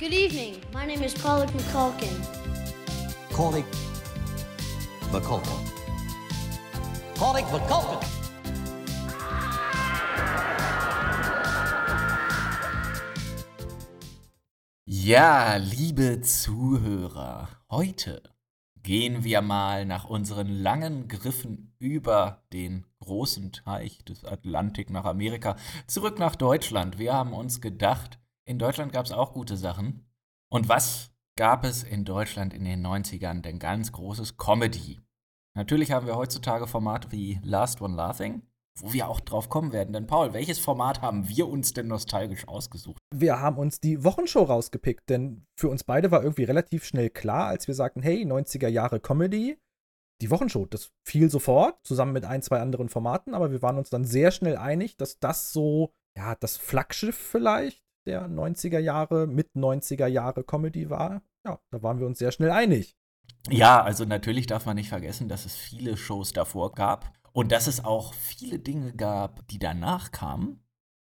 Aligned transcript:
Good 0.00 0.14
evening. 0.14 0.54
My 0.72 0.86
name 0.86 1.02
is 1.02 1.12
Pollock 1.12 1.50
McCulkin. 1.50 2.08
Cornick 3.34 3.66
McCulkin. 5.12 5.70
Cornick 7.18 7.44
McCulkin. 7.52 7.98
Ja, 14.86 15.56
liebe 15.56 16.22
Zuhörer, 16.22 17.50
heute 17.70 18.22
gehen 18.82 19.22
wir 19.22 19.42
mal 19.42 19.84
nach 19.84 20.06
unseren 20.06 20.48
langen 20.48 21.08
Griffen 21.08 21.74
über 21.78 22.42
den 22.54 22.86
großen 23.00 23.52
Teich 23.52 24.02
des 24.06 24.24
Atlantik 24.24 24.88
nach 24.88 25.04
Amerika 25.04 25.56
zurück 25.86 26.18
nach 26.18 26.36
Deutschland. 26.36 26.98
Wir 26.98 27.12
haben 27.12 27.34
uns 27.34 27.60
gedacht, 27.60 28.19
in 28.50 28.58
Deutschland 28.58 28.92
gab 28.92 29.06
es 29.06 29.12
auch 29.12 29.32
gute 29.32 29.56
Sachen. 29.56 30.10
Und 30.52 30.68
was 30.68 31.12
gab 31.38 31.64
es 31.64 31.84
in 31.84 32.04
Deutschland 32.04 32.52
in 32.52 32.64
den 32.64 32.84
90ern 32.84 33.42
denn 33.42 33.60
ganz 33.60 33.92
großes 33.92 34.38
Comedy? 34.38 34.98
Natürlich 35.54 35.92
haben 35.92 36.08
wir 36.08 36.16
heutzutage 36.16 36.66
Formate 36.66 37.12
wie 37.12 37.38
Last 37.44 37.80
One 37.80 37.94
Laughing, 37.94 38.42
wo 38.76 38.92
wir 38.92 39.08
auch 39.08 39.20
drauf 39.20 39.48
kommen 39.50 39.72
werden. 39.72 39.92
Denn 39.92 40.08
Paul, 40.08 40.32
welches 40.32 40.58
Format 40.58 41.00
haben 41.00 41.28
wir 41.28 41.48
uns 41.48 41.74
denn 41.74 41.86
nostalgisch 41.86 42.48
ausgesucht? 42.48 42.98
Wir 43.14 43.38
haben 43.38 43.56
uns 43.56 43.78
die 43.78 44.02
Wochenshow 44.02 44.42
rausgepickt, 44.42 45.08
denn 45.08 45.46
für 45.56 45.68
uns 45.68 45.84
beide 45.84 46.10
war 46.10 46.24
irgendwie 46.24 46.44
relativ 46.44 46.84
schnell 46.84 47.08
klar, 47.08 47.46
als 47.46 47.68
wir 47.68 47.74
sagten, 47.76 48.02
hey, 48.02 48.24
90er 48.24 48.68
Jahre 48.68 48.98
Comedy, 48.98 49.60
die 50.20 50.30
Wochenshow, 50.32 50.66
das 50.66 50.90
fiel 51.06 51.30
sofort, 51.30 51.78
zusammen 51.84 52.14
mit 52.14 52.24
ein, 52.24 52.42
zwei 52.42 52.60
anderen 52.60 52.88
Formaten, 52.88 53.32
aber 53.32 53.52
wir 53.52 53.62
waren 53.62 53.78
uns 53.78 53.90
dann 53.90 54.04
sehr 54.04 54.32
schnell 54.32 54.56
einig, 54.56 54.96
dass 54.96 55.20
das 55.20 55.52
so, 55.52 55.94
ja, 56.16 56.34
das 56.34 56.56
Flaggschiff 56.56 57.16
vielleicht 57.16 57.80
der 58.06 58.28
90er 58.28 58.78
Jahre, 58.78 59.26
mit 59.26 59.50
90er 59.54 60.06
Jahre 60.06 60.44
Comedy 60.44 60.90
war. 60.90 61.22
Ja, 61.44 61.58
da 61.70 61.82
waren 61.82 61.98
wir 61.98 62.06
uns 62.06 62.18
sehr 62.18 62.32
schnell 62.32 62.50
einig. 62.50 62.96
Ja, 63.48 63.82
also 63.82 64.04
natürlich 64.04 64.46
darf 64.46 64.66
man 64.66 64.76
nicht 64.76 64.88
vergessen, 64.88 65.28
dass 65.28 65.46
es 65.46 65.54
viele 65.54 65.96
Shows 65.96 66.32
davor 66.32 66.72
gab 66.72 67.12
und 67.32 67.52
dass 67.52 67.66
es 67.66 67.84
auch 67.84 68.14
viele 68.14 68.58
Dinge 68.58 68.92
gab, 68.92 69.46
die 69.48 69.58
danach 69.58 70.10
kamen. 70.10 70.62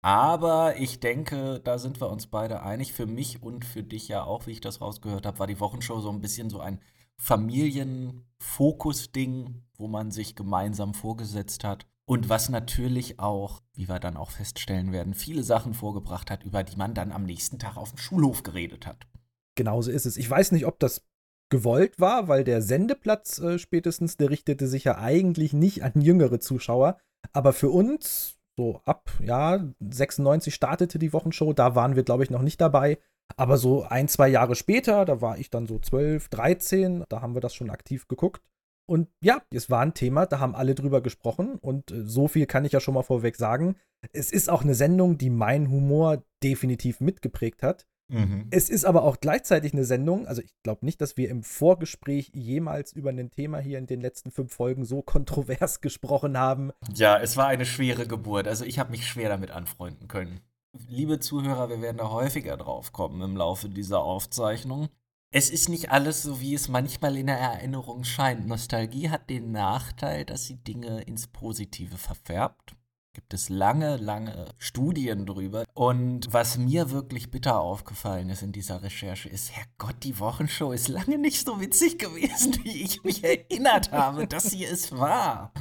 Aber 0.05 0.79
ich 0.79 1.01
denke, 1.01 1.61
da 1.61 1.79
sind 1.79 2.01
wir 2.01 2.11
uns 2.11 2.27
beide 2.27 2.63
einig. 2.63 2.93
Für 2.93 3.07
mich 3.07 3.43
und 3.43 3.65
für 3.65 3.85
dich 3.85 4.09
ja 4.09 4.25
auch, 4.25 4.47
wie 4.47 4.53
ich 4.53 4.61
das 4.61 4.81
rausgehört 4.81 5.27
habe, 5.27 5.39
war 5.39 5.47
die 5.47 5.61
Wochenshow 5.61 6.01
so 6.01 6.11
ein 6.11 6.21
bisschen 6.21 6.51
so 6.51 6.59
ein 6.59 6.81
Familienfokus-Ding, 7.19 9.63
wo 9.77 9.87
man 9.87 10.11
sich 10.11 10.35
gemeinsam 10.35 10.95
vorgesetzt 10.95 11.63
hat. 11.63 11.87
Und 12.13 12.29
was 12.29 12.51
natürlich 12.51 13.19
auch, 13.19 13.63
wie 13.73 13.89
wir 13.89 13.99
dann 13.99 14.19
auch 14.19 14.33
feststellen 14.33 14.93
werden, 14.93 15.15
viele 15.15 15.43
Sachen 15.43 15.73
vorgebracht 15.73 16.31
hat, 16.31 16.45
über 16.45 16.63
die 16.63 16.77
man 16.77 16.93
dann 16.93 17.11
am 17.11 17.23
nächsten 17.23 17.59
Tag 17.59 17.79
auf 17.79 17.89
dem 17.89 17.97
Schulhof 17.97 18.43
geredet 18.43 18.87
hat. 18.87 19.07
Genauso 19.55 19.91
ist 19.91 20.05
es. 20.05 20.19
Ich 20.19 20.29
weiß 20.29 20.53
nicht, 20.53 20.67
ob 20.67 20.79
das 20.79 21.07
gewollt 21.49 21.99
war, 21.99 22.29
weil 22.29 22.45
der 22.45 22.61
Sendeplatz 22.61 23.39
äh, 23.39 23.59
spätestens, 23.59 24.19
der 24.19 24.29
richtete 24.29 24.67
sich 24.67 24.85
ja 24.85 24.99
eigentlich 24.99 25.55
nicht 25.55 25.85
an 25.85 26.03
jüngere 26.03 26.39
Zuschauer. 26.39 26.99
Aber 27.33 27.55
für 27.55 27.71
uns, 27.71 28.37
so 28.59 28.83
ab, 28.85 29.11
ja, 29.23 29.67
96 29.81 30.55
startete 30.55 30.99
die 30.99 31.15
Wochenshow, 31.15 31.55
da 31.55 31.75
waren 31.75 31.97
wir, 31.97 32.03
glaube 32.03 32.25
ich, 32.25 32.31
noch 32.31 32.43
nicht 32.43 32.61
dabei. 32.61 32.99
Aber 33.39 33.57
so 33.57 33.85
ein, 33.85 34.09
zwei 34.09 34.29
Jahre 34.29 34.55
später, 34.55 35.07
da 35.07 35.23
war 35.23 35.39
ich 35.39 35.49
dann 35.49 35.67
so 35.67 35.79
12, 35.79 36.29
13, 36.29 37.05
da 37.09 37.23
haben 37.23 37.33
wir 37.35 37.41
das 37.41 37.55
schon 37.55 37.71
aktiv 37.71 38.07
geguckt. 38.07 38.43
Und 38.87 39.09
ja, 39.21 39.43
es 39.51 39.71
war 39.71 39.81
ein 39.81 39.95
Thema, 39.95 40.27
da 40.27 40.39
haben 40.41 40.55
alle 40.55 40.75
drüber 40.75 41.01
gesprochen. 41.01 41.57
Und 41.57 41.91
äh, 41.91 42.05
so 42.05 42.29
viel 42.29 42.47
kann 42.47 42.65
ich 42.65 42.73
ja 42.73 42.81
schon 42.81 42.95
mal 42.95 43.03
vorweg 43.03 43.37
sagen. 43.37 43.77
Es 44.13 44.33
ist 44.33 44.51
auch 44.51 44.63
eine 44.63 44.75
Sendung, 44.75 45.19
die 45.19 45.31
meinen 45.31 45.71
Humor 45.71 46.25
definitiv 46.43 47.01
mitgeprägt 47.01 47.63
hat. 47.63 47.87
Mhm. 48.13 48.49
Es 48.51 48.69
ist 48.69 48.85
aber 48.85 49.05
auch 49.05 49.21
gleichzeitig 49.21 49.73
eine 49.73 49.85
Sendung, 49.85 50.27
also 50.27 50.43
ich 50.43 50.55
glaube 50.63 50.85
nicht, 50.85 51.01
dass 51.01 51.17
wir 51.17 51.31
im 51.31 51.43
Vorgespräch 51.43 52.31
jemals 52.35 52.93
über 52.93 53.09
ein 53.09 53.31
Thema 53.31 53.59
hier 53.59 53.79
in 53.79 53.87
den 53.87 54.03
letzten 54.03 54.31
fünf 54.31 54.53
Folgen 54.53 54.85
so 54.85 55.03
kontrovers 55.03 55.81
gesprochen 55.81 56.37
haben. 56.39 56.73
Ja, 56.95 57.19
es 57.19 57.37
war 57.37 57.47
eine 57.47 57.65
schwere 57.65 58.07
Geburt. 58.07 58.47
Also 58.47 58.65
ich 58.65 58.79
habe 58.79 58.91
mich 58.91 59.07
schwer 59.07 59.31
damit 59.31 59.51
anfreunden 59.51 60.09
können. 60.09 60.41
Liebe 60.89 61.21
Zuhörer, 61.21 61.69
wir 61.69 61.83
werden 61.83 61.99
da 61.99 62.11
häufiger 62.11 62.57
drauf 62.57 62.93
kommen 62.93 63.21
im 63.23 63.37
Laufe 63.37 63.69
dieser 63.69 64.03
Aufzeichnung. 64.03 64.89
Es 65.35 65.49
ist 65.49 65.71
nicht 65.71 65.91
alles 65.91 66.23
so, 66.23 66.41
wie 66.41 66.55
es 66.55 66.69
manchmal 66.69 67.17
in 67.17 67.27
der 67.27 67.39
Erinnerung 67.39 68.05
scheint. 68.05 68.47
Nostalgie 68.47 69.09
hat 69.09 69.31
den 69.31 69.51
Nachteil, 69.51 70.27
dass 70.27 70.45
sie 70.45 70.57
Dinge 70.57 71.01
ins 71.03 71.27
Positive 71.27 71.97
verfärbt 71.97 72.77
gibt 73.15 73.35
es 73.35 73.49
lange, 73.49 73.97
lange 73.97 74.47
Studien 74.59 75.27
drüber. 75.27 75.65
Und 75.75 76.33
was 76.33 76.57
mir 76.57 76.91
wirklich 76.91 77.31
bitter 77.31 77.61
aufgefallen 77.61 78.31
ist 78.31 78.43
in 78.43 78.53
dieser 78.53 78.83
Recherche, 78.83 79.29
ist, 79.29 79.53
Herrgott, 79.53 79.97
die 80.03 80.19
Wochenshow 80.19 80.73
ist 80.73 80.89
lange 80.89 81.19
nicht 81.19 81.45
so 81.45 81.61
witzig 81.61 81.99
gewesen, 81.99 82.59
wie 82.65 82.83
ich 82.83 83.05
mich 83.05 83.23
erinnert 83.23 83.93
habe, 83.93 84.27
dass 84.27 84.45
sie 84.45 84.65
es 84.65 84.93
war. 84.93 85.53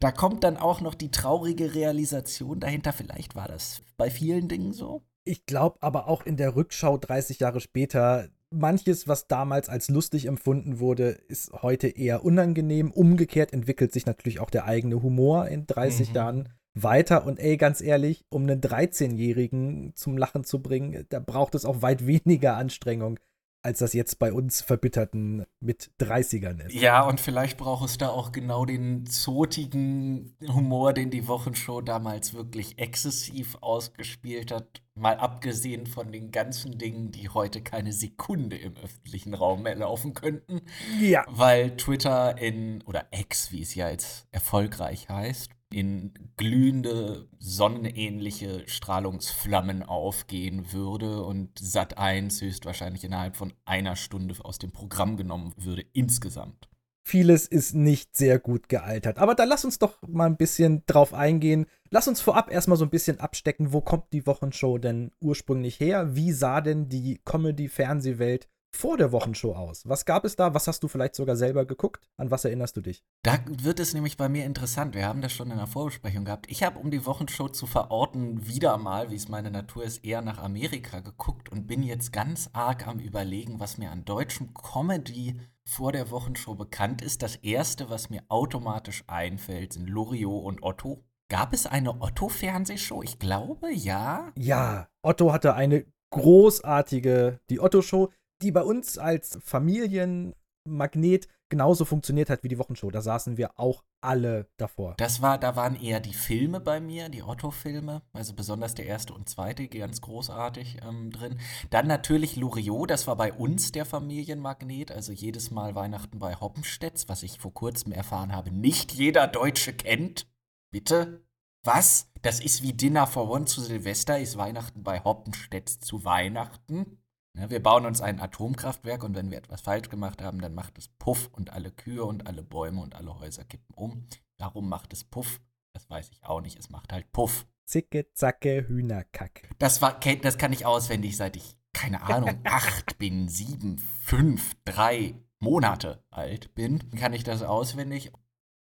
Da 0.00 0.12
kommt 0.12 0.44
dann 0.44 0.56
auch 0.56 0.80
noch 0.80 0.94
die 0.94 1.10
traurige 1.10 1.74
Realisation 1.74 2.60
dahinter. 2.60 2.92
Vielleicht 2.92 3.34
war 3.34 3.48
das 3.48 3.82
bei 3.96 4.10
vielen 4.10 4.48
Dingen 4.48 4.72
so. 4.72 5.02
Ich 5.24 5.46
glaube 5.46 5.78
aber 5.80 6.06
auch 6.06 6.22
in 6.22 6.36
der 6.36 6.54
Rückschau 6.54 6.98
30 6.98 7.40
Jahre 7.40 7.60
später, 7.60 8.28
manches, 8.54 9.08
was 9.08 9.26
damals 9.26 9.68
als 9.68 9.88
lustig 9.88 10.26
empfunden 10.26 10.78
wurde, 10.78 11.08
ist 11.28 11.52
heute 11.62 11.88
eher 11.88 12.24
unangenehm. 12.24 12.90
Umgekehrt 12.90 13.52
entwickelt 13.52 13.92
sich 13.92 14.06
natürlich 14.06 14.40
auch 14.40 14.50
der 14.50 14.64
eigene 14.64 15.02
Humor 15.02 15.48
in 15.48 15.66
30 15.66 16.10
mhm. 16.10 16.14
Jahren 16.14 16.48
weiter. 16.74 17.26
Und 17.26 17.38
ey, 17.38 17.56
ganz 17.56 17.80
ehrlich, 17.80 18.24
um 18.28 18.42
einen 18.42 18.60
13-Jährigen 18.60 19.92
zum 19.94 20.16
Lachen 20.16 20.44
zu 20.44 20.62
bringen, 20.62 21.06
da 21.08 21.20
braucht 21.20 21.54
es 21.54 21.64
auch 21.64 21.82
weit 21.82 22.06
weniger 22.06 22.56
Anstrengung, 22.56 23.18
als 23.64 23.78
das 23.78 23.94
jetzt 23.94 24.18
bei 24.18 24.32
uns 24.32 24.60
Verbitterten 24.60 25.46
mit 25.58 25.90
30ern 25.98 26.66
ist. 26.66 26.74
Ja, 26.74 27.02
und 27.02 27.18
vielleicht 27.18 27.56
braucht 27.56 27.88
es 27.88 27.96
da 27.96 28.10
auch 28.10 28.30
genau 28.30 28.66
den 28.66 29.06
zotigen 29.06 30.36
Humor, 30.46 30.92
den 30.92 31.10
die 31.10 31.26
Wochenshow 31.26 31.80
damals 31.80 32.34
wirklich 32.34 32.78
exzessiv 32.78 33.56
ausgespielt 33.62 34.52
hat. 34.52 34.82
Mal 34.94 35.16
abgesehen 35.16 35.86
von 35.86 36.12
den 36.12 36.30
ganzen 36.30 36.76
Dingen, 36.76 37.10
die 37.10 37.30
heute 37.30 37.62
keine 37.62 37.94
Sekunde 37.94 38.56
im 38.56 38.76
öffentlichen 38.76 39.32
Raum 39.32 39.62
mehr 39.62 39.76
laufen 39.76 40.12
könnten. 40.12 40.60
Ja. 41.00 41.24
Weil 41.28 41.76
Twitter 41.76 42.36
in, 42.38 42.82
oder 42.82 43.06
X, 43.12 43.50
wie 43.50 43.62
es 43.62 43.74
ja 43.74 43.88
jetzt 43.88 44.28
erfolgreich 44.30 45.08
heißt, 45.08 45.50
in 45.74 46.12
glühende, 46.36 47.28
sonnenähnliche 47.40 48.62
Strahlungsflammen 48.66 49.82
aufgehen 49.82 50.72
würde 50.72 51.24
und 51.24 51.58
Sat 51.58 51.98
1 51.98 52.40
höchstwahrscheinlich 52.40 53.02
innerhalb 53.02 53.34
von 53.34 53.52
einer 53.64 53.96
Stunde 53.96 54.36
aus 54.44 54.58
dem 54.58 54.70
Programm 54.70 55.16
genommen 55.16 55.52
würde, 55.56 55.84
insgesamt. 55.92 56.68
Vieles 57.06 57.46
ist 57.46 57.74
nicht 57.74 58.16
sehr 58.16 58.38
gut 58.38 58.68
gealtert. 58.68 59.18
Aber 59.18 59.34
da 59.34 59.44
lass 59.44 59.64
uns 59.64 59.78
doch 59.78 59.98
mal 60.08 60.26
ein 60.26 60.38
bisschen 60.38 60.84
drauf 60.86 61.12
eingehen. 61.12 61.66
Lass 61.90 62.08
uns 62.08 62.20
vorab 62.20 62.50
erstmal 62.50 62.78
so 62.78 62.84
ein 62.84 62.90
bisschen 62.90 63.20
abstecken, 63.20 63.72
wo 63.72 63.82
kommt 63.82 64.12
die 64.12 64.26
Wochenshow 64.26 64.78
denn 64.78 65.10
ursprünglich 65.20 65.80
her? 65.80 66.14
Wie 66.14 66.32
sah 66.32 66.60
denn 66.60 66.88
die 66.88 67.20
Comedy-Fernsehwelt 67.24 68.48
vor 68.74 68.96
der 68.96 69.12
Wochenshow 69.12 69.54
aus? 69.54 69.88
Was 69.88 70.04
gab 70.04 70.24
es 70.24 70.36
da? 70.36 70.54
Was 70.54 70.66
hast 70.66 70.82
du 70.82 70.88
vielleicht 70.88 71.14
sogar 71.14 71.36
selber 71.36 71.64
geguckt? 71.64 72.08
An 72.16 72.30
was 72.30 72.44
erinnerst 72.44 72.76
du 72.76 72.80
dich? 72.80 73.04
Da 73.22 73.38
wird 73.46 73.80
es 73.80 73.94
nämlich 73.94 74.16
bei 74.16 74.28
mir 74.28 74.44
interessant. 74.44 74.94
Wir 74.94 75.06
haben 75.06 75.22
das 75.22 75.32
schon 75.32 75.50
in 75.50 75.56
der 75.56 75.66
Vorbesprechung 75.66 76.24
gehabt. 76.24 76.50
Ich 76.50 76.62
habe, 76.62 76.78
um 76.78 76.90
die 76.90 77.06
Wochenshow 77.06 77.48
zu 77.48 77.66
verorten, 77.66 78.46
wieder 78.46 78.76
mal, 78.78 79.10
wie 79.10 79.16
es 79.16 79.28
meine 79.28 79.50
Natur 79.50 79.84
ist, 79.84 80.04
eher 80.04 80.22
nach 80.22 80.38
Amerika 80.38 81.00
geguckt 81.00 81.50
und 81.50 81.66
bin 81.66 81.82
jetzt 81.82 82.12
ganz 82.12 82.50
arg 82.52 82.86
am 82.86 82.98
Überlegen, 82.98 83.60
was 83.60 83.78
mir 83.78 83.90
an 83.90 84.04
deutschem 84.04 84.52
Comedy 84.54 85.40
vor 85.64 85.92
der 85.92 86.10
Wochenshow 86.10 86.54
bekannt 86.54 87.00
ist. 87.02 87.22
Das 87.22 87.36
erste, 87.36 87.90
was 87.90 88.10
mir 88.10 88.22
automatisch 88.28 89.04
einfällt, 89.06 89.72
sind 89.72 89.88
Loriot 89.88 90.44
und 90.44 90.62
Otto. 90.62 91.04
Gab 91.30 91.54
es 91.54 91.66
eine 91.66 92.02
Otto-Fernsehshow? 92.02 93.02
Ich 93.02 93.18
glaube, 93.18 93.72
ja. 93.72 94.32
Ja, 94.36 94.88
Otto 95.02 95.32
hatte 95.32 95.54
eine 95.54 95.86
großartige, 96.10 97.40
die 97.50 97.60
Otto-Show 97.60 98.10
die 98.44 98.52
bei 98.52 98.62
uns 98.62 98.98
als 98.98 99.38
Familienmagnet 99.42 101.28
genauso 101.48 101.84
funktioniert 101.84 102.30
hat 102.30 102.42
wie 102.42 102.48
die 102.48 102.58
Wochenshow. 102.58 102.90
Da 102.90 103.00
saßen 103.00 103.36
wir 103.36 103.58
auch 103.58 103.84
alle 104.00 104.48
davor. 104.56 104.94
Das 104.98 105.22
war, 105.22 105.38
da 105.38 105.56
waren 105.56 105.80
eher 105.80 106.00
die 106.00 106.14
Filme 106.14 106.60
bei 106.60 106.80
mir, 106.80 107.08
die 107.08 107.22
Otto-Filme, 107.22 108.02
also 108.12 108.34
besonders 108.34 108.74
der 108.74 108.86
erste 108.86 109.14
und 109.14 109.28
zweite, 109.28 109.68
ganz 109.68 110.00
großartig 110.00 110.80
ähm, 110.86 111.10
drin. 111.10 111.38
Dann 111.70 111.86
natürlich 111.86 112.36
Loriot, 112.36 112.90
das 112.90 113.06
war 113.06 113.16
bei 113.16 113.32
uns 113.32 113.72
der 113.72 113.86
Familienmagnet, 113.86 114.92
also 114.92 115.12
jedes 115.12 115.50
Mal 115.50 115.74
Weihnachten 115.74 116.18
bei 116.18 116.34
Hoppenstedts, 116.34 117.08
was 117.08 117.22
ich 117.22 117.38
vor 117.38 117.54
kurzem 117.54 117.92
erfahren 117.92 118.32
habe, 118.32 118.50
nicht 118.50 118.92
jeder 118.92 119.26
Deutsche 119.26 119.72
kennt. 119.72 120.26
Bitte? 120.70 121.24
Was? 121.62 122.10
Das 122.20 122.40
ist 122.40 122.62
wie 122.62 122.74
Dinner 122.74 123.06
for 123.06 123.30
One 123.30 123.46
zu 123.46 123.60
Silvester, 123.60 124.18
ist 124.18 124.36
Weihnachten 124.36 124.82
bei 124.82 125.02
Hoppenstedts 125.02 125.78
zu 125.78 126.04
Weihnachten? 126.04 126.98
Ja, 127.36 127.50
wir 127.50 127.62
bauen 127.62 127.84
uns 127.84 128.00
ein 128.00 128.20
Atomkraftwerk 128.20 129.02
und 129.02 129.16
wenn 129.16 129.30
wir 129.30 129.38
etwas 129.38 129.60
falsch 129.60 129.88
gemacht 129.88 130.22
haben, 130.22 130.40
dann 130.40 130.54
macht 130.54 130.78
es 130.78 130.88
Puff 130.88 131.28
und 131.32 131.52
alle 131.52 131.72
Kühe 131.72 132.04
und 132.04 132.26
alle 132.28 132.42
Bäume 132.42 132.80
und 132.80 132.94
alle 132.94 133.18
Häuser 133.18 133.44
kippen 133.44 133.74
um. 133.74 134.06
Darum 134.36 134.68
macht 134.68 134.92
es 134.92 135.02
Puff. 135.02 135.40
Das 135.72 135.90
weiß 135.90 136.10
ich 136.12 136.24
auch 136.24 136.40
nicht. 136.40 136.58
Es 136.58 136.70
macht 136.70 136.92
halt 136.92 137.10
Puff. 137.10 137.46
Zicke, 137.64 138.12
zacke, 138.12 138.68
Hühnerkack. 138.68 139.48
Das, 139.58 139.82
war, 139.82 139.98
das 140.22 140.38
kann 140.38 140.52
ich 140.52 140.64
auswendig, 140.64 141.16
seit 141.16 141.36
ich 141.36 141.56
keine 141.72 142.02
Ahnung, 142.02 142.38
acht 142.44 142.98
bin, 142.98 143.28
sieben, 143.28 143.78
fünf, 143.78 144.54
drei 144.64 145.14
Monate 145.40 146.02
alt 146.10 146.54
bin, 146.54 146.90
kann 146.92 147.12
ich 147.12 147.24
das 147.24 147.42
auswendig. 147.42 148.12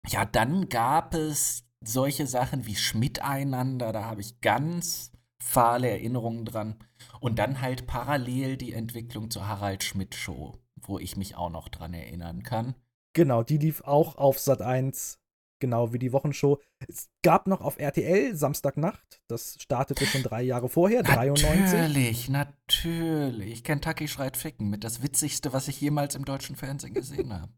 Ja, 0.09 0.25
dann 0.25 0.69
gab 0.69 1.15
es 1.15 1.65
solche 1.85 2.27
Sachen 2.27 2.67
wie 2.67 2.75
Schmidt 2.75 3.21
einander, 3.21 3.93
da 3.93 4.05
habe 4.05 4.23
ich 4.23 4.41
ganz 4.41 5.13
fahle 5.43 5.91
Erinnerungen 5.91 6.45
dran. 6.45 6.77
Und 7.23 7.39
dann 7.39 7.61
halt 7.61 7.87
parallel 7.87 8.57
die 8.57 8.73
Entwicklung 8.73 9.31
zur 9.31 9.47
Harald 9.47 9.85
Schmidt 9.85 10.17
Show, 10.17 10.59
wo 10.75 10.99
ich 10.99 11.17
mich 11.17 11.37
auch 11.37 11.51
noch 11.51 11.69
dran 11.69 11.95
erinnern 11.95 12.43
kann. 12.43 12.75
Genau, 13.13 13.45
die 13.45 13.59
lief 13.59 13.83
auch 13.83 14.17
auf 14.17 14.41
Sat 14.41 14.61
1, 14.61 15.21
genau 15.61 15.93
wie 15.93 16.01
die 16.01 16.13
Wochenshow. 16.13 16.59
Es 16.89 17.11
gab 17.23 17.47
noch 17.47 17.61
auf 17.61 17.79
RTL 17.79 18.35
Samstagnacht, 18.35 19.23
das 19.29 19.57
startete 19.61 20.05
schon 20.05 20.25
drei 20.25 20.43
Jahre 20.43 20.69
vorher, 20.69 21.05
93. 21.05 21.61
Natürlich, 21.61 22.29
natürlich. 22.29 23.63
Kentucky 23.63 24.09
schreit 24.09 24.37
Ficken 24.37 24.69
mit 24.69 24.83
das 24.83 25.01
Witzigste, 25.01 25.53
was 25.53 25.69
ich 25.69 25.81
jemals 25.81 26.17
im 26.17 26.25
deutschen 26.25 26.57
Fernsehen 26.57 26.93
gesehen 26.93 27.33
habe. 27.33 27.53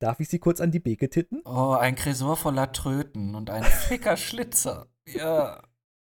Darf 0.00 0.20
ich 0.20 0.28
Sie 0.28 0.38
kurz 0.38 0.60
an 0.60 0.70
die 0.70 0.80
Beke 0.80 1.08
titten? 1.08 1.40
Oh, 1.46 1.78
ein 1.80 1.96
Tresor 1.96 2.36
voller 2.36 2.72
Tröten 2.72 3.34
und 3.36 3.48
ein 3.48 3.64
ficker 3.64 4.18
Schlitzer. 4.18 4.88
Ja. 5.06 5.62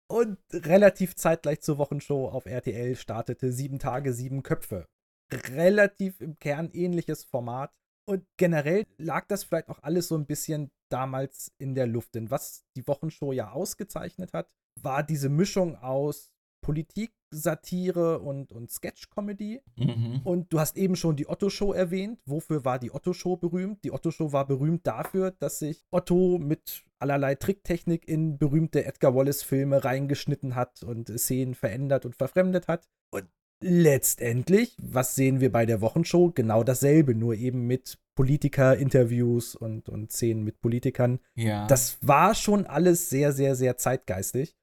Und 0.09 0.37
relativ 0.51 1.15
zeitgleich 1.15 1.61
zur 1.61 1.77
Wochenshow 1.77 2.27
auf 2.27 2.45
RTL 2.45 2.95
startete 2.95 3.51
Sieben 3.51 3.79
Tage, 3.79 4.13
Sieben 4.13 4.43
Köpfe. 4.43 4.85
Relativ 5.31 6.21
im 6.21 6.37
Kern 6.39 6.69
ähnliches 6.71 7.23
Format. 7.23 7.73
Und 8.05 8.25
generell 8.37 8.85
lag 8.97 9.27
das 9.27 9.43
vielleicht 9.43 9.69
auch 9.69 9.81
alles 9.81 10.09
so 10.09 10.15
ein 10.15 10.25
bisschen 10.25 10.71
damals 10.91 11.51
in 11.57 11.73
der 11.73 11.87
Luft. 11.87 12.15
Denn 12.15 12.29
was 12.29 12.65
die 12.75 12.85
Wochenshow 12.87 13.31
ja 13.31 13.51
ausgezeichnet 13.51 14.33
hat, 14.33 14.49
war 14.81 15.03
diese 15.03 15.29
Mischung 15.29 15.75
aus 15.77 16.31
Politik, 16.61 17.13
Satire 17.33 18.19
und, 18.19 18.51
und 18.51 18.71
Sketch-Comedy. 18.71 19.61
Mhm. 19.75 20.21
Und 20.23 20.53
du 20.53 20.59
hast 20.59 20.77
eben 20.77 20.95
schon 20.95 21.15
die 21.15 21.27
Otto-Show 21.27 21.73
erwähnt. 21.73 22.19
Wofür 22.25 22.63
war 22.63 22.79
die 22.79 22.93
Otto-Show 22.93 23.37
berühmt? 23.37 23.83
Die 23.83 23.91
Otto-Show 23.91 24.31
war 24.31 24.47
berühmt 24.47 24.85
dafür, 24.85 25.31
dass 25.31 25.59
sich 25.59 25.83
Otto 25.91 26.37
mit 26.39 26.83
allerlei 26.99 27.35
Tricktechnik 27.35 28.07
in 28.07 28.37
berühmte 28.37 28.85
Edgar 28.85 29.15
Wallace-Filme 29.15 29.83
reingeschnitten 29.83 30.55
hat 30.55 30.83
und 30.83 31.09
Szenen 31.19 31.55
verändert 31.55 32.05
und 32.05 32.15
verfremdet 32.15 32.67
hat. 32.67 32.87
Und 33.11 33.27
letztendlich, 33.61 34.77
was 34.81 35.15
sehen 35.15 35.39
wir 35.39 35.51
bei 35.51 35.65
der 35.65 35.81
Wochenshow? 35.81 36.31
Genau 36.33 36.63
dasselbe, 36.63 37.15
nur 37.15 37.35
eben 37.35 37.65
mit 37.67 37.97
Politiker-Interviews 38.15 39.55
und, 39.55 39.89
und 39.89 40.11
Szenen 40.11 40.43
mit 40.43 40.61
Politikern. 40.61 41.19
Ja. 41.35 41.67
Das 41.67 41.97
war 42.01 42.35
schon 42.35 42.65
alles 42.65 43.09
sehr, 43.09 43.31
sehr, 43.33 43.55
sehr 43.55 43.77
zeitgeistig. 43.77 44.55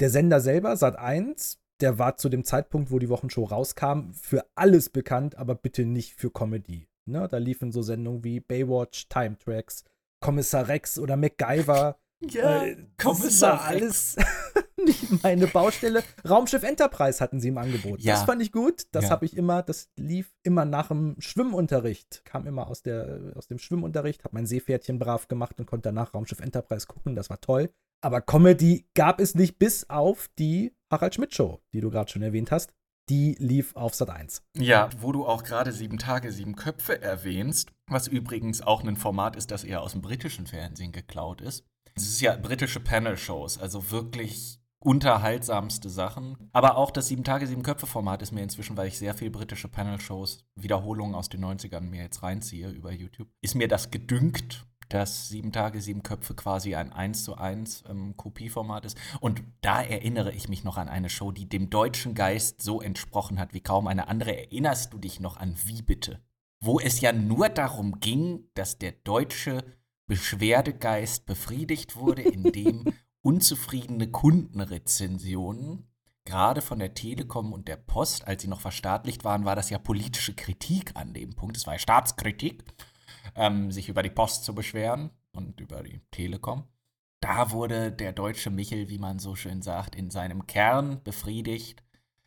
Der 0.00 0.10
Sender 0.10 0.40
selber, 0.40 0.74
Sat1, 0.74 1.58
der 1.80 1.98
war 1.98 2.16
zu 2.16 2.28
dem 2.28 2.44
Zeitpunkt, 2.44 2.90
wo 2.90 2.98
die 2.98 3.08
Wochenshow 3.08 3.44
rauskam, 3.44 4.12
für 4.12 4.44
alles 4.54 4.88
bekannt, 4.90 5.36
aber 5.36 5.54
bitte 5.54 5.84
nicht 5.84 6.14
für 6.14 6.30
Comedy. 6.30 6.88
Ne? 7.06 7.26
Da 7.30 7.38
liefen 7.38 7.72
so 7.72 7.82
Sendungen 7.82 8.24
wie 8.24 8.40
Baywatch, 8.40 9.08
Time 9.08 9.36
Tracks, 9.38 9.84
Kommissar 10.20 10.68
Rex 10.68 10.98
oder 10.98 11.16
MacGyver. 11.16 11.98
ja, 12.30 12.64
Äh, 12.64 12.76
Kommissar 13.00 13.52
das 13.52 13.60
war 13.60 13.64
alles 13.66 14.16
nicht 14.76 15.22
meine 15.22 15.46
Baustelle. 15.46 16.02
Raumschiff 16.28 16.64
Enterprise 16.64 17.20
hatten 17.20 17.40
sie 17.40 17.48
im 17.48 17.58
Angebot. 17.58 18.00
Ja. 18.00 18.14
Das 18.14 18.24
fand 18.24 18.42
ich 18.42 18.50
gut. 18.52 18.86
Das 18.92 19.04
Ja. 19.04 19.10
habe 19.10 19.24
ich 19.24 19.36
immer, 19.36 19.62
das 19.62 19.88
lief 19.96 20.34
immer 20.42 20.64
nach 20.64 20.88
dem 20.88 21.14
Schwimmunterricht. 21.20 22.24
Kam 22.24 22.46
immer 22.46 22.66
aus, 22.66 22.82
der, 22.82 23.32
aus 23.36 23.46
dem 23.46 23.58
Schwimmunterricht, 23.58 24.24
habe 24.24 24.34
mein 24.34 24.46
Seepferdchen 24.46 24.98
brav 24.98 25.28
gemacht 25.28 25.58
und 25.60 25.66
konnte 25.66 25.88
danach 25.90 26.12
Raumschiff 26.14 26.40
Enterprise 26.40 26.86
gucken. 26.88 27.14
Das 27.14 27.30
war 27.30 27.40
toll. 27.40 27.70
Aber 28.00 28.20
Comedy 28.20 28.86
gab 28.94 29.20
es 29.20 29.34
nicht 29.34 29.58
bis 29.58 29.90
auf 29.90 30.28
die 30.38 30.72
Harald 30.90 31.14
Schmidt 31.14 31.34
Show, 31.34 31.60
die 31.72 31.80
du 31.80 31.90
gerade 31.90 32.10
schon 32.10 32.22
erwähnt 32.22 32.52
hast. 32.52 32.72
Die 33.08 33.34
lief 33.38 33.74
auf 33.74 33.94
Sat 33.94 34.10
1. 34.10 34.42
Ja, 34.56 34.90
wo 35.00 35.12
du 35.12 35.26
auch 35.26 35.42
gerade 35.42 35.72
sieben 35.72 35.98
Tage, 35.98 36.30
sieben 36.30 36.56
Köpfe 36.56 37.00
erwähnst, 37.00 37.72
was 37.86 38.06
übrigens 38.06 38.60
auch 38.60 38.84
ein 38.84 38.96
Format 38.96 39.34
ist, 39.34 39.50
das 39.50 39.64
eher 39.64 39.82
aus 39.82 39.92
dem 39.92 40.02
britischen 40.02 40.46
Fernsehen 40.46 40.92
geklaut 40.92 41.40
ist. 41.40 41.64
Es 41.94 42.04
ist 42.04 42.20
ja 42.20 42.36
britische 42.36 42.80
Panel-Shows, 42.80 43.58
also 43.58 43.90
wirklich 43.90 44.60
unterhaltsamste 44.80 45.88
Sachen. 45.88 46.36
Aber 46.52 46.76
auch 46.76 46.90
das 46.90 47.08
sieben 47.08 47.24
Tage, 47.24 47.46
sieben 47.46 47.62
Köpfe-Format 47.62 48.22
ist 48.22 48.32
mir 48.32 48.42
inzwischen, 48.42 48.76
weil 48.76 48.88
ich 48.88 48.98
sehr 48.98 49.14
viel 49.14 49.30
britische 49.30 49.68
Panel-Shows, 49.68 50.44
Wiederholungen 50.54 51.14
aus 51.14 51.28
den 51.28 51.44
90ern 51.44 51.80
mir 51.80 52.02
jetzt 52.02 52.22
reinziehe 52.22 52.70
über 52.70 52.92
YouTube, 52.92 53.28
ist 53.40 53.54
mir 53.54 53.68
das 53.68 53.90
gedünkt, 53.90 54.66
dass 54.88 55.28
sieben 55.28 55.52
Tage, 55.52 55.80
sieben 55.80 56.02
Köpfe 56.02 56.34
quasi 56.34 56.74
ein 56.74 56.92
1 56.92 57.24
zu 57.24 57.36
1 57.36 57.84
ähm, 57.88 58.16
Kopieformat 58.16 58.84
ist. 58.84 58.98
Und 59.20 59.42
da 59.60 59.82
erinnere 59.82 60.32
ich 60.32 60.48
mich 60.48 60.64
noch 60.64 60.76
an 60.76 60.88
eine 60.88 61.10
Show, 61.10 61.32
die 61.32 61.48
dem 61.48 61.70
deutschen 61.70 62.14
Geist 62.14 62.60
so 62.62 62.80
entsprochen 62.80 63.38
hat 63.38 63.54
wie 63.54 63.60
kaum 63.60 63.86
eine 63.86 64.08
andere. 64.08 64.36
Erinnerst 64.36 64.92
du 64.92 64.98
dich 64.98 65.20
noch 65.20 65.36
an 65.36 65.54
Wie 65.64 65.82
bitte? 65.82 66.20
Wo 66.60 66.80
es 66.80 67.00
ja 67.00 67.12
nur 67.12 67.48
darum 67.48 68.00
ging, 68.00 68.48
dass 68.54 68.78
der 68.78 68.92
deutsche 68.92 69.64
Beschwerdegeist 70.06 71.26
befriedigt 71.26 71.96
wurde, 71.96 72.22
indem 72.22 72.84
unzufriedene 73.22 74.10
Kundenrezensionen 74.10 75.88
gerade 76.28 76.60
von 76.60 76.78
der 76.78 76.92
Telekom 76.92 77.54
und 77.54 77.68
der 77.68 77.76
Post, 77.76 78.28
als 78.28 78.42
sie 78.42 78.48
noch 78.48 78.60
verstaatlicht 78.60 79.24
waren, 79.24 79.46
war 79.46 79.56
das 79.56 79.70
ja 79.70 79.78
politische 79.78 80.34
Kritik 80.34 80.92
an 80.94 81.14
dem 81.14 81.34
Punkt. 81.34 81.56
Es 81.56 81.66
war 81.66 81.74
ja 81.74 81.78
Staatskritik, 81.78 82.64
ähm, 83.38 83.70
sich 83.70 83.88
über 83.88 84.02
die 84.02 84.10
Post 84.10 84.44
zu 84.44 84.54
beschweren 84.54 85.10
und 85.32 85.60
über 85.60 85.82
die 85.82 86.00
Telekom. 86.10 86.64
Da 87.20 87.50
wurde 87.50 87.90
der 87.90 88.12
deutsche 88.12 88.50
Michel, 88.50 88.88
wie 88.88 88.98
man 88.98 89.18
so 89.18 89.34
schön 89.34 89.62
sagt, 89.62 89.96
in 89.96 90.10
seinem 90.10 90.46
Kern 90.46 91.02
befriedigt 91.02 91.82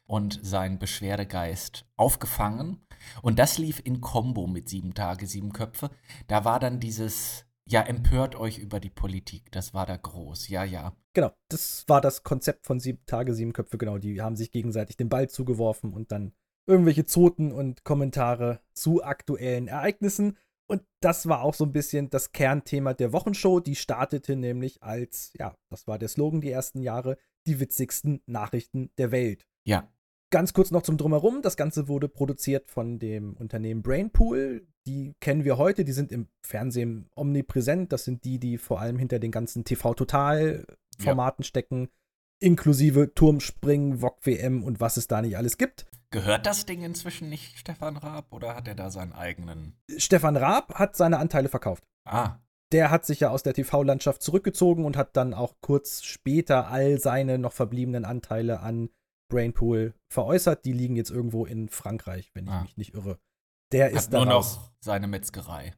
und 0.06 0.40
sein 0.44 0.80
Beschwerdegeist 0.80 1.86
aufgefangen. 1.96 2.82
Und 3.22 3.40
das 3.40 3.58
lief 3.58 3.82
in 3.84 4.02
Kombo 4.02 4.48
mit 4.48 4.68
sieben 4.68 4.94
Tage, 4.94 5.28
sieben 5.28 5.54
Köpfe. 5.54 5.90
Da 6.28 6.44
war 6.44 6.60
dann 6.60 6.82
dieses, 6.82 7.46
ja, 7.66 7.82
empört 7.82 8.36
euch 8.36 8.58
über 8.58 8.82
die 8.82 8.90
Politik. 8.90 9.52
Das 9.52 9.74
war 9.74 9.86
da 9.86 9.96
groß, 9.96 10.50
ja, 10.50 10.66
ja. 10.66 10.94
Genau, 11.14 11.32
das 11.48 11.86
war 11.88 12.02
das 12.02 12.24
Konzept 12.24 12.66
von 12.66 12.82
sieben 12.82 13.06
Tage, 13.06 13.34
sieben 13.34 13.54
Köpfe, 13.54 13.78
genau. 13.78 13.98
Die 13.98 14.22
haben 14.22 14.36
sich 14.36 14.52
gegenseitig 14.52 14.98
den 14.98 15.10
Ball 15.10 15.30
zugeworfen 15.30 15.94
und 15.94 16.12
dann 16.12 16.34
irgendwelche 16.68 17.06
Zoten 17.06 17.54
und 17.54 17.86
Kommentare 17.86 18.60
zu 18.74 19.04
aktuellen 19.04 19.70
Ereignissen. 19.70 20.38
Und 20.72 20.84
das 21.02 21.28
war 21.28 21.42
auch 21.42 21.54
so 21.54 21.66
ein 21.66 21.74
bisschen 21.74 22.10
das 22.10 22.32
Kernthema 22.32 22.94
der 22.94 23.12
Wochenshow. 23.12 23.60
Die 23.60 23.76
startete 23.76 24.38
nämlich 24.38 24.82
als, 24.82 25.34
ja, 25.38 25.56
das 25.70 25.86
war 25.86 26.00
der 26.00 26.08
Slogan 26.08 26.40
die 26.40 26.50
ersten 26.50 26.82
Jahre, 26.82 27.18
die 27.46 27.60
witzigsten 27.60 28.22
Nachrichten 28.26 28.90
der 28.98 29.12
Welt. 29.12 29.46
Ja, 29.66 29.92
Ganz 30.32 30.54
kurz 30.54 30.72
noch 30.72 30.84
zum 30.84 30.96
Drumherum. 30.96 31.42
Das 31.42 31.58
Ganze 31.58 31.90
wurde 31.90 32.08
produziert 32.08 32.72
von 32.72 33.00
dem 33.00 33.34
Unternehmen 33.34 33.82
Brainpool. 33.82 34.66
Die 34.88 35.14
kennen 35.20 35.44
wir 35.44 35.58
heute, 35.58 35.84
die 35.84 35.92
sind 35.92 36.10
im 36.10 36.30
Fernsehen 36.42 37.10
omnipräsent. 37.18 37.92
Das 37.92 38.06
sind 38.06 38.24
die, 38.24 38.40
die 38.40 38.58
vor 38.58 38.80
allem 38.80 38.98
hinter 38.98 39.20
den 39.20 39.32
ganzen 39.32 39.66
TV-Total-Formaten 39.66 41.44
stecken, 41.44 41.90
inklusive 42.40 43.14
Turmspringen, 43.14 43.98
VOG 44.02 44.26
WM 44.26 44.64
und 44.64 44.80
was 44.80 44.96
es 44.96 45.08
da 45.08 45.22
nicht 45.22 45.36
alles 45.36 45.58
gibt. 45.58 45.86
Gehört 46.12 46.46
das 46.46 46.66
Ding 46.66 46.82
inzwischen 46.84 47.30
nicht 47.30 47.58
Stefan 47.58 47.98
Raab 47.98 48.32
oder 48.32 48.56
hat 48.56 48.68
er 48.68 48.76
da 48.76 48.92
seinen 48.92 49.14
eigenen? 49.14 49.78
Stefan 49.98 50.36
Raab 50.38 50.76
hat 50.76 50.96
seine 50.96 51.18
Anteile 51.20 51.48
verkauft. 51.50 51.84
Ah, 52.06 52.36
Der 52.74 52.90
hat 52.92 53.06
sich 53.06 53.22
ja 53.22 53.30
aus 53.30 53.44
der 53.44 53.54
TV-Landschaft 53.54 54.22
zurückgezogen 54.22 54.86
und 54.86 54.98
hat 54.98 55.16
dann 55.16 55.34
auch 55.34 55.56
kurz 55.62 56.04
später 56.04 56.68
all 56.68 57.00
seine 57.00 57.38
noch 57.38 57.54
verbliebenen 57.54 58.06
Anteile 58.06 58.60
an 58.60 58.90
Brainpool 59.30 59.94
veräußert. 60.12 60.66
Die 60.66 60.74
liegen 60.74 60.96
jetzt 60.98 61.12
irgendwo 61.12 61.46
in 61.46 61.70
Frankreich, 61.70 62.32
wenn 62.34 62.46
ich 62.46 62.52
Ah. 62.52 62.62
mich 62.64 62.76
nicht 62.78 62.94
irre. 62.94 63.18
Der 63.72 63.86
hat 63.86 63.94
ist 63.94 64.12
nur 64.12 64.20
dann 64.22 64.30
auch 64.34 64.44
noch 64.58 64.72
seine 64.82 65.08
Metzgerei. 65.08 65.74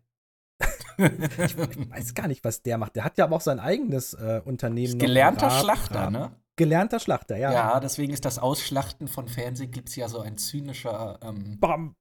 ich 0.98 1.58
weiß 1.58 2.14
gar 2.16 2.28
nicht, 2.28 2.44
was 2.44 2.62
der 2.64 2.78
macht. 2.80 2.96
Der 2.96 3.04
hat 3.04 3.18
ja 3.20 3.26
aber 3.26 3.36
auch 3.36 3.42
sein 3.42 3.60
eigenes 3.60 4.14
äh, 4.14 4.42
Unternehmen. 4.44 4.94
noch. 4.98 5.06
Gelernter 5.06 5.48
Raab- 5.48 5.62
Schlachter, 5.64 6.00
Raab- 6.00 6.12
ne? 6.12 6.36
Gelernter 6.56 7.00
Schlachter, 7.00 7.38
ja. 7.38 7.52
Ja. 7.52 7.80
deswegen 7.80 8.14
ist 8.14 8.26
das 8.26 8.38
Ausschlachten 8.40 9.08
von 9.08 9.28
Fernsehclips 9.28 9.96
ja 9.96 10.08
so 10.08 10.20
ein 10.20 10.38
zynischer. 10.38 11.20
Ähm, 11.24 11.60
Bam, 11.60 11.96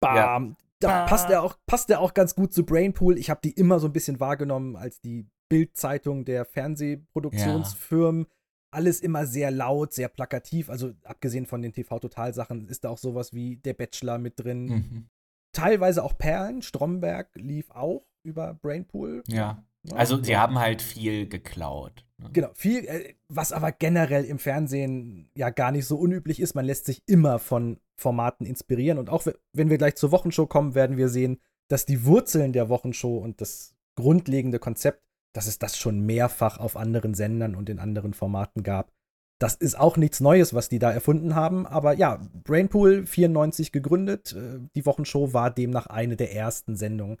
bam. 0.00 0.16
Ja. 0.16 0.56
Da 0.80 0.88
Bam. 0.88 1.08
passt 1.08 1.30
er 1.30 1.42
auch, 1.42 1.56
passt 1.66 1.88
er 1.90 2.00
auch 2.00 2.12
ganz 2.14 2.34
gut 2.34 2.52
zu 2.52 2.64
Brainpool. 2.66 3.16
Ich 3.18 3.30
habe 3.30 3.40
die 3.42 3.52
immer 3.52 3.78
so 3.80 3.86
ein 3.86 3.92
bisschen 3.92 4.20
wahrgenommen 4.20 4.76
als 4.76 5.00
die 5.00 5.26
Bildzeitung 5.48 6.24
der 6.24 6.44
Fernsehproduktionsfirmen. 6.44 8.26
Alles 8.70 9.00
immer 9.00 9.26
sehr 9.26 9.50
laut, 9.50 9.92
sehr 9.92 10.08
plakativ. 10.08 10.68
Also 10.68 10.92
abgesehen 11.04 11.46
von 11.46 11.62
den 11.62 11.72
TV-Total-Sachen 11.72 12.68
ist 12.68 12.84
da 12.84 12.90
auch 12.90 12.98
sowas 12.98 13.32
wie 13.32 13.56
Der 13.56 13.74
Bachelor 13.74 14.18
mit 14.18 14.40
drin. 14.40 14.64
mhm. 14.64 15.06
Teilweise 15.52 16.02
auch 16.02 16.18
Perlen. 16.18 16.62
Stromberg 16.62 17.30
lief 17.34 17.70
auch 17.70 18.04
über 18.24 18.54
Brainpool. 18.54 19.22
Ja. 19.28 19.62
Also, 19.92 20.22
sie 20.22 20.36
haben 20.36 20.58
halt 20.58 20.80
viel 20.82 21.28
geklaut. 21.28 22.04
ne? 22.18 22.30
Genau, 22.32 22.48
viel, 22.54 22.84
äh, 22.86 23.14
was 23.28 23.52
aber 23.52 23.72
generell 23.72 24.24
im 24.24 24.38
Fernsehen 24.38 25.30
ja 25.36 25.50
gar 25.50 25.72
nicht 25.72 25.86
so 25.86 25.96
unüblich 25.96 26.40
ist. 26.40 26.54
Man 26.54 26.64
lässt 26.64 26.86
sich 26.86 27.02
immer 27.06 27.38
von 27.38 27.78
Formaten 27.96 28.46
inspirieren. 28.46 28.98
Und 28.98 29.10
auch 29.10 29.26
we- 29.26 29.38
wenn 29.52 29.70
wir 29.70 29.78
gleich 29.78 29.96
zur 29.96 30.10
Wochenshow 30.12 30.46
kommen, 30.46 30.74
werden 30.74 30.96
wir 30.96 31.08
sehen, 31.08 31.38
dass 31.68 31.86
die 31.86 32.04
Wurzeln 32.04 32.52
der 32.52 32.68
Wochenshow 32.68 33.18
und 33.18 33.40
das 33.40 33.74
grundlegende 33.96 34.58
Konzept, 34.58 35.02
dass 35.34 35.46
es 35.46 35.58
das 35.58 35.76
schon 35.76 36.00
mehrfach 36.00 36.58
auf 36.58 36.76
anderen 36.76 37.14
Sendern 37.14 37.54
und 37.54 37.68
in 37.68 37.78
anderen 37.78 38.14
Formaten 38.14 38.62
gab. 38.62 38.92
Das 39.40 39.54
ist 39.56 39.78
auch 39.78 39.96
nichts 39.96 40.20
Neues, 40.20 40.54
was 40.54 40.68
die 40.68 40.78
da 40.78 40.92
erfunden 40.92 41.34
haben. 41.34 41.66
Aber 41.66 41.92
ja, 41.94 42.20
Brainpool 42.44 43.04
94 43.06 43.72
gegründet. 43.72 44.32
Äh, 44.32 44.60
die 44.74 44.86
Wochenshow 44.86 45.32
war 45.32 45.50
demnach 45.50 45.86
eine 45.88 46.16
der 46.16 46.32
ersten 46.34 46.76
Sendungen, 46.76 47.18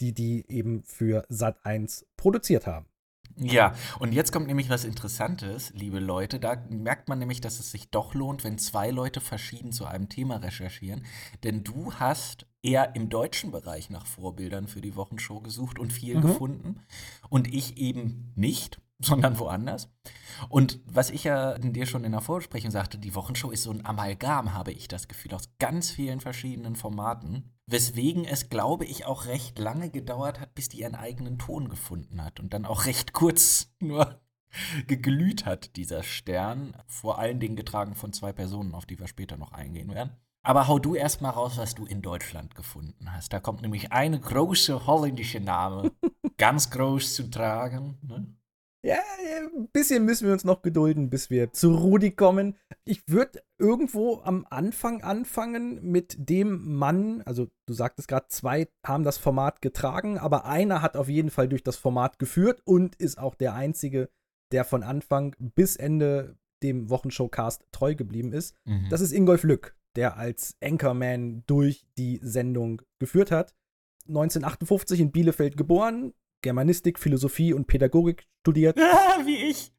die 0.00 0.12
die 0.12 0.44
eben 0.48 0.82
für 0.84 1.24
Sat 1.28 1.64
1 1.64 2.06
produziert 2.16 2.66
haben. 2.66 2.86
Ja, 3.36 3.74
und 3.98 4.12
jetzt 4.12 4.32
kommt 4.32 4.46
nämlich 4.46 4.70
was 4.70 4.84
Interessantes, 4.84 5.72
liebe 5.74 5.98
Leute. 5.98 6.38
Da 6.38 6.56
merkt 6.68 7.08
man 7.08 7.18
nämlich, 7.18 7.40
dass 7.40 7.58
es 7.58 7.70
sich 7.70 7.90
doch 7.90 8.14
lohnt, 8.14 8.44
wenn 8.44 8.58
zwei 8.58 8.90
Leute 8.90 9.20
verschieden 9.20 9.72
zu 9.72 9.86
einem 9.86 10.08
Thema 10.08 10.36
recherchieren. 10.36 11.04
Denn 11.42 11.64
du 11.64 11.94
hast 11.94 12.46
eher 12.62 12.94
im 12.94 13.08
deutschen 13.08 13.50
Bereich 13.50 13.90
nach 13.90 14.06
Vorbildern 14.06 14.68
für 14.68 14.80
die 14.80 14.94
Wochenshow 14.94 15.40
gesucht 15.40 15.78
und 15.78 15.92
viel 15.92 16.16
mhm. 16.16 16.22
gefunden. 16.22 16.80
Und 17.28 17.52
ich 17.52 17.76
eben 17.76 18.32
nicht, 18.36 18.80
sondern 18.98 19.38
woanders. 19.38 19.88
Und 20.48 20.80
was 20.86 21.10
ich 21.10 21.24
ja 21.24 21.58
dir 21.58 21.86
schon 21.86 22.04
in 22.04 22.12
der 22.12 22.20
Vorbesprechung 22.20 22.70
sagte, 22.70 22.98
die 22.98 23.14
Wochenshow 23.14 23.50
ist 23.50 23.62
so 23.62 23.70
ein 23.70 23.84
Amalgam, 23.84 24.54
habe 24.54 24.72
ich 24.72 24.88
das 24.88 25.08
Gefühl, 25.08 25.34
aus 25.34 25.50
ganz 25.58 25.90
vielen 25.90 26.20
verschiedenen 26.20 26.76
Formaten. 26.76 27.50
Weswegen 27.66 28.24
es, 28.24 28.50
glaube 28.50 28.84
ich, 28.84 29.06
auch 29.06 29.26
recht 29.26 29.58
lange 29.58 29.90
gedauert 29.90 30.40
hat, 30.40 30.54
bis 30.54 30.68
die 30.68 30.80
ihren 30.80 30.94
eigenen 30.94 31.38
Ton 31.38 31.68
gefunden 31.68 32.22
hat. 32.22 32.40
Und 32.40 32.52
dann 32.52 32.66
auch 32.66 32.86
recht 32.86 33.12
kurz 33.12 33.72
nur 33.80 34.20
geglüht 34.86 35.46
hat, 35.46 35.76
dieser 35.76 36.02
Stern. 36.02 36.76
Vor 36.86 37.18
allen 37.18 37.40
Dingen 37.40 37.56
getragen 37.56 37.94
von 37.94 38.12
zwei 38.12 38.32
Personen, 38.32 38.74
auf 38.74 38.86
die 38.86 38.98
wir 38.98 39.08
später 39.08 39.36
noch 39.36 39.52
eingehen 39.52 39.92
werden. 39.92 40.12
Aber 40.42 40.68
hau 40.68 40.78
du 40.78 40.94
erst 40.94 41.22
mal 41.22 41.30
raus, 41.30 41.56
was 41.56 41.74
du 41.74 41.86
in 41.86 42.02
Deutschland 42.02 42.54
gefunden 42.54 43.12
hast. 43.12 43.32
Da 43.32 43.40
kommt 43.40 43.62
nämlich 43.62 43.92
eine 43.92 44.20
große 44.20 44.86
holländische 44.86 45.40
Name 45.40 45.90
ganz 46.36 46.70
groß 46.70 47.14
zu 47.14 47.30
tragen. 47.30 47.98
Ne? 48.02 48.26
Ja, 48.84 48.98
ein 49.40 49.68
bisschen 49.72 50.04
müssen 50.04 50.26
wir 50.26 50.34
uns 50.34 50.44
noch 50.44 50.60
gedulden, 50.60 51.08
bis 51.08 51.30
wir 51.30 51.52
zu 51.52 51.74
Rudi 51.74 52.10
kommen. 52.10 52.58
Ich 52.84 53.02
würde 53.08 53.42
irgendwo 53.56 54.20
am 54.22 54.46
Anfang 54.50 55.02
anfangen 55.02 55.90
mit 55.90 56.16
dem 56.28 56.76
Mann, 56.76 57.22
also 57.22 57.48
du 57.64 57.72
sagtest 57.72 58.08
gerade, 58.08 58.26
zwei 58.28 58.68
haben 58.84 59.02
das 59.02 59.16
Format 59.16 59.62
getragen, 59.62 60.18
aber 60.18 60.44
einer 60.44 60.82
hat 60.82 60.98
auf 60.98 61.08
jeden 61.08 61.30
Fall 61.30 61.48
durch 61.48 61.62
das 61.62 61.76
Format 61.76 62.18
geführt 62.18 62.60
und 62.66 62.94
ist 62.96 63.18
auch 63.18 63.34
der 63.34 63.54
Einzige, 63.54 64.10
der 64.52 64.66
von 64.66 64.82
Anfang 64.82 65.34
bis 65.38 65.76
Ende 65.76 66.36
dem 66.62 66.90
Wochenshowcast 66.90 67.64
treu 67.72 67.94
geblieben 67.94 68.34
ist. 68.34 68.54
Mhm. 68.66 68.88
Das 68.90 69.00
ist 69.00 69.12
Ingolf 69.12 69.44
Lück, 69.44 69.74
der 69.96 70.18
als 70.18 70.58
Anchorman 70.62 71.42
durch 71.46 71.86
die 71.96 72.20
Sendung 72.22 72.82
geführt 72.98 73.30
hat. 73.30 73.54
1958 74.08 75.00
in 75.00 75.10
Bielefeld 75.10 75.56
geboren, 75.56 76.12
Germanistik, 76.44 76.98
Philosophie 76.98 77.52
und 77.54 77.66
Pädagogik 77.66 78.28
studiert. 78.42 78.78
Ah, 78.78 79.18
wie 79.24 79.48
ich. 79.50 79.72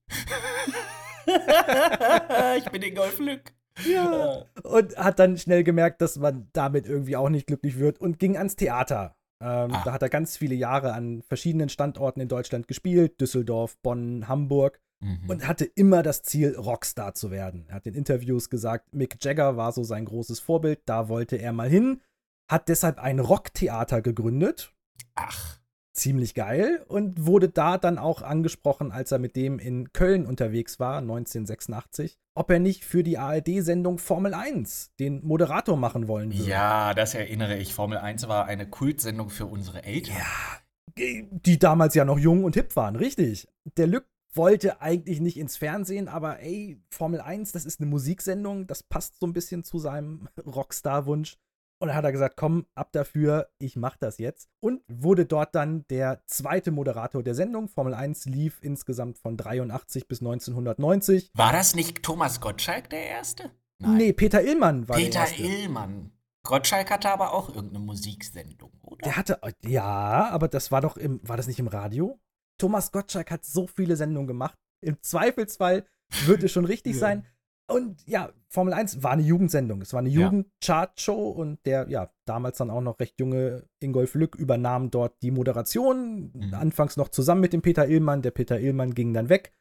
ich 2.58 2.70
bin 2.72 2.82
Ingolf 2.82 3.20
Lück. 3.20 3.54
Ja. 3.88 4.46
Und 4.64 4.98
hat 4.98 5.20
dann 5.20 5.38
schnell 5.38 5.64
gemerkt, 5.64 6.02
dass 6.02 6.18
man 6.18 6.50
damit 6.54 6.88
irgendwie 6.88 7.16
auch 7.16 7.30
nicht 7.30 7.48
glücklich 7.48 7.78
wird 7.78 8.02
und 8.02 8.20
ging 8.20 8.36
ans 8.36 8.56
Theater. 8.56 9.16
Ähm, 9.42 9.74
ah. 9.74 9.82
Da 9.86 9.94
hat 9.94 10.02
er 10.02 10.10
ganz 10.10 10.38
viele 10.38 10.56
Jahre 10.56 10.94
an 10.94 11.22
verschiedenen 11.22 11.70
Standorten 11.70 12.20
in 12.20 12.30
Deutschland 12.30 12.68
gespielt: 12.68 13.22
Düsseldorf, 13.22 13.78
Bonn, 13.82 14.28
Hamburg. 14.28 14.82
Mhm. 15.02 15.30
Und 15.30 15.48
hatte 15.48 15.66
immer 15.66 16.04
das 16.04 16.24
Ziel, 16.24 16.56
Rockstar 16.56 17.14
zu 17.14 17.30
werden. 17.30 17.66
Er 17.68 17.76
hat 17.76 17.86
in 17.86 17.94
Interviews 17.94 18.50
gesagt, 18.50 18.96
Mick 18.96 19.18
Jagger 19.24 19.58
war 19.58 19.74
so 19.74 19.84
sein 19.84 20.06
großes 20.06 20.40
Vorbild, 20.40 20.80
da 20.86 21.10
wollte 21.10 21.36
er 21.36 21.52
mal 21.52 21.70
hin. 21.70 22.02
Hat 22.50 22.70
deshalb 22.70 22.98
ein 23.00 23.20
Rocktheater 23.20 24.02
gegründet. 24.02 24.74
Ach 25.16 25.60
ziemlich 25.96 26.36
geil 26.36 26.84
und 26.88 27.26
wurde 27.26 27.50
da 27.50 27.78
dann 27.78 27.98
auch 27.98 28.22
angesprochen, 28.22 28.92
als 28.92 29.12
er 29.12 29.20
mit 29.20 29.36
dem 29.36 29.60
in 29.60 29.94
Köln 29.94 30.26
unterwegs 30.26 30.80
war, 30.80 30.98
1986, 31.00 32.20
ob 32.36 32.52
er 32.52 32.60
nicht 32.60 32.86
für 32.86 33.02
die 33.02 33.18
ARD-Sendung 33.18 33.98
Formel 33.98 34.34
1 34.34 34.92
den 35.00 35.26
Moderator 35.26 35.78
machen 35.78 36.08
wollen 36.08 36.34
würde. 36.34 36.50
Ja, 36.50 36.94
das 36.94 37.16
erinnere 37.16 37.58
ich. 37.58 37.74
Formel 37.74 37.98
1 37.98 38.28
war 38.28 38.46
eine 38.46 38.70
Kultsendung 38.70 39.30
für 39.30 39.46
unsere 39.46 39.84
Eltern. 39.84 40.18
Ja, 40.18 41.16
die 41.32 41.60
damals 41.60 41.96
ja 41.96 42.06
noch 42.06 42.20
jung 42.20 42.44
und 42.44 42.56
hip 42.56 42.76
waren, 42.76 42.96
richtig. 42.96 43.48
Der 43.78 43.88
Lück 43.88 44.06
wollte 44.34 44.82
eigentlich 44.82 45.22
nicht 45.22 45.38
ins 45.38 45.56
Fernsehen, 45.58 46.08
aber 46.10 46.42
ey, 46.42 46.82
Formel 46.90 47.22
1, 47.22 47.54
das 47.54 47.66
ist 47.66 47.80
eine 47.80 47.90
Musiksendung, 47.90 48.68
das 48.68 48.84
passt 48.84 49.20
so 49.20 49.26
ein 49.26 49.34
bisschen 49.34 49.64
zu 49.64 49.80
seinem 49.80 50.28
Rockstar-Wunsch. 50.46 51.38
Und 51.86 51.90
dann 51.90 51.98
hat 51.98 52.06
er 52.06 52.14
gesagt, 52.14 52.36
komm, 52.36 52.66
ab 52.74 52.90
dafür, 52.94 53.48
ich 53.60 53.76
mach 53.76 53.96
das 53.96 54.18
jetzt. 54.18 54.50
Und 54.60 54.82
wurde 54.88 55.28
dort 55.28 55.54
dann 55.54 55.86
der 55.92 56.24
zweite 56.26 56.72
Moderator 56.72 57.22
der 57.22 57.36
Sendung. 57.36 57.68
Formel 57.68 57.94
1 57.94 58.26
lief 58.26 58.58
insgesamt 58.64 59.20
von 59.20 59.38
83 59.38 60.08
bis 60.08 60.20
1990. 60.20 61.30
War 61.36 61.54
das 61.54 61.76
nicht 61.76 62.02
Thomas 62.02 62.42
Gottschalk 62.42 62.90
der 62.90 63.06
Erste? 63.06 63.52
Nein. 63.78 63.98
Nee, 63.98 64.14
Peter 64.14 64.42
Illmann 64.42 64.90
war 64.90 64.96
Peter 64.96 65.12
der 65.12 65.22
Erste. 65.22 65.36
Peter 65.44 65.60
Illmann. 65.60 66.12
Gottschalk 66.42 66.90
hatte 66.90 67.12
aber 67.12 67.34
auch 67.34 67.50
irgendeine 67.50 67.86
Musiksendung, 67.86 68.72
oder? 68.82 69.04
Der 69.04 69.16
hatte, 69.16 69.40
ja, 69.64 70.30
aber 70.32 70.48
das 70.48 70.72
war 70.72 70.82
doch 70.82 70.98
im, 70.98 71.20
war 71.22 71.38
das 71.38 71.46
nicht 71.46 71.60
im 71.60 71.68
Radio? 71.68 72.20
Thomas 72.58 72.92
Gottschalk 72.92 73.30
hat 73.30 73.46
so 73.46 73.68
viele 73.68 73.96
Sendungen 73.96 74.26
gemacht. 74.26 74.58
Im 74.82 75.00
Zweifelsfall 75.04 75.86
wird 76.26 76.42
es 76.42 76.52
schon 76.52 76.66
richtig 76.66 76.94
ja. 76.96 77.00
sein. 77.00 77.28
Und 77.68 78.06
ja, 78.06 78.32
Formel 78.48 78.74
1 78.74 79.02
war 79.02 79.12
eine 79.12 79.24
Jugendsendung. 79.24 79.82
Es 79.82 79.94
war 79.94 80.00
eine 80.00 80.10
Jugendchartshow 80.10 81.30
und 81.30 81.66
der, 81.66 81.90
ja, 81.90 82.12
damals 82.26 82.58
dann 82.58 82.70
auch 82.70 82.82
noch 82.82 83.00
recht 83.00 83.20
junge 83.20 83.68
Ingolf 83.80 84.14
Lück 84.14 84.36
übernahm 84.36 84.92
dort 84.92 85.22
die 85.24 85.32
Moderation. 85.32 86.32
Mhm. 86.34 86.54
Anfangs 86.54 86.96
noch 86.96 87.10
zusammen 87.10 87.42
mit 87.42 87.54
dem 87.54 87.64
Peter 87.64 87.88
Illmann. 87.88 88.22
Der 88.22 88.32
Peter 88.32 88.60
Illmann 88.60 88.94
ging 88.94 89.14
dann 89.14 89.30
weg. 89.30 89.52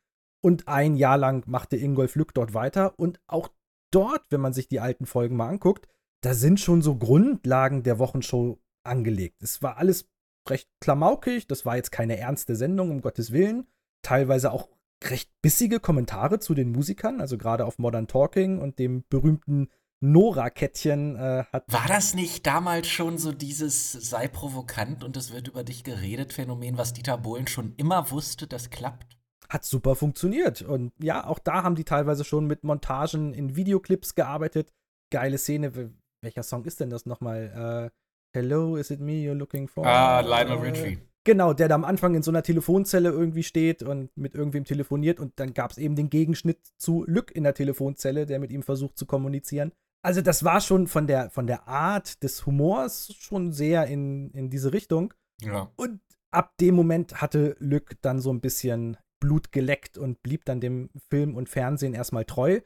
Und 0.43 0.69
ein 0.69 0.97
Jahr 0.97 1.17
lang 1.17 1.45
machte 1.47 1.77
Ingolf 1.77 2.15
Lück 2.17 2.35
dort 2.35 2.53
weiter. 2.53 2.93
Und 2.99 3.21
auch 3.27 3.49
dort, 3.91 4.31
wenn 4.31 4.43
man 4.43 4.53
sich 4.53 4.69
die 4.69 4.81
alten 4.81 5.07
Folgen 5.07 5.37
mal 5.37 5.49
anguckt, 5.49 5.89
da 6.21 6.35
sind 6.35 6.61
schon 6.61 6.83
so 6.83 6.97
Grundlagen 6.97 7.83
der 7.83 7.99
Wochenshow 7.99 8.59
angelegt. 8.83 9.43
Es 9.43 9.63
war 9.63 9.79
alles 9.79 10.11
recht 10.49 10.69
klamaukig. 10.81 11.47
Das 11.47 11.65
war 11.65 11.77
jetzt 11.77 11.91
keine 11.91 12.19
ernste 12.19 12.57
Sendung, 12.57 12.91
um 12.91 13.01
Gottes 13.01 13.33
Willen. 13.33 13.67
Teilweise 14.03 14.53
auch 14.53 14.69
recht 15.11 15.31
bissige 15.43 15.81
Kommentare 15.81 16.39
zu 16.39 16.55
den 16.55 16.73
Musikern, 16.73 17.21
also 17.21 17.39
gerade 17.39 17.65
auf 17.65 17.79
Modern 17.79 18.07
Talking 18.07 18.61
und 18.61 18.79
dem 18.79 19.05
berühmten 19.09 19.69
Nora-Kettchen 20.01 21.17
äh, 21.17 21.45
hat. 21.53 21.65
War 21.69 21.87
das 21.89 22.15
nicht 22.15 22.47
damals 22.47 22.89
schon 22.89 23.19
so 23.19 23.33
dieses 23.33 23.93
sei 23.93 24.29
provokant 24.29 25.03
und 25.03 25.17
es 25.17 25.33
wird 25.33 25.49
über 25.49 25.65
dich 25.65 25.85
geredet 25.85 26.33
Phänomen, 26.33 26.77
was 26.77 26.93
Dieter 26.93 27.19
Bohlen 27.19 27.47
schon 27.47 27.75
immer 27.77 28.11
wusste, 28.11 28.47
das 28.47 28.71
klappt? 28.71 29.17
Hat 29.49 29.65
super 29.65 29.95
funktioniert. 29.95 30.63
Und 30.63 30.93
ja, 30.99 31.27
auch 31.27 31.39
da 31.39 31.63
haben 31.63 31.75
die 31.75 31.85
teilweise 31.85 32.25
schon 32.25 32.47
mit 32.47 32.65
Montagen 32.65 33.33
in 33.35 33.57
Videoclips 33.57 34.15
gearbeitet. 34.15 34.73
Geile 35.11 35.39
Szene. 35.39 35.93
Welcher 36.23 36.43
Song 36.43 36.65
ist 36.65 36.81
denn 36.81 36.91
das 36.91 37.07
nochmal? 37.07 37.91
Äh, 37.93 37.95
Hello, 38.37 38.75
is 38.75 38.91
it 38.91 38.99
me 38.99 39.23
you're 39.23 39.35
looking 39.35 39.69
for? 39.69 39.87
Ah, 39.87 40.19
Lionel 40.19 40.59
Richie. 40.59 40.99
Genau, 41.25 41.55
der 41.55 41.69
da 41.69 41.75
am 41.75 41.85
Anfang 41.85 42.15
in 42.15 42.23
so 42.23 42.31
einer 42.31 42.43
Telefonzelle 42.43 43.09
irgendwie 43.09 43.43
steht 43.43 43.83
und 43.83 44.15
mit 44.17 44.35
irgendwem 44.35 44.65
telefoniert 44.65 45.19
und 45.19 45.33
dann 45.41 45.55
gab 45.55 45.71
es 45.71 45.79
eben 45.79 45.97
den 45.97 46.11
Gegenschnitt 46.11 46.59
zu 46.77 47.05
Lück 47.07 47.35
in 47.35 47.45
der 47.45 47.55
Telefonzelle, 47.55 48.27
der 48.27 48.39
mit 48.39 48.53
ihm 48.53 48.63
versucht 48.63 48.99
zu 48.99 49.07
kommunizieren. 49.07 49.73
Also 50.03 50.21
das 50.21 50.45
war 50.45 50.61
schon 50.61 50.87
von 50.87 51.07
der, 51.07 51.31
von 51.31 51.47
der 51.47 51.67
Art 51.67 52.23
des 52.23 52.45
Humors 52.45 53.15
schon 53.19 53.53
sehr 53.53 53.87
in, 53.87 54.31
in 54.33 54.51
diese 54.51 54.75
Richtung. 54.75 55.15
Ja. 55.41 55.73
Und 55.77 56.01
ab 56.31 56.59
dem 56.61 56.75
Moment 56.75 57.23
hatte 57.23 57.57
Lück 57.59 57.97
dann 58.03 58.21
so 58.21 58.31
ein 58.31 58.43
bisschen 58.43 58.99
Blut 59.19 59.51
geleckt 59.51 59.97
und 59.97 60.23
blieb 60.23 60.45
dann 60.45 60.61
dem 60.61 60.91
Film 61.09 61.35
und 61.35 61.49
Fernsehen 61.49 61.95
erstmal 61.95 62.27
treu 62.27 62.61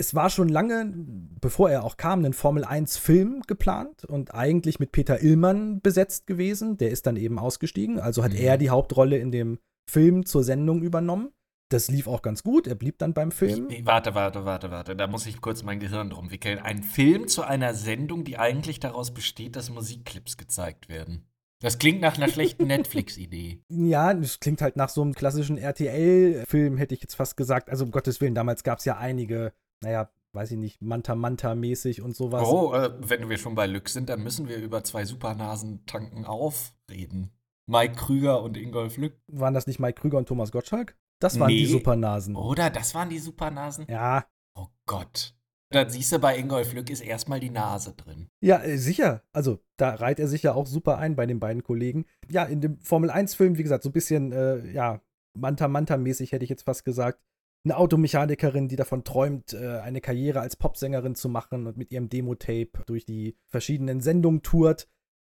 es 0.00 0.14
war 0.14 0.30
schon 0.30 0.48
lange, 0.48 0.92
bevor 1.40 1.70
er 1.70 1.84
auch 1.84 1.96
kam, 1.96 2.24
ein 2.24 2.32
Formel 2.32 2.64
1-Film 2.64 3.42
geplant 3.46 4.04
und 4.04 4.34
eigentlich 4.34 4.80
mit 4.80 4.92
Peter 4.92 5.22
Illmann 5.22 5.80
besetzt 5.80 6.26
gewesen. 6.26 6.78
Der 6.78 6.90
ist 6.90 7.06
dann 7.06 7.16
eben 7.16 7.38
ausgestiegen. 7.38 8.00
Also 8.00 8.24
hat 8.24 8.32
mhm. 8.32 8.38
er 8.38 8.58
die 8.58 8.70
Hauptrolle 8.70 9.18
in 9.18 9.30
dem 9.30 9.58
Film 9.88 10.24
zur 10.24 10.42
Sendung 10.42 10.82
übernommen. 10.82 11.30
Das 11.68 11.88
lief 11.88 12.08
auch 12.08 12.22
ganz 12.22 12.42
gut. 12.42 12.66
Er 12.66 12.74
blieb 12.74 12.98
dann 12.98 13.14
beim 13.14 13.30
Film. 13.30 13.68
Ich, 13.70 13.86
warte, 13.86 14.14
warte, 14.14 14.44
warte, 14.44 14.70
warte. 14.70 14.96
Da 14.96 15.06
muss 15.06 15.26
ich 15.26 15.40
kurz 15.40 15.62
mein 15.62 15.78
Gehirn 15.78 16.10
drum 16.10 16.30
wickeln. 16.30 16.58
Ein 16.58 16.82
Film 16.82 17.28
zu 17.28 17.42
einer 17.42 17.74
Sendung, 17.74 18.24
die 18.24 18.38
eigentlich 18.38 18.80
daraus 18.80 19.14
besteht, 19.14 19.54
dass 19.54 19.70
Musikclips 19.70 20.36
gezeigt 20.36 20.88
werden. 20.88 21.28
Das 21.60 21.78
klingt 21.78 22.00
nach 22.00 22.16
einer 22.16 22.28
schlechten 22.28 22.66
Netflix-Idee. 22.66 23.62
Ja, 23.68 24.14
das 24.14 24.40
klingt 24.40 24.62
halt 24.62 24.76
nach 24.76 24.88
so 24.88 25.02
einem 25.02 25.12
klassischen 25.12 25.58
RTL-Film, 25.58 26.78
hätte 26.78 26.94
ich 26.94 27.02
jetzt 27.02 27.14
fast 27.14 27.36
gesagt. 27.36 27.68
Also 27.68 27.84
um 27.84 27.90
Gottes 27.90 28.20
Willen, 28.20 28.34
damals 28.34 28.64
gab 28.64 28.78
es 28.78 28.86
ja 28.86 28.96
einige 28.96 29.52
naja, 29.82 30.10
weiß 30.32 30.52
ich 30.52 30.58
nicht, 30.58 30.80
Manta-Manta-mäßig 30.80 32.02
und 32.02 32.14
sowas. 32.14 32.46
Oh, 32.46 32.72
äh, 32.74 32.92
wenn 33.00 33.28
wir 33.28 33.38
schon 33.38 33.54
bei 33.54 33.66
Lück 33.66 33.88
sind, 33.88 34.08
dann 34.08 34.22
müssen 34.22 34.48
wir 34.48 34.58
über 34.58 34.84
zwei 34.84 35.04
Supernasen-Tanken 35.04 36.24
aufreden. 36.24 37.32
Mike 37.66 37.94
Krüger 37.94 38.42
und 38.42 38.56
Ingolf 38.56 38.96
Lück. 38.96 39.20
Waren 39.28 39.54
das 39.54 39.66
nicht 39.66 39.78
Mike 39.78 40.00
Krüger 40.00 40.18
und 40.18 40.26
Thomas 40.26 40.52
Gottschalk? 40.52 40.96
Das 41.20 41.38
waren 41.38 41.48
nee. 41.48 41.58
die 41.58 41.66
Supernasen. 41.66 42.34
Oder? 42.34 42.70
Das 42.70 42.94
waren 42.94 43.10
die 43.10 43.18
Supernasen? 43.18 43.86
Ja. 43.88 44.26
Oh 44.54 44.68
Gott. 44.86 45.34
Dann 45.72 45.88
siehst 45.88 46.10
du, 46.10 46.18
bei 46.18 46.36
Ingolf 46.36 46.72
Lück 46.72 46.90
ist 46.90 47.00
erstmal 47.00 47.38
die 47.38 47.50
Nase 47.50 47.92
drin. 47.92 48.28
Ja, 48.40 48.60
äh, 48.60 48.76
sicher. 48.76 49.22
Also, 49.32 49.60
da 49.76 49.94
reiht 49.94 50.18
er 50.18 50.26
sich 50.26 50.42
ja 50.42 50.52
auch 50.54 50.66
super 50.66 50.98
ein 50.98 51.14
bei 51.14 51.26
den 51.26 51.38
beiden 51.38 51.62
Kollegen. 51.62 52.06
Ja, 52.28 52.44
in 52.44 52.60
dem 52.60 52.80
Formel-1-Film, 52.80 53.56
wie 53.56 53.62
gesagt, 53.62 53.84
so 53.84 53.90
ein 53.90 53.92
bisschen, 53.92 54.32
äh, 54.32 54.68
ja, 54.72 55.00
Manta-Manta-mäßig 55.34 56.32
hätte 56.32 56.42
ich 56.42 56.50
jetzt 56.50 56.64
fast 56.64 56.84
gesagt 56.84 57.20
eine 57.64 57.76
Automechanikerin, 57.76 58.68
die 58.68 58.76
davon 58.76 59.04
träumt, 59.04 59.52
äh, 59.52 59.80
eine 59.80 60.00
Karriere 60.00 60.40
als 60.40 60.56
Popsängerin 60.56 61.14
zu 61.14 61.28
machen 61.28 61.66
und 61.66 61.76
mit 61.76 61.92
ihrem 61.92 62.08
Demo-Tape 62.08 62.70
durch 62.86 63.04
die 63.04 63.36
verschiedenen 63.46 64.00
Sendungen 64.00 64.42
tourt. 64.42 64.88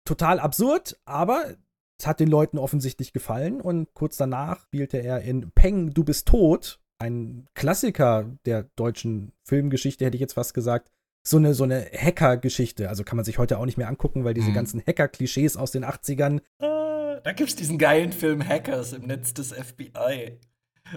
Total 0.06 0.40
absurd, 0.40 1.00
aber 1.06 1.56
es 2.00 2.08
hat 2.08 2.20
den 2.20 2.28
Leuten 2.28 2.58
offensichtlich 2.58 3.14
gefallen 3.14 3.62
und 3.62 3.94
kurz 3.94 4.18
danach 4.18 4.64
spielte 4.64 4.98
er 4.98 5.22
in 5.22 5.52
Peng, 5.52 5.94
du 5.94 6.04
bist 6.04 6.28
tot, 6.28 6.80
ein 7.00 7.48
Klassiker 7.54 8.32
der 8.46 8.64
deutschen 8.76 9.32
Filmgeschichte, 9.44 10.06
hätte 10.06 10.16
ich 10.16 10.22
jetzt 10.22 10.34
fast 10.34 10.54
gesagt. 10.54 10.92
So 11.28 11.38
eine, 11.38 11.54
so 11.56 11.64
eine 11.64 11.86
Hacker-Geschichte. 11.92 12.88
Also 12.88 13.04
kann 13.04 13.16
man 13.16 13.26
sich 13.26 13.40
heute 13.40 13.58
auch 13.58 13.66
nicht 13.66 13.78
mehr 13.78 13.88
angucken, 13.88 14.24
weil 14.24 14.36
diese 14.36 14.52
mhm. 14.52 14.54
ganzen 14.54 14.84
Hacker-Klischees 14.86 15.58
aus 15.58 15.72
den 15.72 15.84
80ern. 15.84 16.42
Ah, 16.60 17.20
da 17.24 17.32
gibt 17.32 17.50
es 17.50 17.56
diesen 17.56 17.80
geilen 17.80 18.12
Film 18.12 18.48
Hackers 18.48 18.94
im 18.94 19.08
Netz 19.08 19.34
des 19.34 19.52
FBI. 19.52 20.38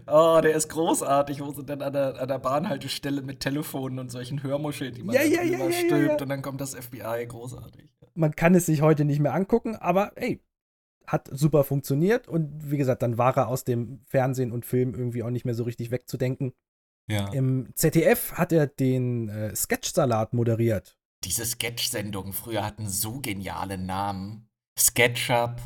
Oh, 0.06 0.40
der 0.42 0.54
ist 0.54 0.68
großartig, 0.68 1.40
wo 1.40 1.50
sie 1.50 1.64
dann 1.64 1.80
an 1.80 1.92
der, 1.92 2.20
an 2.20 2.28
der 2.28 2.38
Bahnhaltestelle 2.38 3.22
mit 3.22 3.40
Telefonen 3.40 3.98
und 3.98 4.10
solchen 4.10 4.42
Hörmuscheln, 4.42 4.94
die 4.94 5.02
man 5.02 5.14
ja, 5.14 5.22
ja, 5.22 5.42
ja, 5.42 5.68
ja, 5.68 6.12
und 6.12 6.28
dann 6.28 6.42
kommt 6.42 6.60
das 6.60 6.74
FBI, 6.74 7.26
großartig. 7.26 7.94
Man 8.14 8.36
kann 8.36 8.54
es 8.54 8.66
sich 8.66 8.82
heute 8.82 9.04
nicht 9.04 9.20
mehr 9.20 9.32
angucken, 9.32 9.76
aber 9.76 10.12
ey, 10.16 10.42
hat 11.06 11.28
super 11.32 11.64
funktioniert 11.64 12.28
und 12.28 12.70
wie 12.70 12.76
gesagt, 12.76 13.02
dann 13.02 13.16
war 13.16 13.36
er 13.36 13.48
aus 13.48 13.64
dem 13.64 14.00
Fernsehen 14.06 14.52
und 14.52 14.66
Film 14.66 14.94
irgendwie 14.94 15.22
auch 15.22 15.30
nicht 15.30 15.46
mehr 15.46 15.54
so 15.54 15.64
richtig 15.64 15.90
wegzudenken. 15.90 16.52
Ja. 17.08 17.32
Im 17.32 17.70
ZDF 17.74 18.32
hat 18.32 18.52
er 18.52 18.66
den 18.66 19.30
äh, 19.30 19.56
Sketch-Salat 19.56 20.34
moderiert. 20.34 20.98
Diese 21.24 21.46
Sketch-Sendungen 21.46 22.34
früher 22.34 22.64
hatten 22.64 22.88
so 22.88 23.20
geniale 23.20 23.78
Namen. 23.78 24.50
Sketchup. 24.78 25.56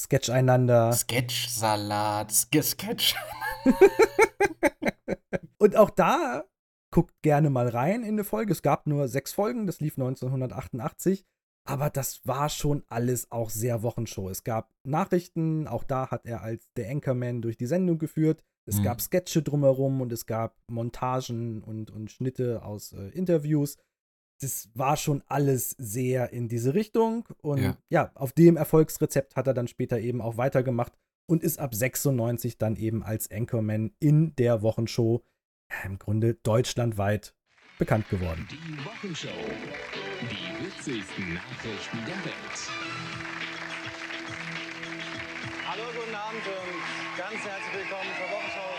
Sketch 0.00 0.30
einander. 0.30 0.92
Sketch-Salat. 0.92 2.32
Sketch. 2.32 3.14
und 5.58 5.76
auch 5.76 5.90
da 5.90 6.44
guckt 6.90 7.14
gerne 7.22 7.50
mal 7.50 7.68
rein 7.68 8.02
in 8.02 8.14
eine 8.14 8.24
Folge. 8.24 8.52
Es 8.52 8.62
gab 8.62 8.86
nur 8.86 9.08
sechs 9.08 9.32
Folgen, 9.34 9.66
das 9.66 9.80
lief 9.80 9.98
1988. 9.98 11.26
Aber 11.68 11.90
das 11.90 12.26
war 12.26 12.48
schon 12.48 12.82
alles 12.88 13.30
auch 13.30 13.50
sehr 13.50 13.82
Wochenshow. 13.82 14.30
Es 14.30 14.42
gab 14.42 14.72
Nachrichten, 14.84 15.68
auch 15.68 15.84
da 15.84 16.10
hat 16.10 16.24
er 16.24 16.40
als 16.40 16.72
der 16.76 16.90
Anchorman 16.90 17.42
durch 17.42 17.58
die 17.58 17.66
Sendung 17.66 17.98
geführt. 17.98 18.42
Es 18.66 18.78
mhm. 18.78 18.84
gab 18.84 19.02
Sketche 19.02 19.42
drumherum 19.42 20.00
und 20.00 20.12
es 20.12 20.24
gab 20.24 20.56
Montagen 20.68 21.62
und, 21.62 21.90
und 21.90 22.10
Schnitte 22.10 22.64
aus 22.64 22.92
äh, 22.92 23.08
Interviews. 23.10 23.76
Das 24.40 24.70
war 24.72 24.96
schon 24.96 25.22
alles 25.28 25.70
sehr 25.78 26.32
in 26.32 26.48
diese 26.48 26.72
Richtung. 26.72 27.28
Und 27.42 27.62
ja. 27.62 27.76
ja, 27.90 28.10
auf 28.14 28.32
dem 28.32 28.56
Erfolgsrezept 28.56 29.36
hat 29.36 29.46
er 29.46 29.54
dann 29.54 29.68
später 29.68 30.00
eben 30.00 30.22
auch 30.22 30.38
weitergemacht 30.38 30.94
und 31.26 31.42
ist 31.42 31.58
ab 31.58 31.74
96 31.74 32.56
dann 32.56 32.76
eben 32.76 33.02
als 33.02 33.30
Anchorman 33.30 33.92
in 34.00 34.34
der 34.36 34.62
Wochenshow 34.62 35.22
im 35.84 35.98
Grunde 35.98 36.34
deutschlandweit 36.34 37.34
bekannt 37.78 38.08
geworden. 38.08 38.48
Die 38.50 38.84
Wochenshow. 38.84 39.28
Die 40.22 40.64
witzigsten 40.64 41.34
Nachrichten 41.34 41.98
der 41.98 42.24
Welt. 42.24 42.58
Hallo, 45.68 45.82
guten 45.94 46.14
Abend 46.14 46.46
und 46.46 47.18
ganz 47.18 47.44
herzlich 47.44 47.74
willkommen 47.74 48.10
zur 48.16 48.26
Wochenshow. 48.36 48.72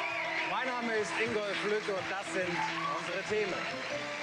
Mein 0.49 0.67
Name 0.67 0.93
ist 0.97 1.11
Ingolf 1.23 1.63
Lücke 1.65 1.93
und 1.93 2.09
das 2.09 2.33
sind 2.33 2.57
unsere 2.97 3.23
Themen. 3.29 4.20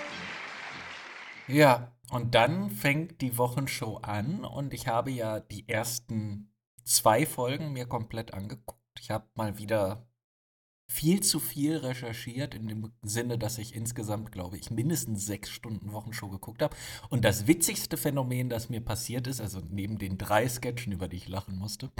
Ja, 1.48 1.92
und 2.10 2.34
dann 2.34 2.70
fängt 2.70 3.20
die 3.20 3.38
Wochenshow 3.38 3.96
an 3.98 4.44
und 4.44 4.74
ich 4.74 4.86
habe 4.86 5.10
ja 5.10 5.40
die 5.40 5.68
ersten 5.68 6.52
zwei 6.84 7.26
Folgen 7.26 7.72
mir 7.72 7.86
komplett 7.86 8.34
angeguckt. 8.34 8.78
Ich 9.00 9.10
habe 9.10 9.26
mal 9.34 9.58
wieder 9.58 10.06
viel 10.90 11.22
zu 11.22 11.38
viel 11.38 11.76
recherchiert, 11.76 12.54
in 12.54 12.66
dem 12.66 12.92
Sinne, 13.02 13.38
dass 13.38 13.58
ich 13.58 13.74
insgesamt, 13.74 14.32
glaube 14.32 14.56
ich, 14.56 14.70
mindestens 14.70 15.26
sechs 15.26 15.50
Stunden 15.50 15.92
Wochenshow 15.92 16.28
geguckt 16.28 16.62
habe. 16.62 16.74
Und 17.10 17.24
das 17.24 17.46
witzigste 17.46 17.98
Phänomen, 17.98 18.48
das 18.48 18.70
mir 18.70 18.80
passiert 18.80 19.26
ist, 19.26 19.40
also 19.40 19.60
neben 19.68 19.98
den 19.98 20.16
drei 20.16 20.48
Sketchen, 20.48 20.92
über 20.92 21.08
die 21.08 21.18
ich 21.18 21.28
lachen 21.28 21.56
musste, 21.56 21.90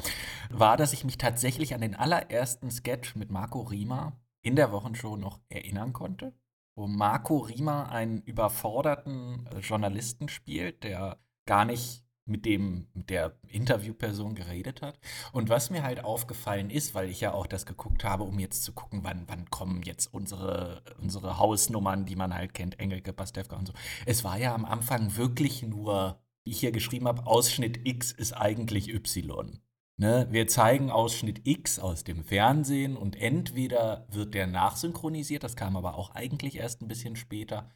war, 0.49 0.79
dass 0.79 0.95
ich 0.95 1.05
mich 1.05 1.19
tatsächlich 1.19 1.75
an 1.75 1.83
den 1.83 1.95
allerersten 1.95 2.71
Sketch 2.71 3.15
mit 3.15 3.31
Marco 3.31 3.61
Rima 3.61 4.19
in 4.41 4.57
der 4.57 4.73
Wochenshow 4.73 5.17
noch 5.17 5.39
erinnern 5.51 5.93
konnte, 5.93 6.33
wo 6.79 6.87
Marco 6.87 7.39
Rima 7.39 7.87
einen 7.87 8.23
überforderten 8.23 9.49
Journalisten 9.61 10.29
spielt, 10.29 10.85
der 10.85 11.19
gar 11.45 11.65
nicht 11.65 12.05
mit 12.25 12.45
dem 12.45 12.87
der 12.93 13.37
Interviewperson 13.49 14.35
geredet 14.35 14.83
hat. 14.83 15.01
Und 15.33 15.49
was 15.49 15.71
mir 15.71 15.83
halt 15.83 16.05
aufgefallen 16.05 16.71
ist, 16.71 16.95
weil 16.95 17.09
ich 17.09 17.21
ja 17.21 17.33
auch 17.33 17.47
das 17.47 17.67
geguckt 17.67 18.05
habe, 18.05 18.25
um 18.25 18.39
jetzt 18.39 18.63
zu 18.63 18.73
gucken, 18.73 19.01
wann, 19.03 19.25
wann 19.27 19.51
kommen 19.51 19.83
jetzt 19.83 20.13
unsere, 20.13 20.83
unsere 21.01 21.39
Hausnummern, 21.39 22.05
die 22.05 22.17
man 22.17 22.35
halt 22.35 22.55
kennt, 22.55 22.79
Engelke, 22.79 23.13
Pastewka 23.13 23.57
und 23.57 23.67
so. 23.67 23.73
Es 24.07 24.25
war 24.25 24.39
ja 24.39 24.55
am 24.55 24.67
Anfang 24.67 25.17
wirklich 25.17 25.63
nur, 25.63 26.21
wie 26.45 26.51
ich 26.51 26.61
hier 26.61 26.73
geschrieben 26.73 27.09
habe, 27.09 27.27
Ausschnitt 27.27 27.87
X 27.89 28.13
ist 28.13 28.35
eigentlich 28.35 28.93
Y. 28.93 29.59
Ne, 30.01 30.29
wir 30.31 30.47
zeigen 30.47 30.93
Ausschnitt 30.93 31.41
X 31.43 31.81
aus 31.81 32.05
dem 32.05 32.23
Fernsehen 32.23 32.97
und 32.97 33.21
entweder 33.21 34.07
wird 34.13 34.33
der 34.33 34.47
nachsynchronisiert, 34.47 35.43
das 35.43 35.57
kam 35.57 35.77
aber 35.77 35.97
auch 35.97 36.15
eigentlich 36.15 36.57
erst 36.57 36.83
ein 36.83 36.87
bisschen 36.89 37.17
später, 37.17 37.69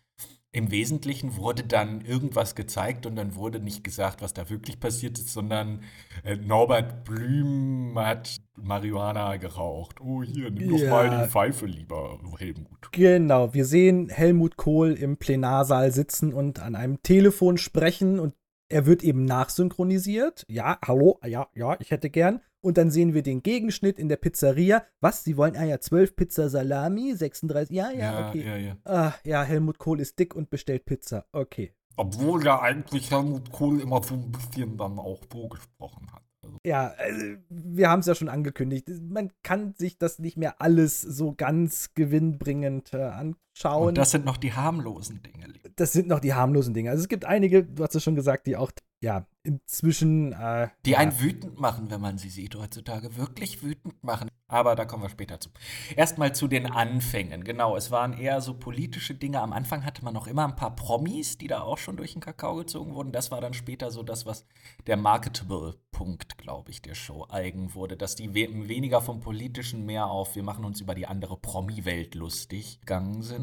im 0.54 0.70
Wesentlichen 0.70 1.36
wurde 1.36 1.64
dann 1.64 2.02
irgendwas 2.02 2.54
gezeigt 2.54 3.06
und 3.06 3.16
dann 3.16 3.34
wurde 3.34 3.58
nicht 3.58 3.82
gesagt, 3.84 4.20
was 4.20 4.34
da 4.34 4.50
wirklich 4.50 4.78
passiert 4.78 5.18
ist, 5.18 5.32
sondern 5.32 5.80
äh, 6.24 6.36
Norbert 6.36 7.04
Blüm 7.04 7.94
hat 7.96 8.36
Marihuana 8.54 9.38
geraucht. 9.38 10.00
Oh, 10.02 10.22
hier, 10.22 10.50
nimm 10.50 10.76
doch 10.76 10.90
mal 10.90 11.08
die 11.08 11.30
Pfeife, 11.30 11.64
lieber 11.64 12.20
Helmut. 12.38 12.92
Genau, 12.92 13.54
wir 13.54 13.64
sehen 13.64 14.10
Helmut 14.10 14.58
Kohl 14.58 14.92
im 14.92 15.16
Plenarsaal 15.16 15.90
sitzen 15.90 16.34
und 16.34 16.60
an 16.60 16.76
einem 16.76 17.02
Telefon 17.02 17.56
sprechen 17.56 18.20
und 18.20 18.34
er 18.72 18.86
wird 18.86 19.04
eben 19.04 19.24
nachsynchronisiert. 19.24 20.46
Ja, 20.48 20.78
hallo, 20.84 21.20
ja, 21.24 21.48
ja, 21.54 21.76
ich 21.80 21.90
hätte 21.90 22.10
gern. 22.10 22.40
Und 22.60 22.78
dann 22.78 22.90
sehen 22.90 23.12
wir 23.12 23.22
den 23.22 23.42
Gegenschnitt 23.42 23.98
in 23.98 24.08
der 24.08 24.16
Pizzeria. 24.16 24.84
Was? 25.00 25.24
Sie 25.24 25.36
wollen, 25.36 25.56
ah 25.56 25.64
ja, 25.64 25.80
12 25.80 26.16
Pizza 26.16 26.48
Salami, 26.48 27.12
36, 27.14 27.74
ja, 27.74 27.90
ja, 27.90 27.98
ja 27.98 28.28
okay. 28.28 28.44
Ja, 28.46 28.56
ja. 28.56 28.76
Ah, 28.84 29.12
ja, 29.24 29.42
Helmut 29.42 29.78
Kohl 29.78 30.00
ist 30.00 30.18
dick 30.18 30.34
und 30.34 30.48
bestellt 30.48 30.86
Pizza. 30.86 31.26
Okay. 31.32 31.74
Obwohl 31.96 32.44
ja 32.44 32.60
eigentlich 32.60 33.10
Helmut 33.10 33.50
Kohl 33.52 33.80
immer 33.80 34.02
so 34.02 34.14
ein 34.14 34.32
bisschen 34.32 34.76
dann 34.78 34.98
auch 34.98 35.20
so 35.30 35.48
gesprochen 35.48 36.10
hat. 36.12 36.22
Also. 36.42 36.58
Ja, 36.64 36.94
also, 36.96 37.26
wir 37.48 37.90
haben 37.90 38.00
es 38.00 38.06
ja 38.06 38.14
schon 38.14 38.28
angekündigt. 38.28 38.88
Man 39.02 39.32
kann 39.42 39.74
sich 39.74 39.98
das 39.98 40.18
nicht 40.18 40.36
mehr 40.36 40.60
alles 40.62 41.00
so 41.00 41.34
ganz 41.36 41.94
gewinnbringend 41.94 42.94
äh, 42.94 43.10
anschauen. 43.52 43.88
Und 43.88 43.98
das 43.98 44.10
sind 44.10 44.24
noch 44.24 44.36
die 44.36 44.52
harmlosen 44.52 45.22
Dinge. 45.22 45.52
Das 45.76 45.92
sind 45.92 46.08
noch 46.08 46.20
die 46.20 46.34
harmlosen 46.34 46.74
Dinge. 46.74 46.90
Also 46.90 47.02
es 47.02 47.08
gibt 47.08 47.24
einige, 47.24 47.64
du 47.64 47.82
hast 47.82 47.94
es 47.94 48.02
schon 48.02 48.14
gesagt, 48.14 48.46
die 48.46 48.56
auch 48.56 48.72
ja, 49.02 49.26
inzwischen. 49.42 50.32
Äh, 50.32 50.68
die 50.86 50.96
einen 50.96 51.18
wütend 51.18 51.58
machen, 51.58 51.90
wenn 51.90 52.00
man 52.00 52.18
sie 52.18 52.30
sieht 52.30 52.54
heutzutage. 52.54 53.16
Wirklich 53.16 53.60
wütend 53.60 54.02
machen. 54.04 54.30
Aber 54.46 54.76
da 54.76 54.84
kommen 54.84 55.02
wir 55.02 55.08
später 55.08 55.40
zu. 55.40 55.50
Erstmal 55.96 56.36
zu 56.36 56.46
den 56.46 56.70
Anfängen. 56.70 57.42
Genau, 57.42 57.76
es 57.76 57.90
waren 57.90 58.12
eher 58.12 58.40
so 58.40 58.54
politische 58.54 59.16
Dinge. 59.16 59.40
Am 59.40 59.52
Anfang 59.52 59.84
hatte 59.84 60.04
man 60.04 60.14
noch 60.14 60.28
immer 60.28 60.46
ein 60.46 60.54
paar 60.54 60.76
Promis, 60.76 61.36
die 61.36 61.48
da 61.48 61.62
auch 61.62 61.78
schon 61.78 61.96
durch 61.96 62.12
den 62.12 62.20
Kakao 62.20 62.54
gezogen 62.54 62.94
wurden. 62.94 63.10
Das 63.10 63.32
war 63.32 63.40
dann 63.40 63.54
später 63.54 63.90
so 63.90 64.04
das, 64.04 64.24
was 64.24 64.46
der 64.86 64.96
Marketable-Punkt, 64.96 66.38
glaube 66.38 66.70
ich, 66.70 66.80
der 66.80 66.94
Show 66.94 67.26
eigen 67.28 67.74
wurde. 67.74 67.96
Dass 67.96 68.14
die 68.14 68.34
we 68.34 68.68
weniger 68.68 69.00
vom 69.00 69.18
Politischen 69.18 69.84
mehr 69.84 70.06
auf, 70.06 70.36
wir 70.36 70.44
machen 70.44 70.64
uns 70.64 70.80
über 70.80 70.94
die 70.94 71.08
andere 71.08 71.36
Promi-Welt 71.36 72.14
lustig 72.14 72.78
gegangen 72.82 73.22
sind. 73.22 73.41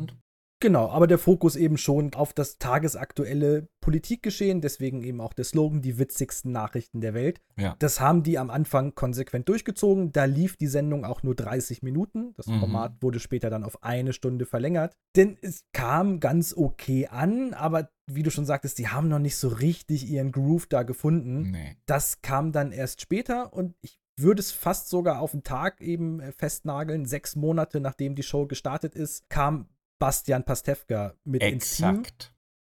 Genau, 0.61 0.89
aber 0.89 1.07
der 1.07 1.17
Fokus 1.17 1.55
eben 1.55 1.77
schon 1.77 2.13
auf 2.13 2.33
das 2.33 2.57
tagesaktuelle 2.57 3.69
Politikgeschehen, 3.79 4.59
deswegen 4.59 5.01
eben 5.03 5.21
auch 5.21 5.33
der 5.33 5.45
Slogan, 5.45 5.81
die 5.81 5.97
witzigsten 5.97 6.51
Nachrichten 6.51 6.99
der 6.99 7.13
Welt. 7.13 7.41
Ja. 7.57 7.75
Das 7.79 8.01
haben 8.01 8.23
die 8.23 8.37
am 8.37 8.49
Anfang 8.49 8.93
konsequent 8.93 9.47
durchgezogen. 9.47 10.11
Da 10.11 10.25
lief 10.25 10.57
die 10.57 10.67
Sendung 10.67 11.05
auch 11.05 11.23
nur 11.23 11.33
30 11.33 11.81
Minuten. 11.81 12.33
Das 12.35 12.47
mhm. 12.47 12.59
Format 12.59 13.01
wurde 13.01 13.19
später 13.19 13.49
dann 13.49 13.63
auf 13.63 13.83
eine 13.83 14.11
Stunde 14.11 14.45
verlängert. 14.45 14.97
Denn 15.15 15.37
es 15.41 15.63
kam 15.71 16.19
ganz 16.19 16.53
okay 16.55 17.07
an, 17.07 17.53
aber 17.53 17.89
wie 18.05 18.23
du 18.23 18.31
schon 18.31 18.45
sagtest, 18.45 18.79
die 18.79 18.89
haben 18.89 19.07
noch 19.07 19.19
nicht 19.19 19.37
so 19.37 19.47
richtig 19.47 20.09
ihren 20.09 20.31
Groove 20.33 20.67
da 20.67 20.83
gefunden. 20.83 21.51
Nee. 21.51 21.77
Das 21.85 22.21
kam 22.21 22.51
dann 22.51 22.73
erst 22.73 23.01
später 23.01 23.53
und 23.53 23.75
ich 23.81 23.97
würde 24.17 24.41
es 24.41 24.51
fast 24.51 24.89
sogar 24.89 25.21
auf 25.21 25.31
den 25.31 25.43
Tag 25.43 25.79
eben 25.79 26.19
äh, 26.19 26.33
festnageln. 26.33 27.05
Sechs 27.05 27.37
Monate 27.37 27.79
nachdem 27.79 28.15
die 28.15 28.23
Show 28.23 28.45
gestartet 28.45 28.93
ist, 28.95 29.29
kam 29.29 29.69
Bastian 29.99 30.43
Pastewka 30.43 31.13
mit 31.23 31.41
Exakt. 31.41 31.97
ins 31.97 32.17
Team. 32.17 32.33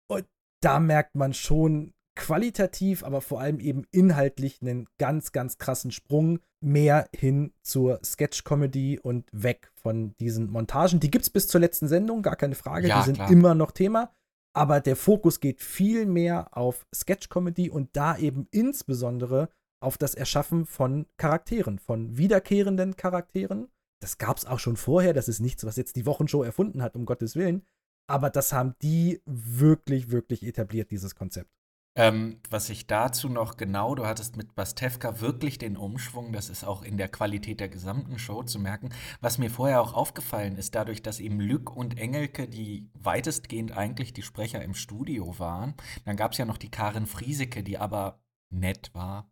Und 0.08 0.26
da 0.62 0.78
merkt 0.80 1.14
man 1.14 1.34
schon 1.34 1.92
qualitativ, 2.16 3.02
aber 3.02 3.20
vor 3.20 3.40
allem 3.40 3.58
eben 3.58 3.84
inhaltlich 3.90 4.62
einen 4.62 4.86
ganz, 4.98 5.32
ganz 5.32 5.58
krassen 5.58 5.90
Sprung 5.90 6.38
mehr 6.60 7.08
hin 7.14 7.52
zur 7.62 8.00
Sketch-Comedy 8.04 9.00
und 9.00 9.28
weg 9.32 9.72
von 9.74 10.14
diesen 10.16 10.50
Montagen. 10.50 11.00
Die 11.00 11.10
gibt 11.10 11.24
es 11.24 11.30
bis 11.30 11.48
zur 11.48 11.60
letzten 11.60 11.88
Sendung, 11.88 12.22
gar 12.22 12.36
keine 12.36 12.54
Frage. 12.54 12.88
Ja, 12.88 13.00
die 13.00 13.06
sind 13.06 13.16
klar. 13.16 13.30
immer 13.30 13.54
noch 13.54 13.72
Thema. 13.72 14.12
Aber 14.56 14.80
der 14.80 14.94
Fokus 14.94 15.40
geht 15.40 15.60
viel 15.60 16.06
mehr 16.06 16.56
auf 16.56 16.86
Sketch-Comedy 16.94 17.70
und 17.70 17.96
da 17.96 18.16
eben 18.16 18.46
insbesondere 18.52 19.48
auf 19.82 19.98
das 19.98 20.14
Erschaffen 20.14 20.64
von 20.64 21.06
Charakteren, 21.16 21.78
von 21.80 22.16
wiederkehrenden 22.16 22.96
Charakteren 22.96 23.68
das 24.04 24.18
gab 24.18 24.36
es 24.36 24.44
auch 24.44 24.58
schon 24.58 24.76
vorher, 24.76 25.14
das 25.14 25.28
ist 25.28 25.40
nichts, 25.40 25.64
was 25.64 25.76
jetzt 25.76 25.96
die 25.96 26.04
Wochenshow 26.04 26.42
erfunden 26.42 26.82
hat, 26.82 26.94
um 26.94 27.06
Gottes 27.06 27.36
Willen. 27.36 27.62
Aber 28.06 28.28
das 28.28 28.52
haben 28.52 28.74
die 28.82 29.22
wirklich, 29.24 30.10
wirklich 30.10 30.42
etabliert, 30.42 30.90
dieses 30.90 31.14
Konzept. 31.14 31.50
Ähm, 31.96 32.40
was 32.50 32.68
ich 32.68 32.86
dazu 32.86 33.30
noch 33.30 33.56
genau, 33.56 33.94
du 33.94 34.04
hattest 34.04 34.36
mit 34.36 34.54
Bastevka 34.54 35.20
wirklich 35.20 35.56
den 35.56 35.78
Umschwung, 35.78 36.32
das 36.32 36.50
ist 36.50 36.64
auch 36.64 36.82
in 36.82 36.98
der 36.98 37.08
Qualität 37.08 37.60
der 37.60 37.70
gesamten 37.70 38.18
Show 38.18 38.42
zu 38.42 38.58
merken. 38.58 38.90
Was 39.22 39.38
mir 39.38 39.48
vorher 39.48 39.80
auch 39.80 39.94
aufgefallen 39.94 40.56
ist, 40.56 40.74
dadurch, 40.74 41.02
dass 41.02 41.18
eben 41.18 41.40
Lück 41.40 41.74
und 41.74 41.96
Engelke, 41.96 42.46
die 42.46 42.90
weitestgehend 42.92 43.74
eigentlich 43.74 44.12
die 44.12 44.22
Sprecher 44.22 44.62
im 44.62 44.74
Studio 44.74 45.38
waren, 45.38 45.72
dann 46.04 46.16
gab 46.16 46.32
es 46.32 46.38
ja 46.38 46.44
noch 46.44 46.58
die 46.58 46.70
Karin 46.70 47.06
Frieseke, 47.06 47.62
die 47.62 47.78
aber 47.78 48.23
nett 48.58 48.90
war. 48.94 49.30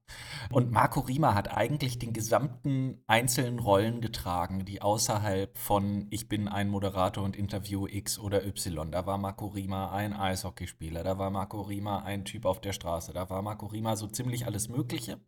Und 0.51 0.71
Marco 0.71 1.01
Rima 1.01 1.35
hat 1.35 1.57
eigentlich 1.57 1.99
den 1.99 2.13
gesamten 2.13 3.03
einzelnen 3.07 3.59
Rollen 3.59 4.01
getragen, 4.01 4.65
die 4.65 4.83
außerhalb 4.83 5.57
von 5.57 6.07
Ich 6.11 6.29
bin 6.29 6.49
ein 6.49 6.69
Moderator 6.69 7.25
und 7.25 7.37
Interview 7.37 7.87
X 7.87 8.19
oder 8.19 8.45
Y. 8.47 8.91
Da 8.91 9.07
war 9.07 9.19
Marco 9.19 9.47
Rima 9.47 9.93
ein 9.93 10.13
Eishockeyspieler, 10.13 11.03
da 11.05 11.19
war 11.19 11.31
Marco 11.31 11.63
Rima 11.63 12.01
ein 12.01 12.25
Typ 12.25 12.45
auf 12.45 12.61
der 12.61 12.73
Straße, 12.73 13.13
da 13.13 13.31
war 13.31 13.43
Marco 13.43 13.67
Rima 13.67 13.97
so 13.97 14.07
ziemlich 14.07 14.47
alles 14.47 14.69
Mögliche. 14.69 15.21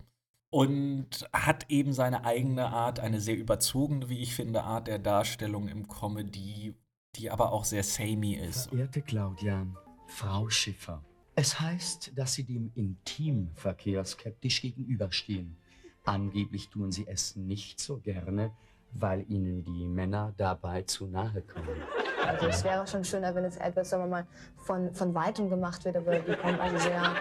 Und 0.50 1.28
hat 1.32 1.68
eben 1.68 1.92
seine 1.92 2.24
eigene 2.24 2.68
Art, 2.68 3.00
eine 3.00 3.20
sehr 3.20 3.36
überzogene, 3.36 4.08
wie 4.08 4.20
ich 4.20 4.36
finde, 4.36 4.62
Art 4.62 4.86
der 4.86 5.00
Darstellung 5.00 5.66
im 5.66 5.88
Comedy, 5.88 6.76
die 7.16 7.30
aber 7.30 7.52
auch 7.52 7.64
sehr 7.64 7.82
samey 7.82 8.34
ist. 8.34 8.68
Verehrte 8.68 9.02
Claudia, 9.02 9.66
Frau 10.06 10.48
Schiffer, 10.50 11.02
es 11.36 11.60
heißt, 11.60 12.12
dass 12.16 12.34
Sie 12.34 12.44
dem 12.44 12.70
Intimverkehr 12.74 14.04
skeptisch 14.04 14.62
gegenüberstehen. 14.62 15.56
Angeblich 16.04 16.68
tun 16.68 16.92
Sie 16.92 17.06
es 17.06 17.34
nicht 17.34 17.80
so 17.80 17.98
gerne, 17.98 18.52
weil 18.92 19.24
Ihnen 19.28 19.64
die 19.64 19.86
Männer 19.86 20.32
dabei 20.36 20.82
zu 20.82 21.06
nahe 21.06 21.42
kommen. 21.42 21.82
Also 22.24 22.46
es 22.46 22.64
wäre 22.64 22.86
schon 22.86 23.04
schöner, 23.04 23.34
wenn 23.34 23.44
es 23.44 23.56
etwas, 23.56 23.90
sagen 23.90 24.04
wir 24.04 24.08
mal, 24.08 24.26
von, 24.56 24.94
von 24.94 25.14
weitem 25.14 25.50
gemacht 25.50 25.84
wird, 25.84 25.96
aber 25.96 26.18
die 26.18 26.36
kommen 26.36 26.60
also 26.60 26.78
sehr 26.78 27.14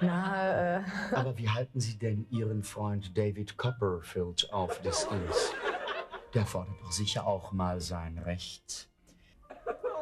nahe. 0.00 0.84
Äh. 1.10 1.14
Aber 1.14 1.36
wie 1.38 1.48
halten 1.48 1.80
Sie 1.80 1.98
denn 1.98 2.26
Ihren 2.30 2.62
Freund 2.62 3.16
David 3.16 3.56
Copperfield 3.56 4.52
auf 4.52 4.80
Distanz? 4.82 5.52
Der 6.34 6.44
fordert 6.44 6.80
doch 6.82 6.92
sicher 6.92 7.26
auch 7.26 7.52
mal 7.52 7.80
sein 7.80 8.18
Recht 8.18 8.88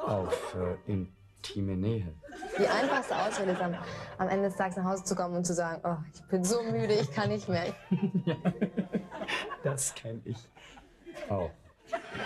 auf 0.07 0.57
äh, 0.57 0.91
intime 1.43 1.77
Nähe. 1.77 2.15
Die 2.59 2.67
einfachste 2.67 3.17
Ausrede 3.17 3.53
ist 3.53 3.61
am, 3.61 3.75
am 4.19 4.29
Ende 4.29 4.49
des 4.49 4.57
Tages 4.57 4.77
nach 4.77 4.85
Hause 4.85 5.05
zu 5.05 5.15
kommen 5.15 5.37
und 5.37 5.45
zu 5.45 5.55
sagen, 5.55 5.83
oh, 5.85 5.97
ich 6.15 6.23
bin 6.29 6.45
so 6.45 6.63
müde, 6.63 6.95
ich 6.95 7.11
kann 7.13 7.29
nicht 7.29 7.49
mehr. 7.49 7.75
Das 9.63 9.95
kenne 9.95 10.21
ich 10.25 10.37
auch. 11.31 11.51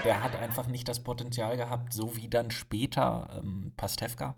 Der 0.05 0.23
hat 0.23 0.35
einfach 0.37 0.67
nicht 0.69 0.89
das 0.89 1.01
Potenzial 1.01 1.57
gehabt, 1.59 1.93
so 1.93 2.17
wie 2.17 2.29
dann 2.29 2.51
später 2.51 3.43
ähm, 3.43 3.73
Pastewka, 3.77 4.35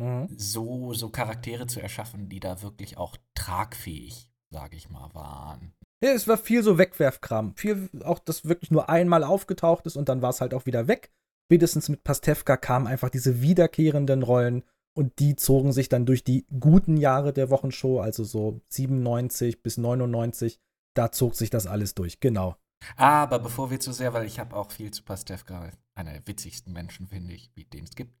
Mhm. 0.00 0.28
so, 0.36 0.92
so 0.94 1.10
Charaktere 1.10 1.66
zu 1.66 1.80
erschaffen, 1.80 2.28
die 2.28 2.38
da 2.40 2.62
wirklich 2.62 2.98
auch 2.98 3.16
tragfähig, 3.34 4.28
sage 4.50 4.76
ich 4.76 4.90
mal, 4.90 5.12
waren. 5.12 5.74
Ja, 6.02 6.10
es 6.10 6.28
war 6.28 6.38
viel 6.38 6.62
so 6.62 6.78
Wegwerfkram. 6.78 7.56
Viel 7.56 7.90
auch, 8.04 8.20
das 8.20 8.44
wirklich 8.44 8.70
nur 8.70 8.88
einmal 8.88 9.24
aufgetaucht 9.24 9.86
ist 9.86 9.96
und 9.96 10.08
dann 10.08 10.22
war 10.22 10.30
es 10.30 10.40
halt 10.40 10.54
auch 10.54 10.66
wieder 10.66 10.86
weg. 10.86 11.10
Spätestens 11.50 11.88
mit 11.88 12.04
Pastewka 12.04 12.58
kamen 12.58 12.86
einfach 12.86 13.08
diese 13.08 13.40
wiederkehrenden 13.40 14.22
Rollen 14.22 14.64
und 14.94 15.18
die 15.18 15.34
zogen 15.34 15.72
sich 15.72 15.88
dann 15.88 16.04
durch 16.04 16.22
die 16.22 16.46
guten 16.60 16.98
Jahre 16.98 17.32
der 17.32 17.48
Wochenshow, 17.48 18.00
also 18.00 18.22
so 18.22 18.60
97 18.68 19.62
bis 19.62 19.78
99. 19.78 20.60
Da 20.92 21.10
zog 21.10 21.36
sich 21.36 21.48
das 21.48 21.66
alles 21.66 21.94
durch, 21.94 22.20
genau. 22.20 22.56
Aber 22.96 23.38
bevor 23.38 23.70
wir 23.70 23.80
zu 23.80 23.92
sehr, 23.92 24.12
weil 24.12 24.26
ich 24.26 24.38
habe 24.38 24.54
auch 24.54 24.70
viel 24.70 24.90
zu 24.90 25.02
Pastewka, 25.02 25.70
einer 25.94 26.12
der 26.12 26.26
witzigsten 26.26 26.74
Menschen, 26.74 27.06
finde 27.06 27.32
ich, 27.32 27.50
wie 27.54 27.64
den 27.64 27.84
es 27.84 27.96
gibt, 27.96 28.12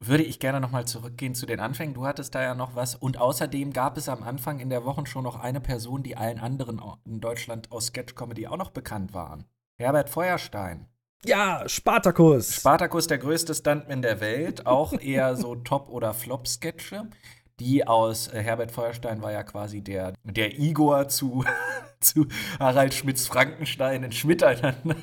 würde 0.00 0.24
ich 0.24 0.40
gerne 0.40 0.60
nochmal 0.60 0.84
zurückgehen 0.84 1.36
zu 1.36 1.46
den 1.46 1.60
Anfängen. 1.60 1.94
Du 1.94 2.06
hattest 2.06 2.34
da 2.34 2.42
ja 2.42 2.56
noch 2.56 2.74
was. 2.74 2.96
Und 2.96 3.18
außerdem 3.18 3.72
gab 3.72 3.96
es 3.96 4.08
am 4.08 4.24
Anfang 4.24 4.58
in 4.58 4.68
der 4.68 4.84
Woche 4.84 5.06
schon 5.06 5.22
noch 5.22 5.36
eine 5.36 5.60
Person, 5.60 6.02
die 6.02 6.16
allen 6.16 6.40
anderen 6.40 6.82
in 7.04 7.20
Deutschland 7.20 7.70
aus 7.70 7.86
Sketch-Comedy 7.86 8.48
auch 8.48 8.58
noch 8.58 8.70
bekannt 8.70 9.14
waren. 9.14 9.44
Herbert 9.78 10.10
Feuerstein. 10.10 10.88
Ja, 11.26 11.62
Spartacus. 11.66 12.54
Spartacus, 12.56 13.06
der 13.06 13.18
größte 13.18 13.54
Stuntman 13.54 14.02
der 14.02 14.20
Welt, 14.20 14.66
auch 14.66 14.92
eher 14.92 15.36
so 15.36 15.54
Top- 15.64 15.88
oder 15.90 16.14
Flop-Sketche. 16.14 17.08
Die 17.60 17.86
aus 17.86 18.28
äh, 18.28 18.42
Herbert 18.42 18.72
Feuerstein 18.72 19.22
war 19.22 19.30
ja 19.32 19.44
quasi 19.44 19.80
der, 19.80 20.14
der 20.24 20.58
Igor 20.58 21.08
zu, 21.08 21.44
zu 22.00 22.26
Harald 22.58 22.94
Schmidts 22.94 23.28
Frankenstein 23.28 24.02
in 24.02 24.12
Schmiteinander. 24.12 24.96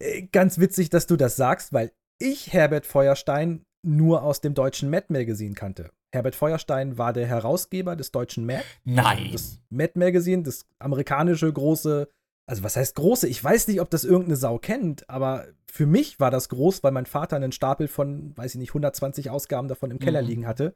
Äh, 0.00 0.22
Ganz 0.32 0.58
witzig, 0.58 0.90
dass 0.90 1.06
du 1.06 1.16
das 1.16 1.36
sagst, 1.36 1.72
weil 1.72 1.92
ich 2.18 2.52
Herbert 2.52 2.86
Feuerstein 2.86 3.64
nur 3.86 4.22
aus 4.22 4.40
dem 4.40 4.54
deutschen 4.54 4.90
Mad 4.90 5.06
Magazine 5.10 5.54
kannte. 5.54 5.90
Herbert 6.12 6.34
Feuerstein 6.34 6.98
war 6.98 7.12
der 7.12 7.26
Herausgeber 7.26 7.94
des 7.94 8.10
deutschen 8.10 8.46
Mad. 8.46 8.64
Nein. 8.84 9.28
Das 9.32 9.60
Mad 9.70 9.92
Magazine, 9.96 10.42
das 10.42 10.66
amerikanische 10.78 11.52
große, 11.52 12.08
also 12.46 12.62
was 12.62 12.76
heißt 12.76 12.94
große? 12.94 13.28
Ich 13.28 13.42
weiß 13.42 13.68
nicht, 13.68 13.80
ob 13.80 13.90
das 13.90 14.04
irgendeine 14.04 14.36
Sau 14.36 14.58
kennt, 14.58 15.08
aber 15.10 15.46
für 15.66 15.86
mich 15.86 16.20
war 16.20 16.30
das 16.30 16.48
groß, 16.48 16.82
weil 16.82 16.92
mein 16.92 17.06
Vater 17.06 17.36
einen 17.36 17.52
Stapel 17.52 17.88
von, 17.88 18.36
weiß 18.36 18.54
ich 18.54 18.58
nicht, 18.60 18.70
120 18.70 19.30
Ausgaben 19.30 19.68
davon 19.68 19.90
im 19.90 19.98
Keller 19.98 20.22
Mhm. 20.22 20.28
liegen 20.28 20.46
hatte. 20.46 20.74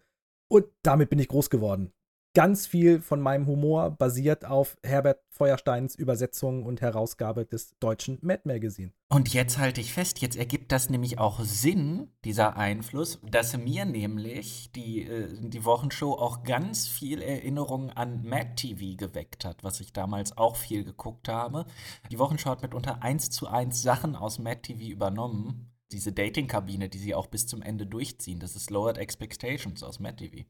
Und 0.49 0.67
damit 0.83 1.11
bin 1.11 1.19
ich 1.21 1.29
groß 1.29 1.49
geworden. 1.49 1.93
Ganz 2.33 2.69
viel 2.69 3.01
von 3.01 3.21
meinem 3.21 3.49
Humor 3.49 3.91
basiert 3.91 4.45
auf 4.45 4.79
Herbert 4.85 5.19
Feuersteins 5.31 5.97
Übersetzung 5.97 6.65
und 6.65 6.81
Herausgabe 6.81 7.45
des 7.45 7.77
deutschen 7.81 8.19
Mad 8.23 8.43
Magazine. 8.45 8.93
Und 9.09 9.35
jetzt 9.35 9.59
halte 9.59 9.81
ich 9.81 9.93
fest, 9.93 10.21
jetzt 10.21 10.37
ergibt 10.37 10.71
das 10.71 10.91
nämlich 10.91 11.19
auch 11.19 11.41
Sinn, 11.41 12.13
dieser 12.25 12.57
Einfluss, 12.57 13.21
dass 13.29 13.57
mir 13.57 13.85
nämlich 13.85 14.71
die, 14.71 15.03
äh, 15.03 15.29
die 15.41 15.65
Wochenshow 15.65 16.13
auch 16.13 16.45
ganz 16.45 16.87
viel 16.87 17.21
Erinnerung 17.21 17.91
an 17.91 18.23
Mad 18.23 18.51
TV 18.55 18.97
geweckt 18.97 19.45
hat, 19.45 19.65
was 19.65 19.81
ich 19.81 19.93
damals 19.93 20.39
auch 20.39 20.55
viel 20.55 20.85
geguckt 20.85 21.29
habe. 21.29 21.67
Die 22.13 22.19
Wochenshow 22.21 22.51
hat 22.51 22.63
mitunter 22.63 23.03
eins 23.03 23.31
zu 23.31 23.49
eins 23.49 23.83
Sachen 23.83 24.15
aus 24.15 24.39
Mad 24.39 24.61
TV 24.63 24.93
übernommen. 24.93 25.73
Diese 25.91 26.13
Dating-Kabine, 26.13 26.89
die 26.89 26.99
sie 26.99 27.17
auch 27.17 27.27
bis 27.27 27.49
zum 27.49 27.61
Ende 27.61 27.87
durchziehen, 27.87 28.39
das 28.39 28.55
ist 28.55 28.71
Lowered 28.71 28.99
Expectations 28.99 29.83
aus 29.83 29.99
Mad 29.99 30.25
TV. 30.25 30.45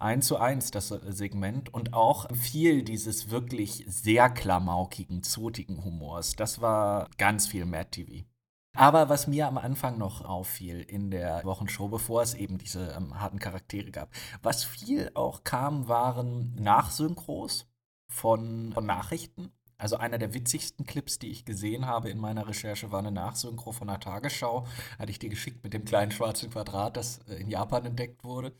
Eins 0.00 0.26
zu 0.26 0.38
eins 0.38 0.70
das 0.70 0.88
Segment 0.88 1.72
und 1.74 1.92
auch 1.92 2.34
viel 2.34 2.82
dieses 2.82 3.30
wirklich 3.30 3.84
sehr 3.86 4.30
klamaukigen, 4.30 5.22
zotigen 5.22 5.84
Humors. 5.84 6.36
Das 6.36 6.62
war 6.62 7.08
ganz 7.18 7.46
viel 7.46 7.66
Mad 7.66 7.90
TV. 7.90 8.24
Aber 8.74 9.08
was 9.08 9.26
mir 9.26 9.46
am 9.46 9.58
Anfang 9.58 9.98
noch 9.98 10.24
auffiel 10.24 10.80
in 10.80 11.10
der 11.10 11.44
Wochenshow, 11.44 11.88
bevor 11.88 12.22
es 12.22 12.34
eben 12.34 12.56
diese 12.56 12.92
ähm, 12.92 13.20
harten 13.20 13.38
Charaktere 13.38 13.90
gab, 13.90 14.10
was 14.42 14.64
viel 14.64 15.10
auch 15.14 15.44
kam, 15.44 15.88
waren 15.88 16.54
Nachsynchros 16.54 17.66
von, 18.08 18.72
von 18.72 18.86
Nachrichten. 18.86 19.52
Also 19.80 19.96
einer 19.96 20.18
der 20.18 20.34
witzigsten 20.34 20.84
Clips, 20.84 21.18
die 21.18 21.30
ich 21.30 21.46
gesehen 21.46 21.86
habe 21.86 22.10
in 22.10 22.18
meiner 22.18 22.46
Recherche, 22.46 22.92
war 22.92 22.98
eine 22.98 23.10
Nachsynchro 23.10 23.72
von 23.72 23.88
der 23.88 23.98
Tagesschau. 23.98 24.66
Hatte 24.98 25.10
ich 25.10 25.18
dir 25.18 25.30
geschickt 25.30 25.64
mit 25.64 25.72
dem 25.72 25.86
kleinen 25.86 26.12
schwarzen 26.12 26.50
Quadrat, 26.50 26.98
das 26.98 27.20
äh, 27.28 27.36
in 27.36 27.48
Japan 27.48 27.86
entdeckt 27.86 28.22
wurde. 28.22 28.52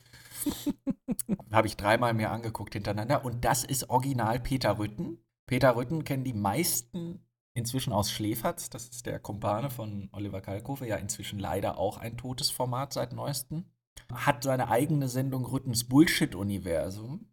habe 1.53 1.67
ich 1.67 1.77
dreimal 1.77 2.15
mir 2.15 2.31
angeguckt 2.31 2.73
hintereinander. 2.73 3.25
Und 3.25 3.45
das 3.45 3.65
ist 3.65 3.91
original 3.91 4.41
Peter 4.41 4.79
Rütten. 4.79 5.19
Peter 5.47 5.77
Rütten 5.77 6.05
kennen 6.05 6.25
die 6.25 6.33
meisten 6.33 7.27
inzwischen 7.53 7.93
aus 7.93 8.11
Schläferz. 8.11 8.71
Das 8.71 8.89
ist 8.89 9.05
der 9.05 9.19
Kumpane 9.19 9.69
von 9.69 10.09
Oliver 10.13 10.41
Kalkofe. 10.41 10.87
Ja, 10.87 10.97
inzwischen 10.97 11.39
leider 11.39 11.77
auch 11.77 11.99
ein 11.99 12.17
totes 12.17 12.51
Format 12.51 12.95
seit 12.95 13.13
neuestem. 13.13 13.67
Hat 14.11 14.43
seine 14.43 14.69
eigene 14.69 15.09
Sendung 15.09 15.45
Rüttens 15.45 15.85
Bullshit-Universum. 15.85 17.27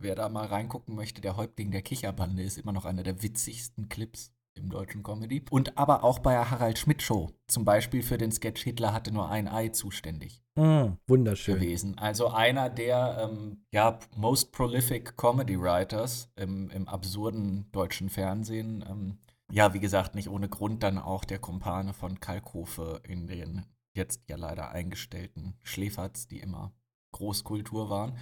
Wer 0.00 0.14
da 0.14 0.30
mal 0.30 0.46
reingucken 0.46 0.94
möchte, 0.94 1.20
der 1.20 1.36
Häuptling 1.36 1.70
der 1.70 1.82
Kicherbande 1.82 2.42
ist 2.42 2.56
immer 2.56 2.72
noch 2.72 2.86
einer 2.86 3.02
der 3.02 3.22
witzigsten 3.22 3.90
Clips 3.90 4.32
im 4.54 4.70
deutschen 4.70 5.02
Comedy. 5.02 5.44
Und 5.50 5.76
aber 5.76 6.02
auch 6.04 6.20
bei 6.20 6.32
der 6.32 6.50
Harald 6.50 6.78
Schmidt 6.78 7.02
Show. 7.02 7.30
Zum 7.48 7.66
Beispiel 7.66 8.02
für 8.02 8.16
den 8.16 8.32
Sketch 8.32 8.62
Hitler 8.62 8.94
hatte 8.94 9.12
nur 9.12 9.28
ein 9.28 9.46
Ei 9.46 9.68
zuständig 9.68 10.42
Mm, 10.56 10.96
wunderschön. 11.06 11.56
gewesen. 11.56 11.98
Also 11.98 12.28
einer 12.28 12.70
der 12.70 13.28
ähm, 13.30 13.64
ja, 13.72 13.98
most 14.16 14.52
prolific 14.52 15.18
Comedy 15.18 15.60
Writers 15.60 16.30
im, 16.34 16.70
im 16.70 16.88
absurden 16.88 17.70
deutschen 17.70 18.08
Fernsehen. 18.08 18.82
Ähm, 18.88 19.18
ja, 19.52 19.74
wie 19.74 19.80
gesagt, 19.80 20.14
nicht 20.14 20.30
ohne 20.30 20.48
Grund 20.48 20.82
dann 20.82 20.98
auch 20.98 21.24
der 21.24 21.40
Kumpane 21.40 21.92
von 21.92 22.20
Kalkofe 22.20 23.00
in 23.04 23.26
den 23.26 23.66
jetzt 23.94 24.22
ja 24.28 24.36
leider 24.36 24.70
eingestellten 24.70 25.58
Schläferz, 25.62 26.26
die 26.26 26.40
immer 26.40 26.72
Großkultur 27.12 27.90
waren. 27.90 28.16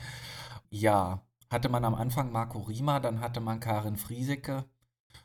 Ja, 0.71 1.23
hatte 1.51 1.69
man 1.69 1.85
am 1.85 1.95
Anfang 1.95 2.33
Marco 2.33 2.61
Rima, 2.61 3.01
dann 3.01 3.21
hatte 3.21 3.41
man 3.41 3.61
Karin 3.61 3.97
Friesecke 3.97 4.65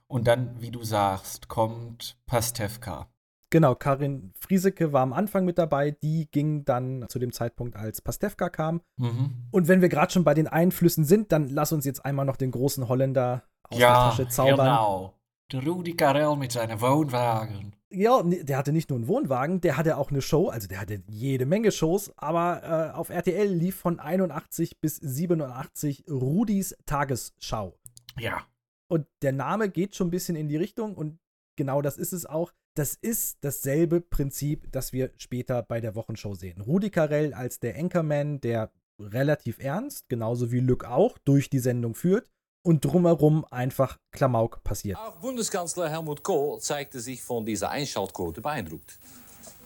und 0.07 0.27
dann, 0.27 0.61
wie 0.61 0.71
du 0.71 0.83
sagst, 0.83 1.47
kommt 1.47 2.17
Pastewka. 2.25 3.07
Genau, 3.49 3.75
Karin 3.75 4.31
Friesecke 4.39 4.93
war 4.93 5.03
am 5.03 5.13
Anfang 5.13 5.45
mit 5.45 5.59
dabei. 5.59 5.91
Die 5.91 6.27
ging 6.31 6.65
dann 6.65 7.05
zu 7.07 7.19
dem 7.19 7.31
Zeitpunkt, 7.31 7.75
als 7.75 8.01
Pastewka 8.01 8.49
kam. 8.49 8.81
Mhm. 8.97 9.47
Und 9.51 9.67
wenn 9.67 9.81
wir 9.81 9.89
gerade 9.89 10.11
schon 10.11 10.23
bei 10.23 10.33
den 10.33 10.47
Einflüssen 10.47 11.03
sind, 11.03 11.31
dann 11.31 11.49
lass 11.49 11.71
uns 11.71 11.85
jetzt 11.85 12.03
einmal 12.03 12.25
noch 12.25 12.35
den 12.35 12.49
großen 12.49 12.87
Holländer 12.87 13.43
aus 13.69 13.77
der 13.77 13.93
Tasche 13.93 14.27
zaubern. 14.27 14.57
genau. 14.57 15.13
Der 15.51 15.63
Rudi 15.63 15.95
Karel 15.95 16.35
mit 16.35 16.51
seinem 16.51 16.81
Wohnwagen. 16.81 17.75
Ja, 17.93 18.23
nee, 18.23 18.43
der 18.43 18.57
hatte 18.57 18.71
nicht 18.71 18.89
nur 18.89 18.97
einen 18.97 19.07
Wohnwagen, 19.07 19.61
der 19.61 19.77
hatte 19.77 19.97
auch 19.97 20.09
eine 20.09 20.21
Show, 20.21 20.49
also 20.49 20.67
der 20.67 20.81
hatte 20.81 21.03
jede 21.07 21.45
Menge 21.45 21.71
Shows, 21.71 22.11
aber 22.17 22.63
äh, 22.63 22.95
auf 22.95 23.09
RTL 23.09 23.47
lief 23.47 23.75
von 23.75 23.99
81 23.99 24.81
bis 24.81 24.97
87 24.97 26.05
Rudis 26.09 26.75
Tagesschau. 26.85 27.77
Ja. 28.17 28.45
Und 28.87 29.07
der 29.21 29.31
Name 29.31 29.69
geht 29.69 29.95
schon 29.95 30.07
ein 30.07 30.11
bisschen 30.11 30.35
in 30.35 30.47
die 30.47 30.57
Richtung 30.57 30.95
und 30.95 31.19
genau 31.55 31.81
das 31.81 31.97
ist 31.97 32.13
es 32.13 32.25
auch. 32.25 32.51
Das 32.75 32.95
ist 32.95 33.37
dasselbe 33.41 34.01
Prinzip, 34.01 34.71
das 34.71 34.93
wir 34.93 35.11
später 35.17 35.61
bei 35.61 35.79
der 35.79 35.93
Wochenshow 35.93 36.33
sehen. 36.33 36.61
Rudi 36.61 36.89
Carell 36.89 37.33
als 37.33 37.59
der 37.59 37.75
Anchorman, 37.77 38.41
der 38.41 38.71
relativ 38.99 39.59
ernst, 39.59 40.09
genauso 40.09 40.51
wie 40.51 40.59
Lück 40.59 40.83
auch, 40.83 41.19
durch 41.19 41.49
die 41.51 41.59
Sendung 41.59 41.93
führt 41.93 42.31
und 42.63 42.83
drumherum 42.83 43.45
einfach 43.51 43.99
Klamauk 44.11 44.63
passiert. 44.63 44.97
Auch 44.97 45.17
Bundeskanzler 45.17 45.89
Helmut 45.89 46.23
Kohl 46.23 46.59
zeigte 46.59 46.99
sich 46.99 47.21
von 47.21 47.45
dieser 47.45 47.69
Einschaltquote 47.69 48.41
beeindruckt. 48.41 48.97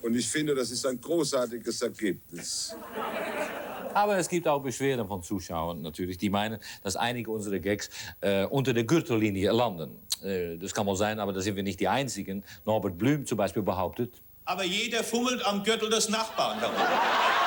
Und 0.01 0.15
ich 0.15 0.27
finde, 0.27 0.53
das 0.53 0.71
ist 0.71 0.85
ein 0.85 0.99
großartiges 0.99 1.81
Ergebnis. 1.81 2.75
Aber 3.93 4.17
es 4.17 4.27
gibt 4.29 4.47
auch 4.47 4.61
Beschwerden 4.61 5.07
von 5.07 5.23
Zuschauern 5.23 5.81
natürlich, 5.81 6.17
die 6.17 6.29
meinen, 6.29 6.59
dass 6.83 6.95
einige 6.95 7.31
unserer 7.31 7.59
Gags 7.59 7.89
äh, 8.21 8.45
unter 8.45 8.73
der 8.73 8.83
Gürtellinie 8.83 9.51
landen. 9.51 9.99
Äh, 10.23 10.57
das 10.57 10.73
kann 10.73 10.85
wohl 10.85 10.95
sein, 10.95 11.19
aber 11.19 11.33
da 11.33 11.41
sind 11.41 11.55
wir 11.55 11.63
nicht 11.63 11.79
die 11.79 11.87
Einzigen. 11.87 12.43
Norbert 12.65 12.97
Blüm 12.97 13.25
zum 13.25 13.37
Beispiel 13.37 13.63
behauptet, 13.63 14.21
Aber 14.45 14.63
jeder 14.63 15.03
fummelt 15.03 15.43
am 15.45 15.63
Gürtel 15.63 15.89
des 15.89 16.09
Nachbarn 16.09 16.59
herum. 16.59 17.46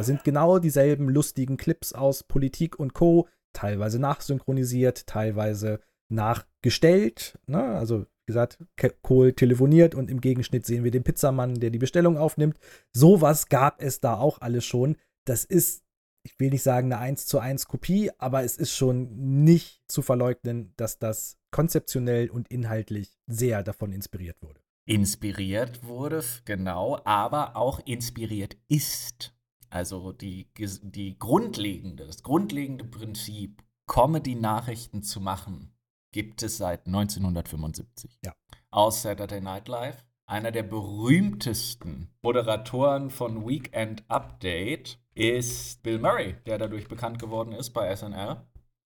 Da 0.00 0.04
sind 0.04 0.24
genau 0.24 0.58
dieselben 0.58 1.10
lustigen 1.10 1.58
Clips 1.58 1.92
aus 1.92 2.22
Politik 2.22 2.78
und 2.78 2.94
Co., 2.94 3.28
teilweise 3.52 3.98
nachsynchronisiert, 3.98 5.06
teilweise 5.06 5.78
nachgestellt. 6.08 7.38
Ne? 7.46 7.62
Also, 7.62 8.06
wie 8.24 8.32
gesagt, 8.32 8.64
Kohl 9.02 9.34
telefoniert 9.34 9.94
und 9.94 10.08
im 10.08 10.22
Gegenschnitt 10.22 10.64
sehen 10.64 10.84
wir 10.84 10.90
den 10.90 11.02
Pizzamann, 11.02 11.60
der 11.60 11.68
die 11.68 11.78
Bestellung 11.78 12.16
aufnimmt. 12.16 12.58
Sowas 12.96 13.50
gab 13.50 13.82
es 13.82 14.00
da 14.00 14.16
auch 14.16 14.40
alles 14.40 14.64
schon. 14.64 14.96
Das 15.26 15.44
ist, 15.44 15.84
ich 16.22 16.40
will 16.40 16.48
nicht 16.48 16.62
sagen 16.62 16.90
eine 16.94 17.02
1 17.02 17.26
zu 17.26 17.38
1 17.38 17.66
Kopie, 17.66 18.10
aber 18.16 18.42
es 18.42 18.56
ist 18.56 18.74
schon 18.74 19.44
nicht 19.44 19.82
zu 19.86 20.00
verleugnen, 20.00 20.72
dass 20.78 20.98
das 20.98 21.36
konzeptionell 21.50 22.30
und 22.30 22.50
inhaltlich 22.50 23.18
sehr 23.26 23.62
davon 23.62 23.92
inspiriert 23.92 24.40
wurde. 24.40 24.62
Inspiriert 24.86 25.84
wurde, 25.84 26.24
genau, 26.46 26.98
aber 27.04 27.54
auch 27.54 27.80
inspiriert 27.84 28.56
ist. 28.66 29.34
Also 29.70 30.12
die, 30.12 30.48
die 30.82 31.18
grundlegende, 31.18 32.06
das 32.06 32.22
grundlegende 32.22 32.84
Prinzip, 32.84 33.62
Comedy-Nachrichten 33.86 35.02
zu 35.02 35.20
machen, 35.20 35.72
gibt 36.12 36.42
es 36.42 36.58
seit 36.58 36.86
1975. 36.86 38.18
Ja. 38.24 38.34
Aus 38.70 39.02
Saturday 39.02 39.40
Night 39.40 39.68
Live. 39.68 40.04
Einer 40.26 40.52
der 40.52 40.62
berühmtesten 40.62 42.08
Moderatoren 42.22 43.10
von 43.10 43.48
Weekend 43.48 44.04
Update 44.08 45.00
ist 45.14 45.82
Bill 45.82 45.98
Murray, 45.98 46.36
der 46.46 46.58
dadurch 46.58 46.86
bekannt 46.86 47.18
geworden 47.18 47.52
ist 47.52 47.70
bei 47.70 47.94
SNL. 47.94 48.36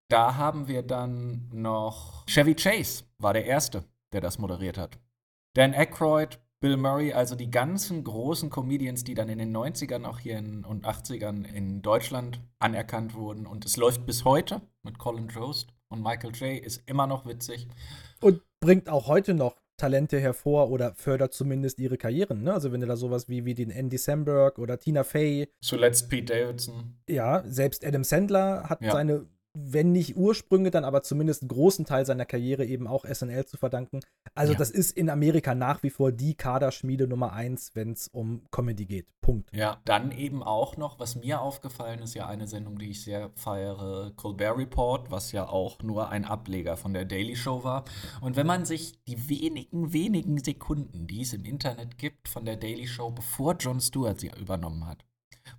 Da 0.09 0.37
haben 0.37 0.69
wir 0.69 0.83
dann 0.83 1.51
noch 1.53 2.27
Chevy 2.27 2.55
Chase, 2.55 3.05
war 3.19 3.35
der 3.35 3.45
Erste, 3.45 3.85
der 4.13 4.21
das 4.21 4.39
moderiert 4.39 4.79
hat. 4.79 4.99
Dan 5.55 5.75
Aykroyd, 5.75 6.41
Bill 6.65 6.79
Murray, 6.79 7.13
also 7.13 7.35
die 7.37 7.51
ganzen 7.51 8.03
großen 8.05 8.49
Comedians, 8.49 9.05
die 9.05 9.13
dann 9.13 9.29
in 9.29 9.37
den 9.37 9.55
90ern 9.55 10.07
auch 10.07 10.19
hier 10.19 10.39
in, 10.39 10.65
und 10.65 10.87
80ern 10.87 11.45
in 11.45 11.83
Deutschland 11.83 12.41
anerkannt 12.59 13.13
wurden. 13.13 13.47
Und 13.47 13.67
es 13.67 13.77
läuft 13.77 14.07
bis 14.07 14.25
heute 14.25 14.63
mit 14.83 14.97
Colin 14.99 15.29
Jost 15.29 15.75
und 15.89 16.03
Michael 16.03 16.35
J. 16.35 16.65
ist 16.65 16.81
immer 16.87 17.07
noch 17.07 17.27
witzig. 17.27 17.69
Und 18.23 18.41
bringt 18.61 18.89
auch 18.89 19.09
heute 19.09 19.35
noch 19.35 19.59
Talente 19.77 20.19
hervor 20.19 20.71
oder 20.71 20.95
fördert 20.95 21.35
zumindest 21.35 21.79
ihre 21.81 21.99
Karrieren. 21.99 22.43
Ne? 22.45 22.55
Also 22.55 22.73
wenn 22.73 22.81
du 22.81 22.87
da 22.87 22.97
sowas 22.97 23.29
wie, 23.29 23.45
wie 23.45 23.53
den 23.53 23.69
Andy 23.69 23.99
Samberg 23.99 24.59
oder 24.59 24.79
Tina 24.81 25.05
Fey, 25.05 25.47
Zuletzt 25.61 26.09
Pete 26.09 26.33
Davidson. 26.35 26.97
ja, 27.11 27.43
selbst 27.47 27.85
Adam 27.85 28.05
Sandler 28.05 28.71
hat 28.71 28.81
Ja. 28.81 28.93
seine, 28.93 29.27
wenn 29.57 29.93
nicht 29.93 30.17
Ursprünge, 30.17 30.71
dann 30.71 30.85
aber 30.85 31.03
zumindest 31.03 31.43
einen 31.43 31.49
großen 31.49 31.85
Teil 31.85 32.05
seiner 32.05 32.27
Karriere 32.27 32.65
eben 32.67 32.87
auch 32.87 33.05
SNL 33.05 33.47
zu 33.47 33.57
verdanken. 33.57 34.01
Also 34.35 34.53
Ja. 34.53 34.59
das 34.59 34.71
ist 34.71 34.97
in 34.97 35.09
Amerika 35.09 35.55
nach 35.55 35.83
wie 35.83 35.91
vor 35.91 36.11
die 36.13 36.35
Kaderschmiede 36.35 37.07
Nummer 37.07 37.33
eins, 37.33 37.71
wenn 37.75 37.93
es 37.93 38.09
um 38.09 38.43
Comedy 38.51 38.85
geht. 38.87 39.07
Punkt. 39.21 39.49
Ja, 39.55 39.81
dann 39.85 40.11
eben 40.13 40.43
auch 40.43 40.77
noch, 40.77 40.99
was 40.99 41.17
mir 41.17 41.41
aufgefallen 41.41 42.01
ist, 42.01 42.15
ja 42.15 42.27
eine 42.27 42.47
Sendung, 42.47 42.79
die 42.79 42.91
ich 42.91 43.03
sehr 43.03 43.31
feiere, 43.37 44.13
Colbert 44.17 44.59
Report, 44.59 45.11
was 45.11 45.33
ja 45.33 45.49
auch 45.49 45.81
nur 45.83 46.11
ein 46.11 46.25
Ableger 46.25 46.77
von 46.77 46.93
der 46.93 47.05
Daily 47.05 47.37
Show 47.37 47.65
war. 47.65 47.85
Und 48.21 48.37
wenn 48.37 48.47
man 48.47 48.67
sich 48.67 49.03
die 49.05 49.29
wenigen, 49.31 49.93
wenigen 49.93 50.43
Sekunden, 50.43 51.07
die 51.07 51.23
es 51.23 51.33
im 51.33 51.45
Internet 51.45 51.97
gibt 51.97 52.29
von 52.29 52.45
der 52.45 52.57
Daily 52.57 52.87
Show, 52.87 53.11
bevor 53.13 53.55
Jon 53.57 53.81
Stewart 53.81 54.21
sie 54.21 54.31
übernommen 54.39 54.87
hat, 54.87 55.05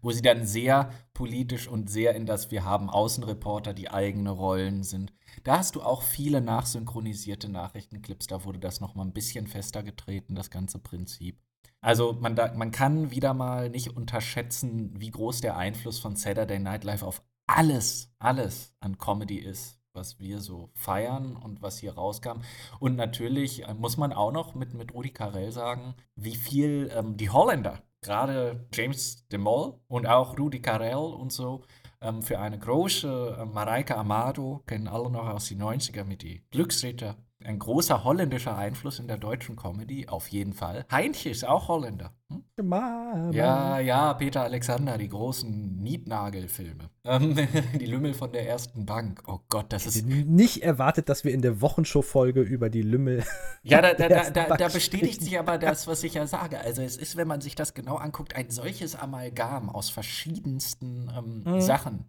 wo 0.02 0.12
sie 0.12 0.22
dann 0.22 0.46
sehr 0.46 0.92
politisch 1.14 1.68
und 1.68 1.90
sehr 1.90 2.16
in 2.16 2.26
das 2.26 2.52
Wir 2.52 2.66
haben 2.66 2.90
Außenreporter, 2.90 3.74
die 3.74 3.90
eigene 3.90 4.32
Rollen 4.32 4.84
sind. 4.84 5.14
Da 5.44 5.58
hast 5.58 5.76
du 5.76 5.82
auch 5.82 6.02
viele 6.02 6.42
nachsynchronisierte 6.42 7.50
Nachrichtenclips, 7.50 8.28
da 8.28 8.44
wurde 8.46 8.60
das 8.60 8.80
nochmal 8.80 9.06
ein 9.06 9.14
bisschen 9.14 9.48
fester 9.48 9.84
getreten, 9.84 10.36
das 10.36 10.50
ganze 10.50 10.80
Prinzip. 10.80 11.40
Also 11.82 12.14
man, 12.14 12.36
da, 12.36 12.52
man 12.56 12.72
kann 12.72 13.12
wieder 13.12 13.36
mal 13.36 13.70
nicht 13.70 13.96
unterschätzen, 13.96 15.00
wie 15.00 15.12
groß 15.12 15.42
der 15.42 15.56
Einfluss 15.56 16.00
von 16.00 16.16
Saturday 16.16 16.58
Night 16.58 16.84
Live 16.84 17.04
auf 17.04 17.22
alles, 17.48 18.12
alles 18.18 18.74
an 18.80 18.98
Comedy 18.98 19.38
ist, 19.38 19.80
was 19.94 20.20
wir 20.20 20.42
so 20.42 20.72
feiern 20.74 21.36
und 21.36 21.62
was 21.62 21.78
hier 21.78 21.94
rauskam. 21.94 22.42
Und 22.80 22.96
natürlich 22.96 23.68
äh, 23.68 23.74
muss 23.74 23.98
man 23.98 24.14
auch 24.14 24.32
noch 24.32 24.56
mit, 24.56 24.74
mit 24.74 24.94
Rudi 24.94 25.12
Carell 25.12 25.52
sagen, 25.52 25.96
wie 26.16 26.36
viel 26.36 26.92
ähm, 26.92 27.18
die 27.18 27.30
Holländer, 27.30 27.84
gerade 28.06 28.66
James 28.74 29.28
de 29.28 29.40
Mol 29.40 29.80
und 29.88 30.08
auch 30.08 30.38
Rudi 30.38 30.62
Carell 30.62 30.96
und 30.96 31.32
so, 31.32 31.64
ähm, 32.02 32.22
für 32.22 32.40
eine 32.40 32.60
große 32.60 33.38
äh, 33.40 33.46
Mareike 33.46 33.98
Amado, 33.98 34.64
kennen 34.68 34.88
alle 34.88 35.10
noch 35.10 35.28
aus 35.28 35.50
den 35.50 35.62
90er 35.62 36.04
mit 36.04 36.22
die 36.22 36.44
Glücksritter. 36.52 37.18
Ein 37.46 37.60
großer 37.60 38.04
holländischer 38.04 38.58
Einfluss 38.58 38.98
in 38.98 39.08
der 39.08 39.18
deutschen 39.18 39.56
Comedy, 39.56 40.08
auf 40.08 40.28
jeden 40.30 40.54
Fall. 40.54 40.84
Heinche 40.92 41.30
ist 41.30 41.46
auch 41.46 41.68
Holländer. 41.68 42.12
Hm? 42.30 42.44
Mama. 42.64 43.30
Ja, 43.34 43.78
ja, 43.80 44.14
Peter 44.16 44.42
Alexander, 44.42 44.98
die 44.98 45.10
großen 45.10 45.78
Nietnagel-Filme. 45.78 46.90
Ähm, 47.04 47.36
die 47.80 47.86
Lümmel 47.86 48.16
von 48.16 48.32
der 48.32 48.50
ersten 48.50 48.88
Bank. 48.88 49.22
Oh 49.28 49.40
Gott, 49.48 49.68
das 49.70 49.86
ist. 49.86 50.06
Nicht 50.08 50.64
erwartet, 50.64 51.08
dass 51.08 51.24
wir 51.24 51.34
in 51.34 51.44
der 51.44 51.62
Wochenshow-Folge 51.62 52.42
über 52.42 52.70
die 52.70 52.82
Lümmel. 52.82 53.24
Ja, 53.68 53.82
da, 53.82 53.94
da, 53.96 54.30
da, 54.30 54.58
da, 54.58 54.68
bestätigt 54.68 55.24
sich 55.24 55.40
aber 55.40 55.58
das, 55.58 55.88
was 55.88 56.04
ich 56.04 56.14
ja 56.14 56.28
sage. 56.28 56.60
Also 56.60 56.84
es 56.84 56.98
ist, 56.98 57.16
wenn 57.18 57.28
man 57.28 57.42
sich 57.42 57.56
das 57.56 57.74
genau 57.74 57.96
anguckt, 57.96 58.36
ein 58.36 58.52
solches 58.52 58.96
Amalgam 58.96 59.72
aus 59.72 59.90
verschiedensten 59.90 61.12
ähm, 61.18 61.44
Mhm. 61.46 61.62
Sachen. 61.62 62.06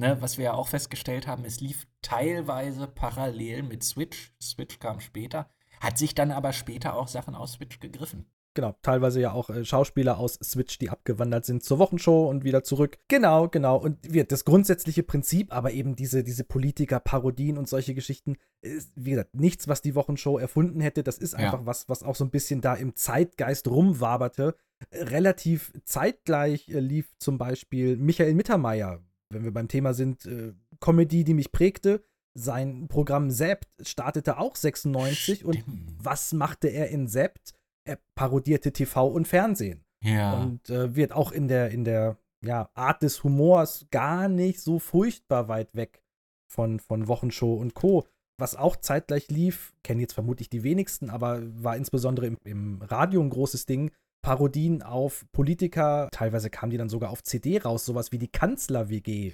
Ne, 0.00 0.16
was 0.22 0.38
wir 0.38 0.46
ja 0.46 0.52
auch 0.54 0.68
festgestellt 0.68 1.26
haben, 1.26 1.44
es 1.44 1.60
lief 1.60 1.86
teilweise 2.00 2.86
parallel 2.86 3.62
mit 3.64 3.84
Switch. 3.84 4.32
Switch 4.40 4.78
kam 4.78 4.98
später, 5.00 5.50
hat 5.78 5.98
sich 5.98 6.14
dann 6.14 6.30
aber 6.30 6.54
später 6.54 6.94
auch 6.96 7.06
Sachen 7.06 7.34
aus 7.34 7.52
Switch 7.52 7.80
gegriffen. 7.80 8.24
Genau, 8.54 8.74
teilweise 8.80 9.20
ja 9.20 9.32
auch 9.32 9.50
äh, 9.50 9.62
Schauspieler 9.62 10.16
aus 10.16 10.38
Switch, 10.42 10.78
die 10.78 10.88
abgewandert 10.88 11.44
sind 11.44 11.62
zur 11.62 11.78
Wochenshow 11.78 12.30
und 12.30 12.44
wieder 12.44 12.64
zurück. 12.64 12.96
Genau, 13.08 13.48
genau. 13.48 13.76
Und 13.76 13.98
wir, 14.02 14.24
das 14.24 14.46
grundsätzliche 14.46 15.02
Prinzip, 15.02 15.52
aber 15.52 15.72
eben 15.72 15.96
diese, 15.96 16.24
diese 16.24 16.44
Politiker-Parodien 16.44 17.58
und 17.58 17.68
solche 17.68 17.92
Geschichten, 17.94 18.38
ist, 18.62 18.92
wie 18.96 19.10
gesagt, 19.10 19.34
nichts, 19.34 19.68
was 19.68 19.82
die 19.82 19.94
Wochenshow 19.94 20.38
erfunden 20.38 20.80
hätte. 20.80 21.02
Das 21.02 21.18
ist 21.18 21.34
Ja. 21.34 21.40
einfach 21.40 21.66
was, 21.66 21.90
was 21.90 22.02
auch 22.02 22.16
so 22.16 22.24
ein 22.24 22.30
bisschen 22.30 22.62
da 22.62 22.74
im 22.74 22.96
Zeitgeist 22.96 23.68
rumwaberte. 23.68 24.56
Äh, 24.88 25.04
Relativ 25.04 25.72
zeitgleich 25.84 26.70
äh, 26.70 26.80
lief 26.80 27.14
zum 27.18 27.36
Beispiel 27.36 27.98
Michael 27.98 28.32
Mittermeier, 28.34 29.00
wenn 29.30 29.44
wir 29.44 29.52
beim 29.52 29.68
Thema 29.68 29.94
sind, 29.94 30.26
äh, 30.26 30.52
Comedy, 30.80 31.24
die 31.24 31.34
mich 31.34 31.52
prägte. 31.52 32.02
Sein 32.34 32.86
Programm 32.88 33.30
Sept 33.30 33.68
startete 33.82 34.38
auch 34.38 34.54
96 34.54 35.44
und 35.44 35.64
was 35.98 36.32
machte 36.32 36.68
er 36.68 36.88
in 36.90 37.08
Sept? 37.08 37.54
Er 37.84 37.98
parodierte 38.14 38.72
TV 38.72 39.08
und 39.08 39.26
Fernsehen. 39.26 39.84
Ja. 40.02 40.40
Und 40.40 40.70
äh, 40.70 40.94
wird 40.94 41.12
auch 41.12 41.32
in 41.32 41.48
der, 41.48 41.70
in 41.70 41.84
der 41.84 42.18
ja, 42.44 42.70
Art 42.74 43.02
des 43.02 43.22
Humors 43.24 43.86
gar 43.90 44.28
nicht 44.28 44.60
so 44.60 44.78
furchtbar 44.78 45.48
weit 45.48 45.74
weg 45.74 46.02
von, 46.50 46.80
von 46.80 47.08
Wochenshow 47.08 47.54
und 47.54 47.74
Co. 47.74 48.06
Was 48.38 48.56
auch 48.56 48.76
zeitgleich 48.76 49.28
lief, 49.28 49.74
kennen 49.82 50.00
jetzt 50.00 50.14
vermutlich 50.14 50.48
die 50.48 50.62
wenigsten, 50.62 51.10
aber 51.10 51.42
war 51.62 51.76
insbesondere 51.76 52.26
im, 52.26 52.38
im 52.44 52.82
Radio 52.82 53.20
ein 53.20 53.28
großes 53.28 53.66
Ding. 53.66 53.90
Parodien 54.22 54.82
auf 54.82 55.24
Politiker, 55.32 56.08
teilweise 56.12 56.50
kamen 56.50 56.70
die 56.70 56.76
dann 56.76 56.88
sogar 56.88 57.10
auf 57.10 57.22
CD 57.22 57.58
raus, 57.58 57.84
sowas 57.86 58.12
wie 58.12 58.18
die 58.18 58.28
Kanzler-WG. 58.28 59.32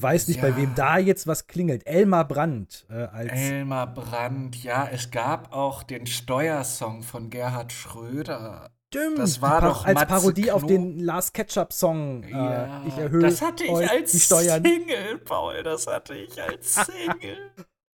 Weiß 0.00 0.28
nicht, 0.28 0.40
bei 0.40 0.48
Ja. 0.50 0.56
wem 0.56 0.74
da 0.74 0.98
jetzt 0.98 1.26
was 1.26 1.46
klingelt. 1.46 1.86
Elmar 1.86 2.26
Brandt 2.26 2.86
äh, 2.90 2.94
als 3.04 3.32
Elmar 3.32 3.92
Brandt, 3.92 4.62
ja, 4.62 4.88
es 4.90 5.10
gab 5.10 5.52
auch 5.52 5.82
den 5.82 6.06
Steuersong 6.06 7.02
von 7.02 7.30
Gerhard 7.30 7.72
Schröder. 7.72 8.70
Stimmt, 8.94 9.18
das 9.18 9.42
war 9.42 9.60
doch 9.60 9.84
als 9.84 9.96
Matze 9.96 10.06
Parodie 10.06 10.50
auf 10.50 10.60
Knob. 10.62 10.70
den 10.70 10.98
Lars 11.00 11.34
Ketchup 11.34 11.74
Song. 11.74 12.24
Ja, 12.26 12.82
äh, 12.84 12.88
ich 12.88 12.96
erhöhe 12.96 13.20
das 13.20 13.42
hatte 13.42 13.64
ich 13.64 13.70
als 13.90 14.12
die 14.12 14.20
Steuern. 14.20 14.64
Single, 14.64 15.18
Paul, 15.18 15.62
das 15.62 15.86
hatte 15.86 16.14
ich 16.14 16.42
als 16.42 16.74
Single. 16.86 17.36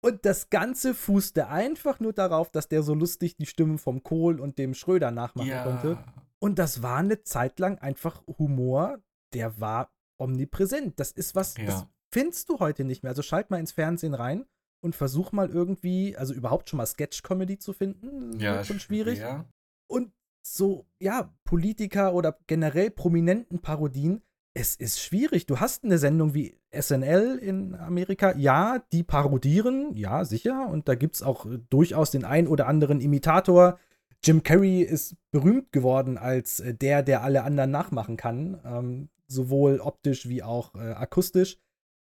Und 0.04 0.24
das 0.26 0.50
Ganze 0.50 0.92
fußte 0.94 1.48
einfach 1.48 1.98
nur 1.98 2.12
darauf, 2.12 2.50
dass 2.50 2.68
der 2.68 2.82
so 2.82 2.92
lustig 2.94 3.36
die 3.36 3.46
Stimmen 3.46 3.78
vom 3.78 4.02
Kohl 4.02 4.38
und 4.38 4.58
dem 4.58 4.74
Schröder 4.74 5.10
nachmachen 5.10 5.48
Ja. 5.48 5.62
konnte. 5.62 5.98
Und 6.38 6.58
das 6.58 6.82
war 6.82 6.98
eine 6.98 7.22
Zeit 7.22 7.58
lang 7.58 7.78
einfach 7.78 8.22
Humor, 8.38 8.98
der 9.32 9.60
war 9.60 9.90
omnipräsent. 10.18 11.00
Das 11.00 11.10
ist 11.10 11.34
was, 11.34 11.56
Ja. 11.56 11.64
das 11.64 11.86
findest 12.12 12.48
du 12.50 12.58
heute 12.60 12.84
nicht 12.84 13.02
mehr. 13.02 13.10
Also 13.10 13.22
schalt 13.22 13.50
mal 13.50 13.58
ins 13.60 13.72
Fernsehen 13.72 14.12
rein 14.14 14.44
und 14.82 14.94
versuch 14.94 15.32
mal 15.32 15.48
irgendwie, 15.48 16.16
also 16.16 16.34
überhaupt 16.34 16.68
schon 16.68 16.76
mal 16.76 16.86
Sketch-Comedy 16.86 17.58
zu 17.58 17.72
finden. 17.72 18.32
Das 18.32 18.42
Ja, 18.42 18.64
schon 18.64 18.80
schwierig. 18.80 19.18
schwer. 19.18 19.48
Und 19.90 20.12
so, 20.46 20.86
ja, 21.00 21.34
Politiker 21.44 22.12
oder 22.14 22.38
generell 22.46 22.90
prominenten 22.90 23.60
Parodien, 23.60 24.22
es 24.54 24.76
ist 24.76 25.00
schwierig. 25.00 25.46
Du 25.46 25.58
hast 25.58 25.84
eine 25.84 25.98
Sendung 25.98 26.32
wie 26.32 26.56
SNL 26.72 27.38
in 27.38 27.74
Amerika, 27.74 28.34
ja, 28.36 28.82
die 28.92 29.02
parodieren, 29.02 29.96
ja, 29.96 30.24
sicher. 30.24 30.68
Und 30.68 30.88
da 30.88 30.94
gibt 30.94 31.16
es 31.16 31.22
auch 31.22 31.44
äh, 31.44 31.58
durchaus 31.70 32.12
den 32.12 32.24
ein 32.24 32.46
oder 32.46 32.68
anderen 32.68 33.00
Imitator. 33.00 33.78
Jim 34.22 34.42
Carrey 34.42 34.82
ist 34.82 35.16
berühmt 35.32 35.72
geworden 35.72 36.16
als 36.16 36.60
äh, 36.60 36.72
der, 36.72 37.02
der 37.02 37.22
alle 37.22 37.42
anderen 37.42 37.72
nachmachen 37.72 38.16
kann, 38.16 38.60
ähm, 38.64 39.08
sowohl 39.26 39.80
optisch 39.80 40.28
wie 40.28 40.44
auch 40.44 40.74
äh, 40.76 40.92
akustisch. 40.92 41.58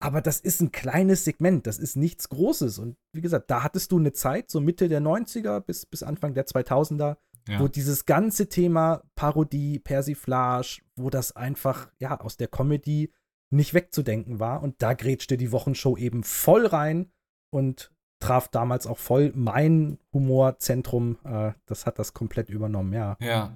Aber 0.00 0.20
das 0.20 0.40
ist 0.40 0.60
ein 0.60 0.72
kleines 0.72 1.24
Segment, 1.24 1.68
das 1.68 1.78
ist 1.78 1.94
nichts 1.94 2.28
Großes. 2.28 2.80
Und 2.80 2.96
wie 3.12 3.20
gesagt, 3.20 3.52
da 3.52 3.62
hattest 3.62 3.92
du 3.92 3.98
eine 4.00 4.12
Zeit, 4.12 4.50
so 4.50 4.60
Mitte 4.60 4.88
der 4.88 5.00
90er 5.00 5.60
bis, 5.60 5.86
bis 5.86 6.02
Anfang 6.02 6.34
der 6.34 6.44
2000er, 6.44 7.18
Ja. 7.48 7.60
wo 7.60 7.68
dieses 7.68 8.06
ganze 8.06 8.48
Thema 8.48 9.02
Parodie, 9.14 9.78
Persiflage, 9.78 10.82
wo 10.96 11.10
das 11.10 11.34
einfach, 11.34 11.90
ja, 11.98 12.20
aus 12.20 12.36
der 12.36 12.48
Comedy 12.48 13.12
nicht 13.50 13.74
wegzudenken 13.74 14.40
war. 14.40 14.62
Und 14.62 14.80
da 14.82 14.94
grätschte 14.94 15.36
die 15.36 15.52
Wochenshow 15.52 15.96
eben 15.96 16.22
voll 16.24 16.66
rein 16.66 17.10
und 17.50 17.92
traf 18.20 18.48
damals 18.48 18.86
auch 18.86 18.98
voll 18.98 19.32
mein 19.34 19.98
Humorzentrum. 20.12 21.18
Äh, 21.24 21.52
das 21.66 21.86
hat 21.86 21.98
das 21.98 22.14
komplett 22.14 22.48
übernommen, 22.48 22.92
ja. 22.92 23.16
Ja. 23.20 23.52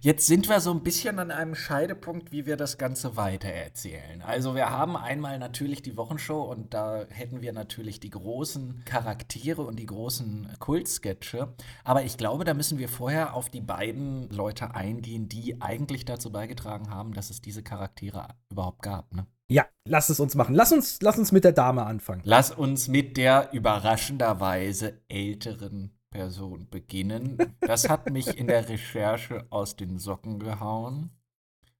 Jetzt 0.00 0.26
sind 0.26 0.48
wir 0.48 0.60
so 0.60 0.72
ein 0.72 0.82
bisschen 0.82 1.18
an 1.18 1.30
einem 1.30 1.54
Scheidepunkt, 1.54 2.32
wie 2.32 2.46
wir 2.46 2.56
das 2.56 2.78
Ganze 2.78 3.16
weitererzählen. 3.16 4.22
Also 4.22 4.54
wir 4.54 4.70
haben 4.70 4.96
einmal 4.96 5.38
natürlich 5.38 5.82
die 5.82 5.96
Wochenshow 5.96 6.42
und 6.42 6.74
da 6.74 7.04
hätten 7.08 7.42
wir 7.42 7.52
natürlich 7.52 8.00
die 8.00 8.10
großen 8.10 8.82
Charaktere 8.84 9.62
und 9.62 9.78
die 9.78 9.86
großen 9.86 10.48
Kultsketche. 10.58 11.54
Aber 11.84 12.04
ich 12.04 12.16
glaube, 12.16 12.44
da 12.44 12.54
müssen 12.54 12.78
wir 12.78 12.88
vorher 12.88 13.34
auf 13.34 13.48
die 13.48 13.60
beiden 13.60 14.28
Leute 14.30 14.74
eingehen, 14.74 15.28
die 15.28 15.60
eigentlich 15.60 16.04
dazu 16.04 16.30
beigetragen 16.30 16.90
haben, 16.90 17.14
dass 17.14 17.30
es 17.30 17.40
diese 17.40 17.62
Charaktere 17.62 18.28
überhaupt 18.50 18.82
gab. 18.82 19.14
Ne? 19.14 19.26
Ja, 19.48 19.66
lass 19.84 20.08
es 20.08 20.18
uns 20.18 20.34
machen. 20.34 20.54
Lass 20.54 20.72
uns, 20.72 20.98
lass 21.02 21.18
uns 21.18 21.30
mit 21.30 21.44
der 21.44 21.52
Dame 21.52 21.84
anfangen. 21.84 22.22
Lass 22.24 22.50
uns 22.50 22.88
mit 22.88 23.16
der 23.16 23.52
überraschenderweise 23.52 25.02
älteren 25.08 25.92
Person 26.12 26.68
beginnen. 26.70 27.36
Das 27.60 27.88
hat 27.88 28.10
mich 28.10 28.38
in 28.38 28.46
der 28.46 28.68
Recherche 28.68 29.46
aus 29.50 29.74
den 29.74 29.98
Socken 29.98 30.38
gehauen. 30.38 31.10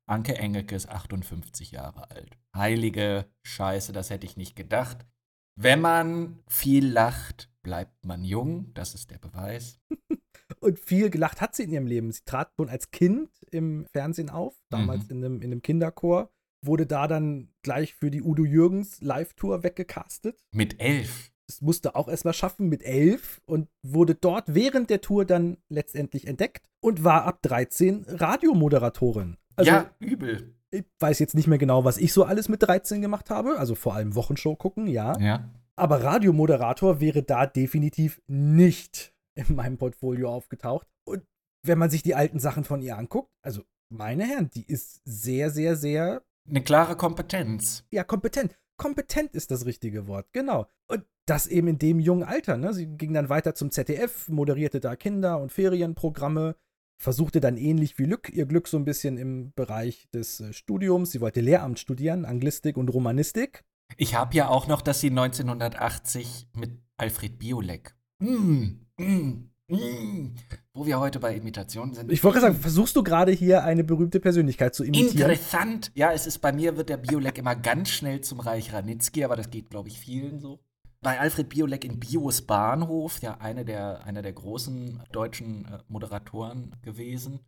Anke 0.06 0.36
Engelke 0.36 0.74
ist 0.74 0.88
58 0.88 1.70
Jahre 1.70 2.10
alt. 2.10 2.36
Heilige 2.56 3.26
Scheiße, 3.46 3.92
das 3.92 4.10
hätte 4.10 4.26
ich 4.26 4.36
nicht 4.36 4.56
gedacht. 4.56 5.06
Wenn 5.54 5.80
man 5.80 6.42
viel 6.48 6.86
lacht, 6.88 7.50
bleibt 7.62 8.04
man 8.04 8.24
jung. 8.24 8.72
Das 8.74 8.94
ist 8.94 9.10
der 9.12 9.18
Beweis. 9.18 9.78
Und 10.60 10.78
viel 10.80 11.10
gelacht 11.10 11.40
hat 11.40 11.54
sie 11.54 11.62
in 11.64 11.72
ihrem 11.72 11.86
Leben. 11.86 12.10
Sie 12.12 12.24
trat 12.24 12.52
schon 12.56 12.68
als 12.68 12.90
Kind 12.90 13.30
im 13.50 13.86
Fernsehen 13.92 14.30
auf, 14.30 14.54
damals 14.70 15.04
Mhm. 15.04 15.10
in, 15.10 15.16
einem, 15.24 15.36
in 15.42 15.52
einem 15.52 15.62
Kinderchor. 15.62 16.30
Wurde 16.64 16.86
da 16.86 17.08
dann 17.08 17.48
gleich 17.62 17.94
für 17.94 18.10
die 18.10 18.22
Udo 18.22 18.44
Jürgens 18.44 19.00
Live-Tour 19.00 19.62
weggecastet. 19.64 20.40
Mit 20.52 20.80
elf. 20.80 21.31
Es 21.52 21.60
musste 21.60 21.94
auch 21.94 22.08
erstmal 22.08 22.34
schaffen 22.34 22.68
mit 22.68 22.82
elf 22.82 23.40
und 23.46 23.68
wurde 23.82 24.14
dort 24.14 24.54
während 24.54 24.90
der 24.90 25.00
Tour 25.00 25.24
dann 25.24 25.58
letztendlich 25.68 26.26
entdeckt 26.26 26.66
und 26.80 27.04
war 27.04 27.24
ab 27.24 27.40
13 27.42 28.06
Radiomoderatorin. 28.08 29.36
Also, 29.56 29.70
ja, 29.70 29.90
übel. 29.98 30.54
ich 30.70 30.84
weiß 30.98 31.18
jetzt 31.18 31.34
nicht 31.34 31.46
mehr 31.46 31.58
genau, 31.58 31.84
was 31.84 31.98
ich 31.98 32.12
so 32.12 32.24
alles 32.24 32.48
mit 32.48 32.62
13 32.62 33.02
gemacht 33.02 33.30
habe. 33.30 33.58
Also 33.58 33.74
vor 33.74 33.94
allem 33.94 34.14
Wochenshow 34.14 34.56
gucken, 34.56 34.86
ja. 34.86 35.18
Ja. 35.18 35.50
Aber 35.76 36.02
Radiomoderator 36.02 37.00
wäre 37.00 37.22
da 37.22 37.46
definitiv 37.46 38.20
nicht 38.26 39.14
in 39.34 39.54
meinem 39.54 39.78
Portfolio 39.78 40.30
aufgetaucht. 40.30 40.86
Und 41.04 41.22
wenn 41.62 41.78
man 41.78 41.90
sich 41.90 42.02
die 42.02 42.14
alten 42.14 42.38
Sachen 42.38 42.64
von 42.64 42.82
ihr 42.82 42.96
anguckt, 42.96 43.30
also 43.42 43.62
meine 43.90 44.24
Herren, 44.24 44.50
die 44.50 44.64
ist 44.64 45.02
sehr, 45.04 45.50
sehr, 45.50 45.76
sehr, 45.76 46.22
Eine 46.48 46.62
klare 46.62 46.96
Kompetenz. 46.96 47.84
ja, 47.90 48.04
kompetent. 48.04 48.56
Kompetent 48.78 49.34
ist 49.34 49.50
das 49.50 49.66
richtige 49.66 50.06
Wort, 50.06 50.32
genau. 50.32 50.66
Und 50.88 51.04
das 51.32 51.46
eben 51.46 51.66
in 51.66 51.78
dem 51.78 51.98
jungen 51.98 52.24
Alter. 52.24 52.58
Ne? 52.58 52.74
Sie 52.74 52.86
ging 52.86 53.14
dann 53.14 53.30
weiter 53.30 53.54
zum 53.54 53.70
ZDF, 53.70 54.28
moderierte 54.28 54.80
da 54.80 54.96
Kinder- 54.96 55.40
und 55.40 55.50
Ferienprogramme, 55.50 56.56
versuchte 56.98 57.40
dann 57.40 57.56
ähnlich 57.56 57.98
wie 57.98 58.04
Lück 58.04 58.30
ihr 58.30 58.44
Glück 58.44 58.68
so 58.68 58.76
ein 58.76 58.84
bisschen 58.84 59.16
im 59.16 59.52
Bereich 59.54 60.10
des 60.12 60.40
äh, 60.40 60.52
Studiums. 60.52 61.10
Sie 61.10 61.22
wollte 61.22 61.40
Lehramt 61.40 61.78
studieren, 61.78 62.26
Anglistik 62.26 62.76
und 62.76 62.92
Romanistik. 62.92 63.64
Ich 63.96 64.14
habe 64.14 64.36
ja 64.36 64.48
auch 64.48 64.66
noch, 64.66 64.82
dass 64.82 65.00
sie 65.00 65.08
1980 65.08 66.48
mit 66.54 66.72
Alfred 66.98 67.38
Biolek. 67.38 67.94
Mm, 68.18 68.80
mm, 68.98 69.50
mm, 69.68 70.34
wo 70.74 70.84
wir 70.84 71.00
heute 71.00 71.18
bei 71.18 71.34
Imitationen 71.34 71.94
sind. 71.94 72.12
Ich 72.12 72.22
wollte 72.22 72.40
gerade 72.40 72.52
sagen, 72.52 72.62
versuchst 72.62 72.94
du 72.94 73.02
gerade 73.02 73.32
hier 73.32 73.64
eine 73.64 73.84
berühmte 73.84 74.20
Persönlichkeit 74.20 74.74
zu 74.74 74.84
imitieren? 74.84 75.30
Interessant. 75.30 75.92
Ja, 75.94 76.12
es 76.12 76.26
ist 76.26 76.40
bei 76.40 76.52
mir 76.52 76.76
wird 76.76 76.90
der 76.90 76.98
Biolek 76.98 77.38
immer 77.38 77.56
ganz 77.56 77.88
schnell 77.88 78.20
zum 78.20 78.40
Reich 78.40 78.74
Ranitzky, 78.74 79.24
aber 79.24 79.36
das 79.36 79.48
geht, 79.48 79.70
glaube 79.70 79.88
ich, 79.88 79.98
vielen 79.98 80.38
so. 80.38 80.60
Bei 81.02 81.18
Alfred 81.18 81.48
Biolek 81.48 81.84
in 81.84 81.98
Bios 81.98 82.42
Bahnhof, 82.42 83.20
ja, 83.22 83.38
eine 83.38 83.64
der, 83.64 84.04
einer 84.04 84.22
der 84.22 84.32
großen 84.32 85.02
deutschen 85.10 85.66
äh, 85.66 85.78
Moderatoren 85.88 86.76
gewesen. 86.82 87.40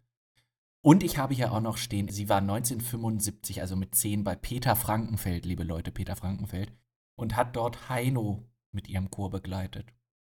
Und 0.82 1.02
ich 1.02 1.16
habe 1.16 1.34
hier 1.34 1.52
auch 1.52 1.60
noch 1.60 1.78
stehen, 1.78 2.08
sie 2.08 2.28
war 2.28 2.38
1975, 2.38 3.60
also 3.62 3.74
mit 3.76 3.94
10 3.94 4.22
bei 4.24 4.34
Peter 4.34 4.76
Frankenfeld, 4.76 5.46
liebe 5.46 5.62
Leute, 5.64 5.92
Peter 5.92 6.14
Frankenfeld, 6.16 6.72
und 7.16 7.36
hat 7.36 7.56
dort 7.56 7.88
Heino 7.88 8.42
mit 8.72 8.88
ihrem 8.88 9.10
Chor 9.10 9.30
begleitet. 9.30 9.86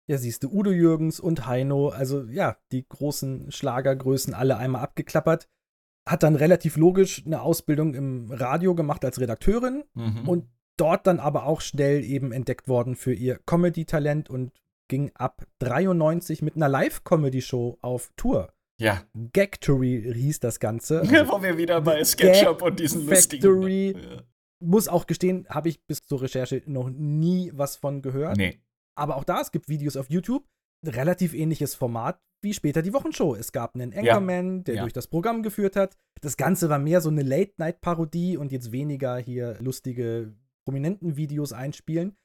Ja, 0.05 0.17
siehst 0.17 0.43
du, 0.43 0.51
Udo 0.51 0.69
Jürgens 0.71 1.19
und 1.19 1.47
Heino, 1.47 1.87
also 1.89 2.23
ja, 2.25 2.57
die 2.71 2.85
großen 2.87 3.51
Schlagergrößen 3.51 4.33
alle 4.33 4.57
einmal 4.57 4.81
abgeklappert. 4.83 5.47
Hat 6.05 6.21
dann 6.23 6.35
relativ 6.35 6.75
logisch 6.75 7.25
eine 7.25 7.41
Ausbildung 7.41 7.93
im 7.95 8.29
Radio 8.29 8.75
gemacht 8.75 9.05
als 9.05 9.21
Redakteurin 9.21 9.85
Mhm. 9.93 10.27
und 10.27 10.49
dort 10.77 11.07
dann 11.07 11.19
aber 11.19 11.45
auch 11.45 11.61
schnell 11.61 12.03
eben 12.03 12.31
entdeckt 12.31 12.67
worden 12.67 12.95
für 12.95 13.13
ihr 13.13 13.39
Comedy-Talent 13.45 14.29
und 14.29 14.51
ging 14.89 15.11
ab 15.15 15.45
93 15.59 16.41
mit 16.41 16.55
einer 16.55 16.69
Live-Comedy-Show 16.69 17.77
auf 17.81 18.11
Tour. 18.15 18.53
Ja. 18.79 19.03
Gagtory 19.33 20.11
hieß 20.13 20.39
das 20.39 20.59
Ganze. 20.59 21.01
Also 21.01 21.13
Wo 21.31 21.41
wir 21.41 21.57
wieder 21.57 21.79
bei 21.81 22.03
SketchUp 22.03 22.61
und 22.61 22.79
diesen 22.79 23.05
lustigen. 23.07 23.41
Factory. 23.43 23.91
Ja. 23.97 24.23
Muss 24.59 24.87
auch 24.87 25.07
gestehen, 25.07 25.45
habe 25.49 25.69
ich 25.69 25.85
bis 25.85 26.03
zur 26.03 26.21
Recherche 26.21 26.61
noch 26.65 26.89
nie 26.89 27.51
was 27.53 27.75
von 27.75 28.01
gehört. 28.01 28.37
Nee. 28.37 28.59
Aber 28.95 29.17
auch 29.17 29.23
da, 29.23 29.41
es 29.41 29.51
gibt 29.51 29.69
Videos 29.69 29.97
auf 29.97 30.09
YouTube. 30.09 30.45
Relativ 30.85 31.33
ähnliches 31.33 31.75
Format 31.75 32.19
wie 32.41 32.53
später 32.53 32.81
die 32.81 32.93
Wochenshow. 32.93 33.35
Es 33.35 33.53
gab 33.53 33.73
einen 33.73 33.93
Anchorman, 33.93 34.65
der 34.65 34.75
Ja. 34.75 34.81
durch 34.81 34.91
das 34.93 35.07
Programm 35.07 35.43
geführt 35.43 35.77
hat. 35.77 35.95
Das 36.21 36.35
Ganze 36.35 36.67
war 36.69 36.77
mehr 36.77 36.99
so 36.99 37.09
eine 37.09 37.21
Late-Night-Parodie 37.23 38.35
und 38.37 38.51
jetzt 38.51 38.71
weniger 38.73 39.17
hier 39.17 39.57
lustige 39.61 40.33
prominenten 40.65 41.17
Videos 41.17 41.53
einspielen. 41.53 42.15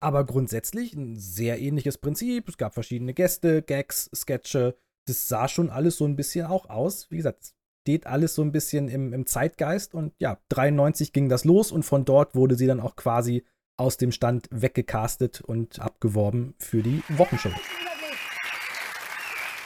Aber 0.00 0.24
grundsätzlich 0.24 0.94
ein 0.94 1.16
sehr 1.16 1.60
ähnliches 1.60 1.98
Prinzip. 1.98 2.48
Es 2.48 2.56
gab 2.56 2.74
verschiedene 2.74 3.14
Gäste, 3.14 3.62
Gags, 3.62 4.10
Sketche. 4.14 4.76
Das 5.06 5.28
sah 5.28 5.48
schon 5.48 5.70
alles 5.70 5.96
so 5.96 6.04
ein 6.04 6.16
bisschen 6.16 6.46
auch 6.46 6.68
aus. 6.68 7.10
Wie 7.10 7.16
gesagt, 7.16 7.42
es 7.42 7.54
steht 7.82 8.06
alles 8.06 8.34
so 8.34 8.42
ein 8.42 8.52
bisschen 8.52 8.88
im, 8.88 9.12
im 9.12 9.26
Zeitgeist. 9.26 9.94
Und 9.94 10.12
ja, 10.18 10.38
93 10.50 11.12
ging 11.12 11.28
das 11.28 11.44
los 11.44 11.72
und 11.72 11.82
von 11.82 12.04
dort 12.04 12.34
wurde 12.34 12.54
sie 12.54 12.66
dann 12.66 12.80
auch 12.80 12.94
quasi 12.94 13.44
aus 13.76 13.96
dem 13.96 14.12
Stand 14.12 14.48
weggecastet 14.50 15.40
und 15.40 15.80
abgeworben 15.80 16.54
für 16.58 16.82
die 16.82 17.02
Wochenshow. 17.08 17.50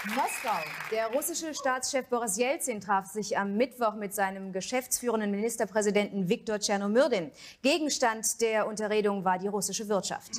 Moskau. 0.09 0.59
Der 0.91 1.07
russische 1.09 1.55
Staatschef 1.55 2.07
Boris 2.07 2.37
Jelzin 2.37 2.81
traf 2.81 3.07
sich 3.07 3.39
am 3.39 3.57
Mittwoch 3.57 3.95
mit 3.95 4.13
seinem 4.13 4.53
geschäftsführenden 4.53 5.31
Ministerpräsidenten 5.31 6.29
Viktor 6.29 6.59
Tschernomyrdin. 6.59 7.31
Gegenstand 7.63 8.41
der 8.41 8.67
Unterredung 8.67 9.25
war 9.25 9.39
die 9.39 9.47
russische 9.47 9.89
Wirtschaft. 9.89 10.33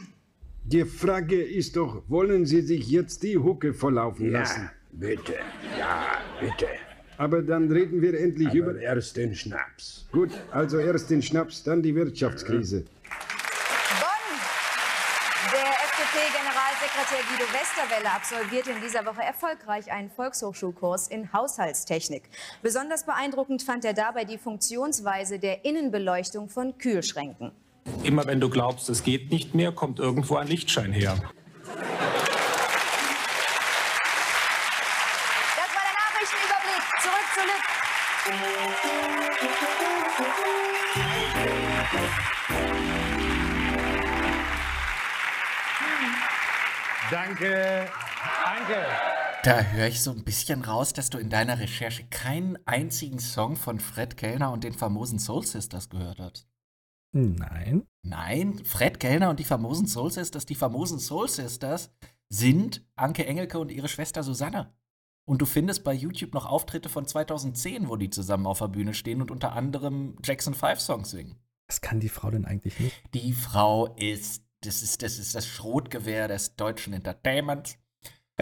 Die 0.66 0.84
Frage 0.84 1.42
ist 1.42 1.78
doch, 1.78 2.04
wollen 2.10 2.46
Sie 2.46 2.62
sich 2.62 2.88
jetzt 2.90 3.24
die 3.24 3.38
Hucke 3.38 3.74
volllaufen 3.74 4.32
Ja, 4.32 4.40
lassen? 4.40 4.70
bitte. 4.92 5.36
Ja, 5.80 6.18
bitte. 6.42 6.68
Aber 7.18 7.42
dann 7.42 7.72
reden 7.72 8.02
wir 8.02 8.20
endlich 8.20 8.50
Aber 8.50 8.58
über... 8.72 8.80
erst 8.82 9.16
den 9.16 9.34
Schnaps. 9.34 10.08
Gut, 10.12 10.32
also 10.52 10.78
erst 10.78 11.10
den 11.10 11.22
Schnaps, 11.22 11.64
dann 11.64 11.82
die 11.82 11.96
Wirtschaftskrise. 11.96 12.82
Bonn. 12.82 14.40
Der 15.54 15.70
FDP-Generalsekretär 17.14 17.24
Guido 17.30 17.54
Westerwelle 17.54 18.12
absolvierte 18.12 18.72
in 18.72 18.82
dieser 18.82 19.06
Woche 19.06 19.22
erfolgreich 19.22 19.92
einen 19.92 20.10
Volkshochschulkurs 20.10 21.08
in 21.08 21.32
Haushaltstechnik. 21.32 22.24
Besonders 22.62 23.06
beeindruckend 23.06 23.62
fand 23.62 23.86
er 23.86 23.94
dabei 23.94 24.26
die 24.26 24.38
Funktionsweise 24.38 25.40
der 25.40 25.66
Innenbeleuchtung 25.66 26.50
von 26.50 26.78
Kühlschränken. 26.78 27.52
Immer 28.04 28.26
wenn 28.26 28.40
du 28.40 28.50
glaubst, 28.50 28.90
es 28.90 29.04
geht 29.04 29.32
nicht 29.32 29.54
mehr, 29.54 29.72
kommt 29.72 30.00
irgendwo 30.00 30.38
ein 30.38 30.48
Lichtschein 30.48 30.92
her. 30.92 31.18
Danke. 47.34 47.90
Danke. 48.46 48.86
Da 49.44 49.62
höre 49.64 49.88
ich 49.88 50.04
so 50.04 50.12
ein 50.12 50.24
bisschen 50.24 50.64
raus, 50.64 50.94
dass 50.94 51.10
du 51.10 51.18
in 51.18 51.32
deiner 51.32 51.58
Recherche 51.58 52.06
keinen 52.06 52.60
einzigen 52.68 53.18
Song 53.18 53.56
von 53.56 53.80
Fred 53.80 54.18
Kellner 54.18 54.52
und 54.52 54.64
den 54.64 54.74
famosen 54.74 55.18
Soul 55.18 55.44
Sisters 55.44 55.90
gehört 55.90 56.20
hast. 56.20 56.48
Nein. 57.12 57.88
Nein, 58.04 58.64
Fred 58.64 59.00
Kellner 59.00 59.32
und 59.32 59.40
die 59.40 59.46
famosen 59.46 59.88
Soul 59.88 60.12
Sisters, 60.12 60.46
die 60.46 60.54
famosen 60.54 61.00
Soul 61.00 61.28
Sisters 61.28 61.92
sind 62.30 62.86
Anke 62.96 63.26
Engelke 63.26 63.58
und 63.58 63.72
ihre 63.72 63.88
Schwester 63.88 64.22
Susanne. 64.22 64.72
Und 65.26 65.42
du 65.42 65.48
findest 65.48 65.84
bei 65.84 65.94
YouTube 65.94 66.36
noch 66.36 66.46
Auftritte 66.46 66.90
von 66.90 67.08
2010, 67.08 67.90
wo 67.90 67.96
die 67.96 68.12
zusammen 68.12 68.46
auf 68.46 68.60
der 68.60 68.68
Bühne 68.68 68.94
stehen 68.94 69.22
und 69.22 69.32
unter 69.32 69.54
anderem 69.54 70.18
Jackson 70.24 70.54
5 70.54 70.80
Songs 70.80 71.10
singen. 71.10 71.40
Was 71.68 71.82
kann 71.82 72.00
die 72.00 72.10
Frau 72.10 72.30
denn 72.30 72.46
eigentlich 72.46 72.80
nicht? 72.80 72.96
Die 73.16 73.34
Frau 73.34 73.88
ist, 73.96 74.43
das 74.66 74.82
ist, 74.82 75.02
das 75.02 75.20
ist 75.20 75.36
das 75.36 75.48
Schrotgewehr 75.48 76.28
des 76.28 76.56
deutschen 76.56 76.94
Entertainments. 76.94 77.78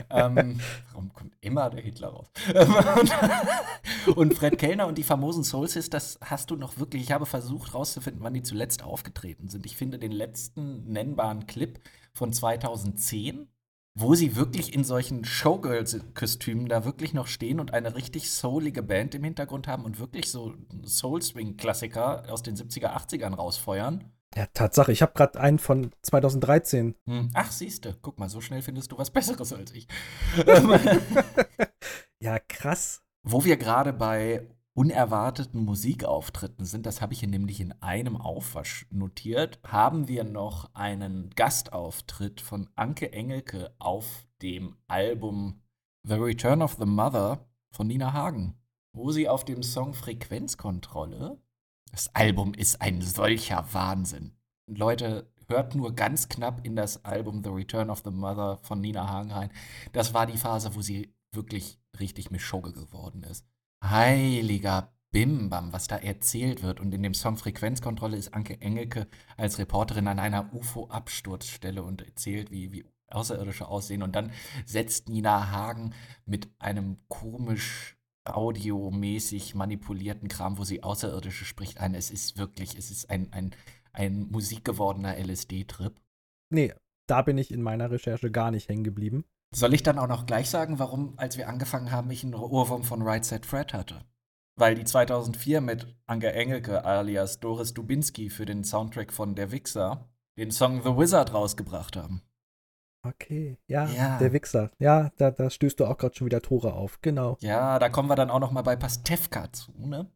ähm, 0.10 0.60
warum 0.92 1.12
kommt 1.14 1.36
immer 1.42 1.70
der 1.70 1.82
Hitler 1.82 2.10
raus? 2.10 2.28
und 4.16 4.34
Fred 4.34 4.58
Kellner 4.58 4.88
und 4.88 4.98
die 4.98 5.04
famosen 5.04 5.44
Soul 5.44 5.68
Sisters 5.68 6.18
hast 6.22 6.50
du 6.52 6.56
noch 6.56 6.78
wirklich, 6.78 7.04
ich 7.04 7.12
habe 7.12 7.26
versucht 7.26 7.74
rauszufinden, 7.74 8.24
wann 8.24 8.34
die 8.34 8.44
zuletzt 8.44 8.84
aufgetreten 8.84 9.50
sind. 9.50 9.66
Ich 9.66 9.76
finde 9.76 10.00
den 10.00 10.12
letzten 10.12 10.92
nennbaren 10.92 11.48
Clip 11.48 11.80
von 12.14 12.32
2010, 12.32 13.50
wo 13.94 14.16
sie 14.16 14.38
wirklich 14.38 14.74
in 14.74 14.86
solchen 14.86 15.26
Showgirls-Kostümen 15.26 16.70
da 16.70 16.86
wirklich 16.86 17.14
noch 17.14 17.28
stehen 17.28 17.60
und 17.60 17.74
eine 17.74 17.96
richtig 17.96 18.32
soulige 18.32 18.84
Band 18.84 19.16
im 19.16 19.24
Hintergrund 19.24 19.68
haben 19.68 19.84
und 19.84 20.00
wirklich 20.00 20.32
so 20.32 20.54
Soul-Swing-Klassiker 20.86 22.32
aus 22.32 22.44
den 22.44 22.56
70er, 22.56 22.96
80ern 22.96 23.36
rausfeuern. 23.36 24.12
Ja, 24.36 24.46
Tatsache, 24.54 24.92
ich 24.92 25.02
habe 25.02 25.14
gerade 25.14 25.40
einen 25.40 25.60
von 25.60 25.92
2013. 26.04 26.96
Hm. 27.06 27.32
Ach, 27.34 27.52
siehste, 27.52 27.98
guck 28.02 28.18
mal, 28.18 28.30
so 28.30 28.40
schnell 28.40 28.62
findest 28.62 28.92
du 28.92 28.98
was 28.98 29.12
Besseres 29.12 29.52
als 29.52 29.74
ich. 29.74 29.88
ja, 32.20 32.40
krass. 32.40 33.04
Wo 33.24 33.44
wir 33.44 33.58
gerade 33.58 33.92
bei 33.92 34.48
unerwarteten 34.74 35.66
Musikauftritten 35.66 36.66
sind, 36.66 36.86
das 36.86 37.02
habe 37.02 37.14
ich 37.14 37.20
hier 37.20 37.30
nämlich 37.30 37.60
in 37.60 37.74
einem 37.82 38.16
Aufwasch 38.16 38.88
notiert, 38.90 39.60
haben 39.66 40.08
wir 40.08 40.24
noch 40.24 40.74
einen 40.74 41.30
Gastauftritt 41.32 42.40
von 42.40 42.70
Anke 42.76 43.12
Engelke 43.12 43.76
auf 43.80 44.26
dem 44.42 44.78
Album 44.88 45.62
The 46.08 46.16
Return 46.16 46.62
of 46.62 46.78
the 46.80 46.86
Mother 46.86 47.46
von 47.70 47.88
Nina 47.88 48.14
Hagen, 48.14 48.56
wo 48.94 49.12
sie 49.12 49.28
auf 49.28 49.44
dem 49.44 49.62
Song 49.62 49.94
Frequenzkontrolle 49.94 51.38
das 51.92 52.14
Album 52.16 52.54
ist 52.54 52.82
ein 52.82 53.02
solcher 53.02 53.66
Wahnsinn. 53.74 54.34
Leute, 54.68 55.32
hört 55.52 55.76
nur 55.76 55.94
ganz 55.94 56.30
knapp 56.30 56.66
in 56.66 56.76
das 56.76 57.04
Album 57.04 57.44
The 57.44 57.50
Return 57.50 57.90
of 57.90 58.02
the 58.04 58.12
Mother 58.12 58.58
von 58.64 58.80
Nina 58.80 59.08
Hagen 59.08 59.32
rein. 59.32 59.52
Das 59.92 60.14
war 60.14 60.26
die 60.26 60.38
Phase, 60.38 60.76
wo 60.76 60.82
sie 60.82 61.14
wirklich 61.34 61.80
richtig 62.00 62.32
Mischugge 62.32 62.72
geworden 62.72 63.24
ist. 63.24 63.46
Heiliger 63.84 64.94
Bimbam, 65.12 65.74
was 65.74 65.88
da 65.88 65.98
erzählt 65.98 66.64
wird. 66.64 66.80
Und 66.80 66.94
in 66.94 67.04
dem 67.04 67.14
Song 67.14 67.36
Frequenzkontrolle 67.36 68.18
ist 68.18 68.34
Anke 68.34 68.62
Engelke 68.62 69.08
als 69.36 69.60
Reporterin 69.60 70.08
an 70.08 70.20
einer 70.20 70.54
UFO-Absturzstelle 70.54 71.84
und 71.84 72.02
erzählt, 72.02 72.50
wie, 72.52 72.72
wie 72.72 72.86
Außerirdische 73.10 73.68
aussehen. 73.68 74.04
Und 74.04 74.16
dann 74.16 74.32
setzt 74.66 75.10
Nina 75.10 75.52
Hagen 75.52 75.94
mit 76.26 76.50
einem 76.60 76.98
komisch 77.10 77.98
audiomäßig 78.26 79.56
manipulierten 79.56 80.28
Kram, 80.28 80.58
wo 80.58 80.64
sie 80.64 80.84
Außerirdische 80.84 81.46
spricht, 81.46 81.80
ein. 81.80 81.96
Es 81.96 82.12
ist 82.12 82.38
wirklich, 82.38 82.78
es 82.78 82.92
ist 82.92 83.10
ein, 83.10 83.32
ein, 83.34 83.52
ein 83.94 84.28
musikgewordener 84.30 85.18
LSD-Trip. 85.18 86.00
Nee, 86.50 86.74
da 87.08 87.22
bin 87.22 87.38
ich 87.38 87.52
in 87.52 87.62
meiner 87.62 87.92
Recherche 87.92 88.32
gar 88.32 88.52
nicht 88.52 88.70
hängen 88.70 88.84
geblieben. 88.84 89.26
Soll 89.54 89.74
ich 89.74 89.84
dann 89.84 90.00
auch 90.00 90.08
noch 90.08 90.26
gleich 90.26 90.50
sagen, 90.50 90.80
warum, 90.80 91.14
als 91.18 91.38
wir 91.38 91.50
angefangen 91.50 91.92
haben, 91.92 92.10
ich 92.12 92.24
einen 92.24 92.36
Ohrwurm 92.36 92.84
von 92.84 93.02
Right 93.02 93.26
Set 93.26 93.46
Fred 93.46 93.74
hatte? 93.74 94.06
Weil 94.56 94.76
die 94.76 94.86
2004 94.86 95.60
mit 95.60 95.96
Anke 96.06 96.32
Engelke 96.32 96.86
alias 96.86 97.40
Doris 97.40 97.74
Dubinski 97.74 98.30
für 98.30 98.46
den 98.46 98.64
Soundtrack 98.64 99.12
von 99.12 99.36
Der 99.36 99.52
Wichser 99.52 100.10
den 100.38 100.52
Song 100.52 100.82
The 100.84 100.98
Wizard 100.98 101.34
rausgebracht 101.34 101.98
haben. 101.98 102.22
Okay, 103.04 103.58
ja, 103.68 103.88
Ja. 103.88 104.18
der 104.20 104.32
Wichser. 104.34 104.72
Ja, 104.80 105.12
da, 105.18 105.32
da 105.32 105.50
stößt 105.50 105.80
du 105.80 105.86
auch 105.86 105.98
gerade 105.98 106.16
schon 106.16 106.26
wieder 106.26 106.42
Tore 106.42 106.74
auf, 106.74 107.02
genau. 107.02 107.38
Ja, 107.42 107.80
da 107.80 107.90
kommen 107.90 108.10
wir 108.10 108.16
dann 108.16 108.30
auch 108.30 108.40
noch 108.40 108.52
mal 108.52 108.62
bei 108.62 108.76
Pastewka 108.76 109.52
zu, 109.52 109.72
ne? 109.78 110.10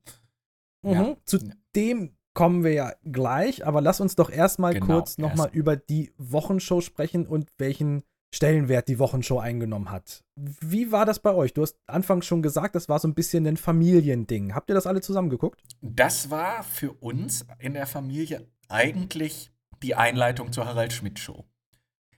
Mhm. 0.83 1.17
Zu 1.25 1.39
dem 1.75 2.15
kommen 2.35 2.63
wir 2.63 2.73
ja 2.73 2.93
gleich, 3.03 3.65
aber 3.65 3.81
lass 3.81 4.01
uns 4.01 4.15
doch 4.15 4.29
erstmal 4.29 4.73
Genau, 4.73 4.85
kurz 4.85 5.17
nochmal 5.17 5.47
erst. 5.47 5.55
über 5.55 5.75
die 5.77 6.13
Wochenshow 6.17 6.81
sprechen 6.81 7.25
und 7.25 7.49
welchen 7.57 8.03
Stellenwert 8.33 8.87
die 8.89 8.99
Wochenshow 8.99 9.39
eingenommen 9.39 9.89
hat. 9.89 10.23
Wie 10.35 10.91
war 10.91 11.05
das 11.05 11.19
bei 11.19 11.33
euch? 11.33 11.53
Du 11.53 11.61
hast 11.61 11.77
anfangs 11.87 12.25
schon 12.25 12.41
gesagt, 12.43 12.75
das 12.75 12.89
war 12.89 12.99
so 12.99 13.07
ein 13.07 13.13
bisschen 13.15 13.47
ein 13.47 13.55
Familiending. 13.57 14.53
Habt 14.53 14.69
ihr 14.69 14.75
das 14.75 14.85
alle 14.85 14.99
zusammen 15.01 15.29
geguckt? 15.29 15.63
Das 15.81 16.29
war 16.29 16.63
für 16.63 16.91
uns 16.91 17.45
in 17.59 17.73
der 17.73 17.87
Familie 17.87 18.45
eigentlich 18.67 19.51
die 19.81 19.95
Einleitung 19.95 20.51
zur 20.51 20.65
Harald 20.65 20.91
Schmidt 20.91 21.17
Show. 21.19 21.45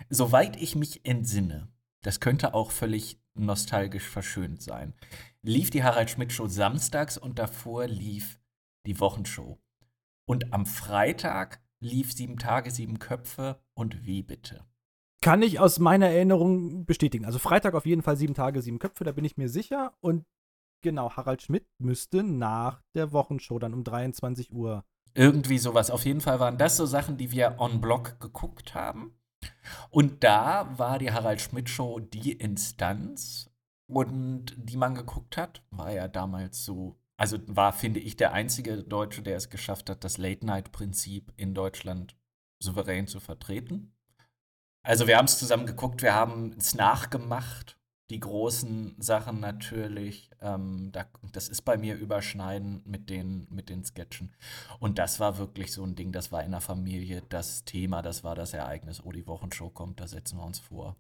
Soweit 0.09 0.55
ich 0.61 0.75
mich 0.75 1.05
entsinne, 1.05 1.69
das 2.01 2.19
könnte 2.19 2.53
auch 2.53 2.71
völlig 2.71 3.19
nostalgisch 3.33 4.07
verschönt 4.07 4.61
sein, 4.61 4.93
lief 5.41 5.69
die 5.69 5.83
Harald 5.83 6.09
Schmidt 6.09 6.31
Show 6.31 6.47
samstags 6.47 7.17
und 7.17 7.39
davor 7.39 7.87
lief 7.87 8.39
die 8.85 8.99
Wochenshow. 8.99 9.59
Und 10.25 10.53
am 10.53 10.65
Freitag 10.65 11.61
lief 11.79 12.13
Sieben 12.13 12.37
Tage, 12.37 12.71
Sieben 12.71 12.99
Köpfe 12.99 13.59
und 13.73 14.05
wie 14.05 14.23
bitte. 14.23 14.65
Kann 15.21 15.41
ich 15.41 15.59
aus 15.59 15.79
meiner 15.79 16.07
Erinnerung 16.07 16.85
bestätigen. 16.85 17.25
Also 17.25 17.39
Freitag 17.39 17.73
auf 17.73 17.85
jeden 17.85 18.03
Fall 18.03 18.17
sieben 18.17 18.35
Tage, 18.35 18.61
sieben 18.61 18.79
Köpfe, 18.79 19.03
da 19.03 19.11
bin 19.11 19.25
ich 19.25 19.35
mir 19.35 19.49
sicher. 19.49 19.93
Und 19.99 20.25
genau, 20.83 21.11
Harald 21.11 21.41
Schmidt 21.41 21.67
müsste 21.79 22.23
nach 22.23 22.81
der 22.93 23.11
Wochenshow 23.11 23.57
dann 23.57 23.73
um 23.73 23.83
23 23.83 24.53
Uhr. 24.53 24.85
Irgendwie 25.15 25.57
sowas. 25.57 25.89
Auf 25.89 26.05
jeden 26.05 26.21
Fall 26.21 26.39
waren 26.39 26.59
das 26.59 26.77
so 26.77 26.85
Sachen, 26.85 27.17
die 27.17 27.31
wir 27.31 27.55
on 27.57 27.81
Block 27.81 28.19
geguckt 28.19 28.75
haben. 28.75 29.16
Und 29.89 30.23
da 30.23 30.77
war 30.77 30.99
die 30.99 31.11
Harald 31.11 31.41
Schmidt 31.41 31.69
Show 31.69 31.99
die 31.99 32.33
Instanz 32.33 33.49
und 33.87 34.53
die 34.57 34.77
man 34.77 34.95
geguckt 34.95 35.37
hat, 35.37 35.63
war 35.71 35.91
ja 35.91 36.07
damals 36.07 36.65
so, 36.65 36.99
also 37.17 37.37
war, 37.47 37.73
finde 37.73 37.99
ich, 37.99 38.17
der 38.17 38.33
einzige 38.33 38.83
Deutsche, 38.83 39.21
der 39.21 39.37
es 39.37 39.49
geschafft 39.49 39.89
hat, 39.89 40.03
das 40.03 40.17
Late-Night-Prinzip 40.17 41.33
in 41.37 41.53
Deutschland 41.53 42.15
souverän 42.59 43.07
zu 43.07 43.19
vertreten. 43.19 43.93
Also 44.83 45.07
wir 45.07 45.17
haben 45.17 45.25
es 45.25 45.39
zusammen 45.39 45.65
geguckt, 45.65 46.01
wir 46.01 46.13
haben 46.13 46.53
es 46.57 46.75
nachgemacht, 46.75 47.76
die 48.09 48.19
großen 48.19 48.95
Sachen 48.99 49.39
natürlich. 49.39 50.29
Ähm, 50.41 50.89
da, 50.91 51.05
das 51.33 51.49
ist 51.49 51.63
bei 51.63 51.77
mir 51.77 51.95
überschneiden 51.95 52.81
mit 52.85 53.09
den, 53.09 53.47
mit 53.49 53.69
den 53.69 53.83
Sketchen. 53.83 54.33
Und 54.79 54.97
das 54.97 55.19
war 55.19 55.37
wirklich 55.37 55.71
so 55.73 55.83
ein 55.83 55.95
Ding, 55.95 56.11
das 56.11 56.31
war 56.31 56.43
in 56.43 56.51
der 56.51 56.61
Familie 56.61 57.23
das 57.29 57.65
Thema, 57.65 58.01
das 58.01 58.23
war 58.23 58.35
das 58.35 58.53
Ereignis. 58.53 59.03
Oh, 59.03 59.11
die 59.11 59.27
Wochenshow 59.27 59.69
kommt, 59.69 59.99
da 59.99 60.07
setzen 60.07 60.37
wir 60.37 60.45
uns 60.45 60.59
vor. 60.59 60.95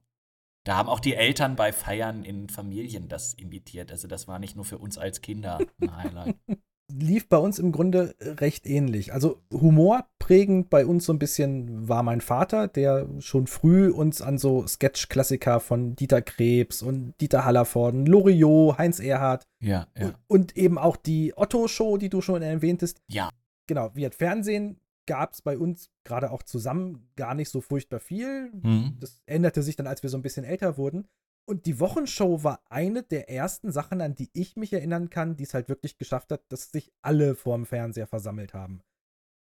Da 0.65 0.75
haben 0.75 0.89
auch 0.89 0.99
die 0.99 1.15
Eltern 1.15 1.55
bei 1.55 1.71
Feiern 1.71 2.25
in 2.25 2.49
Familien 2.49 3.07
das 3.07 3.33
imitiert. 3.35 3.89
Also 3.89 4.09
das 4.09 4.27
war 4.27 4.37
nicht 4.37 4.57
nur 4.57 4.65
für 4.65 4.77
uns 4.77 4.97
als 4.97 5.21
Kinder 5.21 5.59
ein 5.79 5.95
Highlight. 5.95 6.35
Lief 6.89 7.27
bei 7.27 7.37
uns 7.37 7.59
im 7.59 7.71
Grunde 7.71 8.15
recht 8.21 8.65
ähnlich. 8.65 9.13
Also 9.13 9.41
humorprägend 9.51 10.69
bei 10.69 10.85
uns 10.85 11.05
so 11.05 11.13
ein 11.13 11.19
bisschen 11.19 11.87
war 11.89 12.01
mein 12.01 12.21
Vater, 12.21 12.67
der 12.67 13.07
schon 13.19 13.47
früh 13.47 13.89
uns 13.89 14.21
an 14.21 14.37
so 14.37 14.65
Sketch-Klassiker 14.65 15.59
von 15.59 15.95
Dieter 15.95 16.21
Krebs 16.21 16.81
und 16.81 17.13
Dieter 17.19 17.43
Hallervorden, 17.43 18.05
Loriot, 18.05 18.77
Heinz 18.77 18.99
Erhardt 18.99 19.43
Ja, 19.59 19.87
ja. 19.97 20.13
und 20.27 20.55
eben 20.55 20.77
auch 20.77 20.95
die 20.95 21.33
Otto-Show, 21.35 21.97
die 21.97 22.09
du 22.09 22.21
schon 22.21 22.41
erwähntest. 22.41 23.01
Ja. 23.07 23.29
Genau, 23.67 23.91
wie 23.93 24.05
hat 24.05 24.15
Fernsehen 24.15 24.79
gab 25.07 25.33
es 25.33 25.41
bei 25.41 25.57
uns 25.57 25.89
gerade 26.03 26.31
auch 26.31 26.43
zusammen 26.43 27.09
gar 27.15 27.33
nicht 27.33 27.49
so 27.49 27.61
furchtbar 27.61 27.99
viel. 27.99 28.51
Mhm. 28.61 28.97
Das 28.99 29.21
änderte 29.25 29.63
sich 29.63 29.75
dann, 29.75 29.87
als 29.87 30.03
wir 30.03 30.09
so 30.09 30.17
ein 30.17 30.21
bisschen 30.21 30.45
älter 30.45 30.77
wurden. 30.77 31.07
Und 31.49 31.65
die 31.65 31.79
Wochenshow 31.79 32.43
war 32.43 32.61
eine 32.69 33.03
der 33.03 33.29
ersten 33.29 33.71
Sachen, 33.71 34.01
an 34.01 34.15
die 34.15 34.29
ich 34.33 34.57
mich 34.57 34.73
erinnern 34.73 35.09
kann, 35.09 35.37
die 35.37 35.43
es 35.43 35.53
halt 35.53 35.69
wirklich 35.69 35.97
geschafft 35.97 36.31
hat, 36.31 36.43
dass 36.49 36.71
sich 36.71 36.91
alle 37.01 37.35
vorm 37.35 37.65
Fernseher 37.65 38.05
versammelt 38.05 38.53
haben. 38.53 38.81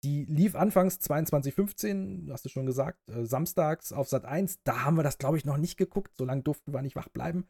Die 0.04 0.26
lief 0.26 0.56
anfangs 0.56 1.00
22.15, 1.00 2.32
hast 2.32 2.44
du 2.44 2.50
schon 2.50 2.66
gesagt, 2.66 3.08
äh, 3.08 3.24
samstags 3.24 3.94
auf 3.94 4.10
Sat 4.10 4.26
1. 4.26 4.64
Da 4.64 4.84
haben 4.84 4.98
wir 4.98 5.04
das, 5.04 5.20
glaube 5.20 5.38
ich, 5.38 5.46
noch 5.46 5.58
nicht 5.58 5.78
geguckt. 5.78 6.18
So 6.18 6.26
lange 6.26 6.42
durften 6.42 6.74
wir 6.74 6.82
nicht 6.82 6.96
wach 6.96 7.10
bleiben. 7.10 7.48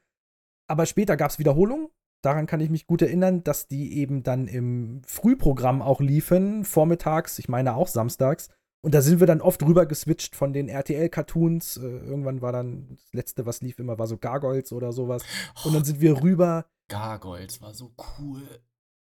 Aber 0.68 0.86
später 0.86 1.16
gab 1.16 1.32
es 1.32 1.40
Wiederholungen. 1.40 1.88
Daran 2.22 2.46
kann 2.46 2.60
ich 2.60 2.70
mich 2.70 2.88
gut 2.88 3.02
erinnern, 3.02 3.44
dass 3.46 3.68
die 3.68 3.98
eben 3.98 4.22
dann 4.22 4.48
im 4.48 5.02
Frühprogramm 5.06 5.82
auch 5.82 6.02
liefen, 6.02 6.66
vormittags, 6.66 7.40
ich 7.40 7.48
meine 7.48 7.76
auch 7.76 7.88
samstags. 7.88 8.50
Und 8.84 8.96
da 8.96 9.02
sind 9.02 9.20
wir 9.20 9.28
dann 9.28 9.42
oft 9.42 9.62
rüber 9.64 9.86
geswitcht 9.86 10.36
von 10.36 10.54
den 10.54 10.68
RTL-Cartoons. 10.68 11.78
Äh, 11.78 11.82
irgendwann 11.82 12.42
war 12.42 12.52
dann 12.52 12.88
das 12.90 13.14
letzte, 13.14 13.46
was 13.46 13.62
lief, 13.62 13.78
immer 13.78 14.00
war 14.00 14.08
so 14.08 14.18
Gargoyles 14.18 14.74
oder 14.74 14.92
sowas. 14.92 15.24
Und 15.64 15.74
dann 15.74 15.84
sind 15.84 16.02
wir 16.02 16.22
rüber. 16.22 16.66
Gargoyles 16.88 17.62
war 17.62 17.74
so 17.76 17.94
cool. 18.20 18.42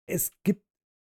Es 0.07 0.33
gibt, 0.43 0.65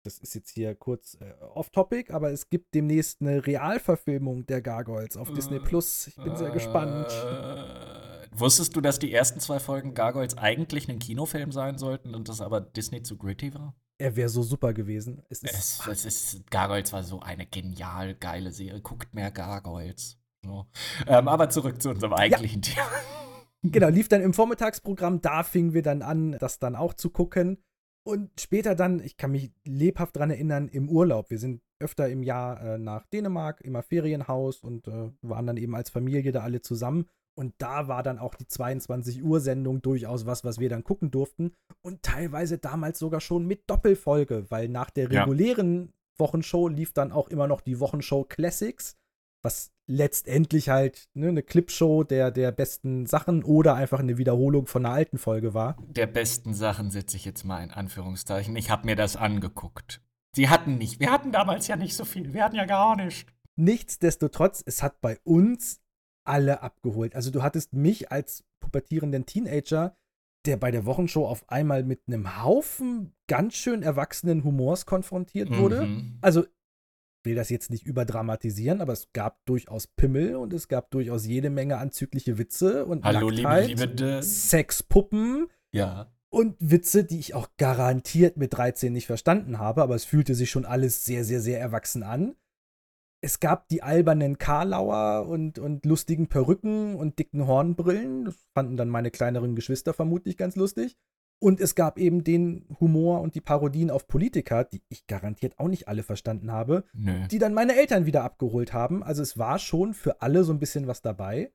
das 0.04 0.18
ist 0.18 0.34
jetzt 0.34 0.50
hier 0.50 0.74
kurz 0.74 1.16
äh, 1.20 1.34
off-topic, 1.40 2.12
aber 2.12 2.32
es 2.32 2.50
gibt 2.50 2.74
demnächst 2.74 3.20
eine 3.20 3.46
Realverfilmung 3.46 4.44
der 4.46 4.60
Gargoyles 4.60 5.16
auf 5.16 5.32
Disney 5.32 5.60
Plus. 5.60 6.08
Ich 6.08 6.16
bin 6.16 6.36
sehr 6.36 6.50
gespannt. 6.50 7.06
Äh, 7.12 8.26
wusstest 8.32 8.74
du, 8.74 8.80
dass 8.80 8.98
die 8.98 9.12
ersten 9.12 9.38
zwei 9.38 9.60
Folgen 9.60 9.94
Gargoyles 9.94 10.36
eigentlich 10.36 10.88
ein 10.88 10.98
Kinofilm 10.98 11.52
sein 11.52 11.78
sollten 11.78 12.12
und 12.14 12.28
das 12.28 12.40
aber 12.40 12.60
Disney 12.60 13.04
zu 13.04 13.16
gritty 13.16 13.54
war? 13.54 13.76
Er 13.98 14.14
wäre 14.14 14.28
so 14.28 14.42
super 14.42 14.72
gewesen. 14.72 15.22
Es 15.28 15.42
ist, 15.42 15.80
es, 15.86 15.86
es 15.86 16.04
ist, 16.04 16.50
Gargoyles 16.50 16.92
war 16.92 17.02
so 17.02 17.20
eine 17.20 17.46
genial 17.46 18.14
geile 18.14 18.52
Serie. 18.52 18.80
Guckt 18.80 19.12
mehr 19.12 19.30
Gargoyles. 19.30 20.18
So. 20.44 20.66
Ähm, 21.06 21.26
aber 21.26 21.50
zurück 21.50 21.82
zu 21.82 21.90
unserem 21.90 22.12
eigentlichen 22.12 22.62
ja. 22.62 22.74
Thema. 22.74 22.86
Genau, 23.62 23.88
lief 23.88 24.08
dann 24.08 24.22
im 24.22 24.34
Vormittagsprogramm. 24.34 25.20
Da 25.20 25.42
fingen 25.42 25.74
wir 25.74 25.82
dann 25.82 26.02
an, 26.02 26.36
das 26.38 26.58
dann 26.58 26.76
auch 26.76 26.94
zu 26.94 27.10
gucken. 27.10 27.58
Und 28.04 28.40
später 28.40 28.74
dann, 28.74 29.00
ich 29.00 29.16
kann 29.16 29.32
mich 29.32 29.52
lebhaft 29.64 30.16
daran 30.16 30.30
erinnern, 30.30 30.68
im 30.68 30.88
Urlaub. 30.88 31.30
Wir 31.30 31.38
sind 31.38 31.60
öfter 31.80 32.08
im 32.08 32.22
Jahr 32.22 32.60
äh, 32.62 32.78
nach 32.78 33.06
Dänemark, 33.06 33.60
immer 33.60 33.82
Ferienhaus 33.82 34.60
und 34.60 34.88
äh, 34.88 35.10
waren 35.22 35.46
dann 35.46 35.56
eben 35.56 35.74
als 35.74 35.90
Familie 35.90 36.32
da 36.32 36.42
alle 36.42 36.62
zusammen. 36.62 37.06
Und 37.38 37.54
da 37.58 37.86
war 37.86 38.02
dann 38.02 38.18
auch 38.18 38.34
die 38.34 38.48
22 38.48 39.22
Uhr 39.22 39.38
Sendung 39.38 39.80
durchaus 39.80 40.26
was, 40.26 40.42
was 40.42 40.58
wir 40.58 40.68
dann 40.68 40.82
gucken 40.82 41.12
durften. 41.12 41.52
Und 41.82 42.02
teilweise 42.02 42.58
damals 42.58 42.98
sogar 42.98 43.20
schon 43.20 43.46
mit 43.46 43.70
Doppelfolge, 43.70 44.50
weil 44.50 44.68
nach 44.68 44.90
der 44.90 45.08
regulären 45.08 45.82
ja. 45.82 45.92
Wochenshow 46.18 46.66
lief 46.66 46.92
dann 46.92 47.12
auch 47.12 47.28
immer 47.28 47.46
noch 47.46 47.60
die 47.60 47.78
Wochenshow 47.78 48.24
Classics, 48.24 48.96
was 49.44 49.70
letztendlich 49.86 50.68
halt 50.68 51.08
ne, 51.14 51.28
eine 51.28 51.44
Clipshow 51.44 52.02
der, 52.02 52.32
der 52.32 52.50
besten 52.50 53.06
Sachen 53.06 53.44
oder 53.44 53.76
einfach 53.76 54.00
eine 54.00 54.18
Wiederholung 54.18 54.66
von 54.66 54.84
einer 54.84 54.96
alten 54.96 55.18
Folge 55.18 55.54
war. 55.54 55.76
Der 55.90 56.08
besten 56.08 56.54
Sachen 56.54 56.90
setze 56.90 57.16
ich 57.16 57.24
jetzt 57.24 57.44
mal 57.44 57.62
in 57.62 57.70
Anführungszeichen. 57.70 58.56
Ich 58.56 58.68
habe 58.68 58.84
mir 58.84 58.96
das 58.96 59.14
angeguckt. 59.14 60.02
Sie 60.34 60.48
hatten 60.48 60.76
nicht, 60.76 60.98
wir 60.98 61.12
hatten 61.12 61.30
damals 61.30 61.68
ja 61.68 61.76
nicht 61.76 61.94
so 61.94 62.04
viel, 62.04 62.34
wir 62.34 62.42
hatten 62.42 62.56
ja 62.56 62.64
gar 62.64 62.96
nicht. 62.96 63.28
Nichtsdestotrotz, 63.54 64.60
es 64.66 64.82
hat 64.82 65.00
bei 65.00 65.20
uns 65.22 65.80
alle 66.28 66.62
abgeholt. 66.62 67.14
Also 67.14 67.30
du 67.30 67.42
hattest 67.42 67.72
mich 67.72 68.12
als 68.12 68.44
pubertierenden 68.60 69.26
Teenager, 69.26 69.96
der 70.46 70.56
bei 70.56 70.70
der 70.70 70.86
Wochenshow 70.86 71.26
auf 71.26 71.48
einmal 71.48 71.84
mit 71.84 72.02
einem 72.06 72.42
Haufen 72.42 73.12
ganz 73.26 73.54
schön 73.54 73.82
erwachsenen 73.82 74.44
Humors 74.44 74.86
konfrontiert 74.86 75.56
wurde. 75.56 75.86
Mhm. 75.86 76.18
Also 76.20 76.44
will 77.24 77.34
das 77.34 77.50
jetzt 77.50 77.70
nicht 77.70 77.84
überdramatisieren, 77.84 78.80
aber 78.80 78.92
es 78.92 79.12
gab 79.12 79.44
durchaus 79.44 79.86
Pimmel 79.86 80.36
und 80.36 80.52
es 80.52 80.68
gab 80.68 80.90
durchaus 80.90 81.26
jede 81.26 81.50
Menge 81.50 81.78
anzügliche 81.78 82.38
Witze 82.38 82.86
und 82.86 83.04
Hallo, 83.04 83.30
Nacktheit, 83.30 83.68
liebe, 83.68 83.84
liebe 83.84 84.22
Sexpuppen. 84.22 85.48
Ja. 85.72 86.12
Und 86.30 86.56
Witze, 86.60 87.04
die 87.04 87.18
ich 87.18 87.34
auch 87.34 87.48
garantiert 87.56 88.36
mit 88.36 88.54
13 88.54 88.92
nicht 88.92 89.06
verstanden 89.06 89.58
habe, 89.58 89.82
aber 89.82 89.94
es 89.94 90.04
fühlte 90.04 90.34
sich 90.34 90.50
schon 90.50 90.64
alles 90.64 91.04
sehr, 91.04 91.24
sehr, 91.24 91.40
sehr 91.40 91.58
erwachsen 91.58 92.02
an 92.02 92.36
es 93.20 93.40
gab 93.40 93.68
die 93.68 93.82
albernen 93.82 94.38
Karlauer 94.38 95.26
und, 95.28 95.58
und 95.58 95.84
lustigen 95.84 96.28
Perücken 96.28 96.94
und 96.94 97.18
dicken 97.18 97.46
Hornbrillen. 97.46 98.24
Das 98.24 98.36
fanden 98.54 98.76
dann 98.76 98.88
meine 98.88 99.10
kleineren 99.10 99.56
Geschwister 99.56 99.92
vermutlich 99.92 100.36
ganz 100.36 100.56
lustig. 100.56 100.96
Und 101.40 101.60
es 101.60 101.76
gab 101.76 101.98
eben 101.98 102.24
den 102.24 102.66
Humor 102.80 103.20
und 103.20 103.36
die 103.36 103.40
Parodien 103.40 103.90
auf 103.90 104.08
Politiker, 104.08 104.64
die 104.64 104.82
ich 104.88 105.06
garantiert 105.06 105.58
auch 105.58 105.68
nicht 105.68 105.86
alle 105.86 106.02
verstanden 106.02 106.50
habe, 106.50 106.84
Nö. 106.92 107.26
die 107.28 107.38
dann 107.38 107.54
meine 107.54 107.76
Eltern 107.76 108.06
wieder 108.06 108.24
abgeholt 108.24 108.72
haben. 108.72 109.04
Also 109.04 109.22
es 109.22 109.38
war 109.38 109.60
schon 109.60 109.94
für 109.94 110.20
alle 110.20 110.42
so 110.42 110.52
ein 110.52 110.58
bisschen 110.58 110.88
was 110.88 111.00
dabei. 111.00 111.52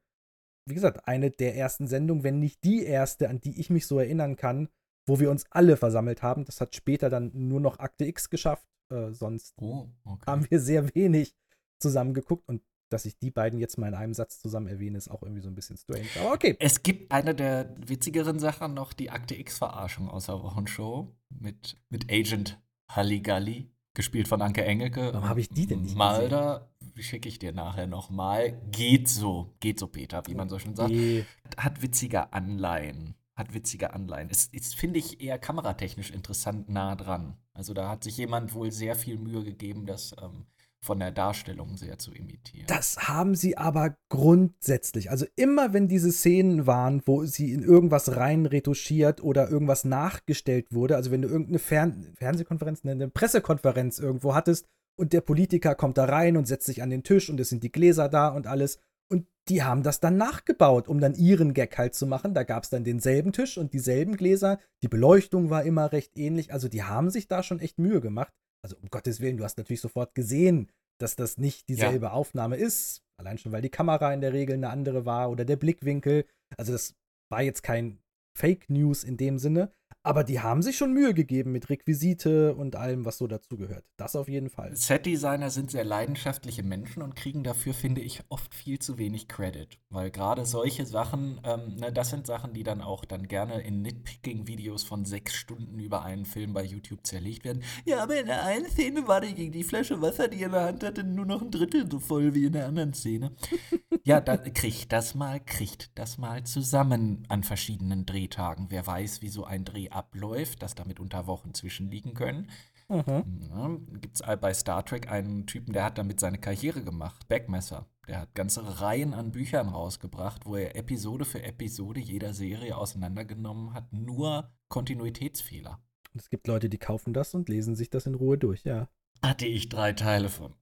Wie 0.65 0.73
gesagt, 0.73 1.05
eine 1.07 1.31
der 1.31 1.57
ersten 1.57 1.87
Sendungen, 1.87 2.23
wenn 2.23 2.39
nicht 2.39 2.63
die 2.63 2.83
erste, 2.83 3.27
an 3.27 3.41
die 3.41 3.59
ich 3.59 3.69
mich 3.69 3.85
so 3.85 3.99
erinnern 3.99 4.37
kann, 4.37 4.69
wo 5.05 5.19
wir 5.19 5.29
uns 5.29 5.45
alle 5.49 5.75
versammelt 5.75 6.23
haben. 6.23 6.45
Das 6.45 6.61
hat 6.61 6.75
später 6.75 7.09
dann 7.09 7.31
nur 7.33 7.59
noch 7.59 7.79
Akte 7.79 8.05
X 8.05 8.29
geschafft. 8.29 8.65
Äh, 8.89 9.11
sonst 9.11 9.55
oh, 9.61 9.89
okay. 10.05 10.23
haben 10.25 10.49
wir 10.49 10.61
sehr 10.61 10.95
wenig 10.95 11.35
zusammen 11.79 12.13
geguckt 12.13 12.47
und 12.47 12.61
dass 12.89 13.05
ich 13.05 13.17
die 13.17 13.31
beiden 13.31 13.59
jetzt 13.59 13.77
mal 13.77 13.87
in 13.87 13.95
einem 13.95 14.13
Satz 14.13 14.39
zusammen 14.39 14.67
erwähne, 14.67 14.97
ist 14.97 15.09
auch 15.09 15.23
irgendwie 15.23 15.41
so 15.41 15.49
ein 15.49 15.55
bisschen 15.55 15.77
strange. 15.77 16.05
Aber 16.19 16.33
okay. 16.33 16.55
Es 16.59 16.83
gibt 16.83 17.11
eine 17.11 17.33
der 17.33 17.75
witzigeren 17.77 18.39
Sachen 18.39 18.75
noch, 18.75 18.93
die 18.93 19.09
Akte 19.09 19.35
X-Verarschung 19.35 20.09
aus 20.09 20.27
der 20.27 20.41
Wochenshow 20.43 21.11
mit, 21.29 21.77
mit 21.89 22.11
Agent 22.11 22.61
Halligalli, 22.89 23.71
gespielt 23.95 24.27
von 24.27 24.41
Anke 24.41 24.63
Engelke. 24.63 25.11
Warum 25.13 25.27
habe 25.27 25.39
ich 25.39 25.49
die 25.49 25.65
denn 25.65 25.81
nicht 25.81 25.95
Malda, 25.95 26.69
schicke 26.97 27.29
ich 27.29 27.39
dir 27.39 27.51
nachher 27.51 27.87
nochmal. 27.87 28.61
Geht 28.71 29.09
so, 29.09 29.55
geht 29.59 29.79
so, 29.79 29.87
Peter, 29.87 30.23
wie 30.27 30.35
man 30.35 30.49
so 30.49 30.59
schön 30.59 30.75
sagt. 30.75 30.91
Okay. 30.91 31.25
Hat 31.57 31.81
witzige 31.81 32.31
Anleihen. 32.31 33.15
Hat 33.35 33.53
witzige 33.55 33.93
Anleihen. 33.93 34.29
Ist, 34.29 34.53
ist 34.53 34.75
finde 34.75 34.99
ich, 34.99 35.19
eher 35.19 35.39
kameratechnisch 35.39 36.11
interessant 36.11 36.69
nah 36.69 36.95
dran. 36.95 37.37
Also 37.53 37.73
da 37.73 37.89
hat 37.89 38.03
sich 38.03 38.17
jemand 38.17 38.53
wohl 38.53 38.71
sehr 38.71 38.95
viel 38.95 39.17
Mühe 39.17 39.43
gegeben, 39.43 39.87
dass 39.87 40.15
ähm, 40.21 40.45
von 40.83 40.99
der 40.99 41.11
Darstellung 41.11 41.77
sehr 41.77 41.97
zu 41.97 42.11
imitieren. 42.11 42.67
Das 42.67 43.07
haben 43.07 43.35
sie 43.35 43.57
aber 43.57 43.95
grundsätzlich. 44.09 45.09
Also 45.09 45.25
immer 45.35 45.73
wenn 45.73 45.87
diese 45.87 46.11
Szenen 46.11 46.67
waren, 46.67 47.01
wo 47.05 47.23
sie 47.23 47.53
in 47.53 47.63
irgendwas 47.63 48.17
rein 48.17 48.45
retuschiert 48.45 49.23
oder 49.23 49.49
irgendwas 49.49 49.85
nachgestellt 49.85 50.73
wurde, 50.73 50.97
also 50.97 51.09
wenn 51.11 51.21
du 51.21 51.29
irgendeine 51.29 51.59
Fern 51.59 52.13
Fernsehkonferenz, 52.17 52.85
eine 52.85 53.07
Pressekonferenz 53.07 53.97
irgendwo 53.99 54.35
hattest 54.35 54.67
und 54.99 55.13
der 55.13 55.21
Politiker 55.21 55.73
kommt 55.73 55.97
da 55.97 56.05
rein 56.05 56.35
und 56.35 56.47
setzt 56.47 56.65
sich 56.65 56.83
an 56.83 56.89
den 56.89 57.03
Tisch 57.03 57.29
und 57.29 57.39
es 57.39 57.49
sind 57.49 57.63
die 57.63 57.71
Gläser 57.71 58.09
da 58.09 58.27
und 58.27 58.45
alles. 58.45 58.77
Und 59.09 59.25
die 59.47 59.63
haben 59.63 59.83
das 59.83 60.01
dann 60.01 60.17
nachgebaut, 60.17 60.87
um 60.87 60.99
dann 60.99 61.15
ihren 61.15 61.53
Gag 61.53 61.77
halt 61.77 61.95
zu 61.95 62.07
machen. 62.07 62.33
Da 62.33 62.43
gab 62.43 62.63
es 62.63 62.69
dann 62.69 62.83
denselben 62.83 63.31
Tisch 63.31 63.57
und 63.57 63.73
dieselben 63.73 64.17
Gläser. 64.17 64.59
Die 64.81 64.87
Beleuchtung 64.87 65.49
war 65.49 65.63
immer 65.63 65.91
recht 65.91 66.17
ähnlich. 66.17 66.51
Also 66.51 66.67
die 66.67 66.83
haben 66.83 67.09
sich 67.09 67.27
da 67.27 67.41
schon 67.41 67.59
echt 67.59 67.79
Mühe 67.79 68.01
gemacht 68.01 68.33
also 68.63 68.77
um 68.81 68.89
Gottes 68.89 69.19
Willen, 69.19 69.37
du 69.37 69.43
hast 69.43 69.57
natürlich 69.57 69.81
sofort 69.81 70.15
gesehen, 70.15 70.71
dass 70.99 71.15
das 71.15 71.37
nicht 71.37 71.67
dieselbe 71.69 72.07
ja. 72.07 72.11
Aufnahme 72.11 72.55
ist. 72.55 73.01
Allein 73.19 73.37
schon, 73.37 73.51
weil 73.51 73.61
die 73.61 73.69
Kamera 73.69 74.13
in 74.13 74.21
der 74.21 74.33
Regel 74.33 74.55
eine 74.55 74.69
andere 74.69 75.05
war 75.05 75.29
oder 75.29 75.45
der 75.45 75.57
Blickwinkel. 75.57 76.25
Also 76.57 76.71
das 76.71 76.95
war 77.29 77.41
jetzt 77.41 77.61
kein 77.61 77.99
Fake 78.37 78.69
News 78.69 79.03
in 79.03 79.17
dem 79.17 79.37
Sinne, 79.37 79.71
aber 80.03 80.25
die 80.25 80.41
haben 80.41 80.61
sich 80.61 80.77
schon 80.77 80.93
Mühe 80.93 81.13
gegeben 81.13 81.53
mit 81.53 81.69
Requisite 81.69 82.53
und 82.55 82.75
allem, 82.75 83.05
was 83.05 83.17
so 83.17 83.25
dazugehört. 83.25 83.85
Das 83.95 84.17
auf 84.17 84.27
jeden 84.27 84.49
Fall. 84.49 84.75
Set-Designer 84.75 85.49
sind 85.49 85.71
sehr 85.71 85.85
leidenschaftliche 85.85 86.61
Menschen 86.61 87.01
und 87.01 87.15
kriegen 87.15 87.43
dafür, 87.43 87.73
finde 87.73 88.01
ich, 88.01 88.21
oft 88.27 88.53
viel 88.53 88.79
zu 88.79 88.97
wenig 88.97 89.29
Credit. 89.29 89.79
Weil 89.89 90.11
gerade 90.11 90.45
solche 90.45 90.85
Sachen, 90.85 91.39
ähm, 91.45 91.77
ne, 91.77 91.93
das 91.93 92.09
sind 92.09 92.27
Sachen, 92.27 92.53
die 92.53 92.63
dann 92.63 92.81
auch 92.81 93.05
dann 93.05 93.29
gerne 93.29 93.61
in 93.61 93.81
Nitpicking-Videos 93.81 94.83
von 94.83 95.05
sechs 95.05 95.35
Stunden 95.35 95.79
über 95.79 96.03
einen 96.03 96.25
Film 96.25 96.53
bei 96.53 96.63
YouTube 96.63 97.07
zerlegt 97.07 97.45
werden. 97.45 97.63
Ja, 97.85 98.03
aber 98.03 98.19
in 98.19 98.25
der 98.25 98.43
einen 98.43 98.67
Szene 98.67 99.07
war 99.07 99.21
die, 99.21 99.51
die 99.51 99.63
Flasche 99.63 100.01
Wasser, 100.01 100.27
die 100.27 100.41
er 100.41 100.47
in 100.47 100.51
der 100.51 100.65
Hand 100.65 100.83
hatte, 100.83 101.03
nur 101.05 101.25
noch 101.25 101.41
ein 101.41 101.51
Drittel 101.51 101.89
so 101.89 101.99
voll 101.99 102.35
wie 102.35 102.45
in 102.45 102.53
der 102.53 102.67
anderen 102.67 102.93
Szene. 102.93 103.31
ja, 104.03 104.19
dann 104.19 104.53
kriegt 104.53 104.91
das 104.91 105.15
mal, 105.15 105.39
kriegt 105.39 105.97
das 105.97 106.17
mal 106.17 106.43
zusammen 106.43 107.25
an 107.29 107.43
verschiedenen 107.43 108.05
Drehtagen. 108.05 108.67
Wer 108.69 108.85
weiß, 108.85 109.21
wie 109.21 109.29
so 109.29 109.45
ein 109.45 109.63
Dreh 109.63 109.92
abläuft, 109.95 110.61
dass 110.61 110.75
damit 110.75 110.99
unter 110.99 111.27
Wochen 111.27 111.53
zwischenliegen 111.53 112.13
können. 112.13 112.49
Mhm. 112.89 113.39
Ja, 113.49 113.69
Gibt 113.99 114.15
es 114.15 114.39
bei 114.39 114.53
Star 114.53 114.85
Trek 114.85 115.09
einen 115.09 115.47
Typen, 115.47 115.73
der 115.73 115.85
hat 115.85 115.97
damit 115.97 116.19
seine 116.19 116.37
Karriere 116.37 116.83
gemacht, 116.83 117.27
Backmesser. 117.27 117.87
Der 118.07 118.21
hat 118.21 118.35
ganze 118.35 118.81
Reihen 118.81 119.13
an 119.13 119.31
Büchern 119.31 119.69
rausgebracht, 119.69 120.45
wo 120.45 120.57
er 120.57 120.75
Episode 120.75 121.23
für 121.23 121.41
Episode 121.41 122.01
jeder 122.01 122.33
Serie 122.33 122.75
auseinandergenommen 122.75 123.73
hat, 123.73 123.93
nur 123.93 124.51
Kontinuitätsfehler. 124.67 125.79
Und 126.13 126.21
es 126.21 126.29
gibt 126.29 126.47
Leute, 126.47 126.69
die 126.69 126.77
kaufen 126.77 127.13
das 127.13 127.33
und 127.33 127.47
lesen 127.47 127.75
sich 127.75 127.89
das 127.89 128.05
in 128.05 128.15
Ruhe 128.15 128.37
durch, 128.37 128.63
ja. 128.63 128.89
Hatte 129.21 129.45
ich 129.45 129.69
drei 129.69 129.93
Teile 129.93 130.29
von. 130.29 130.53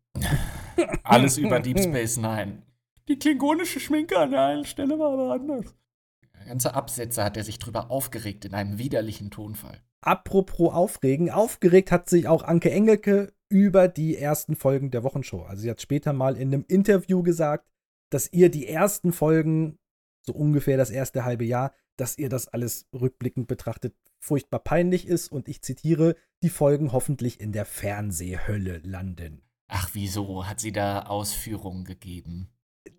Alles 1.03 1.38
über 1.38 1.59
Deep 1.59 1.79
Space 1.84 2.17
Nine. 2.17 2.61
Die 3.07 3.17
klingonische 3.17 3.79
Schminke 3.79 4.17
an 4.17 4.32
der 4.32 4.45
einen 4.45 4.65
Stelle 4.65 4.99
war 4.99 5.13
aber 5.13 5.34
anders. 5.34 5.75
Ganze 6.52 6.74
Absätze 6.74 7.24
hat 7.24 7.38
er 7.38 7.45
sich 7.45 7.60
drüber 7.60 7.89
aufgeregt 7.89 8.43
in 8.43 8.54
einem 8.54 8.78
widerlichen 8.78 9.32
Tonfall. 9.32 9.80
Apropos 10.02 10.74
aufregen, 10.74 11.30
aufgeregt 11.30 11.93
hat 11.93 12.10
sich 12.10 12.28
auch 12.28 12.43
Anke 12.43 12.70
Engelke 12.70 13.32
über 13.47 13.88
die 13.88 14.18
ersten 14.18 14.58
Folgen 14.58 14.91
der 14.91 15.06
Wochenshow. 15.06 15.43
Also 15.43 15.62
sie 15.62 15.70
hat 15.70 15.82
später 15.82 16.12
mal 16.12 16.36
in 16.36 16.54
einem 16.54 16.66
Interview 16.68 17.24
gesagt, 17.24 17.72
dass 18.10 18.34
ihr 18.34 18.52
die 18.52 18.68
ersten 18.68 19.14
Folgen, 19.14 19.78
so 20.28 20.34
ungefähr 20.34 20.76
das 20.76 20.89
erste 20.89 21.24
halbe 21.24 21.45
Jahr, 21.45 21.74
dass 21.95 22.18
ihr 22.18 22.28
das 22.28 22.49
alles 22.49 22.86
rückblickend 22.93 23.47
betrachtet 23.47 23.95
furchtbar 24.20 24.60
peinlich 24.60 25.08
ist 25.08 25.32
und 25.32 25.47
ich 25.47 25.62
zitiere, 25.62 26.18
die 26.43 26.49
Folgen 26.49 26.91
hoffentlich 26.91 27.39
in 27.39 27.54
der 27.54 27.64
Fernsehhölle 27.64 28.80
landen. 28.80 29.41
Ach, 29.70 29.91
wieso? 29.93 30.45
Hat 30.45 30.60
sie 30.60 30.74
da 30.74 31.04
Ausführungen 31.04 31.86
gegeben? 31.86 32.49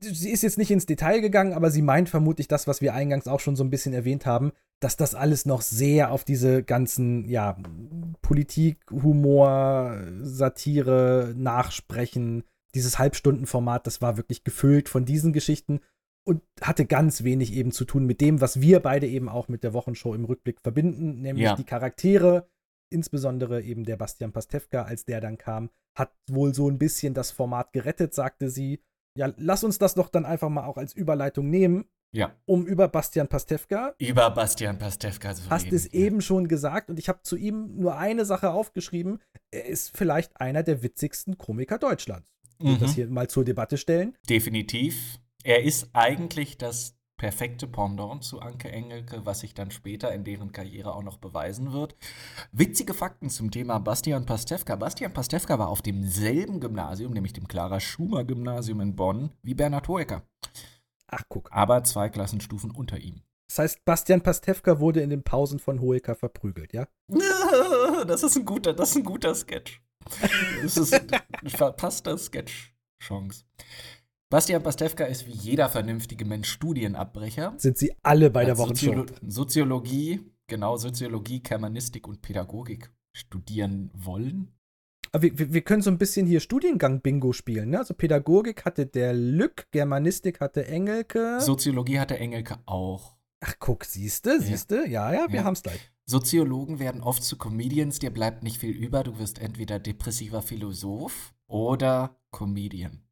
Sie 0.01 0.31
ist 0.31 0.43
jetzt 0.43 0.59
nicht 0.59 0.71
ins 0.71 0.87
Detail 0.87 1.21
gegangen, 1.21 1.53
aber 1.53 1.71
sie 1.71 1.83
meint 1.83 2.09
vermutlich 2.09 2.49
das, 2.49 2.67
was 2.67 2.81
wir 2.81 2.95
eingangs 2.95 3.27
auch 3.27 3.41
schon 3.41 3.57
so 3.57 3.65
ein 3.65 3.71
bisschen 3.71 3.93
erwähnt 3.93 4.27
haben, 4.27 4.53
dass 4.81 4.97
das 4.97 5.15
alles 5.15 5.47
noch 5.47 5.61
sehr 5.63 6.11
auf 6.11 6.25
diese 6.25 6.63
ganzen, 6.63 7.29
ja, 7.29 7.57
Politik, 8.21 8.79
Humor, 8.91 10.01
Satire, 10.23 11.35
Nachsprechen, 11.37 12.45
dieses 12.75 12.99
Halbstundenformat, 12.99 13.87
das 13.87 14.01
war 14.01 14.17
wirklich 14.17 14.45
gefüllt 14.45 14.89
von 14.89 15.05
diesen 15.05 15.33
Geschichten 15.33 15.81
und 16.25 16.43
hatte 16.61 16.87
ganz 16.87 17.25
wenig 17.25 17.53
eben 17.53 17.73
zu 17.73 17.85
tun 17.85 18.07
mit 18.07 18.21
dem, 18.21 18.41
was 18.41 18.61
wir 18.61 18.81
beide 18.81 19.07
eben 19.07 19.29
auch 19.29 19.49
mit 19.49 19.65
der 19.65 19.73
Wochenshow 19.75 20.15
im 20.15 20.25
Rückblick 20.25 20.61
verbinden, 20.61 21.21
nämlich 21.21 21.45
Ja. 21.45 21.57
die 21.57 21.65
Charaktere, 21.65 22.49
insbesondere 22.91 23.63
eben 23.63 23.85
der 23.85 23.97
Bastian 23.97 24.33
Pastewka, 24.33 24.83
als 24.83 25.05
der 25.05 25.21
dann 25.21 25.39
kam, 25.39 25.71
hat 25.97 26.13
wohl 26.31 26.55
so 26.55 26.69
ein 26.71 26.79
bisschen 26.79 27.15
das 27.15 27.31
Format 27.31 27.73
gerettet, 27.73 28.15
sagte 28.15 28.51
sie. 28.51 28.81
Ja, 29.17 29.33
lass 29.37 29.65
uns 29.65 29.79
das 29.79 29.95
doch 29.95 30.09
dann 30.09 30.25
einfach 30.25 30.49
mal 30.49 30.65
auch 30.65 30.77
als 30.79 30.95
Überleitung 30.95 31.51
nehmen, 31.51 31.85
Ja. 32.13 32.33
um 32.47 32.67
über 32.67 32.89
Bastian 32.89 33.29
Pastewka 33.29 33.95
Über 33.99 34.31
Bastian 34.31 34.79
Pastewka 34.79 35.35
zu 35.35 35.49
hast 35.51 35.67
reden. 35.67 35.75
es 35.77 35.87
eben 35.87 36.21
schon 36.23 36.49
gesagt 36.49 36.89
und 36.91 36.99
ich 36.99 37.09
habe 37.09 37.21
zu 37.23 37.37
ihm 37.37 37.77
nur 37.79 37.97
eine 37.99 38.25
Sache 38.25 38.51
aufgeschrieben. 38.51 39.21
Er 39.51 39.67
ist 39.67 39.97
vielleicht 39.97 40.41
einer 40.41 40.63
der 40.63 40.83
witzigsten 40.83 41.37
Komiker 41.39 41.79
Deutschlands. 41.79 42.27
Mhm. 42.59 42.79
das 42.79 42.95
hier 42.95 43.09
mal 43.09 43.29
zur 43.29 43.45
Debatte 43.45 43.77
stellen. 43.77 44.17
Definitiv. 44.31 45.19
Er 45.43 45.65
ist 45.65 45.89
eigentlich 45.95 46.57
das 46.59 46.95
perfekte 47.23 47.69
Pendant 47.69 48.25
zu 48.25 48.41
Anke 48.41 48.69
Engelke, 48.73 49.25
was 49.25 49.39
sich 49.39 49.55
dann 49.55 49.71
später 49.71 50.13
in 50.13 50.25
deren 50.25 50.51
Karriere 50.51 50.93
auch 50.93 51.05
noch 51.05 51.19
beweisen 51.19 51.73
wird. 51.73 51.95
Witzige 52.51 52.95
Fakten 52.95 53.31
zum 53.31 53.53
Thema 53.53 53.79
Bastian 53.79 54.27
Pastewka. 54.27 54.75
Bastian 54.75 55.13
Pastewka 55.13 55.57
war 55.57 55.69
auf 55.69 55.83
demselben 55.83 56.59
Gymnasium, 56.59 57.13
nämlich 57.13 57.33
dem 57.33 57.47
Clara 57.47 57.79
Schumer 57.79 58.25
Gymnasium 58.25 58.81
in 58.81 58.97
Bonn, 58.97 59.31
wie 59.45 59.55
Bernhard 59.55 59.87
Hoeker. 59.87 60.25
Ach, 61.07 61.23
guck. 61.29 61.49
Aber 61.53 61.85
zwei 61.85 62.09
Klassenstufen 62.09 62.73
unter 62.73 62.99
ihm. 62.99 63.23
Das 63.47 63.61
heißt, 63.61 63.85
Bastian 63.85 64.23
Pastewka 64.23 64.81
wurde 64.81 65.01
in 65.01 65.11
den 65.11 65.23
Pausen 65.23 65.61
von 65.61 65.81
Hoeker 65.81 66.17
verprügelt, 66.17 66.73
ja? 66.73 66.89
Das 68.05 68.25
ist 68.25 68.37
ein 68.37 68.45
guter, 68.45 68.73
das 68.73 68.91
ist 68.91 68.97
ein 68.97 69.05
guter 69.05 69.33
Sketch. 69.33 69.81
Das 70.61 70.77
ist 70.77 70.93
ein 70.93 71.23
verpasster 71.47 72.19
Sketch-Chance. 72.19 73.45
Bastian 74.33 74.63
Pastewka 74.63 75.05
ist 75.05 75.27
wie 75.27 75.33
jeder 75.33 75.69
vernünftige 75.69 76.25
Mensch 76.25 76.49
Studienabbrecher. 76.49 77.53
Sind 77.59 77.77
sie 77.77 77.93
alle 78.03 78.31
bei 78.31 78.47
der 78.47 78.57
Wochenshow. 78.57 78.87
Soziolo 78.87 79.07
Soziologie, 79.29 80.21
genau, 80.47 80.79
Soziologie, 80.79 81.43
Germanistik 81.43 82.09
und 82.09 82.23
Pädagogik 82.23 82.91
studieren 83.15 83.91
wollen. 83.93 84.51
Aber 85.13 85.25
wir, 85.25 85.39
wir 85.39 85.53
wir 85.53 85.61
können 85.61 85.83
so 85.83 85.91
ein 85.91 85.99
bisschen 85.99 86.27
hier 86.27 86.41
Studiengang-Bingo 86.41 87.35
spielen, 87.35 87.69
ne? 87.69 87.79
Also 87.81 87.93
Pädagogik 87.93 88.65
hatte 88.65 88.87
der 88.87 89.13
Lück, 89.13 89.67
Germanistik 89.71 90.41
hatte 90.41 90.67
Engelke. 90.67 91.39
Soziologie 91.39 91.99
hat 91.99 92.09
der 92.09 92.23
Engelke 92.23 92.57
auch. 92.65 93.19
Ach, 93.41 93.57
guck, 93.59 93.85
siehste, 93.85 94.41
siehste, 94.41 94.89
ja, 94.89 95.13
ja, 95.13 95.27
wir 95.29 95.41
Ja. 95.41 95.45
haben's 95.45 95.63
gleich. 95.63 95.93
Soziologen 96.07 96.79
werden 96.79 97.03
oft 97.03 97.23
zu 97.23 97.37
Comedians, 97.37 97.99
dir 97.99 98.11
bleibt 98.11 98.43
nicht 98.45 98.57
viel 98.57 98.71
über, 98.75 99.03
du 99.03 99.19
wirst 99.19 99.41
entweder 99.41 99.79
depressiver 99.79 100.41
Philosoph 100.41 101.35
oder 101.49 102.17
Comedian. 102.31 103.03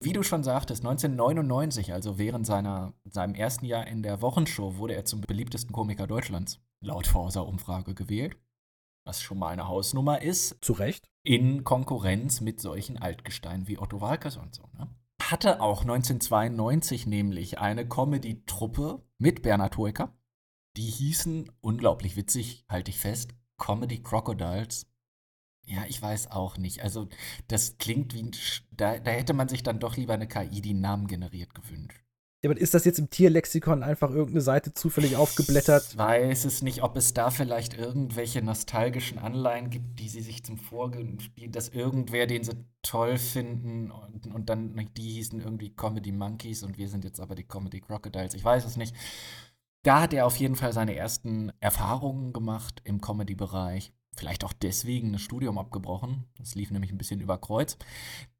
Wie 0.00 0.12
du 0.12 0.22
schon 0.22 0.44
sagtest, 0.44 0.82
1999, 0.84 1.92
also 1.92 2.18
während 2.18 2.46
seiner, 2.46 2.92
seinem 3.04 3.34
ersten 3.34 3.64
Jahr 3.64 3.86
in 3.86 4.02
der 4.02 4.20
Wochenshow, 4.20 4.76
wurde 4.76 4.94
er 4.94 5.04
zum 5.04 5.20
beliebtesten 5.20 5.72
Komiker 5.72 6.06
Deutschlands, 6.06 6.60
laut 6.80 7.06
Forsa-Umfrage 7.06 7.94
gewählt. 7.94 8.36
Was 9.06 9.22
schon 9.22 9.38
mal 9.38 9.48
eine 9.48 9.68
Hausnummer 9.68 10.22
ist. 10.22 10.64
Zu 10.64 10.72
Recht. 10.72 11.10
In 11.24 11.64
Konkurrenz 11.64 12.40
mit 12.40 12.60
solchen 12.60 12.98
Altgesteinen 12.98 13.68
wie 13.68 13.78
Otto 13.78 14.00
Walkes 14.00 14.36
und 14.36 14.54
so. 14.54 14.64
Ne? 14.78 14.88
Hatte 15.22 15.60
auch 15.60 15.82
1992 15.82 17.06
nämlich 17.06 17.58
eine 17.58 17.86
Comedy-Truppe 17.86 19.02
mit 19.18 19.42
Bernhard 19.42 19.76
Hoeker. 19.76 20.16
Die 20.76 20.90
hießen, 20.90 21.50
unglaublich 21.60 22.16
witzig, 22.16 22.64
halte 22.68 22.90
ich 22.90 22.98
fest, 22.98 23.34
Comedy 23.58 24.02
Crocodiles. 24.02 24.86
Ja, 25.66 25.84
ich 25.88 26.00
weiß 26.00 26.30
auch 26.30 26.58
nicht. 26.58 26.82
Also, 26.82 27.08
das 27.48 27.78
klingt 27.78 28.14
wie 28.14 28.22
ein. 28.22 28.32
Sch 28.32 28.62
da, 28.70 28.98
da 28.98 29.10
hätte 29.10 29.34
man 29.34 29.48
sich 29.48 29.62
dann 29.62 29.78
doch 29.78 29.96
lieber 29.96 30.14
eine 30.14 30.28
KI, 30.28 30.60
die 30.60 30.70
einen 30.70 30.80
Namen 30.80 31.06
generiert, 31.06 31.54
gewünscht. 31.54 32.04
Ja, 32.44 32.50
aber 32.50 32.60
ist 32.60 32.74
das 32.74 32.84
jetzt 32.84 32.98
im 32.98 33.08
Tierlexikon 33.08 33.82
einfach 33.82 34.10
irgendeine 34.10 34.42
Seite 34.42 34.74
zufällig 34.74 35.16
aufgeblättert? 35.16 35.86
Ich 35.92 35.96
weiß 35.96 36.44
es 36.44 36.60
nicht, 36.60 36.82
ob 36.82 36.94
es 36.94 37.14
da 37.14 37.30
vielleicht 37.30 37.72
irgendwelche 37.72 38.42
nostalgischen 38.42 39.18
Anleihen 39.18 39.70
gibt, 39.70 39.98
die 39.98 40.10
sie 40.10 40.20
sich 40.20 40.44
zum 40.44 40.58
Vorgehen 40.58 41.18
spielen, 41.20 41.52
dass 41.52 41.70
irgendwer, 41.70 42.26
den 42.26 42.44
sie 42.44 42.52
toll 42.82 43.16
finden 43.16 43.90
und, 43.90 44.26
und 44.26 44.50
dann 44.50 44.76
die 44.94 45.08
hießen 45.12 45.40
irgendwie 45.40 45.74
Comedy 45.74 46.12
Monkeys 46.12 46.62
und 46.62 46.76
wir 46.76 46.90
sind 46.90 47.04
jetzt 47.04 47.18
aber 47.18 47.34
die 47.34 47.44
Comedy 47.44 47.80
Crocodiles. 47.80 48.34
Ich 48.34 48.44
weiß 48.44 48.66
es 48.66 48.76
nicht. 48.76 48.94
Da 49.82 50.02
hat 50.02 50.12
er 50.12 50.26
auf 50.26 50.36
jeden 50.36 50.56
Fall 50.56 50.74
seine 50.74 50.96
ersten 50.96 51.50
Erfahrungen 51.60 52.34
gemacht 52.34 52.82
im 52.84 53.00
Comedy-Bereich. 53.00 53.94
Vielleicht 54.16 54.44
auch 54.44 54.52
deswegen 54.52 55.12
das 55.12 55.22
Studium 55.22 55.58
abgebrochen. 55.58 56.24
Das 56.38 56.54
lief 56.54 56.70
nämlich 56.70 56.92
ein 56.92 56.98
bisschen 56.98 57.20
über 57.20 57.38
Kreuz. 57.38 57.76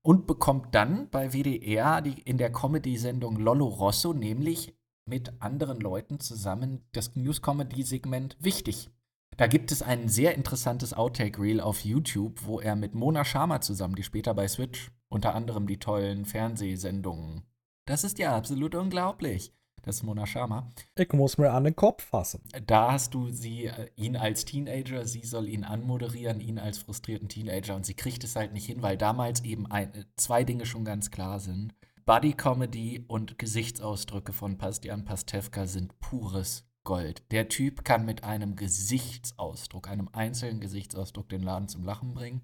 Und 0.03 0.27
bekommt 0.27 0.75
dann 0.75 1.09
bei 1.11 1.33
WDR 1.33 2.01
die, 2.01 2.20
in 2.22 2.39
der 2.39 2.53
Comedy-Sendung 2.53 3.37
Lollo 3.37 3.66
Rosso, 3.66 4.12
nämlich 4.12 4.75
mit 5.07 5.33
anderen 5.41 5.81
Leuten 5.81 6.20
zusammen, 6.20 6.85
das 6.93 7.14
News-Comedy-Segment 7.16 8.37
Wichtig. 8.41 8.91
Da 9.37 9.47
gibt 9.49 9.72
es 9.72 9.83
ein 9.83 10.09
sehr 10.09 10.35
interessantes 10.37 10.95
Outtake-Reel 10.95 11.61
auf 11.61 11.85
YouTube, 11.85 12.45
wo 12.45 12.61
er 12.61 12.77
mit 12.77 12.95
Mona 12.95 13.25
Sharma 13.25 13.61
zusammen, 13.61 13.97
die 13.97 14.05
später 14.05 14.33
bei 14.33 14.47
Switch 14.47 14.93
unter 15.09 15.35
anderem 15.35 15.66
die 15.66 15.79
tollen 15.79 16.25
Fernsehsendungen. 16.25 17.43
Das 17.87 18.05
ist 18.05 18.18
ja 18.18 18.37
absolut 18.37 18.75
unglaublich. 18.75 19.53
Das 19.85 19.97
ist 19.97 20.03
Mona 20.03 20.26
Sharma. 20.26 20.70
Ich 20.97 21.12
muss 21.12 21.37
mir 21.37 21.53
an 21.53 21.64
den 21.64 21.76
Kopf 21.76 22.05
fassen. 22.05 22.41
Da 22.66 22.93
hast 22.93 23.12
du 23.12 23.28
sie, 23.30 23.66
äh, 23.66 23.91
ihn 23.97 24.16
als 24.16 24.47
Teenager, 24.47 25.07
sie 25.07 25.24
soll 25.24 25.47
ihn 25.47 25.62
anmoderieren, 25.62 26.41
ihn 26.41 26.59
als 26.59 26.78
frustrierten 26.78 27.28
Teenager 27.28 27.76
und 27.76 27.85
sie 27.85 27.95
kriegt 27.95 28.24
es 28.24 28.35
halt 28.35 28.55
nicht 28.55 28.66
hin, 28.66 28.80
weil 28.80 28.97
damals 28.97 29.45
eben 29.45 29.70
ein, 29.70 29.93
äh, 29.95 30.05
zwei 30.16 30.43
Dinge 30.45 30.64
schon 30.64 30.87
ganz 30.87 31.11
klar 31.11 31.39
sind. 31.39 31.74
Buddy 32.07 32.32
Comedy 32.32 33.05
und 33.09 33.39
Gesichtsausdrücke 33.39 34.32
von 34.32 34.57
Bastian 34.57 35.05
Pastewka 35.05 35.66
sind 35.66 35.99
pures 36.01 36.64
Gold. 36.85 37.22
Der 37.30 37.49
Typ 37.49 37.85
kann 37.85 38.05
mit 38.05 38.24
einem 38.24 38.57
Gesichtsausdruck, 38.57 39.89
einem 39.89 40.09
einzelnen 40.12 40.61
Gesichtsausdruck 40.61 41.28
den 41.28 41.43
Laden 41.43 41.68
zum 41.68 41.82
Lachen 41.82 42.12
bringen. 42.14 42.43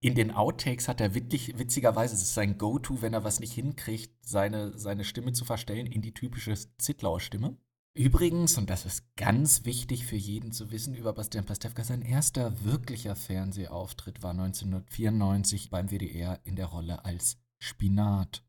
In 0.00 0.14
den 0.14 0.30
Outtakes 0.30 0.86
hat 0.86 1.00
er 1.00 1.14
witzig, 1.14 1.58
witzigerweise, 1.58 2.14
es 2.14 2.22
ist 2.22 2.34
sein 2.34 2.56
Go-To, 2.56 3.02
wenn 3.02 3.14
er 3.14 3.24
was 3.24 3.40
nicht 3.40 3.52
hinkriegt, 3.52 4.12
seine, 4.24 4.78
seine 4.78 5.04
Stimme 5.04 5.32
zu 5.32 5.44
verstellen 5.44 5.86
in 5.86 6.02
die 6.02 6.14
typische 6.14 6.54
Zitlauer-Stimme. 6.78 7.56
Übrigens, 7.94 8.56
und 8.58 8.70
das 8.70 8.86
ist 8.86 9.16
ganz 9.16 9.64
wichtig 9.64 10.06
für 10.06 10.14
jeden 10.14 10.52
zu 10.52 10.70
wissen 10.70 10.94
über 10.94 11.12
Bastian 11.12 11.46
Pastewka, 11.46 11.82
sein 11.82 12.02
erster 12.02 12.64
wirklicher 12.64 13.16
Fernsehauftritt 13.16 14.22
war 14.22 14.30
1994 14.30 15.68
beim 15.68 15.90
WDR 15.90 16.38
in 16.44 16.54
der 16.54 16.66
Rolle 16.66 17.04
als 17.04 17.38
Spinat. 17.58 18.44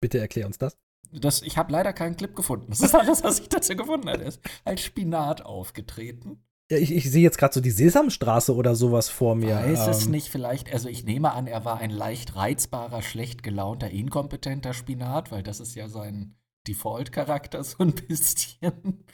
Bitte 0.00 0.20
erklär 0.20 0.46
uns 0.46 0.58
das. 0.58 0.78
Das, 1.10 1.42
ich 1.42 1.58
habe 1.58 1.72
leider 1.72 1.92
keinen 1.92 2.16
Clip 2.16 2.34
gefunden. 2.34 2.66
Das 2.70 2.80
ist 2.80 2.94
alles, 2.94 3.24
was 3.24 3.40
ich 3.40 3.48
dazu 3.48 3.74
gefunden 3.74 4.08
habe. 4.08 4.22
Er 4.22 4.28
ist 4.28 4.40
als 4.64 4.82
Spinat 4.82 5.42
aufgetreten. 5.42 6.44
Ich, 6.68 6.90
ich 6.90 7.10
sehe 7.10 7.22
jetzt 7.22 7.38
gerade 7.38 7.52
so 7.52 7.60
die 7.60 7.70
Sesamstraße 7.70 8.54
oder 8.54 8.74
sowas 8.74 9.08
vor 9.08 9.34
mir. 9.34 9.56
Weiß 9.56 9.86
es 9.88 10.06
Ähm, 10.06 10.12
nicht, 10.12 10.28
vielleicht, 10.28 10.72
also 10.72 10.88
ich 10.88 11.04
nehme 11.04 11.32
an, 11.32 11.46
er 11.46 11.64
war 11.64 11.78
ein 11.78 11.90
leicht 11.90 12.34
reizbarer, 12.36 13.02
schlecht 13.02 13.42
gelaunter, 13.42 13.90
inkompetenter 13.90 14.72
Spinat, 14.72 15.30
weil 15.32 15.42
das 15.42 15.60
ist 15.60 15.74
ja 15.74 15.88
sein 15.88 16.36
Default-Charakter 16.66 17.62
so 17.64 17.78
ein 17.80 17.92
bisschen. 17.92 19.04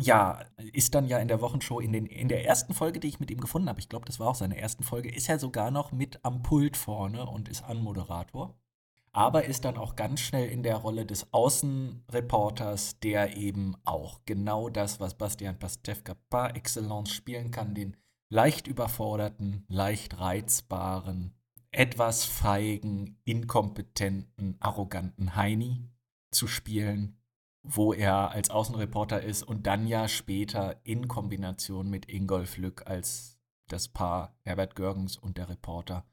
Ja, 0.00 0.44
ist 0.72 0.94
dann 0.94 1.08
ja 1.08 1.18
in 1.18 1.28
der 1.28 1.40
Wochenshow, 1.40 1.80
in, 1.80 1.92
den, 1.92 2.06
in 2.06 2.28
der 2.28 2.44
ersten 2.44 2.72
Folge, 2.74 3.00
die 3.00 3.08
ich 3.08 3.20
mit 3.20 3.30
ihm 3.30 3.40
gefunden 3.40 3.68
habe, 3.68 3.80
ich 3.80 3.88
glaube, 3.88 4.06
das 4.06 4.20
war 4.20 4.28
auch 4.28 4.34
seine 4.34 4.56
ersten 4.56 4.84
Folge, 4.84 5.12
ist 5.12 5.28
er 5.28 5.38
sogar 5.38 5.70
noch 5.70 5.92
mit 5.92 6.20
am 6.24 6.42
Pult 6.42 6.76
vorne 6.76 7.26
und 7.26 7.48
ist 7.48 7.64
Anmoderator. 7.64 8.56
Aber 9.18 9.46
ist 9.46 9.64
dann 9.64 9.76
auch 9.76 9.96
ganz 9.96 10.20
schnell 10.20 10.48
in 10.48 10.62
der 10.62 10.76
Rolle 10.76 11.04
des 11.04 11.32
Außenreporters, 11.32 13.00
der 13.00 13.36
eben 13.36 13.74
auch 13.84 14.20
genau 14.26 14.68
das, 14.68 15.00
was 15.00 15.18
Bastian 15.18 15.58
Pastewka 15.58 16.14
par 16.30 16.54
excellence 16.54 17.10
spielen 17.10 17.50
kann, 17.50 17.74
den 17.74 17.96
leicht 18.28 18.68
überforderten, 18.68 19.64
leicht 19.66 20.20
reizbaren, 20.20 21.34
etwas 21.72 22.26
feigen, 22.26 23.20
inkompetenten, 23.24 24.56
arroganten 24.60 25.34
Heini 25.34 25.90
zu 26.30 26.46
spielen, 26.46 27.18
wo 27.64 27.92
er 27.92 28.30
als 28.30 28.50
Außenreporter 28.50 29.20
ist 29.20 29.42
und 29.42 29.66
dann 29.66 29.88
ja 29.88 30.06
später 30.06 30.76
in 30.84 31.08
Kombination 31.08 31.90
mit 31.90 32.08
Ingolf 32.08 32.56
Lück 32.56 32.86
als 32.86 33.36
das 33.66 33.88
Paar 33.88 34.38
Herbert 34.44 34.76
Görgens 34.76 35.16
und 35.16 35.38
der 35.38 35.48
Reporter 35.48 36.06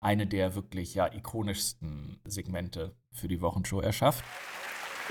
eine 0.00 0.26
der 0.26 0.54
wirklich 0.54 0.94
ja 0.94 1.12
ikonischsten 1.12 2.20
Segmente 2.24 2.96
für 3.12 3.28
die 3.28 3.40
Wochenshow 3.40 3.80
erschafft. 3.80 4.24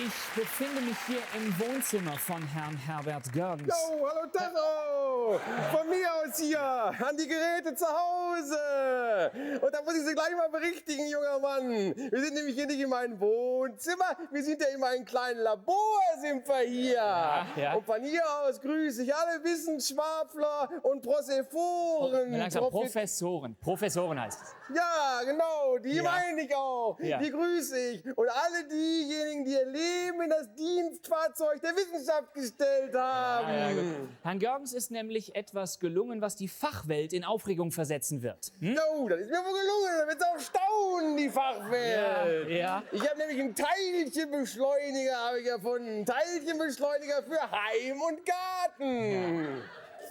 Ich 0.01 0.41
befinde 0.41 0.79
mich 0.81 0.95
hier 1.07 1.19
im 1.35 1.59
Wohnzimmer 1.59 2.13
von 2.17 2.41
Herrn 2.53 2.77
Herbert 2.77 3.33
Görgens. 3.33 3.67
Jo, 3.67 4.07
hallo 4.07 4.27
Tacho! 4.31 5.39
Von 5.77 5.89
mir 5.89 6.07
aus 6.13 6.39
hier, 6.39 6.61
an 6.61 7.17
die 7.17 7.27
Geräte 7.27 7.75
zu 7.75 7.85
Hause. 7.85 9.29
Und 9.61 9.73
da 9.73 9.81
muss 9.81 9.95
ich 9.95 10.05
Sie 10.05 10.13
gleich 10.13 10.33
mal 10.37 10.47
berichtigen, 10.49 11.05
junger 11.07 11.39
Mann. 11.39 11.69
Wir 11.69 12.21
sind 12.23 12.33
nämlich 12.33 12.55
hier 12.55 12.65
nicht 12.67 12.79
in 12.79 12.89
meinem 12.89 13.19
Wohnzimmer, 13.19 14.15
wir 14.31 14.41
sind 14.41 14.61
ja 14.61 14.69
in 14.69 14.79
meinem 14.79 15.03
kleinen 15.03 15.41
Labor, 15.41 15.99
sind 16.21 16.47
wir 16.47 16.59
hier. 16.59 16.93
Ja, 16.93 17.47
ja. 17.57 17.73
Und 17.73 17.85
von 17.85 18.01
hier 18.01 18.23
aus 18.43 18.61
grüße 18.61 19.03
ich 19.03 19.13
alle 19.13 19.43
Wissenschaftler 19.43 20.69
und 20.83 21.01
Prosephoren. 21.01 22.31
Langsam, 22.31 22.63
Profi- 22.63 22.71
Professoren. 22.85 23.57
Professoren 23.59 24.21
heißt 24.21 24.39
es. 24.41 24.55
ja, 24.75 25.21
genau, 25.25 25.77
die 25.77 25.95
Ja. 25.95 26.03
meine 26.03 26.41
ich 26.41 26.55
auch. 26.55 26.97
Die 27.01 27.29
grüße 27.31 27.77
ich. 27.77 28.05
Und 28.17 28.29
alle 28.29 28.63
diejenigen, 28.63 29.43
die 29.43 29.51
ihr 29.51 29.65
Leben 29.65 29.88
in 30.23 30.29
das 30.29 30.53
Dienstfahrzeug 30.55 31.61
der 31.61 31.75
Wissenschaft 31.75 32.33
gestellt 32.33 32.93
haben. 32.95 33.53
Ja, 33.53 33.69
ja. 33.69 33.83
Herrn 34.23 34.39
Görgens 34.39 34.73
ist 34.73 34.91
nämlich 34.91 35.35
etwas 35.35 35.79
gelungen, 35.79 36.21
was 36.21 36.35
die 36.35 36.47
Fachwelt 36.47 37.13
in 37.13 37.23
Aufregung 37.23 37.71
versetzen 37.71 38.21
wird. 38.21 38.51
Hm? 38.59 38.75
Jo, 38.75 39.09
das 39.09 39.21
ist 39.21 39.29
mir 39.29 39.37
wohl 39.37 39.59
gelungen. 39.59 39.97
Da 39.99 40.07
wird's 40.07 40.23
auch 40.23 40.39
staunen, 40.39 41.17
die 41.17 41.29
Fachwelt. 41.29 42.49
Ja, 42.49 42.57
ja. 42.57 42.83
Ich 42.91 43.09
habe 43.09 43.17
nämlich 43.19 43.39
einen 43.39 43.55
Teilchenbeschleuniger 43.55 45.15
habe 45.17 45.39
ich 45.41 45.47
erfunden. 45.47 45.87
Einen 45.87 46.05
Teilchenbeschleuniger 46.05 47.23
für 47.23 47.41
Heim 47.51 48.01
und 48.01 48.19
Garten. 48.25 49.61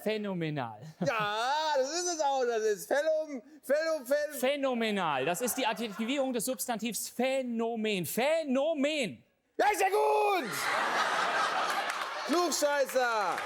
Phänomenal. 0.03 0.81
Ja, 1.05 1.74
das 1.76 1.91
ist 1.91 2.14
es 2.14 2.20
auch. 2.20 2.45
Das 2.45 2.62
ist 2.62 2.87
Fellum, 2.87 3.43
Fellum, 3.62 4.07
Fellum. 4.07 4.39
Phänomenal. 4.39 5.24
Das 5.24 5.41
ist 5.41 5.57
die 5.57 5.66
Adjektivierung 5.66 6.33
des 6.33 6.45
Substantivs 6.45 7.09
Phänomen. 7.09 8.07
Phänomen. 8.07 9.24
Ja, 9.59 9.66
ist 9.72 9.80
ja 9.80 9.88
gut. 9.88 10.50
Klugscheißer. 12.26 13.36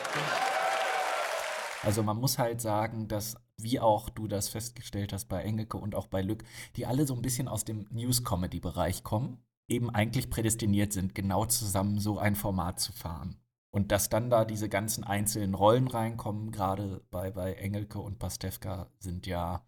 Also 1.82 2.02
man 2.02 2.18
muss 2.18 2.38
halt 2.38 2.60
sagen, 2.60 3.08
dass, 3.08 3.36
wie 3.56 3.80
auch 3.80 4.10
du 4.10 4.28
das 4.28 4.48
festgestellt 4.48 5.12
hast 5.12 5.28
bei 5.28 5.42
Engelke 5.42 5.78
und 5.78 5.94
auch 5.94 6.06
bei 6.06 6.20
Lück, 6.20 6.44
die 6.76 6.84
alle 6.84 7.06
so 7.06 7.14
ein 7.14 7.22
bisschen 7.22 7.48
aus 7.48 7.64
dem 7.64 7.86
News-Comedy-Bereich 7.90 9.02
kommen, 9.02 9.42
eben 9.68 9.88
eigentlich 9.88 10.28
prädestiniert 10.28 10.92
sind, 10.92 11.14
genau 11.14 11.46
zusammen 11.46 11.98
so 11.98 12.18
ein 12.18 12.36
Format 12.36 12.78
zu 12.78 12.92
fahren. 12.92 13.40
Und 13.70 13.90
dass 13.90 14.10
dann 14.10 14.28
da 14.28 14.44
diese 14.44 14.68
ganzen 14.68 15.02
einzelnen 15.04 15.54
Rollen 15.54 15.88
reinkommen, 15.88 16.50
gerade 16.52 17.02
bei, 17.10 17.30
bei 17.30 17.54
Engelke 17.54 18.00
und 18.00 18.18
Pastewka, 18.18 18.92
sind 18.98 19.26
ja, 19.26 19.66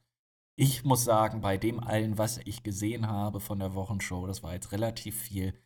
ich 0.57 0.85
muss 0.85 1.05
sagen, 1.05 1.41
bei 1.41 1.57
dem 1.57 1.81
allen, 1.81 2.19
was 2.19 2.39
ich 2.45 2.63
gesehen 2.63 3.09
habe 3.09 3.41
von 3.41 3.59
der 3.61 3.75
Wochenshow, 3.75 4.27
das 4.27 4.43
war 4.43 4.53
jetzt 4.53 4.73
relativ 4.73 5.19
viel, 5.19 5.59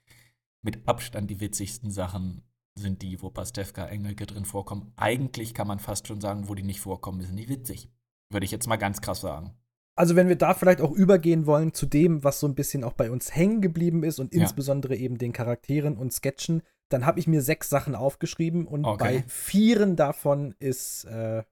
mit 0.63 0.87
Abstand 0.89 1.31
die 1.31 1.41
witzigsten 1.41 1.91
Sachen 1.91 2.43
sind 2.79 3.03
die, 3.03 3.21
wo 3.23 3.31
Pastewka, 3.31 3.87
Engelke 3.87 4.27
drin 4.27 4.45
vorkommen. 4.45 4.93
Eigentlich 4.97 5.53
kann 5.55 5.67
man 5.67 5.79
fast 5.81 6.07
schon 6.07 6.21
sagen, 6.21 6.49
wo 6.49 6.55
die 6.55 6.63
nicht 6.63 6.81
vorkommen, 6.81 7.21
sind 7.23 7.37
die 7.37 7.49
witzig. 7.49 7.91
Würde 8.31 8.45
ich 8.45 8.51
jetzt 8.53 8.67
mal 8.69 8.77
ganz 8.77 9.01
krass 9.01 9.21
sagen. 9.21 9.55
Also 9.97 10.15
wenn 10.15 10.29
wir 10.29 10.37
da 10.37 10.55
vielleicht 10.55 10.81
auch 10.81 10.93
übergehen 10.93 11.47
wollen 11.47 11.75
zu 11.75 11.87
dem, 11.87 12.23
was 12.23 12.39
so 12.39 12.47
ein 12.47 12.55
bisschen 12.55 12.85
auch 12.85 12.93
bei 12.93 13.11
uns 13.11 13.35
hängen 13.35 13.61
geblieben 13.61 14.05
ist 14.05 14.21
und 14.21 14.33
Ja. 14.33 14.43
insbesondere 14.43 14.95
eben 14.95 15.19
den 15.19 15.33
Charakteren 15.33 15.97
und 15.97 16.13
Sketchen, 16.13 16.63
dann 16.89 17.05
habe 17.05 17.19
ich 17.19 17.27
mir 17.27 17.43
sechs 17.43 17.69
Sachen 17.69 17.97
aufgeschrieben 17.97 18.67
und 18.67 18.85
Okay. 18.85 19.23
bei 19.23 19.25
vieren 19.29 19.97
davon 19.97 20.55
ist 20.61 21.05
äh, 21.07 21.43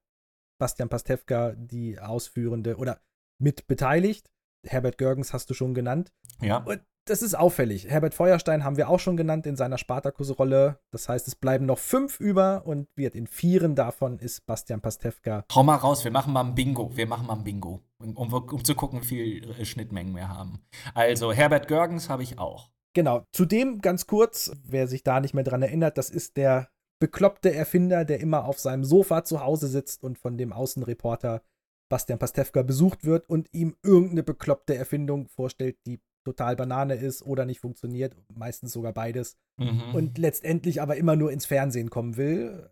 Bastian 0.59 0.89
Pastewka 0.89 1.53
die 1.57 1.99
ausführende 1.99 2.77
oder 2.77 3.01
mit 3.39 3.67
beteiligt. 3.67 4.31
Herbert 4.65 4.97
Görgens 4.97 5.33
hast 5.33 5.51
du 5.51 5.55
schon 5.55 5.75
genannt. 5.75 6.13
Ja. 6.41 6.59
Und 6.59 6.81
das 7.07 7.23
ist 7.23 7.35
auffällig. 7.35 7.89
Herbert 7.89 8.15
Feuerstein 8.15 8.65
haben 8.65 8.77
wir 8.77 8.91
auch 8.91 9.01
schon 9.01 9.17
genannt 9.17 9.47
in 9.47 9.57
seiner 9.57 9.79
Spartakus-Rolle. 9.79 10.79
Das 10.91 11.09
heißt, 11.09 11.27
es 11.29 11.37
bleiben 11.37 11.65
noch 11.65 11.79
fünf 11.79 12.21
über 12.21 12.67
und 12.67 12.89
wird 12.97 13.15
in 13.15 13.27
vieren 13.27 13.75
davon 13.75 14.19
ist 14.19 14.45
Bastian 14.47 14.81
Pastewka 14.81 15.45
Hau 15.55 15.63
mal 15.63 15.77
raus, 15.77 16.05
wir 16.05 16.11
machen 16.11 16.33
mal 16.33 16.45
ein 16.45 16.55
Bingo. 16.55 16.91
Wir 16.95 17.07
machen 17.07 17.27
mal 17.27 17.35
ein 17.35 17.45
Bingo, 17.45 17.81
um, 17.99 18.17
um, 18.17 18.33
um 18.33 18.65
zu 18.65 18.75
gucken, 18.75 19.03
wie 19.03 19.07
viel 19.07 19.51
äh, 19.51 19.65
Schnittmengen 19.65 20.15
wir 20.15 20.29
haben. 20.29 20.61
Also, 20.95 21.33
Herbert 21.33 21.69
Görgens 21.69 22.09
habe 22.09 22.23
ich 22.23 22.39
auch. 22.39 22.71
Genau, 22.95 23.25
zudem 23.33 23.81
ganz 23.81 24.07
kurz, 24.07 24.53
wer 24.65 24.89
sich 24.89 25.03
da 25.03 25.21
nicht 25.21 25.35
mehr 25.35 25.45
dran 25.45 25.63
erinnert, 25.63 25.99
das 25.99 26.11
ist 26.11 26.37
der 26.37 26.69
bekloppte 26.99 27.55
Erfinder, 27.55 28.05
der 28.05 28.21
immer 28.21 28.47
auf 28.47 28.59
seinem 28.59 28.85
Sofa 28.85 29.23
zu 29.23 29.43
Hause 29.43 29.69
sitzt 29.69 30.03
und 30.03 30.19
von 30.19 30.39
dem 30.39 30.53
Außenreporter 30.53 31.43
Bastian 31.89 32.19
Pastewka 32.19 32.63
besucht 32.63 33.05
wird 33.05 33.29
und 33.29 33.49
ihm 33.53 33.77
irgendeine 33.85 34.23
bekloppte 34.23 34.75
Erfindung 34.75 35.29
vorstellt, 35.29 35.77
die 35.87 36.01
total 36.27 36.57
Banane 36.57 36.95
ist 36.97 37.22
oder 37.24 37.45
nicht 37.47 37.61
funktioniert, 37.61 38.16
meistens 38.35 38.72
sogar 38.72 38.93
beides. 38.93 39.37
Mhm. 39.59 39.95
Und 39.95 40.18
letztendlich 40.18 40.83
aber 40.83 40.97
immer 40.97 41.14
nur 41.14 41.31
ins 41.31 41.47
Fernsehen 41.47 41.89
kommen 41.89 42.16
will. 42.16 42.68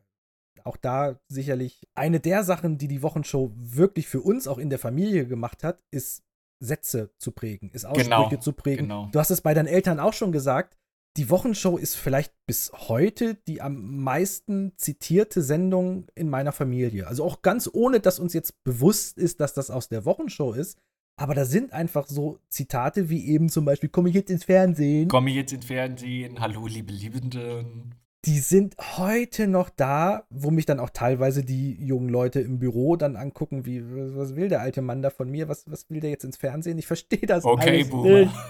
Auch 0.64 0.76
da 0.76 1.20
sicherlich 1.28 1.86
eine 1.94 2.18
der 2.20 2.42
Sachen, 2.42 2.78
die 2.78 2.88
die 2.88 3.02
Wochenshow 3.02 3.52
wirklich 3.55 4.09
für 4.09 4.20
uns 4.22 4.48
auch 4.48 4.59
in 4.59 4.70
der 4.70 4.78
Familie 4.80 5.26
gemacht 5.26 5.62
hat, 5.62 5.82
ist 5.92 6.22
Sätze 6.61 7.11
zu 7.18 7.30
prägen, 7.32 7.70
ist 7.70 7.84
Aussprüche 7.84 8.09
Genau, 8.09 8.36
zu 8.40 8.52
prägen. 8.52 8.84
genau. 8.86 9.09
Du 9.12 9.18
hast 9.20 9.30
es 9.30 9.40
bei 9.42 9.55
deinen 9.55 9.66
Eltern 9.68 10.00
auch 10.00 10.14
schon 10.14 10.32
gesagt. 10.32 10.76
Die 11.16 11.30
Wochenshow 11.30 11.76
ist 11.76 11.94
vielleicht 11.94 12.32
bis 12.48 12.72
heute 12.72 13.36
die 13.46 13.61
am 13.62 14.02
meisten 14.02 14.72
zitierte 14.76 15.42
Sendung 15.42 16.07
in 16.16 16.28
meiner 16.28 16.50
Familie. 16.52 17.07
Also 17.07 17.22
auch 17.24 17.42
ganz 17.42 17.70
ohne, 17.72 18.00
dass 18.00 18.18
uns 18.18 18.32
jetzt 18.32 18.64
bewusst 18.64 19.16
ist, 19.16 19.38
dass 19.38 19.55
das 19.55 19.70
aus 19.70 19.88
der 19.88 20.05
Wochenshow 20.05 20.52
ist. 20.55 20.76
Aber 21.16 21.34
da 21.34 21.44
sind 21.44 21.72
einfach 21.72 22.06
so 22.08 22.40
Zitate 22.48 23.08
wie 23.08 23.28
eben 23.28 23.48
zum 23.48 23.64
Beispiel, 23.64 23.88
komme 23.88 24.08
ich 24.08 24.16
jetzt 24.16 24.30
ins 24.30 24.44
Fernsehen? 24.44 25.08
Komme 25.08 25.30
ich 25.30 25.36
jetzt 25.36 25.52
ins 25.52 25.66
Fernsehen? 25.66 26.40
Hallo, 26.40 26.66
liebe 26.66 26.92
Liebenden. 26.92 27.94
die 28.24 28.40
sind 28.40 28.74
heute 28.96 29.46
noch 29.46 29.68
da, 29.68 30.26
wo 30.30 30.50
mich 30.50 30.66
dann 30.66 30.80
auch 30.80 30.90
teilweise 30.90 31.44
die 31.44 31.74
jungen 31.84 32.08
Leute 32.08 32.40
im 32.40 32.58
Büro 32.58 32.96
dann 32.96 33.16
angucken, 33.16 33.64
wie, 33.64 33.84
was 34.16 34.34
will 34.34 34.48
der 34.48 34.60
alte 34.60 34.82
Mann 34.82 35.02
da 35.02 35.10
von 35.10 35.30
mir? 35.30 35.48
Was, 35.48 35.70
was 35.70 35.88
will 35.90 36.00
der 36.00 36.10
jetzt 36.10 36.24
ins 36.24 36.38
Fernsehen? 36.38 36.78
Ich 36.78 36.86
verstehe 36.86 37.26
das 37.26 37.44
Okay, 37.44 37.68
alles 37.68 37.90
Boomer. 37.90 38.32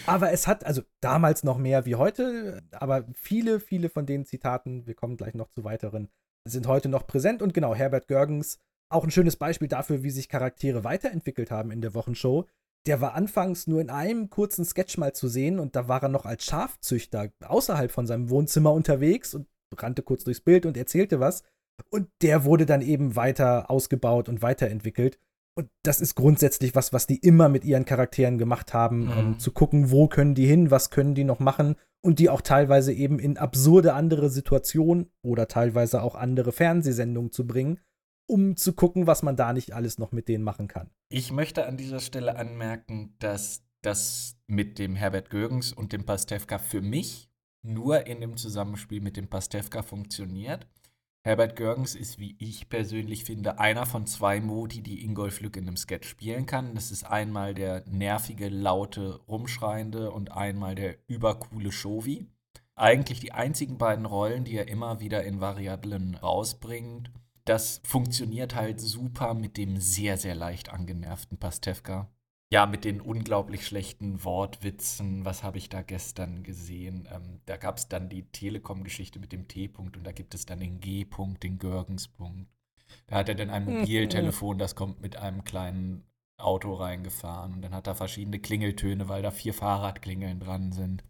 aber 0.06 0.32
es 0.32 0.46
hat, 0.46 0.64
also 0.64 0.82
damals 1.00 1.44
noch 1.44 1.58
mehr 1.58 1.86
wie 1.86 1.94
heute, 1.94 2.62
aber 2.72 3.04
viele, 3.14 3.60
viele 3.60 3.88
von 3.88 4.06
den 4.06 4.24
Zitaten, 4.24 4.86
wir 4.86 4.94
kommen 4.94 5.16
gleich 5.16 5.34
noch 5.34 5.50
zu 5.50 5.64
weiteren, 5.64 6.08
sind 6.44 6.66
heute 6.66 6.88
noch 6.88 7.06
präsent. 7.06 7.42
Und 7.42 7.54
genau, 7.54 7.74
Herbert 7.74 8.08
Görgens, 8.08 8.58
auch 8.92 9.04
ein 9.04 9.10
schönes 9.10 9.36
Beispiel 9.36 9.68
dafür, 9.68 10.02
wie 10.02 10.10
sich 10.10 10.28
Charaktere 10.28 10.84
weiterentwickelt 10.84 11.50
haben 11.50 11.70
in 11.70 11.80
der 11.80 11.94
Wochenshow. 11.94 12.46
Der 12.86 13.00
war 13.00 13.14
anfangs 13.14 13.66
nur 13.66 13.80
in 13.80 13.90
einem 13.90 14.28
kurzen 14.28 14.64
Sketch 14.64 14.98
mal 14.98 15.12
zu 15.12 15.28
sehen 15.28 15.58
und 15.60 15.76
da 15.76 15.86
war 15.88 16.02
er 16.02 16.08
noch 16.08 16.26
als 16.26 16.44
Schafzüchter 16.44 17.30
außerhalb 17.46 17.90
von 17.92 18.06
seinem 18.06 18.28
Wohnzimmer 18.30 18.72
unterwegs 18.72 19.34
und 19.34 19.46
rannte 19.76 20.02
kurz 20.02 20.24
durchs 20.24 20.40
Bild 20.40 20.66
und 20.66 20.76
erzählte 20.76 21.20
was. 21.20 21.42
Und 21.90 22.08
der 22.22 22.44
wurde 22.44 22.66
dann 22.66 22.82
eben 22.82 23.16
weiter 23.16 23.70
ausgebaut 23.70 24.28
und 24.28 24.42
weiterentwickelt. 24.42 25.18
Und 25.54 25.68
das 25.82 26.00
ist 26.00 26.14
grundsätzlich 26.14 26.74
was, 26.74 26.92
was 26.92 27.06
die 27.06 27.18
immer 27.18 27.48
mit 27.48 27.64
ihren 27.64 27.84
Charakteren 27.84 28.38
gemacht 28.38 28.72
haben, 28.74 29.04
Mhm. 29.04 29.12
ähm, 29.18 29.38
zu 29.38 29.52
gucken, 29.52 29.90
wo 29.90 30.08
können 30.08 30.34
die 30.34 30.46
hin, 30.46 30.70
was 30.70 30.90
können 30.90 31.14
die 31.14 31.24
noch 31.24 31.40
machen 31.40 31.76
und 32.02 32.18
die 32.18 32.30
auch 32.30 32.40
teilweise 32.40 32.92
eben 32.92 33.18
in 33.18 33.36
absurde 33.36 33.94
andere 33.94 34.28
Situationen 34.30 35.10
oder 35.22 35.48
teilweise 35.48 36.02
auch 36.02 36.14
andere 36.14 36.52
Fernsehsendungen 36.52 37.32
zu 37.32 37.46
bringen, 37.46 37.78
um 38.26 38.56
zu 38.56 38.72
gucken, 38.72 39.06
was 39.06 39.22
man 39.22 39.36
da 39.36 39.52
nicht 39.52 39.72
alles 39.72 39.98
noch 39.98 40.12
mit 40.12 40.28
denen 40.28 40.44
machen 40.44 40.68
kann. 40.68 40.90
Ich 41.08 41.32
möchte 41.32 41.66
an 41.66 41.76
dieser 41.76 42.00
Stelle 42.00 42.36
anmerken, 42.36 43.14
dass 43.18 43.64
das 43.82 44.36
mit 44.46 44.78
dem 44.78 44.94
Herbert 44.94 45.30
Görgens 45.30 45.72
und 45.72 45.92
dem 45.92 46.06
Pastewka 46.06 46.58
für 46.58 46.80
mich 46.80 47.28
nur 47.62 48.06
in 48.06 48.20
dem 48.20 48.36
Zusammenspiel 48.36 49.00
mit 49.00 49.16
dem 49.16 49.28
Pastewka 49.28 49.82
funktioniert. 49.82 50.66
Herbert 51.24 51.54
Görgens 51.54 51.94
ist, 51.94 52.18
wie 52.18 52.34
ich 52.40 52.68
persönlich 52.68 53.24
finde, 53.24 53.60
einer 53.60 53.86
von 53.86 54.06
zwei 54.06 54.40
Modi, 54.40 54.82
die 54.82 55.04
Ingolf 55.04 55.40
Lück 55.40 55.56
in 55.56 55.68
einem 55.68 55.76
Sketch 55.76 56.08
spielen 56.08 56.46
kann. 56.46 56.74
Das 56.74 56.90
ist 56.90 57.04
einmal 57.04 57.54
der 57.54 57.84
nervige, 57.88 58.48
laute, 58.48 59.20
rumschreiende 59.28 60.10
und 60.10 60.32
einmal 60.32 60.74
der 60.74 60.96
übercoole 61.06 61.70
Shovi. 61.70 62.26
Eigentlich 62.74 63.20
die 63.20 63.30
einzigen 63.30 63.78
beiden 63.78 64.04
Rollen, 64.04 64.44
die 64.44 64.56
er 64.56 64.66
immer 64.66 64.98
wieder 64.98 65.22
in 65.22 65.40
Variablen 65.40 66.16
rausbringt. 66.16 67.12
Das 67.44 67.80
funktioniert 67.84 68.54
halt 68.54 68.80
super 68.80 69.34
mit 69.34 69.56
dem 69.56 69.78
sehr, 69.78 70.16
sehr 70.16 70.34
leicht 70.34 70.70
angenervten 70.70 71.38
Pastewka. 71.38 72.08
Ja, 72.52 72.66
mit 72.66 72.84
den 72.84 73.00
unglaublich 73.00 73.66
schlechten 73.66 74.22
Wortwitzen. 74.24 75.24
Was 75.24 75.42
habe 75.42 75.56
ich 75.58 75.70
da 75.70 75.80
gestern 75.82 76.42
gesehen? 76.42 77.08
Ähm, 77.10 77.40
da 77.46 77.56
gab 77.56 77.78
es 77.78 77.88
dann 77.88 78.10
die 78.10 78.24
Telekom-Geschichte 78.30 79.18
mit 79.18 79.32
dem 79.32 79.48
T-Punkt 79.48 79.96
und 79.96 80.04
da 80.04 80.12
gibt 80.12 80.34
es 80.34 80.44
dann 80.44 80.60
den 80.60 80.78
G-Punkt, 80.78 81.42
den 81.42 81.58
Görgens-Punkt. 81.58 82.50
Da 83.06 83.16
hat 83.16 83.28
er 83.30 83.34
dann 83.34 83.48
ein 83.50 83.64
Mhm. 83.64 83.80
Mobiltelefon, 83.80 84.58
das 84.58 84.74
kommt 84.74 85.00
mit 85.00 85.16
einem 85.16 85.44
kleinen 85.44 86.04
Auto 86.36 86.74
reingefahren. 86.74 87.54
Und 87.54 87.62
dann 87.62 87.74
hat 87.74 87.86
er 87.86 87.94
verschiedene 87.94 88.38
Klingeltöne, 88.38 89.08
weil 89.08 89.22
da 89.22 89.30
vier 89.30 89.54
Fahrradklingeln 89.54 90.38
dran 90.38 90.72
sind. 90.72 91.04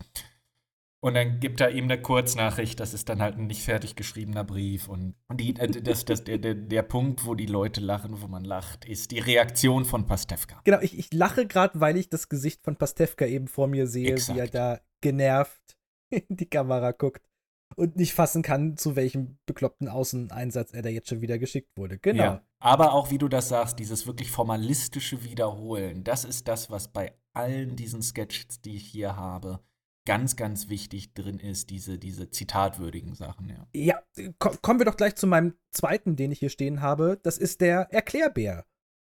Und 1.04 1.14
dann 1.14 1.40
gibt 1.40 1.60
er 1.60 1.72
ihm 1.72 1.84
eine 1.84 2.00
Kurznachricht, 2.00 2.78
das 2.78 2.94
ist 2.94 3.08
dann 3.08 3.20
halt 3.20 3.36
ein 3.36 3.48
nicht 3.48 3.64
fertig 3.64 3.96
geschriebener 3.96 4.44
Brief. 4.44 4.88
Und 4.88 5.16
die, 5.32 5.56
äh, 5.56 5.68
das, 5.68 6.04
das, 6.04 6.22
der, 6.22 6.38
der, 6.38 6.54
der 6.54 6.82
Punkt, 6.82 7.26
wo 7.26 7.34
die 7.34 7.46
Leute 7.46 7.80
lachen, 7.80 8.22
wo 8.22 8.28
man 8.28 8.44
lacht, 8.44 8.84
ist 8.84 9.10
die 9.10 9.18
Reaktion 9.18 9.84
von 9.84 10.06
Pastewka. 10.06 10.60
Genau, 10.62 10.78
ich, 10.80 10.96
ich 10.96 11.12
lache 11.12 11.46
gerade, 11.46 11.80
weil 11.80 11.96
ich 11.96 12.08
das 12.08 12.28
Gesicht 12.28 12.62
von 12.62 12.76
Pastewka 12.76 13.26
eben 13.26 13.48
vor 13.48 13.66
mir 13.66 13.88
sehe, 13.88 14.12
Exakt. 14.12 14.36
wie 14.36 14.40
er 14.42 14.46
da 14.46 14.80
genervt 15.00 15.76
in 16.10 16.36
die 16.36 16.46
Kamera 16.46 16.92
guckt 16.92 17.26
und 17.74 17.96
nicht 17.96 18.14
fassen 18.14 18.42
kann, 18.42 18.76
zu 18.76 18.94
welchem 18.94 19.38
bekloppten 19.44 19.88
Außeneinsatz 19.88 20.72
er 20.72 20.82
da 20.82 20.88
jetzt 20.88 21.08
schon 21.08 21.20
wieder 21.20 21.38
geschickt 21.40 21.76
wurde. 21.76 21.98
Genau. 21.98 22.22
Ja. 22.22 22.46
Aber 22.60 22.92
auch 22.92 23.10
wie 23.10 23.18
du 23.18 23.26
das 23.26 23.48
sagst, 23.48 23.80
dieses 23.80 24.06
wirklich 24.06 24.30
formalistische 24.30 25.24
Wiederholen, 25.24 26.04
das 26.04 26.24
ist 26.24 26.46
das, 26.46 26.70
was 26.70 26.86
bei 26.92 27.12
allen 27.32 27.74
diesen 27.74 28.02
Sketches, 28.02 28.60
die 28.60 28.76
ich 28.76 28.86
hier 28.86 29.16
habe, 29.16 29.58
ganz, 30.04 30.36
ganz 30.36 30.68
wichtig 30.68 31.14
drin 31.14 31.38
ist, 31.38 31.70
diese, 31.70 31.98
diese 31.98 32.30
zitatwürdigen 32.30 33.14
Sachen, 33.14 33.48
ja. 33.48 33.66
Ja, 33.74 34.02
ko 34.38 34.50
kommen 34.60 34.80
wir 34.80 34.86
doch 34.86 34.96
gleich 34.96 35.14
zu 35.16 35.26
meinem 35.26 35.54
zweiten, 35.70 36.16
den 36.16 36.32
ich 36.32 36.40
hier 36.40 36.50
stehen 36.50 36.80
habe. 36.80 37.20
Das 37.22 37.38
ist 37.38 37.60
der 37.60 37.92
Erklärbär. 37.92 38.66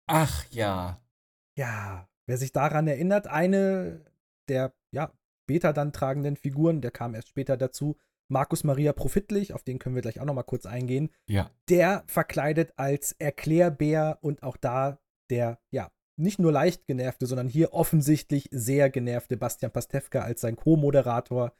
Ach 0.08 0.46
ja. 0.52 1.02
Ja, 1.58 2.08
wer 2.26 2.38
sich 2.38 2.52
daran 2.52 2.88
erinnert, 2.88 3.28
eine 3.28 4.06
der, 4.48 4.74
ja, 4.92 5.12
später 5.44 5.74
dann 5.74 5.94
tragenden 5.94 6.38
Figuren, 6.38 6.82
der 6.82 6.92
kam 6.92 7.16
erst 7.16 7.30
später 7.30 7.58
dazu, 7.58 7.98
Markus 8.30 8.64
Maria 8.64 8.94
Profitlich, 8.94 9.54
auf 9.54 9.64
den 9.64 9.80
können 9.80 9.96
wir 9.96 10.02
gleich 10.02 10.20
auch 10.20 10.26
noch 10.26 10.34
mal 10.34 10.44
kurz 10.44 10.66
eingehen. 10.66 11.10
Ja. 11.28 11.50
Der 11.70 12.04
verkleidet 12.08 12.74
als 12.76 13.14
Erklärbär 13.14 14.20
und 14.22 14.44
auch 14.44 14.58
da 14.58 15.00
der, 15.30 15.60
ja, 15.72 15.90
nicht 16.18 16.40
nur 16.40 16.52
leicht 16.52 16.88
genervte, 16.88 17.26
sondern 17.26 17.48
hier 17.48 17.74
offensichtlich 17.74 18.50
sehr 18.52 18.90
genervte 18.90 19.38
Bastian 19.38 19.72
Pastewka 19.72 20.22
als 20.22 20.42
sein 20.42 20.56
Co-Moderator, 20.56 21.54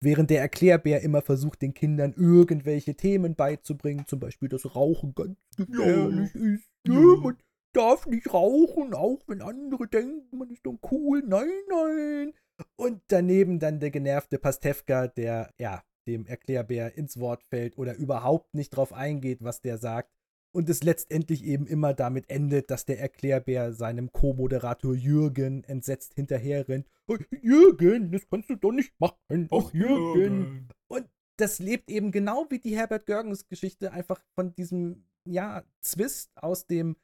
während 0.00 0.30
der 0.30 0.40
Erklärbär 0.40 1.00
immer 1.00 1.22
versucht, 1.22 1.62
den 1.62 1.74
Kindern 1.74 2.12
irgendwelche 2.16 2.94
Themen 2.94 3.34
beizubringen, 3.34 4.06
zum 4.06 4.20
Beispiel, 4.20 4.48
dass 4.48 4.74
Rauchen 4.76 5.14
ganz 5.14 5.38
gefährlich 5.56 6.34
ist. 6.34 6.68
Ja, 6.86 7.16
man 7.22 7.38
darf 7.72 8.06
nicht 8.06 8.32
rauchen, 8.32 8.94
auch 8.94 9.22
wenn 9.26 9.40
andere 9.40 9.88
denken, 9.88 10.36
man 10.36 10.50
ist 10.50 10.64
doch 10.66 10.78
cool. 10.90 11.22
Nein, 11.26 11.48
nein. 11.68 12.32
Und 12.76 13.02
daneben 13.08 13.58
dann 13.58 13.80
der 13.80 13.90
genervte 13.90 14.38
Pastewka, 14.38 15.08
der, 15.08 15.50
ja, 15.58 15.82
dem 16.06 16.26
Erklärbär 16.26 16.96
ins 16.96 17.18
Wort 17.18 17.42
fällt 17.42 17.78
oder 17.78 17.96
überhaupt 17.96 18.54
nicht 18.54 18.70
drauf 18.70 18.92
eingeht, 18.92 19.42
was 19.42 19.62
der 19.62 19.78
sagt. 19.78 20.13
Und 20.54 20.70
es 20.70 20.84
letztendlich 20.84 21.44
eben 21.44 21.66
immer 21.66 21.94
damit 21.94 22.30
endet, 22.30 22.70
dass 22.70 22.86
der 22.86 23.00
Erklärbär 23.00 23.72
seinem 23.72 24.12
Co-Moderator 24.12 24.94
Jürgen 24.94 25.64
entsetzt 25.64 26.14
hinterherrennt. 26.14 26.86
"Oh, 27.08 27.16
Jürgen, 27.42 28.12
das 28.12 28.28
kannst 28.30 28.50
du 28.50 28.54
doch 28.54 28.70
nicht 28.70 28.94
machen. 29.00 29.48
Ach, 29.50 29.74
Jürgen. 29.74 30.68
Und 30.86 31.08
das 31.38 31.58
lebt 31.58 31.90
eben 31.90 32.12
genau 32.12 32.46
wie 32.50 32.60
die 32.60 32.76
Herbert 32.76 33.06
Görgens 33.06 33.48
Geschichte 33.48 33.92
einfach 33.92 34.22
von 34.36 34.54
diesem, 34.54 35.08
ja, 35.26 35.64
Zwist 35.80 36.30
aus 36.36 36.66
dem 36.66 36.96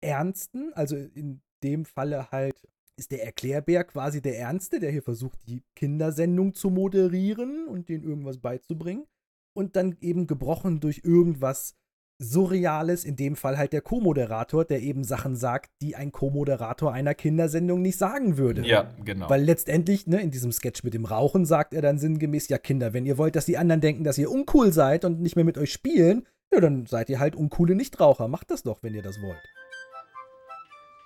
Ernsten, 0.00 0.72
also 0.74 0.96
in 0.96 1.42
dem 1.64 1.84
Falle 1.84 2.30
halt 2.30 2.68
ist 2.96 3.10
der 3.10 3.24
Erklärbär 3.24 3.82
quasi 3.84 4.20
der 4.20 4.38
Ernste, 4.38 4.78
der 4.78 4.92
hier 4.92 5.02
versucht, 5.02 5.40
die 5.48 5.64
Kindersendung 5.74 6.54
zu 6.54 6.70
moderieren 6.70 7.66
und 7.66 7.88
denen 7.88 8.04
irgendwas 8.04 8.38
beizubringen. 8.38 9.06
Und 9.54 9.74
dann 9.76 9.96
eben 10.00 10.26
gebrochen 10.26 10.80
durch 10.80 11.00
irgendwas 11.04 11.74
Surreales, 12.22 13.04
in 13.04 13.16
dem 13.16 13.36
Fall 13.36 13.58
halt 13.58 13.72
der 13.72 13.80
Co-Moderator, 13.80 14.64
der 14.64 14.80
eben 14.80 15.04
Sachen 15.04 15.36
sagt, 15.36 15.70
die 15.82 15.96
ein 15.96 16.12
Co-Moderator 16.12 16.92
einer 16.92 17.14
Kindersendung 17.14 17.82
nicht 17.82 17.98
sagen 17.98 18.38
würde. 18.38 18.62
Ja, 18.62 18.90
genau. 19.04 19.28
Weil 19.28 19.42
letztendlich, 19.42 20.06
ne, 20.06 20.20
in 20.20 20.30
diesem 20.30 20.52
Sketch 20.52 20.84
mit 20.84 20.94
dem 20.94 21.04
Rauchen 21.04 21.44
sagt 21.44 21.74
er 21.74 21.82
dann 21.82 21.98
sinngemäß, 21.98 22.48
ja 22.48 22.58
Kinder, 22.58 22.92
wenn 22.92 23.06
ihr 23.06 23.18
wollt, 23.18 23.36
dass 23.36 23.46
die 23.46 23.58
anderen 23.58 23.80
denken, 23.80 24.04
dass 24.04 24.18
ihr 24.18 24.30
uncool 24.30 24.72
seid 24.72 25.04
und 25.04 25.20
nicht 25.20 25.36
mehr 25.36 25.44
mit 25.44 25.58
euch 25.58 25.72
spielen, 25.72 26.26
ja, 26.52 26.60
dann 26.60 26.86
seid 26.86 27.08
ihr 27.10 27.18
halt 27.18 27.34
uncoole 27.34 27.74
Nichtraucher. 27.74 28.28
Macht 28.28 28.50
das 28.50 28.62
doch, 28.62 28.82
wenn 28.82 28.94
ihr 28.94 29.02
das 29.02 29.16
wollt. 29.22 29.42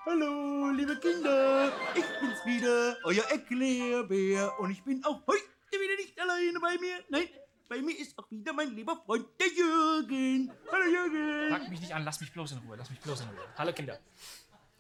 Hallo, 0.05 0.71
liebe 0.77 0.97
Kinder, 1.01 1.73
ich 1.95 2.05
bin's 2.21 2.45
wieder, 2.45 2.97
euer 3.05 3.25
Erklärbär. 3.31 4.53
Und 4.61 4.71
ich 4.71 4.85
bin 4.85 5.03
auch 5.05 5.21
heute 5.27 5.43
wieder 5.73 5.97
nicht 5.99 6.21
alleine 6.21 6.59
bei 6.61 6.81
mir. 6.81 6.95
Nein, 7.11 7.29
bei 7.69 7.81
mir 7.81 7.99
ist 7.99 8.19
auch 8.19 8.31
wieder 8.31 8.53
mein 8.53 8.75
lieber 8.75 8.97
Freund, 9.05 9.27
der 9.41 9.49
Jürgen. 9.49 10.53
Hallo, 10.71 10.85
Jürgen. 10.85 11.51
Pack 11.51 11.69
mich 11.69 11.81
nicht 11.81 11.95
an, 11.95 12.05
lass 12.05 12.21
mich 12.21 12.33
bloß 12.33 12.53
in 12.53 12.59
Ruhe, 12.59 12.77
lass 12.77 12.91
mich 12.91 13.01
bloß 13.01 13.21
in 13.21 13.29
Ruhe. 13.29 13.49
Hallo 13.57 13.73
Kinder. 13.73 13.99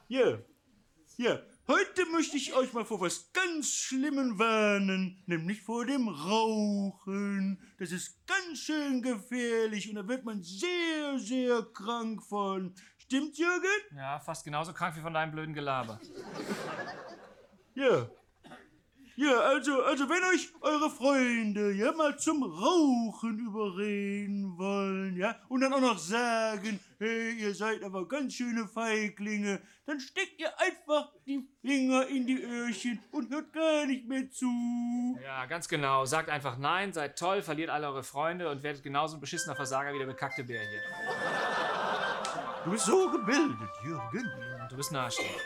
Ja, 0.08 0.38
ja, 1.18 1.40
heute 1.66 2.04
möchte 2.12 2.36
ich 2.36 2.54
euch 2.54 2.74
mal 2.74 2.84
vor 2.84 3.00
was 3.00 3.32
ganz 3.32 3.72
Schlimmem 3.72 4.38
warnen, 4.38 5.22
nämlich 5.24 5.62
vor 5.62 5.86
dem 5.86 6.08
Rauchen. 6.08 7.58
Das 7.78 7.90
ist 7.90 8.18
ganz 8.26 8.58
schön 8.58 9.00
gefährlich 9.00 9.88
und 9.88 9.94
da 9.94 10.06
wird 10.06 10.26
man 10.26 10.42
sehr, 10.42 11.18
sehr 11.18 11.62
krank 11.72 12.22
von. 12.22 12.74
Stimmt, 12.98 13.38
Jürgen? 13.38 13.96
Ja, 13.96 14.20
fast 14.20 14.44
genauso 14.44 14.74
krank 14.74 14.94
wie 14.96 15.00
von 15.00 15.14
deinem 15.14 15.32
blöden 15.32 15.54
Gelaber. 15.54 15.98
Ja. 17.74 18.10
Ja, 19.18 19.40
also, 19.40 19.82
also 19.82 20.10
wenn 20.10 20.22
euch 20.24 20.52
eure 20.60 20.90
Freunde 20.90 21.72
ja 21.72 21.90
mal 21.92 22.18
zum 22.18 22.42
Rauchen 22.42 23.38
überreden 23.38 24.58
wollen, 24.58 25.16
ja, 25.16 25.36
und 25.48 25.62
dann 25.62 25.72
auch 25.72 25.80
noch 25.80 25.96
sagen, 25.96 26.78
hey, 26.98 27.32
ihr 27.32 27.54
seid 27.54 27.82
aber 27.82 28.06
ganz 28.06 28.34
schöne 28.34 28.68
Feiglinge, 28.68 29.62
dann 29.86 30.00
steckt 30.00 30.38
ihr 30.38 30.50
einfach 30.60 31.12
die 31.26 31.48
Finger 31.62 32.06
in 32.08 32.26
die 32.26 32.42
Öhrchen 32.42 33.02
und 33.10 33.30
hört 33.30 33.54
gar 33.54 33.86
nicht 33.86 34.06
mehr 34.06 34.30
zu. 34.30 35.18
Ja, 35.24 35.46
ganz 35.46 35.66
genau. 35.66 36.04
Sagt 36.04 36.28
einfach 36.28 36.58
nein, 36.58 36.92
seid 36.92 37.18
toll, 37.18 37.40
verliert 37.40 37.70
alle 37.70 37.86
eure 37.88 38.02
Freunde 38.02 38.50
und 38.50 38.62
werdet 38.62 38.82
genauso 38.82 39.16
ein 39.16 39.20
beschissener 39.20 39.56
Versager 39.56 39.94
wie 39.94 39.98
der 39.98 40.06
bekackte 40.06 40.44
Bär 40.44 40.60
hier. 40.60 40.82
Du 42.66 42.70
bist 42.72 42.84
so 42.84 43.10
gebildet, 43.10 43.70
Jürgen. 43.82 44.30
Du 44.68 44.76
bist 44.76 44.92
nahestehend. 44.92 45.40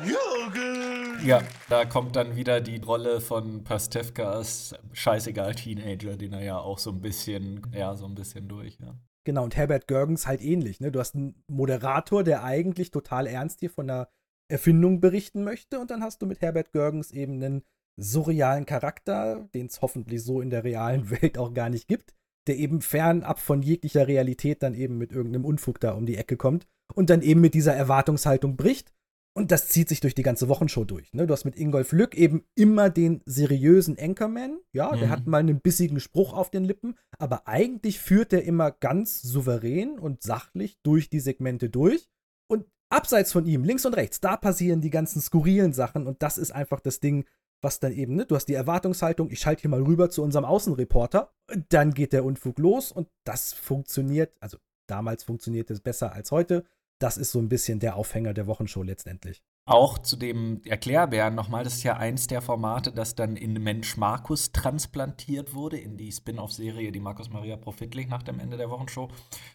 Jürgen! 0.00 1.26
Ja, 1.26 1.42
da 1.68 1.84
kommt 1.84 2.16
dann 2.16 2.34
wieder 2.36 2.60
die 2.60 2.78
Rolle 2.78 3.20
von 3.20 3.64
Pastewka 3.64 4.30
als 4.30 4.74
scheißegal 4.92 5.54
Teenager, 5.54 6.16
den 6.16 6.32
er 6.32 6.42
ja 6.42 6.58
auch 6.58 6.78
so 6.78 6.90
ein 6.90 7.00
bisschen, 7.00 7.62
ja, 7.72 7.94
so 7.94 8.06
ein 8.06 8.14
bisschen 8.14 8.48
durch, 8.48 8.78
ja. 8.80 8.94
Genau, 9.24 9.44
und 9.44 9.56
Herbert 9.56 9.86
Görgens 9.86 10.26
halt 10.26 10.42
ähnlich. 10.42 10.80
Ne? 10.80 10.90
Du 10.90 10.98
hast 10.98 11.14
einen 11.14 11.44
Moderator, 11.46 12.24
der 12.24 12.42
eigentlich 12.42 12.90
total 12.90 13.26
ernst 13.26 13.60
hier 13.60 13.70
von 13.70 13.88
einer 13.88 14.08
Erfindung 14.50 15.00
berichten 15.00 15.44
möchte, 15.44 15.78
und 15.78 15.90
dann 15.90 16.02
hast 16.02 16.22
du 16.22 16.26
mit 16.26 16.40
Herbert 16.40 16.72
Görgens 16.72 17.12
eben 17.12 17.34
einen 17.34 17.62
surrealen 17.96 18.66
Charakter, 18.66 19.48
den 19.54 19.66
es 19.66 19.80
hoffentlich 19.82 20.24
so 20.24 20.40
in 20.40 20.50
der 20.50 20.64
realen 20.64 21.10
Welt 21.10 21.38
auch 21.38 21.54
gar 21.54 21.68
nicht 21.68 21.86
gibt, 21.86 22.14
der 22.48 22.56
eben 22.56 22.80
fernab 22.80 23.38
von 23.38 23.62
jeglicher 23.62 24.08
Realität 24.08 24.62
dann 24.62 24.74
eben 24.74 24.98
mit 24.98 25.12
irgendeinem 25.12 25.44
Unfug 25.44 25.78
da 25.78 25.92
um 25.92 26.06
die 26.06 26.16
Ecke 26.16 26.36
kommt 26.36 26.66
und 26.94 27.10
dann 27.10 27.22
eben 27.22 27.40
mit 27.40 27.54
dieser 27.54 27.74
Erwartungshaltung 27.74 28.56
bricht. 28.56 28.92
Und 29.34 29.50
das 29.50 29.68
zieht 29.68 29.88
sich 29.88 30.00
durch 30.00 30.14
die 30.14 30.22
ganze 30.22 30.48
Wochenshow 30.48 30.84
durch. 30.84 31.12
Ne? 31.14 31.26
Du 31.26 31.32
hast 31.32 31.44
mit 31.46 31.56
Ingolf 31.56 31.92
Lück 31.92 32.14
eben 32.14 32.44
immer 32.54 32.90
den 32.90 33.22
seriösen 33.24 33.98
Anchorman. 33.98 34.58
Ja, 34.72 34.94
der 34.94 35.06
Mhm. 35.06 35.10
hat 35.10 35.26
mal 35.26 35.38
einen 35.38 35.60
bissigen 35.60 36.00
Spruch 36.00 36.34
auf 36.34 36.50
den 36.50 36.64
Lippen, 36.64 36.96
aber 37.18 37.48
eigentlich 37.48 37.98
führt 37.98 38.32
er 38.34 38.44
immer 38.44 38.70
ganz 38.70 39.22
souverän 39.22 39.98
und 39.98 40.22
sachlich 40.22 40.78
durch 40.82 41.08
die 41.08 41.20
Segmente 41.20 41.70
durch. 41.70 42.10
Und 42.46 42.66
abseits 42.90 43.32
von 43.32 43.46
ihm, 43.46 43.64
links 43.64 43.86
und 43.86 43.94
rechts, 43.94 44.20
da 44.20 44.36
passieren 44.36 44.82
die 44.82 44.90
ganzen 44.90 45.22
skurrilen 45.22 45.72
Sachen 45.72 46.06
und 46.06 46.22
das 46.22 46.36
ist 46.36 46.50
einfach 46.50 46.80
das 46.80 47.00
Ding, 47.00 47.24
was 47.62 47.80
dann 47.80 47.92
eben, 47.92 48.16
ne, 48.16 48.26
du 48.26 48.34
hast 48.34 48.46
die 48.46 48.54
Erwartungshaltung, 48.54 49.30
ich 49.30 49.38
schalte 49.38 49.62
hier 49.62 49.70
mal 49.70 49.82
rüber 49.82 50.10
zu 50.10 50.22
unserem 50.22 50.44
Außenreporter, 50.44 51.32
dann 51.70 51.94
geht 51.94 52.12
der 52.12 52.24
Unfug 52.26 52.58
los 52.58 52.92
und 52.92 53.08
das 53.24 53.54
funktioniert, 53.54 54.34
also 54.40 54.58
damals 54.88 55.24
funktioniert 55.24 55.70
es 55.70 55.80
besser 55.80 56.12
als 56.12 56.32
heute. 56.32 56.64
Das 57.02 57.16
ist 57.16 57.32
so 57.32 57.40
ein 57.40 57.48
bisschen 57.48 57.80
der 57.80 57.96
Aufhänger 57.96 58.32
der 58.32 58.46
Wochenshow 58.46 58.84
letztendlich. 58.84 59.42
Auch 59.64 59.98
zu 59.98 60.16
dem 60.16 60.62
Erklärbären 60.64 61.34
nochmal, 61.34 61.64
das 61.64 61.74
ist 61.74 61.82
ja 61.82 61.96
eins 61.96 62.28
der 62.28 62.40
Formate, 62.40 62.92
das 62.92 63.16
dann 63.16 63.34
in 63.34 63.54
Mensch 63.54 63.96
Markus 63.96 64.52
transplantiert 64.52 65.52
wurde, 65.52 65.78
in 65.78 65.96
die 65.96 66.12
Spin-off-Serie, 66.12 66.92
die 66.92 67.00
Markus 67.00 67.28
Maria 67.28 67.56
Profitlich 67.56 68.06
nach 68.06 68.22
dem 68.22 68.38
Ende 68.38 68.56
der 68.56 68.70
Wochenshow 68.70 69.08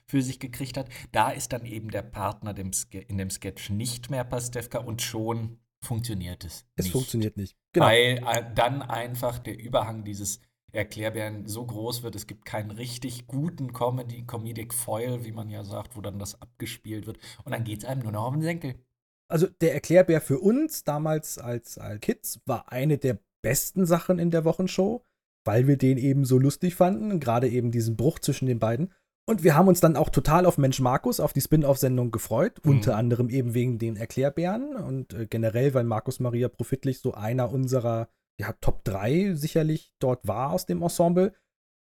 für 0.06 0.22
sich 0.22 0.40
gekriegt 0.40 0.76
hat. 0.76 0.90
Da 1.14 1.30
ist 1.30 1.54
dann 1.54 1.64
eben 1.64 1.90
der 1.90 2.02
Partner 2.02 2.54
dem 2.54 2.72
in 2.92 3.18
dem 3.18 3.30
Sketch 3.30 3.70
nicht 3.70 4.10
mehr 4.10 4.26
Pastewka 4.26 4.80
und 4.80 5.02
schon 5.02 5.60
funktioniert 5.82 6.44
es. 6.44 6.66
Es 6.76 6.86
nicht. 6.86 6.92
funktioniert 6.92 7.38
nicht. 7.38 7.56
Genau. 7.72 7.86
Weil 7.86 8.24
äh, 8.28 8.44
dann 8.56 8.82
einfach 8.82 9.40
der 9.40 9.58
Überhang 9.58 10.04
dieses 10.04 10.42
Erklärbären 10.78 11.48
so 11.48 11.66
groß 11.66 12.04
wird, 12.04 12.16
es 12.16 12.28
gibt 12.28 12.46
keinen 12.46 12.72
richtig 12.72 13.28
guten 13.28 13.74
Comedy, 13.74 14.24
Comedic 14.26 14.74
Foil, 14.74 15.26
wie 15.26 15.32
man 15.32 15.50
ja 15.50 15.64
sagt, 15.64 15.98
wo 15.98 16.02
dann 16.02 16.20
das 16.20 16.42
abgespielt 16.42 17.08
wird. 17.08 17.18
Und 17.44 17.52
dann 17.52 17.64
geht 17.64 17.80
es 17.80 17.86
einem 17.86 18.04
nur 18.04 18.12
noch 18.12 18.26
auf 18.26 18.34
den 18.34 18.44
Senkel. 18.44 18.76
Also 19.30 19.48
der 19.48 19.74
Erklärbär 19.74 20.22
für 20.22 20.40
uns 20.40 20.84
damals 20.84 21.38
als, 21.38 21.78
als 21.78 22.00
Kids 22.00 22.40
war 22.46 22.72
eine 22.72 22.98
der 22.98 23.20
besten 23.42 23.86
Sachen 23.86 24.20
in 24.20 24.32
der 24.32 24.46
Wochenshow, 24.46 25.04
weil 25.46 25.68
wir 25.68 25.78
den 25.78 25.98
eben 25.98 26.24
so 26.26 26.38
lustig 26.38 26.76
fanden, 26.76 27.20
gerade 27.20 27.50
eben 27.50 27.72
diesen 27.72 27.98
Bruch 27.98 28.20
zwischen 28.20 28.46
den 28.46 28.60
beiden. 28.60 28.94
Und 29.30 29.44
wir 29.44 29.56
haben 29.56 29.68
uns 29.68 29.82
dann 29.82 29.98
auch 29.98 30.10
total 30.10 30.46
auf 30.46 30.58
Mensch 30.58 30.80
Markus, 30.80 31.20
auf 31.20 31.34
die 31.34 31.42
Spin-off-Sendung 31.42 32.12
gefreut, 32.12 32.62
Mhm. 32.64 32.72
unter 32.72 32.96
anderem 32.96 33.30
eben 33.30 33.54
wegen 33.54 33.78
den 33.78 33.98
Erklärbären 33.98 34.76
und 34.76 35.14
äh, 35.14 35.26
generell, 35.26 35.74
weil 35.74 35.84
Markus 35.84 36.22
Maria 36.22 36.48
Profitlich 36.48 37.00
so 37.00 37.14
einer 37.14 37.52
unserer 37.52 38.08
ja, 38.40 38.54
Top 38.62 38.84
3 38.84 39.34
sicherlich 39.34 39.92
dort 40.00 40.28
war 40.28 40.52
aus 40.52 40.66
dem 40.66 40.82
Ensemble. 40.82 41.34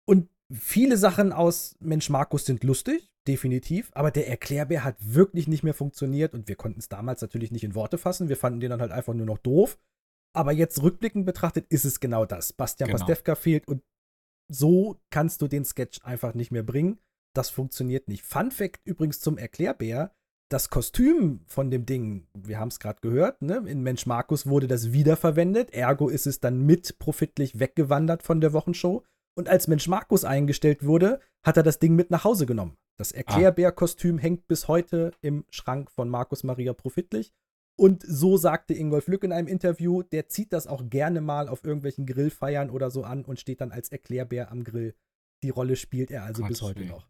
Und 0.08 0.28
viele 0.50 0.96
Sachen 0.96 1.32
aus 1.32 1.76
Mensch 1.80 2.08
Markus 2.10 2.46
sind 2.46 2.64
lustig, 2.64 3.12
definitiv, 3.28 3.90
aber 3.94 4.10
der 4.10 4.28
Erklärbär 4.28 4.84
hat 4.84 4.96
wirklich 5.00 5.46
nicht 5.46 5.62
mehr 5.62 5.74
funktioniert 5.74 6.34
und 6.34 6.48
wir 6.48 6.56
konnten 6.56 6.80
es 6.80 6.88
damals 6.88 7.20
natürlich 7.22 7.50
nicht 7.50 7.64
in 7.64 7.74
Worte 7.74 7.98
fassen. 7.98 8.28
Wir 8.28 8.36
fanden 8.36 8.60
den 8.60 8.70
dann 8.70 8.80
halt 8.80 8.92
einfach 8.92 9.14
nur 9.14 9.26
noch 9.26 9.38
doof. 9.38 9.78
Aber 10.32 10.52
jetzt 10.52 10.80
rückblickend 10.82 11.26
betrachtet 11.26 11.66
ist 11.68 11.84
es 11.84 11.98
genau 11.98 12.24
das. 12.24 12.52
Bastian 12.52 12.88
Genau. 12.88 12.98
Pastewka 12.98 13.34
fehlt 13.34 13.66
und 13.66 13.82
so 14.48 15.00
kannst 15.10 15.42
du 15.42 15.48
den 15.48 15.64
Sketch 15.64 16.04
einfach 16.04 16.34
nicht 16.34 16.50
mehr 16.50 16.62
bringen. 16.62 16.98
Das 17.34 17.50
funktioniert 17.50 18.08
nicht. 18.08 18.22
Fun 18.24 18.50
Fact 18.50 18.80
übrigens 18.84 19.20
zum 19.20 19.38
Erklärbär: 19.38 20.14
Das 20.50 20.68
Kostüm 20.68 21.42
von 21.46 21.70
dem 21.70 21.86
Ding, 21.86 22.26
wir 22.34 22.58
haben 22.58 22.68
es 22.68 22.80
gerade 22.80 23.00
gehört, 23.00 23.40
ne? 23.40 23.62
in 23.66 23.82
Mensch 23.82 24.04
Markus 24.04 24.46
wurde 24.46 24.66
das 24.66 24.90
wiederverwendet. 24.90 25.72
Ergo 25.72 26.08
ist 26.08 26.26
es 26.26 26.40
dann 26.40 26.66
mit 26.66 26.98
profitlich 26.98 27.60
weggewandert 27.60 28.24
von 28.24 28.40
der 28.40 28.52
Wochenshow. 28.52 29.04
Und 29.36 29.48
als 29.48 29.68
Mensch 29.68 29.86
Markus 29.86 30.24
eingestellt 30.24 30.84
wurde, 30.84 31.20
hat 31.44 31.56
er 31.56 31.62
das 31.62 31.78
Ding 31.78 31.94
mit 31.94 32.10
nach 32.10 32.24
Hause 32.24 32.46
genommen. 32.46 32.76
Das 32.98 33.12
Erklärbär-Kostüm 33.12 34.18
hängt 34.18 34.48
bis 34.48 34.66
heute 34.66 35.12
im 35.20 35.44
Schrank 35.50 35.88
von 35.92 36.08
Markus 36.08 36.42
Maria 36.42 36.72
Profitlich. 36.72 37.32
Und 37.78 38.02
so 38.02 38.36
sagte 38.36 38.74
Ingolf 38.74 39.06
Lück 39.06 39.22
in 39.22 39.32
einem 39.32 39.46
Interview, 39.46 40.02
der 40.02 40.28
zieht 40.28 40.52
das 40.52 40.66
auch 40.66 40.90
gerne 40.90 41.20
mal 41.20 41.48
auf 41.48 41.64
irgendwelchen 41.64 42.06
Grillfeiern 42.06 42.70
oder 42.70 42.90
so 42.90 43.04
an 43.04 43.24
und 43.24 43.38
steht 43.38 43.60
dann 43.60 43.70
als 43.70 43.90
Erklärbär 43.90 44.50
am 44.50 44.64
Grill. 44.64 44.96
Die 45.44 45.50
Rolle 45.50 45.76
spielt 45.76 46.10
er 46.10 46.24
also 46.24 46.42
bis 46.42 46.58
Gottes 46.58 46.62
heute 46.62 46.80
Willen. 46.80 46.90
noch. 46.90 47.06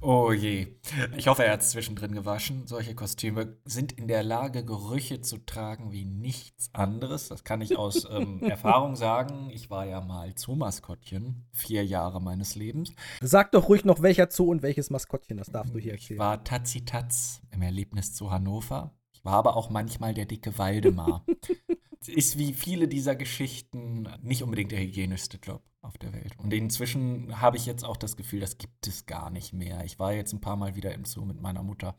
Oh 0.00 0.32
je. 0.32 0.68
Ich 1.16 1.26
hoffe, 1.26 1.44
er 1.44 1.54
hat 1.54 1.62
es 1.62 1.70
zwischendrin 1.70 2.12
gewaschen. 2.12 2.68
Solche 2.68 2.94
Kostüme 2.94 3.56
sind 3.64 3.92
in 3.92 4.06
der 4.06 4.22
Lage, 4.22 4.64
Gerüche 4.64 5.20
zu 5.22 5.38
tragen 5.38 5.90
wie 5.90 6.04
nichts 6.04 6.70
anderes. 6.72 7.28
Das 7.28 7.42
kann 7.42 7.60
ich 7.60 7.76
aus 7.76 8.06
ähm, 8.08 8.40
Erfahrung 8.48 8.94
sagen. 8.94 9.50
Ich 9.52 9.70
war 9.70 9.86
ja 9.86 10.00
mal 10.00 10.34
Zoomaskottchen, 10.36 11.48
vier 11.52 11.84
Jahre 11.84 12.22
meines 12.22 12.54
Lebens. 12.54 12.92
Sag 13.20 13.50
doch 13.52 13.68
ruhig 13.68 13.84
noch, 13.84 14.00
welcher 14.00 14.30
Zoo 14.30 14.50
und 14.50 14.62
welches 14.62 14.90
Maskottchen, 14.90 15.36
das 15.36 15.48
darfst 15.48 15.74
du 15.74 15.78
hier 15.80 15.94
Ich 15.94 16.02
erzählen. 16.02 16.20
war 16.20 16.44
Tatzi 16.44 16.84
Tatz 16.84 17.40
im 17.50 17.62
Erlebnis 17.62 18.14
zu 18.14 18.30
Hannover. 18.30 18.94
Ich 19.12 19.24
war 19.24 19.34
aber 19.34 19.56
auch 19.56 19.68
manchmal 19.68 20.14
der 20.14 20.26
dicke 20.26 20.58
Waldemar. 20.58 21.24
Ist 22.06 22.38
wie 22.38 22.54
viele 22.54 22.86
dieser 22.86 23.16
Geschichten 23.16 24.08
nicht 24.22 24.44
unbedingt 24.44 24.70
der 24.70 24.78
hygienischste 24.80 25.38
Job 25.42 25.62
auf 25.80 25.96
der 25.98 26.12
Welt. 26.12 26.34
Und 26.38 26.52
inzwischen 26.52 27.40
habe 27.40 27.56
ich 27.56 27.66
jetzt 27.66 27.84
auch 27.84 27.96
das 27.96 28.16
Gefühl, 28.16 28.40
das 28.40 28.58
gibt 28.58 28.86
es 28.86 29.06
gar 29.06 29.30
nicht 29.30 29.52
mehr. 29.52 29.84
Ich 29.84 29.98
war 29.98 30.12
jetzt 30.12 30.32
ein 30.32 30.40
paar 30.40 30.56
Mal 30.56 30.74
wieder 30.74 30.92
im 30.94 31.04
Zoo 31.04 31.24
mit 31.24 31.40
meiner 31.40 31.62
Mutter, 31.62 31.96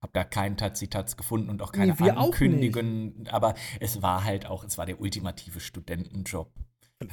habe 0.00 0.12
da 0.12 0.24
keinen 0.24 0.56
Tatzi-Tatz 0.56 1.16
gefunden 1.16 1.50
und 1.50 1.62
auch 1.62 1.72
keine 1.72 1.94
Nee, 1.94 2.10
Ankündigungen. 2.10 3.28
Aber 3.30 3.54
es 3.80 4.02
war 4.02 4.24
halt 4.24 4.46
auch, 4.46 4.64
es 4.64 4.78
war 4.78 4.86
der 4.86 5.00
ultimative 5.00 5.60
Studentenjob. 5.60 6.52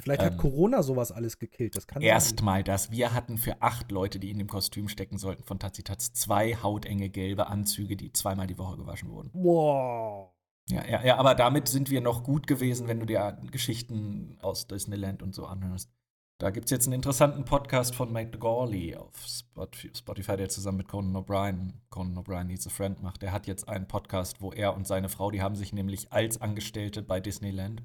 Vielleicht 0.01 0.24
hat 0.24 0.34
Ähm, 0.34 0.39
Corona 0.39 0.82
sowas 0.82 1.11
alles 1.11 1.38
gekillt. 1.38 1.76
Das 1.76 1.86
kann. 1.86 2.01
Erstmal 2.01 2.63
das. 2.63 2.89
Wir 2.89 3.13
hatten 3.13 3.38
für 3.38 3.61
acht 3.61 3.91
Leute, 3.91 4.20
die 4.20 4.32
in 4.32 4.39
dem 4.39 4.47
Kostüm 4.47 4.88
stecken 4.88 5.20
sollten 5.20 5.43
von 5.43 5.59
Tazitatz, 5.59 6.13
zwei 6.13 6.55
hautenge 6.55 7.09
gelbe 7.09 7.47
Anzüge, 7.47 7.95
die 7.95 8.11
zweimal 8.11 8.47
die 8.47 8.57
Woche 8.57 8.78
gewaschen 8.78 9.11
wurden. 9.11 9.30
Wow. 9.34 10.32
Ja, 10.70 10.84
ja, 10.88 11.05
ja, 11.05 11.18
aber 11.18 11.36
damit 11.36 11.68
sind 11.68 11.91
wir 11.91 12.01
noch 12.01 12.24
gut 12.24 12.47
gewesen, 12.47 12.88
wenn 12.88 12.99
du 12.99 13.05
dir 13.05 13.38
Geschichten 13.51 14.39
aus 14.41 14.66
Disneyland 14.66 15.22
und 15.22 15.36
so 15.36 15.45
anhörst. 15.45 15.91
Da 16.38 16.49
gibt 16.49 16.65
es 16.65 16.71
jetzt 16.71 16.86
einen 16.88 16.95
interessanten 16.95 17.45
Podcast 17.45 17.95
von 17.95 18.11
Mike 18.11 18.38
Gawley 18.38 18.93
auf 18.97 19.25
Spot- 19.25 19.69
Spotify, 19.95 20.36
der 20.36 20.49
zusammen 20.49 20.79
mit 20.79 20.89
Conan 20.89 21.15
O'Brien, 21.15 21.75
Conan 21.89 22.17
O'Brien 22.17 22.43
Needs 22.43 22.67
a 22.67 22.69
Friend 22.69 23.01
macht. 23.01 23.21
Der 23.21 23.31
hat 23.31 23.47
jetzt 23.47 23.69
einen 23.69 23.88
Podcast, 23.88 24.41
wo 24.41 24.51
er 24.51 24.75
und 24.75 24.86
seine 24.86 25.07
Frau, 25.07 25.31
die 25.31 25.41
haben 25.41 25.55
sich 25.55 25.71
nämlich 25.71 26.11
als 26.11 26.41
Angestellte 26.41 27.01
bei 27.03 27.21
Disneyland 27.21 27.83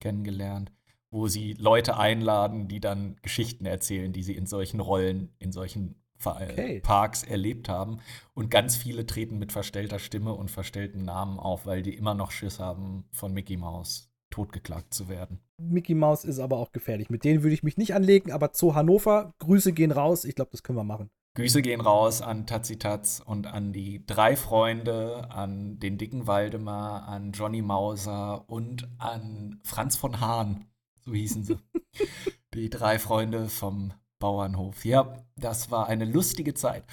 kennengelernt, 0.00 0.72
wo 1.12 1.28
sie 1.28 1.52
Leute 1.52 1.96
einladen, 1.96 2.66
die 2.66 2.80
dann 2.80 3.16
Geschichten 3.22 3.66
erzählen, 3.66 4.12
die 4.12 4.24
sie 4.24 4.34
in 4.34 4.46
solchen 4.46 4.80
Rollen, 4.80 5.32
in 5.38 5.52
solchen 5.52 6.02
Okay. 6.24 6.80
Parks 6.80 7.24
erlebt 7.24 7.68
haben. 7.68 7.98
Und 8.32 8.48
ganz 8.48 8.76
viele 8.76 9.06
treten 9.06 9.38
mit 9.38 9.50
verstellter 9.50 9.98
Stimme 9.98 10.34
und 10.34 10.52
verstellten 10.52 11.04
Namen 11.04 11.40
auf, 11.40 11.66
weil 11.66 11.82
die 11.82 11.94
immer 11.96 12.14
noch 12.14 12.30
Schiss 12.30 12.60
haben, 12.60 13.04
von 13.10 13.32
Mickey 13.32 13.56
Mouse 13.56 14.11
totgeklagt 14.32 14.92
zu 14.92 15.08
werden. 15.08 15.40
Mickey 15.58 15.94
Mouse 15.94 16.24
ist 16.24 16.40
aber 16.40 16.56
auch 16.58 16.72
gefährlich. 16.72 17.10
Mit 17.10 17.24
denen 17.24 17.42
würde 17.42 17.54
ich 17.54 17.62
mich 17.62 17.76
nicht 17.76 17.94
anlegen, 17.94 18.32
aber 18.32 18.50
Zoo 18.52 18.74
Hannover, 18.74 19.32
Grüße 19.38 19.72
gehen 19.72 19.92
raus. 19.92 20.24
Ich 20.24 20.34
glaube, 20.34 20.50
das 20.50 20.62
können 20.62 20.78
wir 20.78 20.84
machen. 20.84 21.10
Grüße 21.34 21.62
gehen 21.62 21.80
raus 21.80 22.20
an 22.20 22.46
Tazitatz 22.46 23.22
und 23.24 23.46
an 23.46 23.72
die 23.72 24.04
drei 24.04 24.36
Freunde, 24.36 25.30
an 25.30 25.78
den 25.78 25.96
dicken 25.96 26.26
Waldemar, 26.26 27.08
an 27.08 27.32
Johnny 27.32 27.62
Mauser 27.62 28.48
und 28.50 28.90
an 28.98 29.60
Franz 29.64 29.96
von 29.96 30.20
Hahn. 30.20 30.66
So 31.04 31.14
hießen 31.14 31.44
sie. 31.44 31.56
die 32.54 32.68
drei 32.68 32.98
Freunde 32.98 33.48
vom 33.48 33.94
Bauernhof. 34.22 34.84
Ja, 34.84 35.16
das 35.36 35.72
war 35.72 35.88
eine 35.88 36.04
lustige 36.04 36.54
Zeit. 36.54 36.84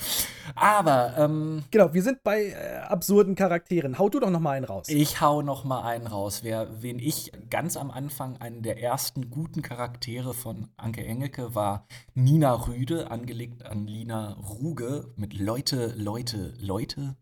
Aber 0.55 1.13
ähm, 1.15 1.63
Genau, 1.69 1.93
wir 1.93 2.01
sind 2.01 2.23
bei 2.23 2.47
äh, 2.47 2.79
absurden 2.87 3.35
Charakteren. 3.35 3.99
Hau 3.99 4.09
du 4.09 4.19
doch 4.19 4.31
noch 4.31 4.39
mal 4.39 4.53
einen 4.53 4.65
raus. 4.65 4.89
Ich 4.89 5.21
hau 5.21 5.43
noch 5.43 5.63
mal 5.63 5.83
einen 5.83 6.07
raus. 6.07 6.39
Wer, 6.41 6.81
wen 6.81 6.97
ich 6.97 7.31
ganz 7.51 7.77
am 7.77 7.91
Anfang 7.91 8.37
einen 8.37 8.63
der 8.63 8.81
ersten 8.81 9.29
guten 9.29 9.61
Charaktere 9.61 10.33
von 10.33 10.69
Anke 10.75 11.05
Engelke 11.05 11.53
war 11.53 11.85
Nina 12.15 12.51
Rüde, 12.67 13.11
angelegt 13.11 13.63
an 13.63 13.85
Lina 13.85 14.33
Ruge 14.33 15.13
mit 15.15 15.37
Leute, 15.37 15.93
Leute, 15.95 16.55
Leute. 16.59 17.15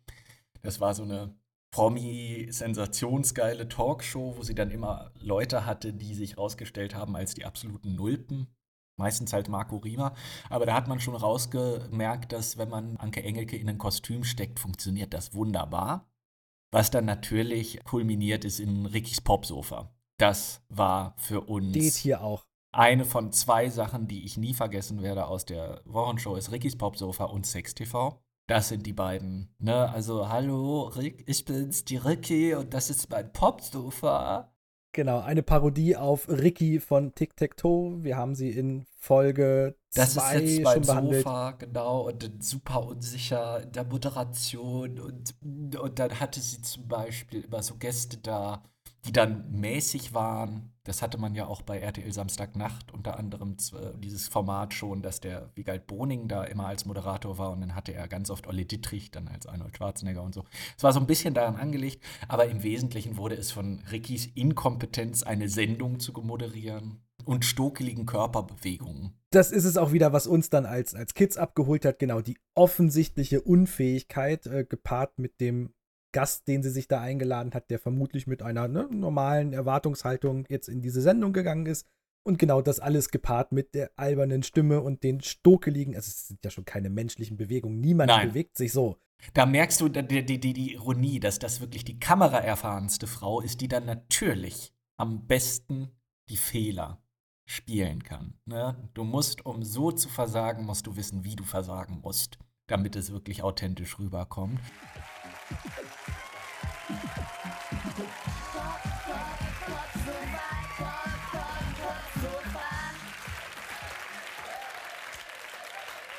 Das 0.61 0.79
war 0.79 0.93
so 0.93 1.03
eine 1.03 1.35
Promi-sensationsgeile 1.71 3.67
Talkshow, 3.67 4.37
wo 4.37 4.41
sie 4.41 4.55
dann 4.55 4.71
immer 4.71 5.11
Leute 5.19 5.65
hatte, 5.65 5.91
die 5.91 6.13
sich 6.13 6.37
rausgestellt 6.37 6.95
haben 6.95 7.17
als 7.17 7.33
die 7.33 7.43
absoluten 7.43 7.95
Nulpen. 7.95 8.47
Meistens 8.97 9.31
halt 9.31 9.47
Marco 9.47 9.77
Riemer. 9.77 10.13
Aber 10.49 10.65
da 10.65 10.73
hat 10.73 10.87
man 10.87 10.99
schon 10.99 11.15
rausgemerkt, 11.15 12.31
dass 12.33 12.57
wenn 12.57 12.69
man 12.69 12.97
Anke 12.97 13.23
Engelke 13.23 13.55
in 13.55 13.69
ein 13.69 13.77
Kostüm 13.77 14.23
steckt, 14.23 14.59
funktioniert 14.59 15.13
das 15.13 15.33
wunderbar. 15.33 16.09
Was 16.71 16.91
dann 16.91 17.05
natürlich 17.05 17.79
kulminiert 17.85 18.43
ist 18.43 18.59
in 18.59 18.85
Rickys 18.87 19.21
Popsofa. 19.21 19.93
Das 20.17 20.61
war 20.69 21.13
für 21.17 21.41
uns 21.41 21.69
Steht 21.69 21.93
hier 21.93 22.21
auch. 22.21 22.43
eine 22.71 23.05
von 23.05 23.31
zwei 23.31 23.69
Sachen, 23.69 24.07
die 24.07 24.25
ich 24.25 24.35
nie 24.35 24.53
vergessen 24.55 25.01
werde 25.03 25.27
aus 25.27 25.45
der 25.45 25.81
Wochenshow, 25.85 26.35
ist 26.35 26.51
Rickys 26.51 26.75
Popsofa 26.75 27.25
und 27.25 27.45
Sex 27.45 27.75
TV. 27.75 28.19
Das 28.47 28.69
sind 28.69 28.85
die 28.87 28.93
beiden. 28.93 29.53
Ne? 29.59 29.89
Also, 29.91 30.29
hallo, 30.29 30.83
Rick, 30.87 31.23
ich 31.27 31.45
bin's, 31.45 31.85
die 31.85 31.97
Ricky, 31.97 32.55
und 32.55 32.73
das 32.73 32.89
ist 32.89 33.09
mein 33.09 33.31
Popsofa. 33.31 34.51
Genau, 34.97 35.19
eine 35.19 35.43
Parodie 35.43 35.95
auf 35.95 36.27
Ricky 36.27 36.79
von 36.79 37.13
Tic 37.13 37.37
Tac 37.37 37.55
Toe. 37.55 38.03
Wir 38.03 38.17
haben 38.17 38.33
sie 38.33 38.49
in 38.49 38.87
Folge 38.97 39.75
Das 39.93 40.09
ist 40.09 40.15
2 40.15 40.39
jetzt 40.39 40.55
schon 40.55 40.63
mein 40.63 40.81
behandelt. 40.81 41.23
Sofa, 41.23 41.51
genau, 41.51 42.07
und 42.07 42.43
super 42.43 42.83
unsicher 42.83 43.61
in 43.61 43.71
der 43.73 43.83
Moderation. 43.83 44.99
Und, 44.99 45.35
und 45.79 45.99
dann 45.99 46.19
hatte 46.19 46.39
sie 46.39 46.63
zum 46.63 46.87
Beispiel 46.87 47.41
immer 47.41 47.61
so 47.61 47.75
Gäste 47.75 48.17
da, 48.17 48.63
die 49.05 49.11
dann 49.11 49.51
mäßig 49.51 50.15
waren. 50.15 50.73
Das 50.87 51.01
hatte 51.01 51.17
man 51.17 51.35
ja 51.35 51.47
auch 51.47 51.61
bei 51.63 51.79
RTL 51.79 52.13
Samstagnacht 52.13 52.93
unter 52.93 53.19
anderem 53.19 53.57
z- 53.57 53.75
dieses 54.01 54.29
Format 54.29 54.73
schon, 54.73 55.01
dass 55.01 55.19
der 55.19 55.49
Wiegald 55.55 55.85
Boning 55.85 56.29
da 56.29 56.45
immer 56.45 56.67
als 56.67 56.85
Moderator 56.85 57.37
war 57.37 57.51
und 57.51 57.59
dann 57.59 57.75
hatte 57.75 57.93
er 57.93 58.07
ganz 58.07 58.29
oft 58.29 58.47
Olli 58.47 58.65
Dittrich 58.65 59.11
dann 59.11 59.27
als 59.27 59.47
Arnold 59.47 59.75
Schwarzenegger 59.75 60.23
und 60.23 60.33
so. 60.33 60.45
Es 60.77 60.83
war 60.83 60.93
so 60.93 61.01
ein 61.01 61.07
bisschen 61.07 61.33
daran 61.33 61.57
angelegt, 61.57 62.01
aber 62.29 62.47
im 62.47 62.63
Wesentlichen 62.63 63.17
wurde 63.17 63.35
es 63.35 63.51
von 63.51 63.83
Rickys 63.91 64.27
Inkompetenz, 64.33 65.23
eine 65.23 65.49
Sendung 65.49 65.99
zu 65.99 66.13
moderieren 66.13 67.01
und 67.25 67.43
stokeligen 67.43 68.05
Körperbewegungen. 68.05 69.13
Das 69.31 69.51
ist 69.51 69.65
es 69.65 69.75
auch 69.75 69.91
wieder, 69.91 70.13
was 70.13 70.25
uns 70.27 70.49
dann 70.49 70.65
als, 70.65 70.95
als 70.95 71.13
Kids 71.13 71.35
abgeholt 71.35 71.83
hat. 71.83 71.99
Genau, 71.99 72.21
die 72.21 72.37
offensichtliche 72.55 73.41
Unfähigkeit, 73.41 74.45
äh, 74.47 74.63
gepaart 74.63 75.19
mit 75.19 75.41
dem 75.41 75.73
Gast, 76.17 76.47
den 76.47 76.63
sie 76.63 76.71
sich 76.71 76.87
da 76.87 76.99
eingeladen 76.99 77.53
hat, 77.53 77.69
der 77.69 77.77
vermutlich 77.77 78.25
mit 78.25 78.41
einer 78.41 78.67
ne, 78.67 78.87
normalen 78.89 79.53
Erwartungshaltung 79.53 80.45
jetzt 80.49 80.67
in 80.67 80.81
diese 80.81 80.99
Sendung 80.99 81.31
gegangen 81.31 81.67
ist. 81.67 81.85
Und 82.23 82.39
genau 82.39 82.59
das 82.63 82.79
alles 82.79 83.11
gepaart 83.11 83.51
mit 83.51 83.75
der 83.75 83.91
albernen 83.97 84.41
Stimme 84.41 84.81
und 84.81 85.03
den 85.03 85.21
stokeligen, 85.21 85.95
also 85.95 86.07
es 86.07 86.27
sind 86.27 86.43
ja 86.43 86.49
schon 86.49 86.65
keine 86.65 86.89
menschlichen 86.89 87.37
Bewegungen, 87.37 87.79
niemand 87.81 88.07
Nein. 88.07 88.29
bewegt 88.29 88.57
sich 88.57 88.73
so. 88.73 88.97
Da 89.35 89.45
merkst 89.45 89.79
du 89.79 89.89
die, 89.89 90.25
die, 90.25 90.39
die, 90.39 90.73
Ironie, 90.73 91.19
dass 91.19 91.37
das 91.37 91.61
wirklich 91.61 91.85
die 91.85 91.99
kameraerfahrenste 91.99 93.05
Frau 93.05 93.39
ist, 93.39 93.61
die 93.61 93.67
dann 93.67 93.85
natürlich 93.85 94.73
am 94.97 95.27
besten 95.27 95.91
die 96.29 96.37
Fehler 96.37 96.99
spielen 97.45 98.01
kann. 98.01 98.33
Ne? 98.45 98.89
Du 98.95 99.03
musst, 99.03 99.45
um 99.45 99.61
so 99.61 99.91
zu 99.91 100.09
versagen, 100.09 100.65
musst 100.65 100.87
du 100.87 100.95
wissen, 100.95 101.23
wie 101.23 101.35
du 101.35 101.43
versagen 101.43 102.01
musst, 102.01 102.39
damit 102.65 102.95
es 102.95 103.11
wirklich 103.11 103.43
authentisch 103.43 103.99
rüberkommt. 103.99 104.59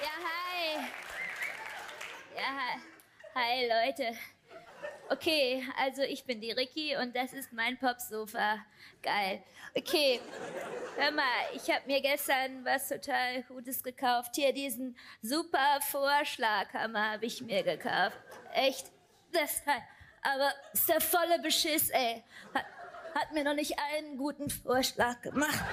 Ja, 0.00 0.14
hi. 0.24 0.76
Ja, 2.36 2.50
hi. 3.34 3.66
Leute. 3.66 4.16
Okay, 5.10 5.66
also 5.76 6.02
ich 6.02 6.24
bin 6.24 6.40
die 6.40 6.52
Ricky 6.52 6.94
und 6.96 7.16
das 7.16 7.32
ist 7.32 7.52
mein 7.52 7.78
Popsofa. 7.78 8.58
Geil. 9.02 9.42
Okay, 9.74 10.20
hör 10.96 11.10
mal, 11.10 11.24
ich 11.54 11.70
habe 11.70 11.86
mir 11.86 12.00
gestern 12.00 12.64
was 12.64 12.88
total 12.88 13.42
Gutes 13.44 13.82
gekauft. 13.82 14.36
Hier 14.36 14.52
diesen 14.52 14.96
super 15.22 15.80
Vorschlaghammer 15.90 17.12
habe 17.12 17.26
ich 17.26 17.40
mir 17.40 17.62
gekauft. 17.62 18.18
Echt, 18.52 18.92
das 19.32 19.64
Teil. 19.64 19.82
Aber 20.34 20.52
ist 20.74 20.88
der 20.88 21.00
volle 21.00 21.40
Beschiss, 21.42 21.88
ey. 21.88 22.22
Hat, 22.52 22.64
hat 23.14 23.32
mir 23.32 23.44
noch 23.44 23.54
nicht 23.54 23.74
einen 23.78 24.18
guten 24.18 24.50
Vorschlag 24.50 25.22
gemacht. 25.22 25.64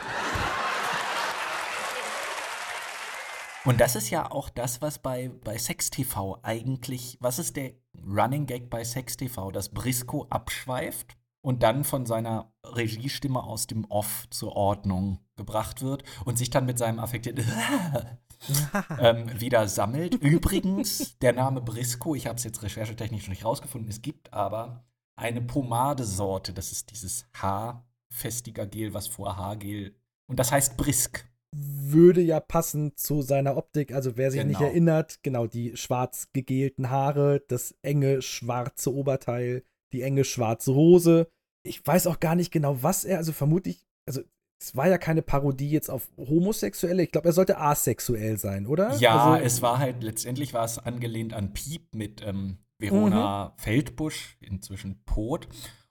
Und 3.65 3.81
das 3.81 3.95
ist 3.95 4.11
ja 4.11 4.31
auch 4.31 4.49
das, 4.49 4.81
was 4.81 4.99
bei, 4.99 5.29
bei 5.43 5.57
Sex 5.57 5.89
TV 5.89 6.39
eigentlich, 6.43 7.17
was 7.19 7.39
ist 7.39 7.57
der 7.57 7.73
Running 8.07 8.45
Gag 8.45 8.69
bei 8.69 8.83
Sex 8.83 9.17
TV, 9.17 9.51
dass 9.51 9.69
Brisco 9.69 10.27
abschweift 10.29 11.17
und 11.41 11.63
dann 11.63 11.83
von 11.83 12.05
seiner 12.05 12.53
Regiestimme 12.63 13.43
aus 13.43 13.67
dem 13.67 13.83
Off 13.85 14.25
zur 14.29 14.55
Ordnung 14.55 15.19
gebracht 15.35 15.81
wird 15.81 16.03
und 16.25 16.37
sich 16.37 16.49
dann 16.49 16.65
mit 16.65 16.77
seinem 16.77 16.99
affektierten 16.99 17.45
ähm, 18.99 19.39
wieder 19.39 19.67
sammelt. 19.67 20.15
Übrigens, 20.15 21.17
der 21.19 21.33
Name 21.33 21.61
Brisco, 21.61 22.15
ich 22.15 22.27
habe 22.27 22.37
es 22.37 22.43
jetzt 22.43 22.63
recherchetechnisch 22.63 23.23
noch 23.23 23.29
nicht 23.29 23.45
rausgefunden, 23.45 23.89
es 23.89 24.01
gibt 24.01 24.33
aber 24.33 24.85
eine 25.15 25.41
Pomadesorte, 25.41 26.53
das 26.53 26.71
ist 26.71 26.91
dieses 26.91 27.25
Haarfestiger 27.35 28.65
Gel, 28.67 28.93
was 28.93 29.07
vor 29.07 29.37
Haargel, 29.37 29.95
und 30.27 30.39
das 30.39 30.51
heißt 30.51 30.77
Brisk 30.77 31.25
würde 31.57 32.21
ja 32.21 32.39
passen 32.39 32.95
zu 32.97 33.21
seiner 33.21 33.55
Optik. 33.57 33.93
Also 33.93 34.17
wer 34.17 34.31
sich 34.31 34.41
Genau. 34.41 34.59
nicht 34.59 34.61
erinnert, 34.61 35.23
genau, 35.23 35.47
die 35.47 35.77
schwarz 35.77 36.29
gegelten 36.33 36.89
Haare, 36.89 37.43
das 37.47 37.75
enge 37.81 38.21
schwarze 38.21 38.93
Oberteil, 38.93 39.63
die 39.93 40.01
enge 40.01 40.25
schwarze 40.25 40.73
Hose. 40.73 41.29
Ich 41.63 41.85
weiß 41.85 42.07
auch 42.07 42.19
gar 42.19 42.35
nicht 42.35 42.51
genau, 42.51 42.83
was 42.83 43.05
er, 43.05 43.17
also 43.17 43.31
vermutlich, 43.31 43.85
also 44.05 44.21
es 44.59 44.75
war 44.75 44.87
ja 44.87 44.97
keine 44.97 45.21
Parodie 45.21 45.69
jetzt 45.69 45.89
auf 45.89 46.07
Homosexuelle. 46.17 47.03
Ich 47.03 47.11
glaube, 47.11 47.29
er 47.29 47.33
sollte 47.33 47.57
asexuell 47.59 48.37
sein, 48.37 48.65
oder? 48.67 48.95
Ja, 48.97 49.31
also, 49.33 49.45
es 49.45 49.61
war 49.61 49.79
halt, 49.79 50.03
letztendlich 50.03 50.53
war 50.53 50.65
es 50.65 50.79
angelehnt 50.79 51.33
an 51.33 51.53
Piep 51.53 51.93
mit 51.93 52.21
ähm, 52.25 52.57
Verona 52.79 53.49
Mhm. 53.57 53.61
Feldbusch, 53.61 54.37
inzwischen 54.39 55.03
Pot. 55.05 55.47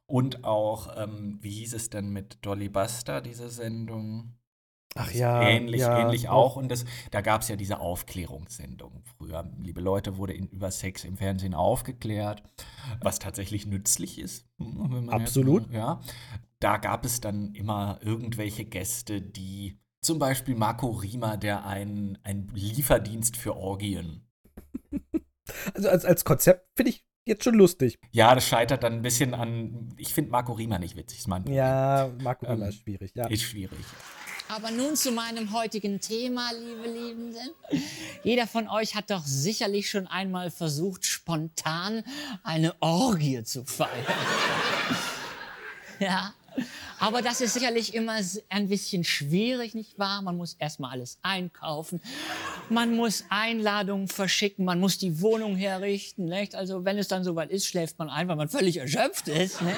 Und 0.06 0.44
auch, 0.44 0.96
ähm, 1.02 1.38
wie 1.40 1.50
hieß 1.50 1.74
es 1.74 1.88
denn 1.90 2.10
mit 2.10 2.38
Dolly 2.44 2.68
Buster, 2.68 3.20
diese 3.20 3.48
Sendung? 3.48 4.34
Ach 4.96 5.10
ja, 5.10 5.42
Ähnlich, 5.42 5.80
ja, 5.80 5.98
ähnlich 5.98 6.28
auch. 6.28 6.54
Und 6.56 6.70
das, 6.70 6.84
da 7.10 7.20
gab 7.20 7.40
es 7.42 7.48
ja 7.48 7.56
diese 7.56 7.80
Aufklärungssendung 7.80 9.02
früher. 9.16 9.50
Liebe 9.60 9.80
Leute, 9.80 10.18
wurde 10.18 10.34
in, 10.34 10.46
über 10.48 10.70
Sex 10.70 11.02
im 11.04 11.16
Fernsehen 11.16 11.54
aufgeklärt, 11.54 12.42
was 13.02 13.18
tatsächlich 13.18 13.66
nützlich 13.66 14.18
ist. 14.20 14.46
jetzt 14.60 15.08
Absolut. 15.10 15.68
mal- 15.72 15.74
ja. 15.76 16.00
Da 16.64 16.78
gab 16.78 17.04
es 17.04 17.20
dann 17.20 17.52
immer 17.52 17.98
irgendwelche 18.00 18.64
Gäste, 18.64 19.20
die 19.20 19.78
zum 20.00 20.18
Beispiel 20.18 20.54
Marco 20.54 20.92
Riemer, 20.92 21.36
der 21.36 21.66
einen, 21.66 22.18
einen 22.22 22.48
Lieferdienst 22.54 23.36
für 23.36 23.54
Orgien. 23.54 24.26
also 25.74 25.90
als, 25.90 26.06
als 26.06 26.24
Konzept 26.24 26.66
finde 26.74 26.92
ich 26.92 27.04
jetzt 27.26 27.44
schon 27.44 27.56
lustig. 27.56 27.98
Ja, 28.12 28.34
das 28.34 28.48
scheitert 28.48 28.82
dann 28.82 28.94
ein 28.94 29.02
bisschen 29.02 29.34
an. 29.34 29.94
Ich 29.98 30.14
finde 30.14 30.30
Marco 30.30 30.52
Riemer 30.52 30.78
nicht 30.78 30.96
witzig. 30.96 31.18
Ist 31.18 31.28
mein. 31.28 31.46
Ja, 31.52 32.10
Marco 32.22 32.46
Ähm, 32.46 32.52
Riemer 32.52 32.68
ist 32.70 32.78
schwierig, 32.78 33.12
ja. 33.14 33.26
Ist 33.26 33.42
schwierig. 33.42 33.84
Aber 34.48 34.70
nun 34.70 34.96
zu 34.96 35.12
meinem 35.12 35.52
heutigen 35.52 36.00
Thema, 36.00 36.50
liebe 36.52 36.88
Liebenden. 36.88 37.50
Jeder 38.22 38.46
von 38.46 38.70
euch 38.70 38.94
hat 38.94 39.10
doch 39.10 39.26
sicherlich 39.26 39.90
schon 39.90 40.06
einmal 40.06 40.50
versucht, 40.50 41.04
spontan 41.04 42.04
eine 42.42 42.74
Orgie 42.80 43.42
zu 43.44 43.66
feiern. 43.66 43.90
ja. 45.98 46.32
Aber 46.98 47.22
das 47.22 47.40
ist 47.40 47.54
sicherlich 47.54 47.94
immer 47.94 48.18
ein 48.48 48.68
bisschen 48.68 49.04
schwierig, 49.04 49.74
nicht 49.74 49.98
wahr? 49.98 50.22
Man 50.22 50.36
muss 50.36 50.54
erstmal 50.54 50.92
alles 50.92 51.18
einkaufen. 51.22 52.00
Man 52.68 52.94
muss 52.96 53.24
Einladungen 53.28 54.08
verschicken. 54.08 54.64
Man 54.64 54.80
muss 54.80 54.98
die 54.98 55.20
Wohnung 55.20 55.56
herrichten. 55.56 56.26
Nicht? 56.26 56.54
Also, 56.54 56.84
wenn 56.84 56.98
es 56.98 57.08
dann 57.08 57.24
soweit 57.24 57.50
ist, 57.50 57.66
schläft 57.66 57.98
man 57.98 58.08
ein, 58.08 58.28
weil 58.28 58.36
man 58.36 58.48
völlig 58.48 58.76
erschöpft 58.76 59.28
ist. 59.28 59.60
Ne? 59.60 59.76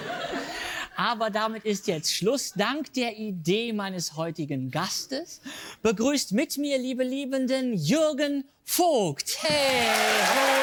Aber 0.96 1.30
damit 1.30 1.64
ist 1.64 1.86
jetzt 1.88 2.12
Schluss. 2.12 2.52
Dank 2.54 2.92
der 2.94 3.18
Idee 3.18 3.72
meines 3.72 4.16
heutigen 4.16 4.70
Gastes 4.70 5.40
begrüßt 5.82 6.32
mit 6.32 6.56
mir, 6.56 6.78
liebe 6.78 7.04
Liebenden, 7.04 7.74
Jürgen 7.74 8.44
Vogt. 8.64 9.36
Hey! 9.42 9.86
Hallo! 10.24 10.56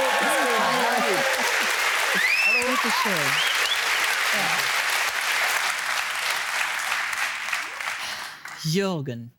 Hallo! 2.46 2.68
Bitte 2.68 2.94
schön. 3.04 4.63
Jürgen, 8.64 9.32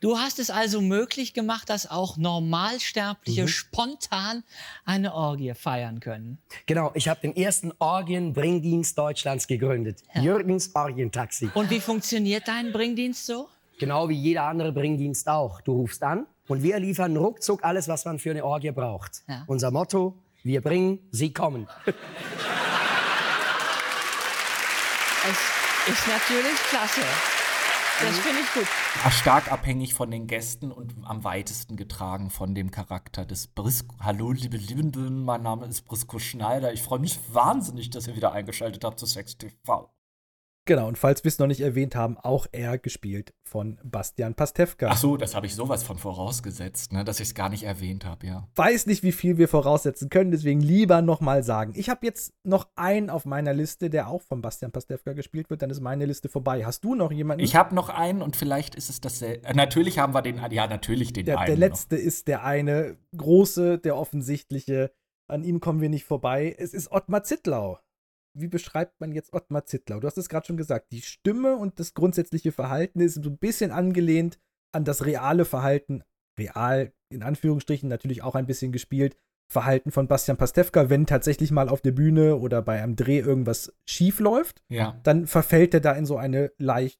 du 0.00 0.18
hast 0.18 0.38
es 0.38 0.50
also 0.50 0.80
möglich 0.80 1.34
gemacht, 1.34 1.70
dass 1.70 1.90
auch 1.90 2.16
Normalsterbliche 2.16 3.48
spontan 3.48 4.44
eine 4.84 5.14
Orgie 5.14 5.54
feiern 5.54 6.00
können. 6.00 6.38
Genau, 6.66 6.90
ich 6.94 7.08
habe 7.08 7.20
den 7.20 7.36
ersten 7.36 7.72
Orgien-Bringdienst 7.78 8.96
Deutschlands 8.96 9.46
gegründet. 9.46 10.02
Jürgens 10.14 10.74
Orgientaxi. 10.74 11.50
Und 11.54 11.70
wie 11.70 11.80
funktioniert 11.80 12.48
dein 12.48 12.72
Bringdienst 12.72 13.26
so? 13.26 13.48
Genau 13.78 14.08
wie 14.08 14.16
jeder 14.16 14.44
andere 14.44 14.72
Bringdienst 14.72 15.28
auch. 15.28 15.60
Du 15.60 15.72
rufst 15.72 16.02
an 16.02 16.26
und 16.48 16.62
wir 16.62 16.78
liefern 16.78 17.16
ruckzuck 17.16 17.64
alles, 17.64 17.88
was 17.88 18.04
man 18.04 18.18
für 18.18 18.30
eine 18.30 18.44
Orgie 18.44 18.70
braucht. 18.72 19.22
Ja. 19.28 19.44
Unser 19.46 19.70
Motto, 19.70 20.16
wir 20.42 20.60
bringen, 20.60 20.98
sie 21.10 21.32
kommen. 21.32 21.68
Es 25.24 25.92
ist 25.92 26.08
natürlich 26.08 26.56
klasse. 26.68 27.02
Das 28.02 28.18
finde 28.18 28.40
ich 28.40 28.52
gut. 28.52 28.66
Ah, 29.04 29.10
Stark 29.12 29.52
abhängig 29.52 29.94
von 29.94 30.10
den 30.10 30.26
Gästen 30.26 30.72
und 30.72 30.92
am 31.04 31.22
weitesten 31.22 31.76
getragen 31.76 32.30
von 32.30 32.52
dem 32.52 32.72
Charakter 32.72 33.24
des 33.24 33.46
Brisco. 33.46 33.94
Hallo, 34.00 34.32
liebe 34.32 34.56
Liebenden, 34.56 35.24
mein 35.24 35.42
Name 35.42 35.66
ist 35.66 35.82
Brisco 35.82 36.18
Schneider. 36.18 36.72
Ich 36.72 36.82
freue 36.82 36.98
mich 36.98 37.20
wahnsinnig, 37.32 37.90
dass 37.90 38.08
ihr 38.08 38.16
wieder 38.16 38.32
eingeschaltet 38.32 38.84
habt 38.84 38.98
zu 38.98 39.06
Sex 39.06 39.38
TV. 39.38 39.88
Genau, 40.64 40.86
und 40.86 40.96
falls 40.96 41.24
wir 41.24 41.28
es 41.28 41.40
noch 41.40 41.48
nicht 41.48 41.60
erwähnt 41.60 41.96
haben, 41.96 42.16
auch 42.18 42.46
er 42.52 42.78
gespielt 42.78 43.34
von 43.42 43.80
Bastian 43.82 44.34
Pastewka. 44.34 44.90
Ach 44.92 44.96
so, 44.96 45.16
das 45.16 45.34
habe 45.34 45.46
ich 45.46 45.56
sowas 45.56 45.82
von 45.82 45.98
vorausgesetzt, 45.98 46.92
ne, 46.92 47.04
dass 47.04 47.18
ich 47.18 47.28
es 47.28 47.34
gar 47.34 47.48
nicht 47.48 47.64
erwähnt 47.64 48.04
habe, 48.04 48.28
ja. 48.28 48.48
weiß 48.54 48.86
nicht, 48.86 49.02
wie 49.02 49.10
viel 49.10 49.38
wir 49.38 49.48
voraussetzen 49.48 50.08
können, 50.08 50.30
deswegen 50.30 50.60
lieber 50.60 51.02
nochmal 51.02 51.42
sagen. 51.42 51.72
Ich 51.74 51.88
habe 51.88 52.06
jetzt 52.06 52.32
noch 52.44 52.68
einen 52.76 53.10
auf 53.10 53.24
meiner 53.24 53.52
Liste, 53.52 53.90
der 53.90 54.06
auch 54.06 54.22
von 54.22 54.40
Bastian 54.40 54.70
Pastewka 54.70 55.14
gespielt 55.14 55.50
wird, 55.50 55.62
dann 55.62 55.70
ist 55.70 55.80
meine 55.80 56.06
Liste 56.06 56.28
vorbei. 56.28 56.64
Hast 56.64 56.84
du 56.84 56.94
noch 56.94 57.10
jemanden? 57.10 57.42
Ich 57.42 57.56
habe 57.56 57.74
noch 57.74 57.88
einen 57.88 58.22
und 58.22 58.36
vielleicht 58.36 58.76
ist 58.76 58.88
es 58.88 59.00
dasselbe. 59.00 59.44
Äh, 59.44 59.54
natürlich 59.54 59.98
haben 59.98 60.14
wir 60.14 60.22
den, 60.22 60.40
ja, 60.52 60.68
natürlich 60.68 61.12
den 61.12 61.26
der, 61.26 61.40
einen. 61.40 61.46
der 61.46 61.56
letzte 61.56 61.96
ist 61.96 62.28
der 62.28 62.44
eine 62.44 62.96
große, 63.16 63.78
der 63.78 63.96
offensichtliche. 63.96 64.92
An 65.26 65.42
ihm 65.42 65.58
kommen 65.58 65.80
wir 65.80 65.88
nicht 65.88 66.04
vorbei. 66.04 66.54
Es 66.56 66.72
ist 66.72 66.92
Ottmar 66.92 67.24
Zittlau. 67.24 67.78
Wie 68.34 68.48
beschreibt 68.48 69.00
man 69.00 69.12
jetzt 69.12 69.32
Ottmar 69.32 69.64
Zittlau? 69.64 70.00
Du 70.00 70.06
hast 70.06 70.18
es 70.18 70.28
gerade 70.28 70.46
schon 70.46 70.56
gesagt. 70.56 70.92
Die 70.92 71.02
Stimme 71.02 71.56
und 71.56 71.78
das 71.78 71.94
grundsätzliche 71.94 72.52
Verhalten 72.52 73.00
ist 73.00 73.22
so 73.22 73.30
ein 73.30 73.38
bisschen 73.38 73.70
angelehnt 73.70 74.38
an 74.72 74.84
das 74.84 75.04
reale 75.04 75.44
Verhalten, 75.44 76.02
real 76.38 76.92
in 77.10 77.22
Anführungsstrichen 77.22 77.88
natürlich 77.88 78.22
auch 78.22 78.34
ein 78.34 78.46
bisschen 78.46 78.72
gespielt, 78.72 79.16
Verhalten 79.50 79.90
von 79.90 80.08
Bastian 80.08 80.38
Pastewka, 80.38 80.88
wenn 80.88 81.04
tatsächlich 81.04 81.50
mal 81.50 81.68
auf 81.68 81.82
der 81.82 81.92
Bühne 81.92 82.36
oder 82.36 82.62
bei 82.62 82.82
einem 82.82 82.96
Dreh 82.96 83.18
irgendwas 83.18 83.74
schief 83.84 84.18
läuft. 84.18 84.62
Ja. 84.68 84.98
dann 85.02 85.26
verfällt 85.26 85.74
er 85.74 85.80
da 85.80 85.92
in 85.92 86.06
so 86.06 86.16
eine 86.16 86.52
leicht 86.56 86.98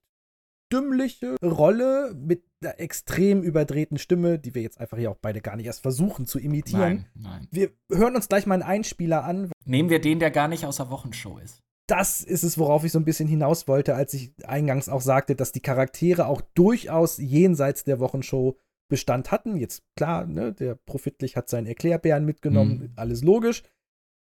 dümmliche 0.73 1.37
Rolle 1.45 2.15
mit 2.15 2.45
einer 2.63 2.79
extrem 2.81 3.43
überdrehten 3.43 3.99
Stimme, 3.99 4.39
die 4.39 4.55
wir 4.55 4.63
jetzt 4.63 4.81
einfach 4.81 4.97
hier 4.99 5.11
auch 5.11 5.17
beide 5.21 5.41
gar 5.41 5.57
nicht 5.57 5.67
erst 5.67 5.83
versuchen 5.83 6.27
zu 6.27 6.39
imitieren. 6.39 7.07
Nein, 7.15 7.31
nein. 7.43 7.49
Wir 7.51 7.71
hören 7.91 8.17
uns 8.17 8.29
gleich 8.29 8.47
mal 8.47 8.55
einen 8.55 8.63
Einspieler 8.63 9.25
an. 9.25 9.51
Nehmen 9.65 9.91
wir 9.91 10.01
den, 10.01 10.19
der 10.19 10.31
gar 10.31 10.49
nicht 10.49 10.65
aus 10.65 10.77
der 10.77 10.91
Wochenshow 10.91 11.39
ist. 11.39 11.61
Das 11.89 12.23
ist 12.23 12.43
es, 12.45 12.57
worauf 12.59 12.85
ich 12.85 12.93
so 12.93 12.99
ein 12.99 13.05
bisschen 13.05 13.29
hinaus 13.29 13.67
wollte, 13.69 13.95
als 13.97 14.15
ich 14.15 14.33
eingangs 14.47 14.89
auch 14.89 15.01
sagte, 15.01 15.35
dass 15.35 15.53
die 15.53 15.61
Charaktere 15.61 16.27
auch 16.27 16.41
durchaus 16.55 17.19
jenseits 17.19 17.85
der 17.85 17.99
Wochenshow 18.01 18.57
Bestand 18.89 19.31
hatten. 19.31 19.57
Jetzt 19.57 19.83
klar, 19.97 20.27
ne, 20.27 20.53
der 20.53 20.75
Profitlich 20.75 21.37
hat 21.37 21.49
seinen 21.49 21.67
Erklärbären 21.67 22.25
mitgenommen, 22.25 22.79
Mhm. 22.79 22.93
alles 22.97 23.23
logisch. 23.23 23.63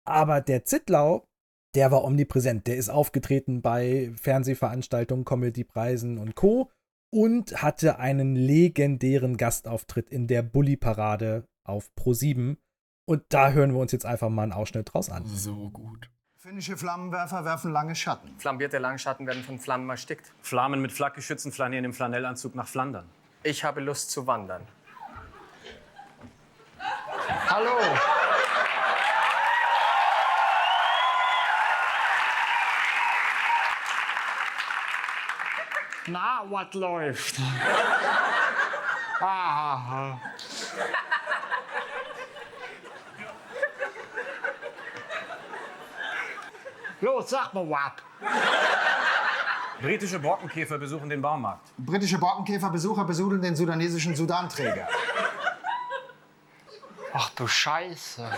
Aber 0.06 0.42
der 0.42 0.64
Zittlau, 0.66 1.28
der 1.76 1.92
war 1.92 2.04
omnipräsent. 2.04 2.68
Der 2.68 2.78
ist 2.78 2.90
aufgetreten 2.90 3.62
bei 3.62 4.12
Fernsehveranstaltungen, 4.16 5.26
Comedypreisen 5.26 6.18
und 6.18 6.36
Co. 6.36 6.72
und 7.12 7.62
hatte 7.62 8.00
einen 8.00 8.36
legendären 8.36 9.38
Gastauftritt 9.38 10.10
in 10.10 10.28
der 10.28 10.42
Bully-Parade 10.42 11.46
auf 11.64 11.90
Pro7. 11.98 12.58
Und 13.06 13.24
da 13.30 13.52
hören 13.52 13.74
wir 13.74 13.80
uns 13.80 13.92
jetzt 13.92 14.06
einfach 14.06 14.30
mal 14.30 14.44
einen 14.44 14.54
Ausschnitt 14.54 14.94
draus 14.94 15.10
an. 15.10 15.26
So 15.26 15.70
gut. 15.70 16.10
Finnische 16.38 16.78
Flammenwerfer 16.78 17.44
werfen 17.44 17.72
lange 17.72 17.96
Schatten. 17.96 18.30
Flambierte 18.38 18.78
Langschatten 18.78 19.28
werden 19.28 19.44
von 19.44 19.60
Flammen 19.60 19.90
erstickt. 19.90 20.32
Flammen 20.42 20.82
mit 20.82 20.92
Flakgeschützen 20.92 21.52
flanieren 21.52 21.86
im 21.86 21.94
Flanellanzug 21.94 22.56
nach 22.56 22.68
Flandern. 22.68 23.06
Ich 23.44 23.64
habe 23.64 23.82
Lust 23.82 24.12
zu 24.12 24.26
wandern. 24.26 24.62
Hallo! 27.50 27.78
Na, 36.12 36.44
was 36.50 36.74
läuft? 36.74 37.36
ah, 39.22 40.20
Los, 47.02 47.30
sag 47.30 47.54
mal 47.54 47.70
was. 47.70 47.92
Britische 49.82 50.20
Borkenkäfer 50.20 50.78
besuchen 50.78 51.10
den 51.10 51.22
Baumarkt. 51.22 51.72
Britische 51.78 52.18
Borkenkäferbesucher 52.18 53.06
besudeln 53.06 53.42
den 53.42 53.56
sudanesischen 53.56 54.16
Sudanträger. 54.16 54.88
Ach 57.14 57.30
du 57.30 57.48
Scheiße. 57.48 58.30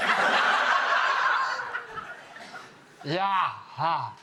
Ja, 3.04 3.56
ha. 3.78 4.14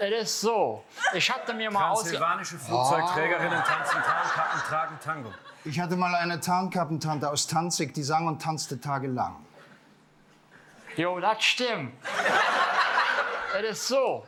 Es 0.00 0.22
ist 0.22 0.40
so. 0.40 0.84
Ich 1.12 1.30
hatte 1.30 1.52
mir 1.52 1.70
mal 1.70 1.90
aus. 1.90 2.00
Transsilvanische 2.00 2.58
Flugzeugträgerinnen 2.58 3.62
tanzen 3.64 4.02
Tarnkappen, 4.02 4.60
tragen 4.68 4.98
Tango. 5.02 5.32
Ich 5.64 5.80
hatte 5.80 5.96
mal 5.96 6.14
eine 6.14 6.40
Tarnkappentante 6.40 7.28
aus 7.28 7.46
Tanzig, 7.46 7.94
die 7.94 8.02
sang 8.02 8.26
und 8.26 8.40
tanzte 8.40 8.80
tagelang. 8.80 9.36
Jo, 10.96 11.18
das 11.18 11.42
stimmt. 11.42 11.92
es 13.58 13.70
ist 13.70 13.88
so. 13.88 14.26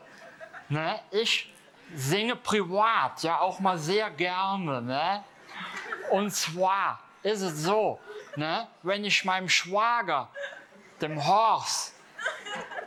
Ne? 0.69 1.01
Ich 1.11 1.53
singe 1.95 2.35
privat 2.35 3.23
ja 3.23 3.39
auch 3.39 3.61
mal 3.61 3.79
sehr 3.79 4.11
gerne. 4.11 4.83
Ne? 4.83 5.25
Und 6.11 6.33
zwar 6.33 6.99
ist 7.23 7.43
es 7.43 7.63
so, 7.63 8.01
ne? 8.35 8.67
wenn 8.83 9.05
ich 9.05 9.25
meinem 9.25 9.49
Schwager, 9.49 10.29
dem 11.01 11.25
Horst, 11.25 11.95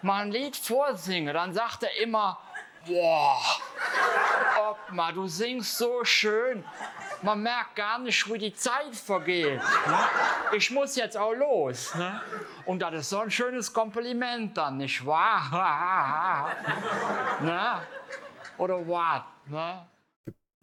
mal 0.02 0.24
ein 0.24 0.32
Lied 0.32 0.58
vorsinge, 0.58 1.32
dann 1.34 1.54
sagt 1.54 1.84
er 1.84 2.02
immer, 2.02 2.38
boah, 2.86 3.40
Ottmar, 4.70 5.14
du 5.14 5.28
singst 5.28 5.78
so 5.78 6.04
schön. 6.04 6.64
Man 7.22 7.44
merkt 7.44 7.76
gar 7.76 8.00
nicht, 8.00 8.32
wie 8.32 8.38
die 8.38 8.54
Zeit 8.54 8.96
vergeht. 8.96 9.60
Ne? 9.60 10.00
Ich 10.54 10.72
muss 10.72 10.96
jetzt 10.96 11.18
auch 11.18 11.34
los. 11.34 11.94
Ne? 11.96 12.22
Und 12.66 12.82
das 12.82 12.94
ist 12.94 13.10
so 13.10 13.20
ein 13.20 13.32
schönes 13.32 13.74
Kompliment 13.74 14.58
dann, 14.58 14.78
nicht 14.78 15.06
wahr? 15.06 16.56
ne? 17.42 17.82
Oder 18.58 18.88
was? 18.88 19.22
Ne? 19.48 19.86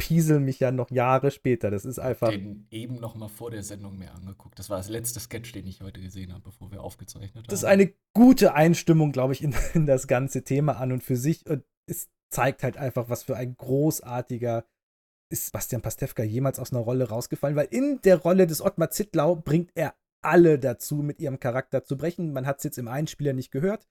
Pieseln 0.06 0.44
mich 0.44 0.60
ja 0.60 0.70
noch 0.70 0.92
Jahre 0.92 1.32
später. 1.32 1.68
Das 1.68 1.84
ist 1.84 1.98
einfach. 1.98 2.28
Den 2.28 2.68
eben 2.70 3.00
noch 3.00 3.16
mal 3.16 3.26
vor 3.26 3.50
der 3.50 3.64
Sendung 3.64 3.98
mir 3.98 4.14
angeguckt. 4.14 4.56
Das 4.56 4.70
war 4.70 4.76
das 4.76 4.88
letzte 4.88 5.18
Sketch, 5.18 5.50
den 5.50 5.66
ich 5.66 5.80
heute 5.80 6.00
gesehen 6.00 6.32
habe, 6.32 6.42
bevor 6.42 6.70
wir 6.70 6.84
aufgezeichnet 6.84 7.38
haben. 7.38 7.46
Das 7.48 7.60
ist 7.60 7.64
eine 7.64 7.92
gute 8.14 8.54
Einstimmung, 8.54 9.10
glaube 9.10 9.32
ich, 9.32 9.42
in, 9.42 9.52
in 9.74 9.86
das 9.86 10.06
ganze 10.06 10.44
Thema 10.44 10.76
an 10.76 10.92
und 10.92 11.02
für 11.02 11.16
sich. 11.16 11.44
Und 11.50 11.64
es 11.86 12.08
zeigt 12.30 12.62
halt 12.62 12.76
einfach, 12.76 13.08
was 13.08 13.24
für 13.24 13.36
ein 13.36 13.56
großartiger 13.56 14.64
ist 15.28 15.52
Bastian 15.52 15.82
Pastewka 15.82 16.22
jemals 16.22 16.60
aus 16.60 16.72
einer 16.72 16.82
Rolle 16.82 17.08
rausgefallen, 17.08 17.56
weil 17.56 17.66
in 17.72 18.00
der 18.02 18.18
Rolle 18.18 18.46
des 18.46 18.62
Ottmar 18.62 18.90
Zittlau 18.90 19.34
bringt 19.34 19.72
er 19.74 19.96
alle 20.22 20.60
dazu, 20.60 20.96
mit 20.96 21.18
ihrem 21.18 21.40
Charakter 21.40 21.82
zu 21.82 21.96
brechen. 21.96 22.32
Man 22.32 22.46
hat 22.46 22.58
es 22.58 22.64
jetzt 22.64 22.78
im 22.78 22.86
Einspieler 22.86 23.32
nicht 23.32 23.50
gehört, 23.50 23.88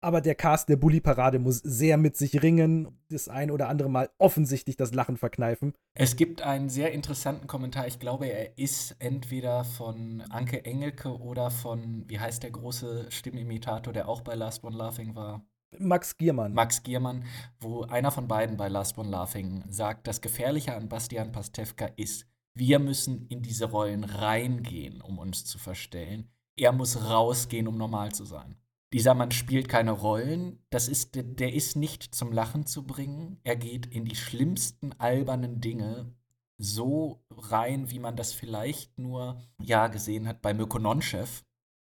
aber 0.00 0.20
der 0.20 0.34
Cast 0.34 0.68
der 0.68 0.76
Bully-Parade 0.76 1.38
muss 1.38 1.58
sehr 1.58 1.96
mit 1.96 2.16
sich 2.16 2.42
ringen, 2.42 2.98
das 3.08 3.28
ein 3.28 3.50
oder 3.50 3.68
andere 3.68 3.90
Mal 3.90 4.10
offensichtlich 4.18 4.76
das 4.76 4.94
Lachen 4.94 5.16
verkneifen. 5.16 5.74
Es 5.94 6.16
gibt 6.16 6.42
einen 6.42 6.68
sehr 6.68 6.92
interessanten 6.92 7.46
Kommentar. 7.46 7.86
Ich 7.86 7.98
glaube, 7.98 8.26
er 8.26 8.58
ist 8.58 8.96
entweder 8.98 9.64
von 9.64 10.22
Anke 10.30 10.64
Engelke 10.64 11.18
oder 11.18 11.50
von, 11.50 12.04
wie 12.08 12.20
heißt 12.20 12.42
der 12.42 12.50
große 12.50 13.06
Stimmimitator, 13.10 13.92
der 13.92 14.08
auch 14.08 14.20
bei 14.20 14.34
Last 14.34 14.64
One 14.64 14.76
Laughing 14.76 15.14
war? 15.14 15.44
Max 15.76 16.16
Giermann. 16.16 16.54
Max 16.54 16.82
Giermann, 16.82 17.24
wo 17.60 17.82
einer 17.82 18.10
von 18.10 18.26
beiden 18.26 18.56
bei 18.56 18.68
Last 18.68 18.96
One 18.96 19.10
Laughing 19.10 19.64
sagt, 19.68 20.06
das 20.06 20.20
Gefährliche 20.20 20.74
an 20.74 20.88
Bastian 20.88 21.32
Pastewka 21.32 21.86
ist, 21.96 22.26
wir 22.54 22.78
müssen 22.78 23.26
in 23.28 23.42
diese 23.42 23.66
Rollen 23.66 24.04
reingehen, 24.04 25.00
um 25.00 25.18
uns 25.18 25.44
zu 25.44 25.58
verstellen. 25.58 26.30
Er 26.56 26.72
muss 26.72 27.08
rausgehen, 27.08 27.68
um 27.68 27.76
normal 27.76 28.12
zu 28.12 28.24
sein. 28.24 28.56
Dieser 28.92 29.14
Mann 29.14 29.30
spielt 29.30 29.68
keine 29.68 29.92
Rollen, 29.92 30.64
das 30.70 30.88
ist, 30.88 31.10
der 31.14 31.52
ist 31.52 31.76
nicht 31.76 32.14
zum 32.14 32.32
Lachen 32.32 32.64
zu 32.64 32.86
bringen. 32.86 33.38
Er 33.44 33.56
geht 33.56 33.86
in 33.86 34.06
die 34.06 34.16
schlimmsten 34.16 34.94
albernen 34.98 35.60
Dinge 35.60 36.14
so 36.56 37.22
rein, 37.30 37.90
wie 37.90 37.98
man 37.98 38.16
das 38.16 38.32
vielleicht 38.32 38.98
nur 38.98 39.40
ja 39.60 39.86
gesehen 39.86 40.26
hat 40.26 40.42
bei 40.42 40.54
Mirko 40.54 40.78
Nonchev. 40.78 41.44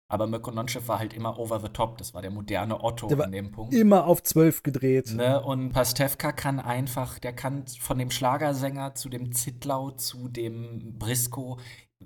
Aber 0.08 0.26
Mirko 0.26 0.50
Nonchev 0.50 0.86
war 0.86 0.98
halt 0.98 1.12
immer 1.14 1.38
over 1.38 1.60
the 1.60 1.68
top. 1.68 1.98
Das 1.98 2.14
war 2.14 2.22
der 2.22 2.30
moderne 2.30 2.82
Otto 2.82 3.08
Der 3.08 3.18
an 3.20 3.32
dem 3.32 3.50
Punkt. 3.50 3.74
Immer 3.74 4.06
auf 4.06 4.22
zwölf 4.22 4.62
gedreht. 4.62 5.12
Ne? 5.12 5.42
Und 5.42 5.72
Pastewka 5.72 6.32
kann 6.32 6.60
einfach, 6.60 7.18
der 7.18 7.32
kann 7.32 7.66
von 7.66 7.98
dem 7.98 8.10
Schlagersänger 8.10 8.94
zu 8.94 9.08
dem 9.08 9.32
Zittlau 9.32 9.90
zu 9.90 10.28
dem 10.28 10.98
Brisco 10.98 11.58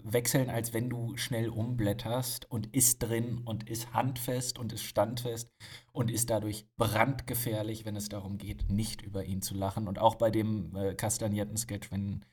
wechseln, 0.04 0.50
als 0.50 0.72
wenn 0.74 0.90
du 0.90 1.16
schnell 1.16 1.48
umblätterst 1.48 2.50
und 2.50 2.74
ist 2.74 2.98
drin 3.00 3.38
und 3.44 3.68
ist 3.68 3.92
handfest 3.92 4.58
und 4.58 4.72
ist 4.72 4.82
standfest 4.84 5.50
und 5.92 6.10
ist 6.10 6.30
dadurch 6.30 6.66
brandgefährlich, 6.76 7.84
wenn 7.84 7.96
es 7.96 8.08
darum 8.08 8.38
geht, 8.38 8.70
nicht 8.70 9.02
über 9.02 9.24
ihn 9.24 9.42
zu 9.42 9.54
lachen. 9.54 9.88
Und 9.88 9.98
auch 9.98 10.16
bei 10.16 10.30
dem 10.30 10.74
äh, 10.76 10.94
Kastagnetten-Sketch, 10.94 11.90
wenn 11.90 12.24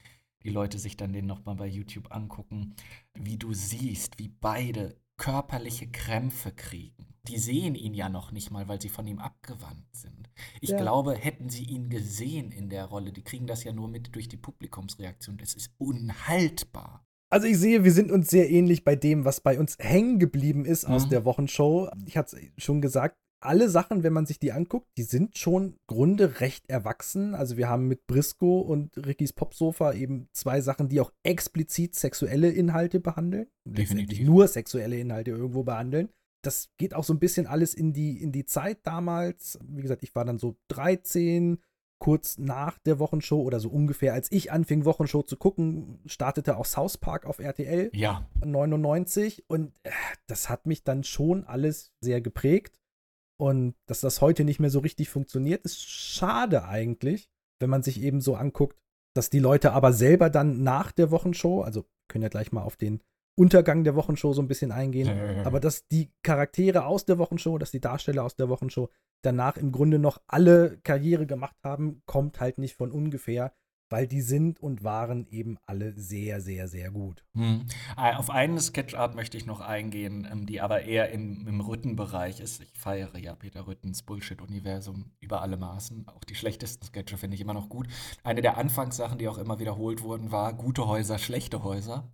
die 0.44 0.50
Leute 0.52 0.78
sich 0.78 0.96
dann 0.96 1.14
den 1.14 1.26
nochmal 1.26 1.56
bei 1.56 1.68
YouTube 1.68 2.14
angucken, 2.14 2.76
wie 3.14 3.38
du 3.38 3.54
siehst, 3.54 4.20
wie 4.20 4.30
beide 4.30 4.96
körperliche 5.18 5.90
Krämpfe 5.90 6.52
kriegen. 6.52 7.08
Die 7.28 7.40
sehen 7.40 7.74
ihn 7.74 7.94
ja 7.94 8.10
noch 8.10 8.32
nicht 8.32 8.52
mal, 8.52 8.68
weil 8.68 8.82
sie 8.82 8.90
von 8.90 9.08
ihm 9.08 9.20
abgewandt 9.20 9.88
sind. 9.96 10.30
Ich 10.62 10.72
Ja. 10.72 10.78
glaube, 10.78 11.16
hätten 11.16 11.50
sie 11.50 11.64
ihn 11.64 11.90
gesehen 11.90 12.52
in 12.52 12.70
der 12.70 12.86
Rolle, 12.86 13.12
die 13.12 13.24
kriegen 13.24 13.48
das 13.48 13.64
ja 13.64 13.74
nur 13.74 13.88
mit 13.88 14.14
durch 14.14 14.28
die 14.28 14.38
Publikumsreaktion. 14.38 15.38
Das 15.38 15.54
ist 15.56 15.72
unhaltbar. 15.78 17.05
Also 17.36 17.48
ich 17.48 17.58
sehe, 17.58 17.84
wir 17.84 17.92
sind 17.92 18.14
uns 18.14 18.30
sehr 18.30 18.50
ähnlich 18.50 18.86
bei 18.86 18.96
dem, 18.96 19.26
was 19.26 19.42
bei 19.42 19.60
uns 19.60 19.76
hängen 19.78 20.20
geblieben 20.20 20.64
ist 20.64 20.86
aus 20.86 21.08
Mhm. 21.08 21.10
der 21.10 21.26
Wochenshow. 21.26 21.90
Ich 22.06 22.16
hatte 22.16 22.38
es 22.38 22.64
schon 22.64 22.80
gesagt, 22.80 23.18
alle 23.42 23.68
Sachen, 23.70 24.04
wenn 24.04 24.14
man 24.14 24.26
sich 24.26 24.40
die 24.40 24.54
anguckt, 24.54 24.88
die 24.98 25.04
sind 25.04 25.38
schon 25.38 25.64
im 25.74 25.78
Grunde 25.86 26.40
recht 26.40 26.70
erwachsen. 26.70 27.36
Also 27.36 27.58
wir 27.58 27.68
haben 27.68 27.90
mit 27.90 28.08
Brisco 28.08 28.62
und 28.62 28.96
Rickys 29.06 29.34
Popsofa 29.34 29.92
eben 29.92 30.30
zwei 30.32 30.62
Sachen, 30.62 30.88
die 30.88 31.02
auch 31.02 31.12
explizit 31.24 31.94
sexuelle 31.94 32.50
Inhalte 32.52 33.02
behandeln. 33.02 33.48
Definitiv. 33.66 34.26
nur 34.26 34.48
sexuelle 34.48 34.98
Inhalte 34.98 35.32
irgendwo 35.32 35.64
behandeln. 35.64 36.08
Das 36.42 36.70
geht 36.78 36.94
auch 36.94 37.04
so 37.04 37.12
ein 37.14 37.20
bisschen 37.20 37.48
alles 37.48 37.74
in 37.74 37.92
die, 37.92 38.24
in 38.24 38.32
die 38.32 38.46
Zeit 38.46 38.78
damals. 38.84 39.60
Wie 39.68 39.82
gesagt, 39.82 40.04
ich 40.04 40.16
war 40.16 40.24
dann 40.24 40.40
so 40.40 40.56
13, 40.70 41.58
kurz 42.00 42.38
nach 42.38 42.78
der 42.80 43.00
Wochenshow 43.00 43.42
oder 43.42 43.60
so 43.60 43.70
ungefähr, 43.70 44.14
als 44.14 44.32
ich 44.32 44.52
anfing, 44.52 44.86
Wochenshow 44.86 45.24
zu 45.24 45.38
gucken, 45.38 46.00
startete 46.06 46.58
auch 46.58 46.66
South 46.66 46.98
Park 46.98 47.26
auf 47.26 47.40
RTL. 47.40 47.90
Ja. 47.94 48.28
99 48.44 49.50
und 49.50 49.74
äh, 49.84 49.92
das 50.28 50.50
hat 50.50 50.66
mich 50.66 50.84
dann 50.84 51.04
schon 51.04 51.46
alles 51.46 51.94
sehr 52.02 52.22
geprägt. 52.22 52.80
Und 53.38 53.76
dass 53.86 54.00
das 54.00 54.22
heute 54.22 54.46
nicht 54.46 54.60
mehr 54.60 54.70
so 54.70 54.80
richtig 54.80 55.10
funktioniert, 55.10 55.66
ist 55.66 55.82
schade 55.84 56.66
eigentlich, 56.66 57.30
wenn 57.60 57.70
man 57.70 57.84
sich 57.84 58.02
eben 58.02 58.22
so 58.22 58.36
anguckt, 58.36 58.78
dass 59.14 59.30
die 59.30 59.40
Leute 59.40 59.74
aber 59.74 59.92
selber 59.92 60.30
dann 60.30 60.64
nach 60.64 60.92
der 60.92 61.12
Wochenshow, 61.12 61.62
also 61.62 61.86
können 62.08 62.24
ja 62.24 62.30
gleich 62.30 62.52
mal 62.52 62.64
auf 62.64 62.78
den 62.78 63.02
Untergang 63.36 63.84
der 63.84 63.96
Wochenshow 63.96 64.34
so 64.34 64.42
ein 64.42 64.48
bisschen 64.48 64.72
eingehen, 64.72 65.10
aber 65.46 65.60
dass 65.60 65.88
die 65.88 66.12
Charaktere 66.24 66.86
aus 66.86 67.06
der 67.06 67.18
Wochenshow, 67.18 67.58
dass 67.58 67.72
die 67.72 67.82
Darsteller 67.82 68.24
aus 68.24 68.36
der 68.36 68.50
Wochenshow 68.50 68.90
danach 69.22 69.58
im 69.58 69.72
Grunde 69.72 70.00
noch 70.00 70.22
alle 70.28 70.78
Karriere 70.84 71.26
gemacht 71.26 71.58
haben, 71.64 72.02
kommt 72.06 72.40
halt 72.40 72.58
nicht 72.58 72.76
von 72.76 72.92
ungefähr, 72.92 73.52
weil 73.90 74.08
die 74.08 74.22
sind 74.22 74.60
und 74.60 74.84
waren 74.84 75.28
eben 75.30 75.58
alle 75.66 75.92
sehr, 75.92 76.42
sehr, 76.42 76.68
sehr 76.68 76.92
gut. 76.92 77.24
Hm. 77.36 77.66
Äh, 77.98 78.16
Auf 78.16 78.30
eine 78.30 78.60
Sketchart 78.60 79.16
möchte 79.16 79.38
ich 79.38 79.46
noch 79.46 79.62
eingehen, 79.62 80.28
ähm, 80.32 80.46
die 80.46 80.60
aber 80.60 80.84
eher 80.84 81.12
im, 81.12 81.48
im 81.48 81.62
Rütten-Bereich 81.62 82.40
ist. 82.40 82.62
Ich 82.62 82.80
feiere 82.80 83.18
ja 83.18 83.36
Peter 83.36 83.68
Rüttens 83.68 84.02
Bullshit-Universum 84.04 85.12
über 85.20 85.42
alle 85.42 85.58
Maßen. 85.58 86.08
Auch 86.08 86.24
die 86.24 86.36
schlechtesten 86.36 86.86
Sketche 86.86 87.18
finde 87.18 87.36
ich 87.36 87.42
immer 87.42 87.54
noch 87.54 87.70
gut. 87.70 87.88
Eine 88.24 88.42
der 88.42 88.58
Anfangssachen, 88.58 89.20
die 89.20 89.28
auch 89.28 89.38
immer 89.38 89.60
wiederholt 89.60 90.02
wurden, 90.02 90.32
war 90.32 90.54
gute 90.54 90.88
Häuser, 90.88 91.20
schlechte 91.20 91.64
Häuser. 91.64 92.12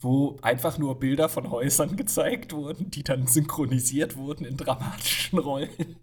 Wo 0.00 0.36
einfach 0.42 0.78
nur 0.78 0.98
Bilder 0.98 1.28
von 1.28 1.50
Häusern 1.50 1.96
gezeigt 1.96 2.52
wurden, 2.52 2.90
die 2.90 3.02
dann 3.02 3.26
synchronisiert 3.26 4.16
wurden 4.16 4.44
in 4.44 4.56
dramatischen 4.56 5.38
Rollen. 5.40 5.96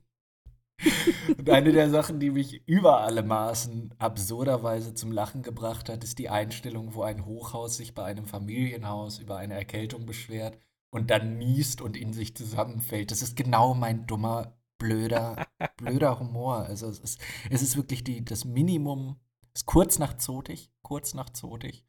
Und 1.38 1.49
eine 1.49 1.72
der 1.72 1.89
Sachen, 1.89 2.19
die 2.19 2.31
mich 2.31 2.67
über 2.67 3.01
alle 3.01 3.23
Maßen 3.23 3.93
absurderweise 3.97 4.93
zum 4.93 5.11
Lachen 5.11 5.41
gebracht 5.41 5.89
hat, 5.89 6.03
ist 6.03 6.19
die 6.19 6.30
Einstellung, 6.30 6.93
wo 6.93 7.03
ein 7.03 7.26
Hochhaus 7.26 7.77
sich 7.77 7.93
bei 7.93 8.03
einem 8.03 8.26
Familienhaus 8.26 9.19
über 9.19 9.38
eine 9.38 9.53
Erkältung 9.53 10.05
beschwert 10.05 10.57
und 10.89 11.09
dann 11.09 11.38
niest 11.38 11.81
und 11.81 11.97
in 11.97 12.13
sich 12.13 12.35
zusammenfällt. 12.35 13.11
Das 13.11 13.22
ist 13.22 13.35
genau 13.35 13.73
mein 13.73 14.05
dummer, 14.05 14.57
blöder, 14.77 15.47
blöder 15.77 16.19
Humor. 16.19 16.57
Also 16.65 16.88
es 16.88 16.99
ist, 16.99 17.22
es 17.49 17.61
ist 17.61 17.77
wirklich 17.77 18.03
die, 18.03 18.23
das 18.23 18.45
Minimum, 18.45 19.17
es 19.53 19.61
ist 19.61 19.65
kurz 19.65 19.99
nach 19.99 20.17
zotig, 20.17 20.72
kurz 20.81 21.13
nach 21.13 21.30
zotig. 21.30 21.85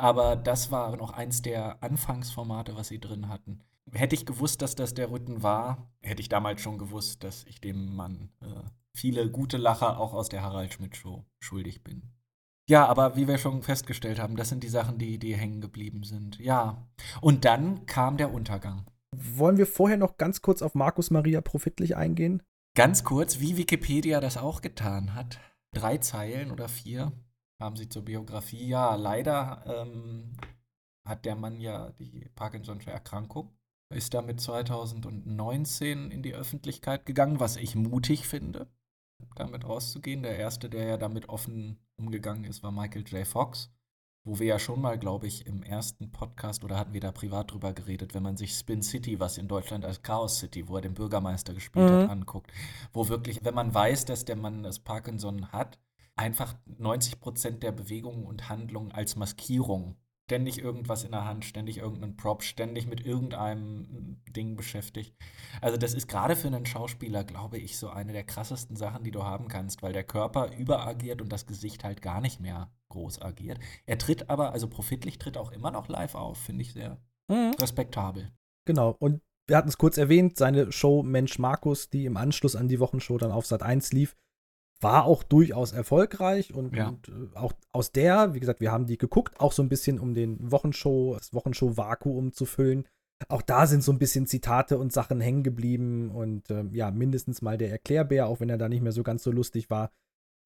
Aber 0.00 0.34
das 0.34 0.70
war 0.70 0.96
noch 0.96 1.10
eins 1.10 1.42
der 1.42 1.82
Anfangsformate, 1.82 2.74
was 2.74 2.88
sie 2.88 2.98
drin 2.98 3.28
hatten. 3.28 3.60
Hätte 3.92 4.14
ich 4.14 4.24
gewusst, 4.24 4.62
dass 4.62 4.74
das 4.74 4.94
der 4.94 5.10
Rütten 5.10 5.42
war, 5.42 5.92
hätte 6.00 6.22
ich 6.22 6.30
damals 6.30 6.62
schon 6.62 6.78
gewusst, 6.78 7.22
dass 7.22 7.44
ich 7.44 7.60
dem 7.60 7.94
Mann 7.94 8.30
äh, 8.40 8.46
viele 8.94 9.30
gute 9.30 9.58
Lacher 9.58 10.00
auch 10.00 10.14
aus 10.14 10.30
der 10.30 10.40
Harald 10.40 10.72
Schmidt 10.72 10.96
Show 10.96 11.26
schuldig 11.38 11.84
bin. 11.84 12.14
Ja, 12.66 12.86
aber 12.86 13.14
wie 13.16 13.28
wir 13.28 13.36
schon 13.36 13.62
festgestellt 13.62 14.18
haben, 14.18 14.36
das 14.36 14.48
sind 14.48 14.64
die 14.64 14.70
Sachen, 14.70 14.96
die, 14.96 15.18
die 15.18 15.36
hängen 15.36 15.60
geblieben 15.60 16.02
sind. 16.02 16.38
Ja. 16.38 16.88
Und 17.20 17.44
dann 17.44 17.84
kam 17.84 18.16
der 18.16 18.32
Untergang. 18.32 18.86
Wollen 19.14 19.58
wir 19.58 19.66
vorher 19.66 19.98
noch 19.98 20.16
ganz 20.16 20.40
kurz 20.40 20.62
auf 20.62 20.74
Markus 20.74 21.10
Maria 21.10 21.42
Profitlich 21.42 21.94
eingehen? 21.94 22.42
Ganz 22.74 23.04
kurz, 23.04 23.38
wie 23.38 23.58
Wikipedia 23.58 24.20
das 24.20 24.38
auch 24.38 24.62
getan 24.62 25.14
hat. 25.14 25.40
Drei 25.74 25.98
Zeilen 25.98 26.52
oder 26.52 26.70
vier 26.70 27.12
haben 27.60 27.76
sie 27.76 27.88
zur 27.88 28.04
Biografie. 28.04 28.66
Ja, 28.66 28.94
leider 28.96 29.62
ähm, 29.66 30.36
hat 31.06 31.24
der 31.24 31.36
Mann 31.36 31.60
ja 31.60 31.90
die 31.92 32.28
Parkinson'sche 32.34 32.90
Erkrankung. 32.90 33.50
Ist 33.92 34.14
damit 34.14 34.40
2019 34.40 36.10
in 36.10 36.22
die 36.22 36.34
Öffentlichkeit 36.34 37.06
gegangen, 37.06 37.40
was 37.40 37.56
ich 37.56 37.74
mutig 37.74 38.26
finde, 38.26 38.68
damit 39.34 39.64
rauszugehen. 39.68 40.22
Der 40.22 40.38
erste, 40.38 40.70
der 40.70 40.84
ja 40.84 40.96
damit 40.96 41.28
offen 41.28 41.78
umgegangen 41.96 42.44
ist, 42.44 42.62
war 42.62 42.70
Michael 42.72 43.04
J. 43.06 43.26
Fox 43.26 43.70
wo 44.24 44.38
wir 44.38 44.46
ja 44.46 44.58
schon 44.58 44.80
mal, 44.80 44.98
glaube 44.98 45.26
ich, 45.26 45.46
im 45.46 45.62
ersten 45.62 46.12
Podcast 46.12 46.62
oder 46.62 46.76
hatten 46.76 46.92
wir 46.92 47.00
da 47.00 47.10
privat 47.10 47.50
drüber 47.52 47.72
geredet, 47.72 48.14
wenn 48.14 48.22
man 48.22 48.36
sich 48.36 48.54
Spin 48.54 48.82
City, 48.82 49.18
was 49.18 49.38
in 49.38 49.48
Deutschland 49.48 49.84
als 49.84 50.02
Chaos 50.02 50.38
City, 50.38 50.68
wo 50.68 50.76
er 50.76 50.82
den 50.82 50.94
Bürgermeister 50.94 51.54
gespielt 51.54 51.88
Mhm. 51.88 51.94
hat, 52.02 52.10
anguckt, 52.10 52.52
wo 52.92 53.08
wirklich, 53.08 53.42
wenn 53.44 53.54
man 53.54 53.72
weiß, 53.72 54.04
dass 54.04 54.24
der 54.24 54.36
Mann 54.36 54.62
das 54.62 54.78
Parkinson 54.78 55.50
hat, 55.52 55.78
einfach 56.20 56.54
90 56.66 57.18
Prozent 57.18 57.62
der 57.62 57.72
Bewegungen 57.72 58.24
und 58.24 58.48
Handlungen 58.48 58.92
als 58.92 59.16
Maskierung. 59.16 59.96
Ständig 60.28 60.58
irgendwas 60.58 61.02
in 61.02 61.10
der 61.10 61.24
Hand, 61.24 61.44
ständig 61.44 61.78
irgendeinen 61.78 62.16
Prop, 62.16 62.44
ständig 62.44 62.86
mit 62.86 63.04
irgendeinem 63.04 64.22
Ding 64.28 64.54
beschäftigt. 64.54 65.16
Also 65.60 65.76
das 65.76 65.92
ist 65.92 66.06
gerade 66.06 66.36
für 66.36 66.46
einen 66.46 66.66
Schauspieler, 66.66 67.24
glaube 67.24 67.58
ich, 67.58 67.78
so 67.78 67.88
eine 67.88 68.12
der 68.12 68.22
krassesten 68.22 68.76
Sachen, 68.76 69.02
die 69.02 69.10
du 69.10 69.24
haben 69.24 69.48
kannst, 69.48 69.82
weil 69.82 69.92
der 69.92 70.04
Körper 70.04 70.56
überagiert 70.56 71.20
und 71.20 71.32
das 71.32 71.46
Gesicht 71.46 71.82
halt 71.82 72.00
gar 72.00 72.20
nicht 72.20 72.38
mehr 72.38 72.70
groß 72.90 73.22
agiert. 73.22 73.58
Er 73.86 73.98
tritt 73.98 74.30
aber, 74.30 74.52
also 74.52 74.68
Profitlich 74.68 75.18
tritt 75.18 75.36
auch 75.36 75.50
immer 75.50 75.72
noch 75.72 75.88
live 75.88 76.14
auf, 76.14 76.38
finde 76.38 76.62
ich 76.62 76.74
sehr 76.74 77.00
Mhm. 77.30 77.54
respektabel. 77.60 78.30
Genau. 78.66 78.96
Und 78.98 79.22
wir 79.46 79.56
hatten 79.56 79.68
es 79.68 79.78
kurz 79.78 79.96
erwähnt, 79.96 80.36
seine 80.36 80.70
Show 80.70 81.02
Mensch 81.02 81.38
Markus, 81.38 81.88
die 81.90 82.04
im 82.04 82.16
Anschluss 82.16 82.56
an 82.56 82.68
die 82.68 82.80
Wochenshow 82.80 83.18
dann 83.18 83.32
auf 83.32 83.46
Sat 83.46 83.62
1 83.62 83.92
lief, 83.92 84.16
war 84.80 85.04
auch 85.04 85.22
durchaus 85.22 85.72
erfolgreich 85.72 86.54
und, 86.54 86.74
Ja. 86.74 86.88
und 86.88 87.08
äh, 87.08 87.36
auch 87.36 87.52
aus 87.72 87.92
der, 87.92 88.34
wie 88.34 88.40
gesagt, 88.40 88.60
wir 88.60 88.72
haben 88.72 88.86
die 88.86 88.98
geguckt, 88.98 89.38
auch 89.40 89.52
so 89.52 89.62
ein 89.62 89.68
bisschen 89.68 89.98
um 89.98 90.14
den 90.14 90.50
Wochenshow, 90.50 91.14
das 91.18 91.34
Wochenshow-Vakuum 91.34 92.32
zu 92.32 92.46
füllen. 92.46 92.86
Auch 93.28 93.42
da 93.42 93.66
sind 93.66 93.82
so 93.82 93.92
ein 93.92 93.98
bisschen 93.98 94.26
Zitate 94.26 94.78
und 94.78 94.92
Sachen 94.92 95.20
hängen 95.20 95.42
geblieben 95.42 96.10
und 96.10 96.50
ähm, 96.50 96.74
ja, 96.74 96.90
mindestens 96.90 97.42
mal 97.42 97.58
der 97.58 97.70
Erklärbär, 97.70 98.26
auch 98.26 98.40
wenn 98.40 98.48
er 98.48 98.56
da 98.58 98.68
nicht 98.68 98.80
mehr 98.82 98.92
so 98.92 99.02
ganz 99.02 99.22
so 99.22 99.30
lustig 99.30 99.68
war, 99.68 99.90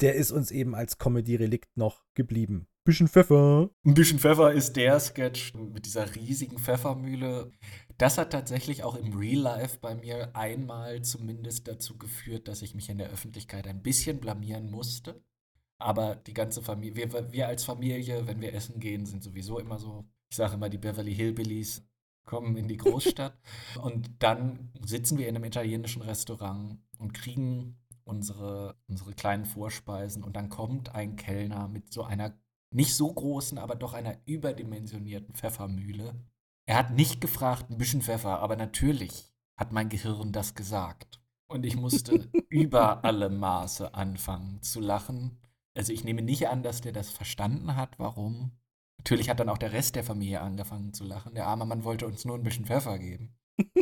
der 0.00 0.16
ist 0.16 0.32
uns 0.32 0.50
eben 0.50 0.74
als 0.74 0.98
Comedy-Relikt 0.98 1.76
noch 1.76 2.02
geblieben. 2.14 2.66
Bisschen 2.84 3.08
Pfeffer. 3.08 3.70
Ein 3.86 3.94
bisschen 3.94 4.18
Pfeffer 4.18 4.52
ist 4.52 4.74
der 4.74 4.98
Sketch 4.98 5.54
mit 5.54 5.86
dieser 5.86 6.12
riesigen 6.16 6.58
Pfeffermühle. 6.58 7.50
Das 7.98 8.18
hat 8.18 8.32
tatsächlich 8.32 8.82
auch 8.82 8.96
im 8.96 9.16
Real 9.16 9.40
Life 9.40 9.78
bei 9.80 9.94
mir 9.94 10.34
einmal 10.34 11.02
zumindest 11.02 11.68
dazu 11.68 11.96
geführt, 11.96 12.48
dass 12.48 12.62
ich 12.62 12.74
mich 12.74 12.88
in 12.88 12.98
der 12.98 13.10
Öffentlichkeit 13.10 13.66
ein 13.66 13.82
bisschen 13.82 14.20
blamieren 14.20 14.70
musste. 14.70 15.22
Aber 15.78 16.16
die 16.16 16.34
ganze 16.34 16.62
Familie, 16.62 17.12
wir, 17.12 17.32
wir 17.32 17.48
als 17.48 17.64
Familie, 17.64 18.26
wenn 18.26 18.40
wir 18.40 18.54
essen 18.54 18.80
gehen, 18.80 19.06
sind 19.06 19.22
sowieso 19.22 19.58
immer 19.58 19.78
so, 19.78 20.04
ich 20.30 20.36
sage 20.36 20.54
immer, 20.54 20.68
die 20.68 20.78
Beverly 20.78 21.14
Hillbillies 21.14 21.86
kommen 22.24 22.56
in 22.56 22.68
die 22.68 22.76
Großstadt. 22.76 23.38
und 23.82 24.10
dann 24.22 24.72
sitzen 24.84 25.18
wir 25.18 25.28
in 25.28 25.36
einem 25.36 25.44
italienischen 25.44 26.02
Restaurant 26.02 26.78
und 26.98 27.12
kriegen 27.12 27.78
unsere, 28.04 28.76
unsere 28.88 29.12
kleinen 29.14 29.44
Vorspeisen. 29.44 30.22
Und 30.24 30.36
dann 30.36 30.48
kommt 30.48 30.94
ein 30.94 31.16
Kellner 31.16 31.68
mit 31.68 31.92
so 31.92 32.02
einer 32.02 32.36
nicht 32.70 32.94
so 32.94 33.12
großen, 33.12 33.58
aber 33.58 33.76
doch 33.76 33.94
einer 33.94 34.18
überdimensionierten 34.26 35.34
Pfeffermühle. 35.34 36.14
Er 36.66 36.76
hat 36.76 36.92
nicht 36.92 37.20
gefragt, 37.20 37.70
ein 37.70 37.78
bisschen 37.78 38.02
Pfeffer, 38.02 38.40
aber 38.40 38.56
natürlich 38.56 39.32
hat 39.58 39.72
mein 39.72 39.88
Gehirn 39.88 40.32
das 40.32 40.54
gesagt. 40.54 41.20
Und 41.46 41.64
ich 41.64 41.76
musste 41.76 42.28
über 42.48 43.04
alle 43.04 43.28
Maße 43.28 43.94
anfangen 43.94 44.62
zu 44.62 44.80
lachen. 44.80 45.38
Also 45.76 45.92
ich 45.92 46.04
nehme 46.04 46.22
nicht 46.22 46.48
an, 46.48 46.62
dass 46.62 46.80
der 46.80 46.92
das 46.92 47.10
verstanden 47.10 47.76
hat, 47.76 47.98
warum. 47.98 48.52
Natürlich 48.98 49.28
hat 49.28 49.40
dann 49.40 49.50
auch 49.50 49.58
der 49.58 49.72
Rest 49.72 49.96
der 49.96 50.04
Familie 50.04 50.40
angefangen 50.40 50.94
zu 50.94 51.04
lachen. 51.04 51.34
Der 51.34 51.46
arme 51.46 51.66
Mann 51.66 51.84
wollte 51.84 52.06
uns 52.06 52.24
nur 52.24 52.36
ein 52.36 52.42
bisschen 52.42 52.64
Pfeffer 52.64 52.98
geben. 52.98 53.36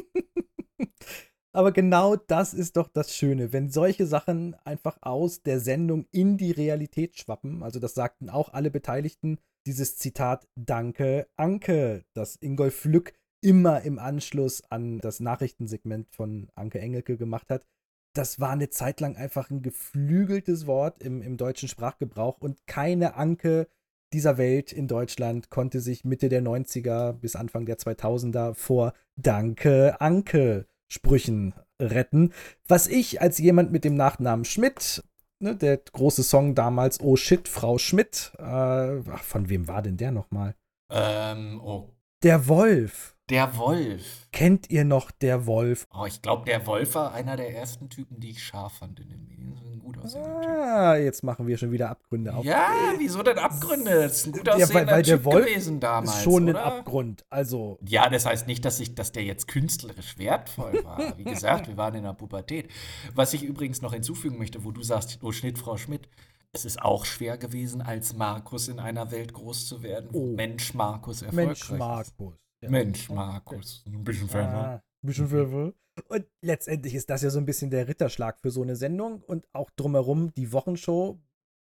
Aber 1.54 1.70
genau 1.70 2.16
das 2.16 2.54
ist 2.54 2.76
doch 2.76 2.88
das 2.88 3.14
Schöne, 3.14 3.52
wenn 3.52 3.70
solche 3.70 4.06
Sachen 4.06 4.54
einfach 4.64 4.96
aus 5.02 5.42
der 5.42 5.60
Sendung 5.60 6.06
in 6.10 6.38
die 6.38 6.50
Realität 6.50 7.18
schwappen. 7.18 7.62
Also 7.62 7.78
das 7.78 7.94
sagten 7.94 8.30
auch 8.30 8.52
alle 8.54 8.70
Beteiligten. 8.70 9.38
Dieses 9.66 9.96
Zitat 9.96 10.48
Danke, 10.56 11.28
Anke, 11.36 12.04
das 12.14 12.36
Ingolf 12.36 12.84
Lück 12.84 13.12
immer 13.40 13.82
im 13.82 13.98
Anschluss 13.98 14.62
an 14.70 14.98
das 14.98 15.20
Nachrichtensegment 15.20 16.08
von 16.10 16.48
Anke 16.54 16.80
Engelke 16.80 17.16
gemacht 17.16 17.50
hat. 17.50 17.66
Das 18.14 18.40
war 18.40 18.50
eine 18.50 18.70
Zeit 18.70 19.00
lang 19.00 19.16
einfach 19.16 19.50
ein 19.50 19.62
geflügeltes 19.62 20.66
Wort 20.66 21.02
im, 21.02 21.22
im 21.22 21.36
deutschen 21.36 21.68
Sprachgebrauch 21.68 22.38
und 22.38 22.66
keine 22.66 23.14
Anke 23.14 23.68
dieser 24.12 24.36
Welt 24.36 24.72
in 24.72 24.88
Deutschland 24.88 25.48
konnte 25.48 25.80
sich 25.80 26.04
Mitte 26.04 26.28
der 26.28 26.42
90er 26.42 27.12
bis 27.14 27.34
Anfang 27.34 27.64
der 27.64 27.78
2000er 27.78 28.54
vor 28.54 28.92
Danke, 29.16 30.00
Anke 30.00 30.66
Sprüchen 30.88 31.54
retten. 31.80 32.32
Was 32.68 32.86
ich 32.86 33.22
als 33.22 33.38
jemand 33.38 33.72
mit 33.72 33.84
dem 33.84 33.94
Nachnamen 33.94 34.44
Schmidt, 34.44 35.02
ne, 35.42 35.56
der 35.56 35.76
große 35.76 36.22
Song 36.22 36.54
damals, 36.54 37.00
Oh 37.00 37.16
shit, 37.16 37.48
Frau 37.48 37.78
Schmidt, 37.78 38.32
äh, 38.38 38.42
ach, 38.42 39.22
von 39.22 39.48
wem 39.48 39.68
war 39.68 39.82
denn 39.82 39.96
der 39.96 40.12
nochmal? 40.12 40.54
Ähm, 40.90 41.60
oh. 41.62 41.90
Der 42.22 42.48
Wolf. 42.48 43.11
Der 43.30 43.56
Wolf. 43.56 44.26
Kennt 44.32 44.68
ihr 44.70 44.84
noch 44.84 45.10
der 45.10 45.46
Wolf? 45.46 45.86
Oh, 45.94 46.04
ich 46.06 46.20
glaube, 46.22 46.44
der 46.44 46.66
Wolf 46.66 46.94
war 46.96 47.12
einer 47.14 47.36
der 47.36 47.54
ersten 47.54 47.88
Typen, 47.88 48.18
die 48.20 48.30
ich 48.30 48.42
scharf 48.42 48.74
fand 48.78 48.98
in 49.00 49.08
den 49.08 49.24
Medien. 49.26 49.52
Ist 49.54 49.62
ein 49.64 49.78
gut 49.78 49.96
aussehender 49.98 50.40
Typ. 50.40 50.50
Ah, 50.50 50.96
jetzt 50.96 51.22
machen 51.22 51.46
wir 51.46 51.56
schon 51.56 51.70
wieder 51.70 51.88
Abgründe 51.88 52.34
auf. 52.34 52.44
Ja, 52.44 52.68
wieso 52.98 53.22
denn 53.22 53.38
Abgründe? 53.38 53.90
Das 54.02 54.12
ist 54.18 54.26
ein 54.26 54.32
gut 54.32 54.46
Ja, 54.46 54.54
aussehender 54.54 54.74
weil, 54.74 54.86
weil 54.88 55.02
der 55.04 55.16
Typ 55.16 55.24
Wolf 55.24 55.46
gewesen 55.46 55.80
damals, 55.80 56.16
ist 56.16 56.22
schon 56.24 56.42
ein 56.44 56.48
oder? 56.50 56.64
Abgrund. 56.66 57.24
Also, 57.30 57.78
Ja, 57.86 58.08
das 58.10 58.26
heißt 58.26 58.46
nicht, 58.48 58.64
dass, 58.64 58.80
ich, 58.80 58.94
dass 58.94 59.12
der 59.12 59.22
jetzt 59.24 59.46
künstlerisch 59.48 60.18
wertvoll 60.18 60.84
war. 60.84 61.16
Wie 61.16 61.24
gesagt, 61.24 61.68
wir 61.68 61.76
waren 61.76 61.94
in 61.94 62.02
der 62.02 62.14
Pubertät. 62.14 62.70
Was 63.14 63.32
ich 63.34 63.44
übrigens 63.44 63.80
noch 63.82 63.92
hinzufügen 63.94 64.36
möchte, 64.38 64.64
wo 64.64 64.72
du 64.72 64.82
sagst, 64.82 65.20
oh 65.22 65.32
Schnitt, 65.32 65.58
Frau 65.58 65.76
Schmidt, 65.76 66.08
es 66.52 66.64
ist 66.64 66.82
auch 66.82 67.04
schwer 67.06 67.38
gewesen, 67.38 67.80
als 67.82 68.14
Markus 68.14 68.68
in 68.68 68.78
einer 68.78 69.10
Welt 69.10 69.32
groß 69.32 69.68
zu 69.68 69.82
werden, 69.82 70.08
wo 70.12 70.26
Mensch 70.34 70.74
Markus 70.74 71.22
erfolgreich 71.22 71.62
Oh. 71.70 71.72
Mensch 71.72 71.78
Markus. 71.78 72.34
ist. 72.34 72.38
Ja. 72.62 72.70
Mensch 72.70 73.10
Markus. 73.10 73.84
Ein 73.86 74.04
bisschen 74.04 74.28
Pfeffer. 74.28 74.54
Ah, 74.54 74.74
ein 74.74 75.06
bisschen 75.06 75.28
Pfeffer. 75.28 75.72
Und 76.08 76.26
letztendlich 76.40 76.94
ist 76.94 77.10
das 77.10 77.22
ja 77.22 77.30
so 77.30 77.38
ein 77.38 77.44
bisschen 77.44 77.70
der 77.70 77.88
Ritterschlag 77.88 78.38
für 78.40 78.50
so 78.50 78.62
eine 78.62 78.76
Sendung 78.76 79.22
und 79.22 79.46
auch 79.52 79.70
drumherum 79.70 80.32
die 80.34 80.52
Wochenshow. 80.52 81.20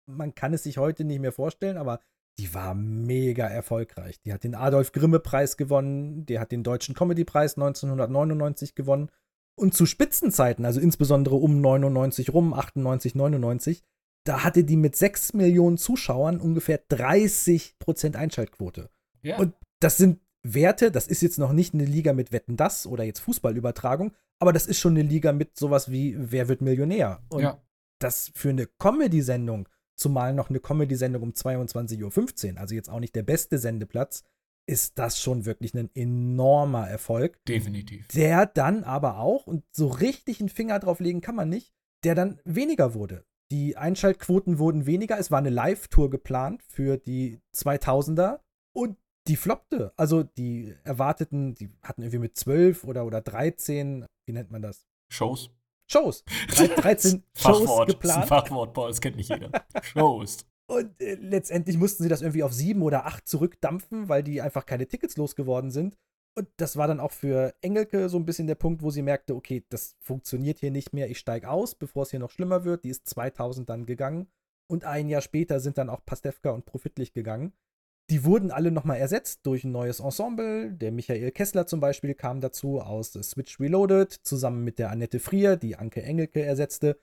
Man 0.07 0.35
kann 0.35 0.53
es 0.53 0.63
sich 0.63 0.77
heute 0.77 1.03
nicht 1.03 1.21
mehr 1.21 1.31
vorstellen, 1.31 1.77
aber 1.77 2.01
die 2.39 2.53
war 2.53 2.73
mega 2.73 3.45
erfolgreich. 3.47 4.19
Die 4.21 4.33
hat 4.33 4.43
den 4.43 4.55
Adolf 4.55 4.91
Grimme 4.91 5.19
Preis 5.19 5.57
gewonnen, 5.57 6.25
die 6.25 6.39
hat 6.39 6.51
den 6.51 6.63
Deutschen 6.63 6.95
Comedy 6.95 7.23
Preis 7.23 7.55
1999 7.55 8.75
gewonnen 8.75 9.09
und 9.55 9.73
zu 9.73 9.85
Spitzenzeiten, 9.85 10.65
also 10.65 10.79
insbesondere 10.79 11.35
um 11.35 11.61
99 11.61 12.33
rum, 12.33 12.53
98, 12.53 13.13
99, 13.13 13.83
da 14.25 14.43
hatte 14.43 14.63
die 14.63 14.77
mit 14.77 14.95
6 14.95 15.33
Millionen 15.33 15.77
Zuschauern 15.77 16.39
ungefähr 16.39 16.81
30% 16.87 18.15
Einschaltquote. 18.15 18.89
Ja. 19.21 19.37
Und 19.37 19.53
das 19.79 19.97
sind 19.97 20.21
Werte, 20.43 20.91
das 20.91 21.07
ist 21.07 21.21
jetzt 21.21 21.37
noch 21.37 21.51
nicht 21.51 21.73
eine 21.73 21.85
Liga 21.85 22.13
mit 22.13 22.31
Wetten 22.31 22.55
das 22.55 22.87
oder 22.87 23.03
jetzt 23.03 23.19
Fußballübertragung, 23.19 24.13
aber 24.39 24.53
das 24.53 24.67
ist 24.67 24.79
schon 24.79 24.93
eine 24.93 25.07
Liga 25.07 25.33
mit 25.33 25.57
sowas 25.57 25.91
wie 25.91 26.15
Wer 26.17 26.47
wird 26.47 26.61
Millionär? 26.61 27.21
Und 27.29 27.41
Ja. 27.41 27.61
das 27.99 28.31
für 28.33 28.49
eine 28.49 28.65
Comedy-Sendung, 28.65 29.67
zumal 29.97 30.33
noch 30.33 30.49
eine 30.49 30.59
Comedy-Sendung 30.59 31.23
um 31.23 31.31
22.15 31.33 32.53
Uhr, 32.53 32.59
also 32.61 32.73
jetzt 32.75 32.89
auch 32.89 33.01
nicht 33.01 33.15
der 33.15 33.23
beste 33.23 33.57
Sendeplatz, 33.57 34.23
ist 34.65 34.97
das 34.99 35.19
schon 35.19 35.45
wirklich 35.45 35.73
ein 35.73 35.89
enormer 35.95 36.87
Erfolg. 36.87 37.43
Definitiv. 37.45 38.07
Der 38.09 38.45
dann 38.45 38.83
aber 38.83 39.17
auch, 39.17 39.47
und 39.47 39.63
so 39.71 39.87
richtig 39.87 40.39
einen 40.39 40.49
Finger 40.49 40.79
drauf 40.79 40.99
legen 40.99 41.21
kann 41.21 41.35
man 41.35 41.49
nicht, 41.49 41.73
der 42.03 42.15
dann 42.15 42.39
weniger 42.45 42.93
wurde. 42.93 43.25
Die 43.51 43.77
Einschaltquoten 43.77 44.59
wurden 44.59 44.85
weniger. 44.85 45.17
Es 45.17 45.31
war 45.31 45.39
eine 45.39 45.49
Live-Tour 45.49 46.11
geplant 46.11 46.61
für 46.67 46.97
die 46.97 47.39
2000er 47.55 48.41
und 48.73 48.97
die 49.29 49.35
floppte. 49.37 49.93
Also 49.95 50.23
die 50.23 50.75
erwarteten, 50.83 51.55
die 51.55 51.69
hatten 51.81 52.01
irgendwie 52.01 52.19
mit 52.19 52.37
12 52.37 52.83
oder, 52.83 53.05
oder 53.05 53.21
13, 53.21 54.05
wie 54.25 54.33
nennt 54.33 54.51
man 54.51 54.61
das? 54.61 54.85
Shows. 55.09 55.49
Shows. 55.89 56.23
Drei- 56.49 56.67
13 56.75 57.23
Shows 57.35 57.59
Fachwort. 57.59 57.59
Das 57.59 57.71
ist 57.71 57.79
ein 57.79 57.85
geplant. 57.87 58.25
Fachwort, 58.27 58.73
Paul, 58.73 58.89
das 58.89 59.01
kennt 59.01 59.15
nicht 59.15 59.29
jeder. 59.29 59.49
Shows. 59.81 60.37
Und 60.69 61.01
äh, 61.01 61.15
letztendlich 61.15 61.77
mussten 61.77 62.03
sie 62.03 62.09
das 62.09 62.21
irgendwie 62.21 62.43
auf 62.43 62.53
sieben 62.53 62.81
oder 62.83 63.05
acht 63.05 63.27
zurückdampfen, 63.27 64.07
weil 64.09 64.21
die 64.23 64.41
einfach 64.41 64.65
keine 64.67 64.87
Tickets 64.87 65.17
losgeworden 65.17 65.71
sind. 65.71 65.97
Und 66.37 66.47
das 66.57 66.77
war 66.77 66.87
dann 66.87 66.99
auch 66.99 67.11
für 67.11 67.55
Engelke 67.61 68.07
so 68.07 68.17
ein 68.17 68.25
bisschen 68.25 68.45
der 68.47 68.55
Punkt, 68.55 68.83
wo 68.83 68.91
sie 68.91 69.01
merkte, 69.01 69.35
okay, 69.35 69.65
das 69.69 69.95
funktioniert 69.99 70.59
hier 70.59 70.69
nicht 70.71 70.93
mehr, 70.93 71.09
ich 71.09 71.17
steige 71.17 71.49
aus, 71.49 71.73
bevor 71.73 72.03
es 72.03 72.11
hier 72.11 72.19
noch 72.19 72.29
schlimmer 72.29 72.63
wird. 72.65 72.83
Die 72.85 72.89
ist 72.89 73.07
2000 73.09 73.67
dann 73.69 73.85
gegangen. 73.85 74.27
und 74.71 74.83
ein 74.85 75.09
Jahr 75.09 75.21
später 75.21 75.59
sind 75.59 75.79
dann 75.79 75.89
auch 75.89 76.05
Pastewka 76.05 76.51
und 76.51 76.65
Profitlich 76.65 77.13
gegangen. 77.13 77.53
Die 78.09 78.25
wurden 78.25 78.49
alle 78.51 78.71
nochmal 78.71 78.97
ersetzt 78.97 79.41
durch 79.43 79.63
ein 79.63 79.71
neues 79.71 79.99
Ensemble. 79.99 80.71
Der 80.71 80.91
Michael 80.91 81.31
Kessler 81.31 81.67
zum 81.67 81.79
Beispiel 81.79 82.15
kam 82.15 82.41
dazu 82.41 82.81
aus 82.81 83.13
Switch 83.13 83.59
Reloaded, 83.59 84.11
zusammen 84.11 84.63
mit 84.63 84.79
der 84.79 84.89
Annette 84.89 85.19
Frier, 85.19 85.57
die 85.57 85.75
Anke 85.75 86.01
Engelke 86.01 86.41
ersetzte. 86.43 86.99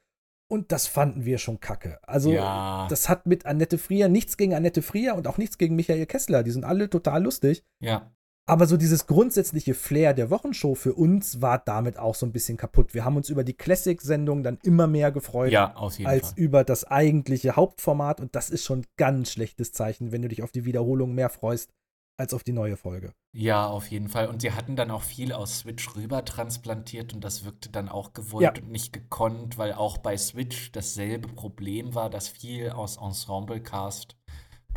Und 0.49 0.70
das 0.73 0.87
fanden 0.87 1.24
wir 1.24 1.39
schon 1.39 1.61
kacke. 1.61 1.99
Also, 2.03 2.33
Ja. 2.33 2.87
das 2.89 3.09
hat 3.09 3.27
mit 3.27 3.47
Annette 3.47 3.78
Frier 3.78 4.09
nichts 4.09 4.37
gegen 4.37 4.55
Annette 4.55 4.83
Frier 4.83 5.15
und 5.16 5.27
auch 5.27 5.39
nichts 5.39 5.59
gegen 5.59 5.74
Michael 5.77 6.07
Kessler. 6.07 6.43
Die 6.43 6.53
sind 6.53 6.65
alle 6.65 6.89
total 6.91 7.23
lustig. 7.24 7.65
Ja. 7.81 8.12
Aber 8.48 8.66
so 8.66 8.77
dieses 8.77 9.09
grundsätzliche 9.09 9.74
Flair 9.74 10.14
der 10.14 10.31
Wochenshow 10.31 10.77
für 10.77 10.94
uns 10.94 11.43
war 11.43 11.59
damit 11.59 11.98
auch 11.98 12.14
so 12.14 12.24
ein 12.27 12.32
bisschen 12.32 12.56
kaputt. 12.56 12.94
Wir 12.94 13.05
haben 13.05 13.16
uns 13.16 13.28
über 13.28 13.43
die 13.43 13.55
Classic-Sendung 13.55 14.44
dann 14.44 14.59
immer 14.62 14.86
mehr 14.86 15.10
gefreut 15.10 15.51
Ja, 15.51 15.74
als 15.74 15.97
Fall. 15.97 16.32
über 16.36 16.62
das 16.62 16.85
eigentliche 16.85 17.56
Hauptformat. 17.56 18.20
Und 18.20 18.36
das 18.36 18.51
ist 18.51 18.64
schon 18.64 18.81
ein 18.81 18.86
ganz 18.97 19.32
schlechtes 19.32 19.73
Zeichen, 19.73 20.12
wenn 20.12 20.23
du 20.23 20.28
dich 20.28 20.44
auf 20.44 20.52
die 20.52 20.64
Wiederholung 20.64 21.12
mehr 21.14 21.28
freust 21.28 21.73
als 22.18 22.32
auf 22.32 22.44
die 22.44 22.52
neue 22.52 22.77
Folge. 22.77 23.12
Ja, 23.35 23.66
auf 23.66 23.89
jeden 23.90 24.09
Fall. 24.09 24.28
Und 24.28 24.40
sie 24.40 24.52
hatten 24.52 24.77
dann 24.77 24.90
auch 24.90 25.02
viel 25.02 25.32
aus 25.32 25.59
Switch 25.59 25.94
rüber 25.97 26.24
transplantiert 26.24 27.12
und 27.12 27.23
das 27.24 27.44
wirkte 27.44 27.68
dann 27.68 27.89
auch 27.90 28.14
gewollt 28.14 28.43
Ja. 28.43 28.62
und 28.62 28.70
nicht 28.70 28.93
gekonnt, 28.94 29.59
weil 29.59 29.74
auch 29.74 29.98
bei 29.98 30.16
Switch 30.16 30.73
dasselbe 30.73 31.28
Problem 31.28 31.94
war, 31.94 32.09
dass 32.09 32.28
viel 32.28 32.70
aus 32.70 32.97
Ensemble-Cast 32.97 34.15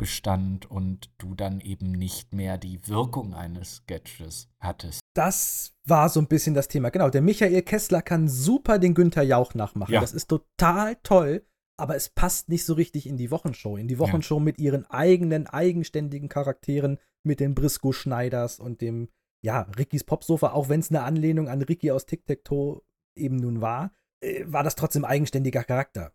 bestand 0.00 0.68
und 0.70 1.10
du 1.18 1.34
dann 1.34 1.60
eben 1.60 1.92
nicht 1.92 2.32
mehr 2.32 2.56
die 2.56 2.88
Wirkung 2.88 3.34
eines 3.34 3.76
Sketches 3.76 4.48
hattest. 4.58 5.00
Das 5.14 5.74
war 5.84 6.08
so 6.08 6.20
ein 6.20 6.26
bisschen 6.26 6.54
das 6.54 6.68
Thema. 6.68 6.88
Genau, 6.88 7.10
der 7.10 7.20
Michael 7.20 7.60
Kessler 7.60 8.00
kann 8.00 8.26
super 8.26 8.78
den 8.78 8.94
Günther 8.94 9.22
Jauch 9.22 9.52
nachmachen. 9.52 9.92
Ja. 9.92 10.00
Das 10.00 10.14
ist 10.14 10.28
total 10.28 10.96
toll, 11.02 11.44
aber 11.76 11.96
es 11.96 12.08
passt 12.08 12.48
nicht 12.48 12.64
so 12.64 12.72
richtig 12.72 13.06
in 13.06 13.18
die 13.18 13.30
Wochenshow. 13.30 13.76
In 13.76 13.88
die 13.88 13.98
Wochenshow 13.98 14.40
mit 14.40 14.58
ihren 14.58 14.86
eigenen, 14.86 15.46
eigenständigen 15.46 16.30
Charakteren, 16.30 16.98
mit 17.22 17.38
den 17.38 17.54
Briscoe 17.54 17.92
Schneiders 17.92 18.58
und 18.58 18.80
dem, 18.80 19.10
ja, 19.42 19.68
Rickys 19.76 20.04
Popsofa, 20.04 20.52
auch 20.52 20.70
wenn 20.70 20.80
es 20.80 20.88
eine 20.88 21.02
Anlehnung 21.02 21.48
an 21.48 21.60
Ricky 21.60 21.90
aus 21.90 22.06
Tic 22.06 22.24
Tac 22.24 22.42
Toe 22.44 22.80
eben 23.14 23.36
nun 23.36 23.60
war, 23.60 23.92
äh, 24.22 24.44
war 24.46 24.62
das 24.62 24.76
trotzdem 24.76 25.04
eigenständiger 25.04 25.62
Charakter. 25.62 26.12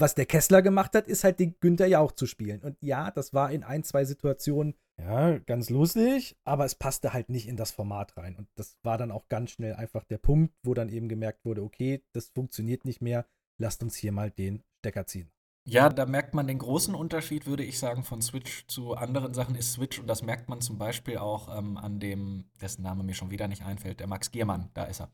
Was 0.00 0.14
der 0.14 0.26
Kessler 0.26 0.62
gemacht 0.62 0.94
hat, 0.94 1.08
ist 1.08 1.24
halt 1.24 1.40
den 1.40 1.56
Günther 1.58 1.88
Jauch 1.88 2.12
zu 2.12 2.26
spielen. 2.26 2.62
Und 2.62 2.76
ja, 2.80 3.10
das 3.10 3.34
war 3.34 3.50
in 3.50 3.64
ein, 3.64 3.82
zwei 3.82 4.04
Situationen, 4.04 4.74
ja, 4.96 5.38
ganz 5.38 5.70
lustig, 5.70 6.36
aber 6.44 6.64
es 6.64 6.76
passte 6.76 7.12
halt 7.12 7.30
nicht 7.30 7.48
in 7.48 7.56
das 7.56 7.72
Format 7.72 8.16
rein. 8.16 8.36
Und 8.36 8.48
das 8.54 8.78
war 8.84 8.96
dann 8.96 9.10
auch 9.10 9.28
ganz 9.28 9.50
schnell 9.50 9.74
einfach 9.74 10.04
der 10.04 10.18
Punkt, 10.18 10.54
wo 10.62 10.72
dann 10.72 10.88
eben 10.88 11.08
gemerkt 11.08 11.44
wurde, 11.44 11.64
okay, 11.64 12.04
das 12.12 12.28
funktioniert 12.28 12.84
nicht 12.84 13.02
mehr, 13.02 13.26
lasst 13.58 13.82
uns 13.82 13.96
hier 13.96 14.12
mal 14.12 14.30
den 14.30 14.62
Stecker 14.78 15.06
ziehen. 15.06 15.32
Ja, 15.64 15.88
da 15.88 16.06
merkt 16.06 16.32
man 16.32 16.46
den 16.46 16.58
großen 16.58 16.94
Unterschied, 16.94 17.46
würde 17.46 17.64
ich 17.64 17.80
sagen, 17.80 18.04
von 18.04 18.22
Switch 18.22 18.66
zu 18.68 18.94
anderen 18.94 19.34
Sachen 19.34 19.56
ist 19.56 19.72
Switch 19.72 19.98
und 19.98 20.06
das 20.06 20.22
merkt 20.22 20.48
man 20.48 20.60
zum 20.60 20.78
Beispiel 20.78 21.18
auch 21.18 21.58
ähm, 21.58 21.76
an 21.76 21.98
dem, 21.98 22.44
dessen 22.60 22.82
Name 22.82 23.02
mir 23.02 23.14
schon 23.14 23.32
wieder 23.32 23.48
nicht 23.48 23.64
einfällt, 23.64 23.98
der 23.98 24.06
Max 24.06 24.30
Giermann, 24.30 24.70
da 24.74 24.84
ist 24.84 25.00
er. 25.00 25.10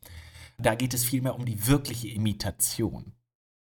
Da 0.59 0.75
geht 0.75 0.93
es 0.93 1.05
vielmehr 1.05 1.35
um 1.35 1.47
die 1.47 1.67
wirkliche 1.67 2.09
Imitation 2.09 3.15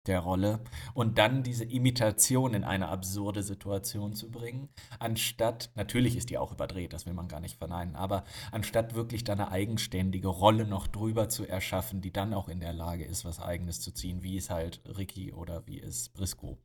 der 0.08 0.20
Rolle 0.20 0.60
und 0.94 1.18
dann 1.18 1.42
diese 1.42 1.64
Imitation 1.64 2.54
in 2.54 2.64
eine 2.64 2.88
absurde 2.88 3.42
Situation 3.42 4.14
zu 4.14 4.30
bringen, 4.30 4.68
anstatt, 4.98 5.70
natürlich 5.74 6.16
ist 6.16 6.30
die 6.30 6.38
auch 6.38 6.52
überdreht, 6.52 6.92
das 6.92 7.06
will 7.06 7.14
man 7.14 7.28
gar 7.28 7.40
nicht 7.40 7.58
verneinen, 7.58 7.94
aber 7.94 8.24
anstatt 8.50 8.94
wirklich 8.94 9.24
da 9.24 9.34
eine 9.34 9.50
eigenständige 9.50 10.28
Rolle 10.28 10.66
noch 10.66 10.86
drüber 10.86 11.28
zu 11.28 11.46
erschaffen, 11.46 12.00
die 12.00 12.12
dann 12.12 12.34
auch 12.34 12.48
in 12.48 12.60
der 12.60 12.72
Lage 12.72 13.04
ist, 13.04 13.24
was 13.24 13.40
Eigenes 13.40 13.80
zu 13.80 13.92
ziehen, 13.92 14.22
wie 14.22 14.36
es 14.36 14.50
halt 14.50 14.80
Ricky 14.96 15.32
oder 15.32 15.66
wie 15.66 15.80
es 15.80 16.08
Briscoe 16.08 16.58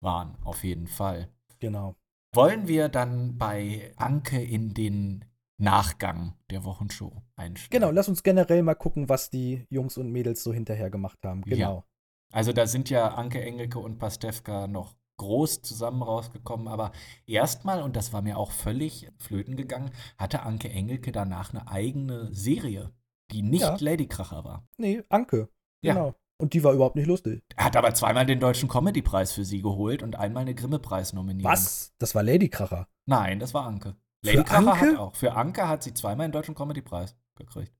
waren, 0.00 0.36
auf 0.44 0.64
jeden 0.64 0.86
Fall. 0.86 1.28
Genau. 1.58 1.94
Wollen 2.34 2.68
wir 2.68 2.88
dann 2.88 3.38
bei 3.38 3.92
Anke 3.96 4.40
in 4.42 4.72
den 4.72 5.24
Nachgang 5.58 6.34
der 6.50 6.64
Wochenshow 6.64 7.22
einsteigen? 7.36 7.80
Genau, 7.80 7.90
lass 7.92 8.08
uns 8.08 8.22
generell 8.22 8.62
mal 8.62 8.74
gucken, 8.74 9.08
was 9.08 9.30
die 9.30 9.66
Jungs 9.68 9.98
und 9.98 10.10
Mädels 10.10 10.42
so 10.42 10.52
hinterher 10.52 10.90
gemacht 10.90 11.18
haben. 11.24 11.42
Genau. 11.42 11.58
Ja. 11.58 11.84
Also 12.32 12.52
da 12.52 12.66
sind 12.66 12.90
ja 12.90 13.08
Anke 13.14 13.42
Engelke 13.42 13.78
und 13.78 13.98
Pastewka 13.98 14.66
noch 14.66 14.94
groß 15.18 15.60
zusammen 15.62 16.02
rausgekommen, 16.02 16.66
aber 16.68 16.92
erstmal, 17.26 17.82
und 17.82 17.94
das 17.96 18.12
war 18.12 18.22
mir 18.22 18.38
auch 18.38 18.52
völlig 18.52 19.08
flöten 19.18 19.56
gegangen, 19.56 19.90
hatte 20.16 20.42
Anke 20.42 20.70
Engelke 20.70 21.12
danach 21.12 21.52
eine 21.52 21.68
eigene 21.68 22.32
Serie, 22.32 22.90
die 23.30 23.42
nicht 23.42 23.60
Ja. 23.62 23.76
Ladykracher 23.78 24.44
war. 24.44 24.66
Nee, 24.78 25.02
Anke. 25.10 25.50
Ja. 25.82 25.94
Genau. 25.94 26.14
Und 26.38 26.54
die 26.54 26.64
war 26.64 26.72
überhaupt 26.72 26.96
nicht 26.96 27.06
lustig. 27.06 27.42
Er 27.54 27.64
hat 27.66 27.76
aber 27.76 27.92
zweimal 27.92 28.24
den 28.24 28.40
Deutschen 28.40 28.66
Comedy-Preis 28.70 29.32
für 29.32 29.44
sie 29.44 29.60
geholt 29.60 30.02
und 30.02 30.16
einmal 30.16 30.40
eine 30.40 30.54
Grimme-Preis-Nominierung. 30.54 31.52
Was? 31.52 31.92
Das 31.98 32.14
war 32.14 32.22
Ladykracher. 32.22 32.88
Nein, 33.04 33.40
das 33.40 33.52
war 33.52 33.66
Anke. 33.66 33.96
Für 34.24 34.32
Lady 34.36 34.44
Kracher 34.44 34.72
Anke? 34.72 34.86
hat 34.92 34.98
auch. 34.98 35.14
Für 35.16 35.34
Anke 35.34 35.68
hat 35.68 35.82
sie 35.82 35.92
zweimal 35.92 36.28
den 36.28 36.32
Deutschen 36.32 36.54
Comedy-Preis 36.54 37.14
gekriegt. 37.34 37.74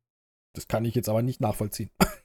Das 0.54 0.68
kann 0.68 0.84
ich 0.84 0.94
jetzt 0.94 1.08
aber 1.08 1.22
nicht 1.22 1.40
nachvollziehen. 1.40 1.90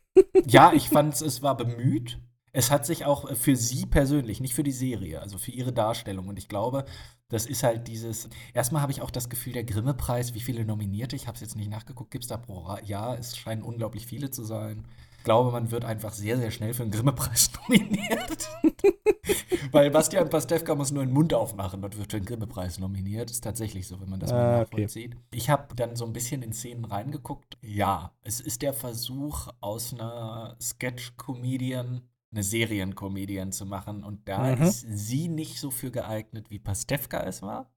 Ja, 0.48 0.74
ich 0.74 0.90
fand 0.90 1.22
es 1.22 1.42
war 1.42 1.58
bemüht. 1.58 2.20
Es 2.52 2.72
hat 2.72 2.86
sich 2.86 3.04
auch 3.04 3.36
für 3.36 3.58
sie 3.58 3.86
persönlich, 3.86 4.40
nicht 4.40 4.54
für 4.54 4.64
die 4.64 4.72
Serie, 4.72 5.22
also 5.22 5.38
für 5.38 5.52
ihre 5.52 5.74
Darstellung. 5.74 6.30
Und 6.30 6.38
ich 6.38 6.48
glaube, 6.48 6.86
das 7.28 7.46
ist 7.46 7.64
halt 7.64 7.88
dieses. 7.88 8.30
Erstmal 8.54 8.82
habe 8.82 8.94
ich 8.94 9.02
auch 9.02 9.12
das 9.12 9.30
Gefühl, 9.30 9.54
der 9.54 9.66
Grimme-Preis, 9.66 10.34
wie 10.34 10.40
viele 10.40 10.64
Nominierte, 10.64 11.18
ich 11.18 11.28
habe 11.28 11.36
es 11.36 11.42
jetzt 11.42 11.58
nicht 11.58 11.70
nachgeguckt, 11.70 12.12
gibt 12.12 12.24
es 12.24 12.30
da 12.30 12.38
pro 12.38 12.78
Jahr? 12.86 13.18
Es 13.18 13.36
scheinen 13.36 13.64
unglaublich 13.64 14.06
viele 14.06 14.32
zu 14.32 14.44
sein. 14.44 14.88
Ich 15.26 15.28
glaube, 15.28 15.50
man 15.52 15.72
wird 15.72 15.86
einfach 15.86 16.14
sehr, 16.14 16.38
sehr 16.38 16.52
schnell 16.52 16.76
für 16.76 16.84
den 16.84 16.92
Grimme-Preis 16.92 17.50
nominiert. 17.68 18.48
Weil 19.72 19.90
Bastian 19.90 20.30
Pastewka 20.30 20.76
muss 20.76 20.92
nur 20.92 21.04
den 21.04 21.12
Mund 21.12 21.34
aufmachen 21.34 21.84
und 21.84 21.98
wird 21.98 22.12
für 22.12 22.20
den 22.20 22.26
Grimme-Preis 22.28 22.78
nominiert. 22.78 23.32
Ist 23.32 23.44
tatsächlich 23.44 23.88
so, 23.88 24.00
wenn 24.00 24.08
man 24.08 24.20
das 24.20 24.30
mal 24.30 24.38
Ah, 24.38 24.62
okay. 24.62 24.82
nachvollzieht. 24.84 25.18
Ich 25.32 25.50
habe 25.50 25.74
dann 25.76 25.96
so 25.96 26.06
ein 26.06 26.14
bisschen 26.14 26.44
in 26.44 26.54
Szenen 26.54 26.86
reingeguckt. 26.86 27.58
Ja, 27.64 28.14
es 28.22 28.40
ist 28.40 28.62
der 28.62 28.74
Versuch, 28.74 29.48
aus 29.62 29.94
einer 29.96 30.58
Sketch-Comedian 30.62 32.02
eine 32.32 32.44
Serien-Comedian 32.44 33.52
zu 33.52 33.66
machen. 33.66 34.04
Und 34.04 34.30
da 34.30 34.56
Mhm. 34.56 34.62
ist 34.62 34.86
sie 34.88 35.28
nicht 35.28 35.60
so 35.60 35.72
für 35.72 35.90
geeignet, 35.90 36.52
wie 36.52 36.60
Pastewka 36.60 37.24
es 37.24 37.42
war. 37.42 37.72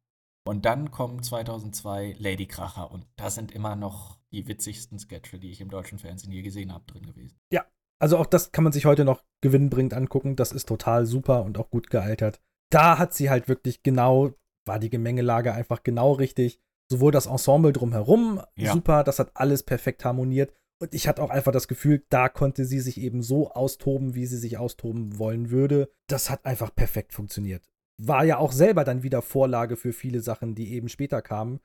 Und 0.44 0.66
dann 0.66 0.90
kommt 0.90 1.24
2002 1.24 2.14
Lady 2.18 2.44
Kracher. 2.46 2.90
Und 2.90 3.06
da 3.16 3.30
sind 3.30 3.52
immer 3.52 3.74
noch 3.74 4.17
die 4.32 4.46
witzigsten 4.46 4.98
Sketche, 4.98 5.38
die 5.38 5.50
ich 5.50 5.60
im 5.60 5.70
deutschen 5.70 5.98
Fernsehen 5.98 6.32
je 6.32 6.42
gesehen 6.42 6.72
habe, 6.72 6.84
drin 6.86 7.06
gewesen. 7.06 7.38
Ja, 7.52 7.66
also 8.00 8.18
auch 8.18 8.26
das 8.26 8.52
kann 8.52 8.64
man 8.64 8.72
sich 8.72 8.84
heute 8.84 9.04
noch 9.04 9.24
gewinnbringend 9.42 9.94
angucken. 9.94 10.36
Das 10.36 10.52
ist 10.52 10.68
total 10.68 11.06
super 11.06 11.42
und 11.44 11.58
auch 11.58 11.70
gut 11.70 11.90
gealtert. 11.90 12.40
Da 12.70 12.98
hat 12.98 13.14
sie 13.14 13.30
halt 13.30 13.48
wirklich 13.48 13.82
genau, 13.82 14.34
war 14.66 14.78
die 14.78 14.90
Gemengelage 14.90 15.52
einfach 15.52 15.82
genau 15.82 16.12
richtig. 16.12 16.60
Sowohl 16.90 17.12
das 17.12 17.26
Ensemble 17.26 17.72
drumherum, 17.72 18.40
Ja. 18.56 18.72
super, 18.72 19.04
das 19.04 19.18
hat 19.18 19.32
alles 19.34 19.62
perfekt 19.62 20.04
harmoniert. 20.04 20.52
Und 20.80 20.94
ich 20.94 21.08
hatte 21.08 21.22
auch 21.22 21.30
einfach 21.30 21.52
das 21.52 21.66
Gefühl, 21.66 22.04
da 22.08 22.28
konnte 22.28 22.64
sie 22.64 22.78
sich 22.80 23.00
eben 23.00 23.22
so 23.22 23.50
austoben, 23.50 24.14
wie 24.14 24.26
sie 24.26 24.36
sich 24.38 24.58
austoben 24.58 25.18
wollen 25.18 25.50
würde. 25.50 25.90
Das 26.06 26.30
hat 26.30 26.44
einfach 26.46 26.74
perfekt 26.74 27.12
funktioniert. 27.12 27.68
War 28.00 28.24
ja 28.24 28.38
auch 28.38 28.52
selber 28.52 28.84
dann 28.84 29.02
wieder 29.02 29.22
Vorlage 29.22 29.76
für 29.76 29.92
viele 29.92 30.20
Sachen, 30.20 30.54
die 30.54 30.72
eben 30.72 30.88
später 30.88 31.20
kamen. 31.20 31.58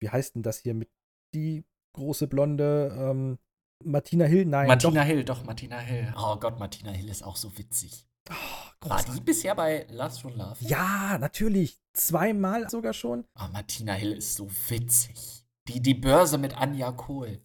Wie 0.00 0.08
heißt 0.08 0.36
denn 0.36 0.42
das 0.42 0.58
hier 0.58 0.74
mit 0.74 0.88
die 1.34 1.64
große 1.92 2.26
Blonde 2.26 2.94
ähm, 2.98 3.38
Martina 3.84 4.24
Hill? 4.24 4.44
Nein. 4.46 4.68
Martina 4.68 5.00
doch. 5.00 5.06
Hill, 5.06 5.24
doch, 5.24 5.44
Martina 5.44 5.78
Hill. 5.78 6.12
Oh 6.16 6.36
Gott, 6.36 6.58
Martina 6.58 6.90
Hill 6.90 7.08
ist 7.08 7.22
auch 7.22 7.36
so 7.36 7.56
witzig. 7.56 8.06
War 8.28 8.36
großartig. 8.80 9.14
die 9.14 9.20
bisher 9.20 9.54
bei 9.54 9.86
Last 9.90 10.22
for 10.22 10.30
Love? 10.30 10.56
Ja, 10.60 11.18
natürlich. 11.18 11.78
Zweimal 11.92 12.68
sogar 12.70 12.92
schon. 12.92 13.24
Ah, 13.34 13.48
Martina 13.48 13.94
Hill 13.94 14.12
ist 14.12 14.34
so 14.36 14.48
witzig. 14.68 15.44
Die, 15.68 15.80
die 15.80 15.94
Börse 15.94 16.38
mit 16.38 16.56
Anja 16.56 16.92
Kohl 16.92 17.40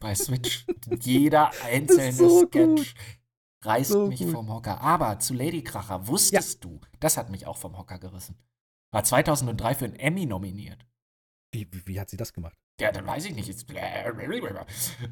bei 0.00 0.14
Switch. 0.14 0.66
Jeder 1.00 1.50
einzelne 1.64 2.12
so 2.12 2.46
Sketch 2.46 2.94
reißt 3.62 3.90
So 3.92 4.08
mich 4.08 4.20
gut. 4.20 4.30
vom 4.32 4.52
Hocker. 4.52 4.80
Aber 4.80 5.18
zu 5.20 5.34
Lady 5.34 5.62
Kracher, 5.62 6.06
wusstest 6.06 6.64
du, 6.64 6.80
das 7.00 7.16
hat 7.16 7.30
mich 7.30 7.46
auch 7.46 7.56
vom 7.56 7.78
Hocker 7.78 7.98
gerissen. 7.98 8.36
War 8.92 9.04
2003 9.04 9.74
für 9.74 9.84
einen 9.86 9.96
Emmy 9.96 10.26
nominiert. 10.26 10.84
Wie, 11.52 11.68
wie, 11.86 12.00
hat 12.00 12.08
sie 12.10 12.16
das 12.16 12.32
gemacht? 12.32 12.56
Ja, 12.80 12.90
dann 12.92 13.06
weiß 13.06 13.26
ich 13.26 13.34
nicht. 13.34 13.46
Jetzt- 13.48 13.68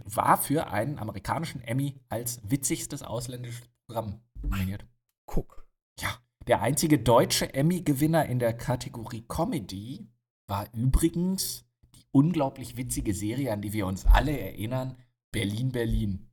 War 0.05 0.39
für 0.39 0.69
einen 0.69 0.99
amerikanischen 0.99 1.61
Emmy 1.61 2.01
als 2.09 2.41
witzigstes 2.51 3.03
ausländisches 3.03 3.69
Programm 3.87 4.21
nominiert. 4.43 4.87
Guck. 5.27 5.69
Ja, 6.01 6.19
der 6.47 6.62
einzige 6.62 6.99
deutsche 6.99 7.53
Emmy-Gewinner 7.53 8.25
in 8.27 8.39
der 8.39 8.57
Kategorie 8.57 9.23
Comedy 9.29 10.09
war 10.49 10.73
übrigens 10.75 11.67
die 11.95 12.05
unglaublich 12.11 12.77
witzige 12.77 13.15
Serie, 13.15 13.53
an 13.53 13.61
die 13.62 13.73
wir 13.73 13.87
uns 13.87 14.07
alle 14.07 14.37
erinnern, 14.39 14.97
Berlin, 15.31 15.71
Berlin. 15.73 16.31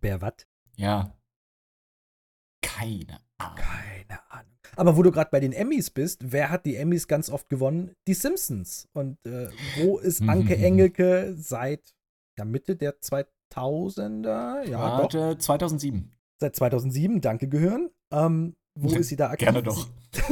Wer 0.00 0.20
wat? 0.20 0.46
Ja. 0.76 1.16
Keine 2.62 3.14
Ahnung. 3.14 3.23
Keine 3.38 4.20
Ahnung. 4.30 4.52
Aber 4.76 4.96
wo 4.96 5.02
du 5.02 5.10
gerade 5.10 5.30
bei 5.30 5.40
den 5.40 5.52
Emmys 5.52 5.90
bist, 5.90 6.32
wer 6.32 6.50
hat 6.50 6.66
die 6.66 6.76
Emmys 6.76 7.08
ganz 7.08 7.30
oft 7.30 7.48
gewonnen? 7.48 7.94
Die 8.06 8.14
Simpsons. 8.14 8.88
Und 8.92 9.24
äh, 9.26 9.48
wo 9.78 9.98
ist 9.98 10.22
Anke 10.22 10.56
Engelke 10.56 11.34
seit 11.36 11.94
ja, 12.38 12.44
Mitte 12.44 12.76
der 12.76 13.00
2000er? 13.00 14.68
Ja, 14.68 14.96
doch. 14.96 15.02
Warte, 15.02 15.38
2007. 15.38 16.12
Seit 16.40 16.56
2007, 16.56 17.20
danke 17.20 17.48
gehören. 17.48 17.90
Ähm, 18.12 18.56
Wo 18.74 18.94
ist 18.94 19.08
sie 19.08 19.16
da 19.16 19.30
aktiv? 19.30 19.46
Gerne 19.46 19.62
doch. 19.62 19.88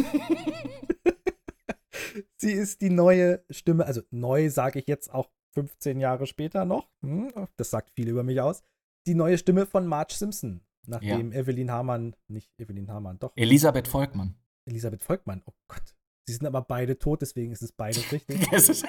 sie 2.36 2.52
ist 2.52 2.80
die 2.80 2.90
neue 2.90 3.44
Stimme, 3.50 3.86
also 3.86 4.02
neu 4.10 4.50
sage 4.50 4.80
ich 4.80 4.86
jetzt 4.86 5.14
auch 5.14 5.30
15 5.54 6.00
Jahre 6.00 6.26
später 6.26 6.64
noch. 6.64 6.90
Hm, 7.02 7.32
das 7.56 7.70
sagt 7.70 7.90
viel 7.90 8.08
über 8.08 8.24
mich 8.24 8.40
aus. 8.40 8.62
Die 9.06 9.14
neue 9.14 9.38
Stimme 9.38 9.66
von 9.66 9.86
Marge 9.86 10.14
Simpson, 10.14 10.60
nachdem 10.86 11.32
ja. 11.32 11.40
Evelyn 11.40 11.70
Hamann, 11.70 12.16
nicht 12.28 12.50
Evelyn 12.58 12.90
Hamann, 12.90 13.18
doch. 13.18 13.32
Elisabeth 13.36 13.88
Volkmann. 13.88 14.34
Elisabeth 14.66 15.02
Volkmann, 15.02 15.42
oh 15.46 15.52
Gott. 15.68 15.94
Sie 16.26 16.34
sind 16.34 16.46
aber 16.46 16.62
beide 16.62 16.98
tot, 16.98 17.22
deswegen 17.22 17.52
ist 17.52 17.62
es 17.62 17.72
beides 17.72 18.10
richtig. 18.12 18.46
es 18.52 18.68
ist 18.68 18.86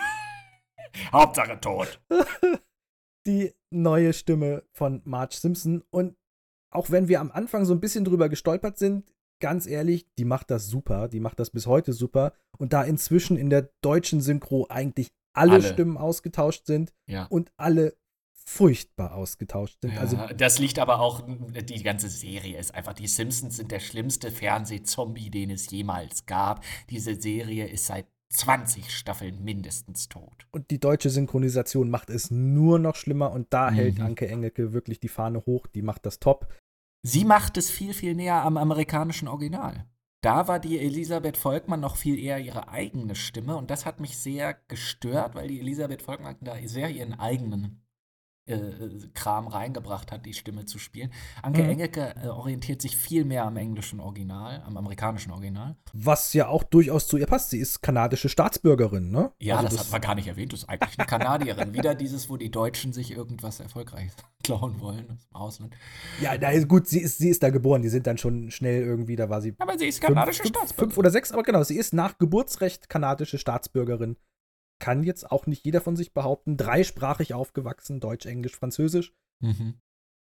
Hauptsache 1.12 1.60
tot. 1.60 2.02
die 3.28 3.54
neue 3.72 4.14
Stimme 4.14 4.64
von 4.72 5.02
Marge 5.06 5.36
Simpson. 5.36 5.84
Und 5.90 6.16
auch 6.72 6.92
wenn 6.92 7.08
wir 7.08 7.20
am 7.20 7.32
Anfang 7.32 7.66
so 7.66 7.74
ein 7.74 7.80
bisschen 7.80 8.06
drüber 8.06 8.30
gestolpert 8.30 8.78
sind, 8.78 9.12
ganz 9.40 9.66
ehrlich, 9.66 10.08
die 10.18 10.26
macht 10.26 10.52
das 10.52 10.68
super. 10.68 11.08
Die 11.08 11.20
macht 11.20 11.40
das 11.40 11.50
bis 11.50 11.68
heute 11.68 11.94
super. 11.94 12.34
Und 12.58 12.74
da 12.74 12.84
inzwischen 12.84 13.38
in 13.38 13.50
der 13.50 13.70
deutschen 13.82 14.22
Synchro 14.22 14.68
eigentlich 14.70 15.12
alle, 15.36 15.54
alle. 15.54 15.64
Stimmen 15.64 15.98
ausgetauscht 15.98 16.66
sind 16.66 16.94
ja. 17.08 17.26
und 17.26 17.52
alle 17.58 17.98
furchtbar 18.46 19.16
ausgetauscht 19.16 19.78
sind. 19.82 19.94
Ja, 19.94 20.02
also, 20.02 20.18
das 20.36 20.60
liegt 20.60 20.80
aber 20.80 21.00
auch, 21.00 21.24
die 21.28 21.84
ganze 21.84 22.10
Serie 22.10 22.60
ist 22.60 22.74
einfach, 22.74 22.94
die 22.94 23.08
Simpsons 23.08 23.58
sind 23.58 23.72
der 23.72 23.80
schlimmste 23.80 24.32
Fernsehzombie, 24.32 25.30
den 25.30 25.50
es 25.50 25.70
jemals 25.72 26.26
gab. 26.26 26.64
Diese 26.90 27.20
Serie 27.20 27.68
ist 27.68 27.86
seit 27.86 28.06
20 28.34 28.92
Staffeln 28.92 29.44
mindestens 29.44 30.10
tot. 30.10 30.48
Und 30.52 30.72
die 30.72 30.80
deutsche 30.80 31.10
Synchronisation 31.10 31.90
macht 31.90 32.10
es 32.10 32.32
nur 32.32 32.80
noch 32.80 32.96
schlimmer 32.96 33.32
und 33.32 33.54
da 33.54 33.70
mhm. 33.70 33.76
hält 33.76 34.00
Anke 34.00 34.28
Engelke 34.28 34.74
wirklich 34.74 35.00
die 35.00 35.08
Fahne 35.10 35.46
hoch, 35.46 35.68
die 35.68 35.82
macht 35.82 36.06
das 36.06 36.20
top. 36.20 36.48
Sie 37.04 37.26
macht 37.26 37.58
es 37.58 37.70
viel, 37.70 37.94
viel 37.94 38.16
näher 38.16 38.44
am 38.44 38.58
amerikanischen 38.58 39.28
Original. 39.28 39.86
Da 40.22 40.48
war 40.48 40.60
die 40.60 40.80
Elisabeth 40.80 41.36
Volkmann 41.36 41.82
noch 41.82 41.98
viel 41.98 42.18
eher 42.18 42.40
ihre 42.40 42.70
eigene 42.70 43.14
Stimme 43.14 43.58
und 43.58 43.70
das 43.70 43.86
hat 43.86 44.00
mich 44.00 44.18
sehr 44.18 44.54
gestört, 44.70 45.36
weil 45.36 45.50
die 45.50 45.60
Elisabeth 45.60 46.02
Volkmann 46.02 46.38
da 46.40 46.56
sehr 46.66 46.90
ihren 46.90 47.14
eigenen 47.14 47.83
Kram 49.14 49.48
reingebracht 49.48 50.12
hat, 50.12 50.26
die 50.26 50.34
Stimme 50.34 50.66
zu 50.66 50.78
spielen. 50.78 51.14
Anke 51.42 51.64
mhm. 51.64 51.70
Engelke 51.70 52.14
äh, 52.22 52.28
orientiert 52.28 52.82
sich 52.82 52.98
viel 52.98 53.24
mehr 53.24 53.46
am 53.46 53.56
englischen 53.56 54.02
Original, 54.02 54.62
am 54.66 54.76
amerikanischen 54.76 55.32
Original. 55.32 55.78
Was 55.94 56.34
ja 56.34 56.50
auch 56.50 56.64
durchaus 56.64 57.08
zu 57.08 57.16
ihr 57.16 57.26
passt. 57.26 57.52
Sie 57.52 57.60
ist 57.60 57.82
kanadische 57.82 58.28
Staatsbürgerin, 58.28 59.12
ne? 59.12 59.32
Ja, 59.40 59.56
also 59.56 59.70
das, 59.70 59.78
das 59.78 59.86
hat 59.86 59.92
man 59.94 60.02
gar 60.02 60.16
nicht 60.16 60.28
erwähnt. 60.28 60.52
Das 60.52 60.64
ist 60.64 60.70
eigentlich 60.70 61.00
eine 61.00 61.08
Kanadierin. 61.08 61.74
Wieder 61.74 61.96
dieses, 61.96 62.30
wo 62.30 62.36
die 62.36 62.52
Deutschen 62.52 62.92
sich 62.92 63.12
irgendwas 63.12 63.62
Erfolgreiches 63.62 64.16
klauen 64.44 64.82
wollen 64.82 65.10
aus 65.10 65.24
dem 65.24 65.36
Ausland. 65.36 65.76
Ja, 66.22 66.34
na, 66.38 66.64
gut, 66.66 66.88
sie 66.88 67.00
ist, 67.00 67.20
sie 67.20 67.30
ist 67.30 67.44
da 67.44 67.50
geboren. 67.50 67.82
Die 67.82 67.90
sind 67.90 68.08
dann 68.08 68.18
schon 68.18 68.52
schnell 68.52 68.84
irgendwie, 68.84 69.16
da 69.16 69.30
war 69.30 69.42
sie. 69.42 69.56
Aber 69.60 69.78
sie 69.78 69.88
ist 69.88 70.02
kanadische 70.02 70.44
fünf, 70.44 70.56
Staatsbürgerin. 70.56 70.90
Fünf 70.90 70.98
oder 70.98 71.12
sechs, 71.12 71.32
aber 71.32 71.44
genau, 71.44 71.64
sie 71.64 71.78
ist 71.78 71.94
nach 71.94 72.18
Geburtsrecht 72.18 72.90
kanadische 72.90 73.38
Staatsbürgerin 73.38 74.18
kann 74.84 75.04
jetzt 75.04 75.32
auch 75.32 75.48
nicht 75.48 75.64
jeder 75.64 75.80
von 75.80 75.96
sich 75.96 76.14
behaupten. 76.14 76.58
Dreisprachig 76.58 77.34
aufgewachsen, 77.34 78.02
Deutsch, 78.02 78.26
Englisch, 78.26 78.58
Französisch. 78.58 79.14
Mhm. 79.40 79.76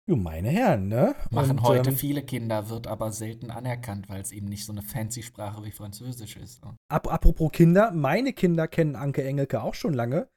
Jo, 0.09 0.17
meine 0.17 0.49
Herren, 0.49 0.89
ne? 0.89 1.15
Machen 1.29 1.51
Und, 1.51 1.63
heute 1.63 1.91
ähm, 1.91 1.95
viele 1.95 2.21
Kinder, 2.21 2.67
wird 2.67 2.85
aber 2.85 3.13
selten 3.13 3.49
anerkannt, 3.49 4.09
weil 4.09 4.19
es 4.19 4.33
eben 4.33 4.47
nicht 4.47 4.65
so 4.65 4.73
eine 4.73 4.81
fancy 4.81 5.23
Sprache 5.23 5.63
wie 5.63 5.71
Französisch 5.71 6.35
ist. 6.35 6.65
Ne? 6.65 6.75
Ap 6.89 7.07
apropos 7.07 7.49
Kinder, 7.53 7.91
meine 7.91 8.33
Kinder 8.33 8.67
kennen 8.67 8.97
Anke 8.97 9.23
Engelke 9.23 9.63
auch 9.63 9.73
schon 9.73 9.93
lange. 9.93 10.27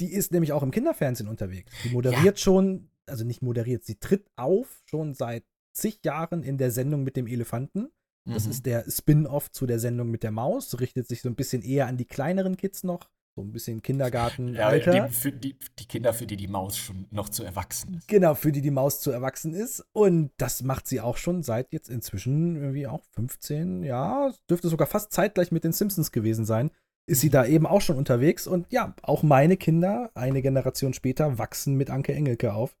Die 0.00 0.12
ist 0.12 0.32
nämlich 0.32 0.52
auch 0.52 0.64
im 0.64 0.72
Kinderfernsehen 0.72 1.28
unterwegs. 1.28 1.72
Die 1.84 1.90
moderiert 1.90 2.24
ja. 2.24 2.42
schon, 2.42 2.90
also 3.06 3.24
nicht 3.24 3.40
moderiert, 3.40 3.84
sie 3.84 4.00
tritt 4.00 4.26
auf 4.34 4.82
schon 4.86 5.14
seit 5.14 5.44
zig 5.74 6.00
Jahren 6.04 6.42
in 6.42 6.58
der 6.58 6.72
Sendung 6.72 7.04
mit 7.04 7.16
dem 7.16 7.28
Elefanten. 7.28 7.92
Das 8.24 8.46
mhm. 8.46 8.50
ist 8.50 8.66
der 8.66 8.90
Spin-off 8.90 9.52
zu 9.52 9.66
der 9.66 9.78
Sendung 9.78 10.10
mit 10.10 10.24
der 10.24 10.32
Maus, 10.32 10.80
richtet 10.80 11.06
sich 11.06 11.22
so 11.22 11.28
ein 11.28 11.36
bisschen 11.36 11.62
eher 11.62 11.86
an 11.86 11.98
die 11.98 12.06
kleineren 12.06 12.56
Kids 12.56 12.82
noch. 12.82 13.08
So 13.40 13.46
ein 13.46 13.52
bisschen 13.52 13.80
Kindergarten. 13.80 14.54
Ja, 14.54 14.70
die, 14.70 15.12
für 15.12 15.32
die, 15.32 15.56
die, 15.78 15.84
Kinder, 15.86 16.12
für 16.12 16.26
die 16.26 16.36
die 16.36 16.46
Maus 16.46 16.76
schon 16.76 17.06
noch 17.10 17.30
zu 17.30 17.42
erwachsen 17.42 17.94
ist. 17.94 18.06
Genau, 18.06 18.34
für 18.34 18.52
die 18.52 18.60
die 18.60 18.70
Maus 18.70 19.00
zu 19.00 19.10
erwachsen 19.10 19.54
ist. 19.54 19.82
Und 19.92 20.30
das 20.36 20.62
macht 20.62 20.86
sie 20.86 21.00
auch 21.00 21.16
schon 21.16 21.42
seit 21.42 21.72
jetzt 21.72 21.88
inzwischen 21.88 22.56
irgendwie 22.56 22.86
auch 22.86 23.02
15, 23.12 23.82
ja, 23.82 24.30
dürfte 24.50 24.68
sogar 24.68 24.86
fast 24.86 25.10
zeitgleich 25.12 25.52
mit 25.52 25.64
den 25.64 25.72
Simpsons 25.72 26.12
gewesen 26.12 26.44
sein. 26.44 26.70
Ist 27.06 27.22
sie 27.22 27.28
mhm. 27.28 27.32
da 27.32 27.46
eben 27.46 27.66
auch 27.66 27.80
schon 27.80 27.96
unterwegs. 27.96 28.46
Und 28.46 28.66
ja, 28.70 28.94
auch 29.00 29.22
meine 29.22 29.56
Kinder, 29.56 30.10
eine 30.14 30.42
Generation 30.42 30.92
später, 30.92 31.38
wachsen 31.38 31.76
mit 31.76 31.88
Anke 31.88 32.12
Engelke 32.12 32.52
auf. 32.52 32.76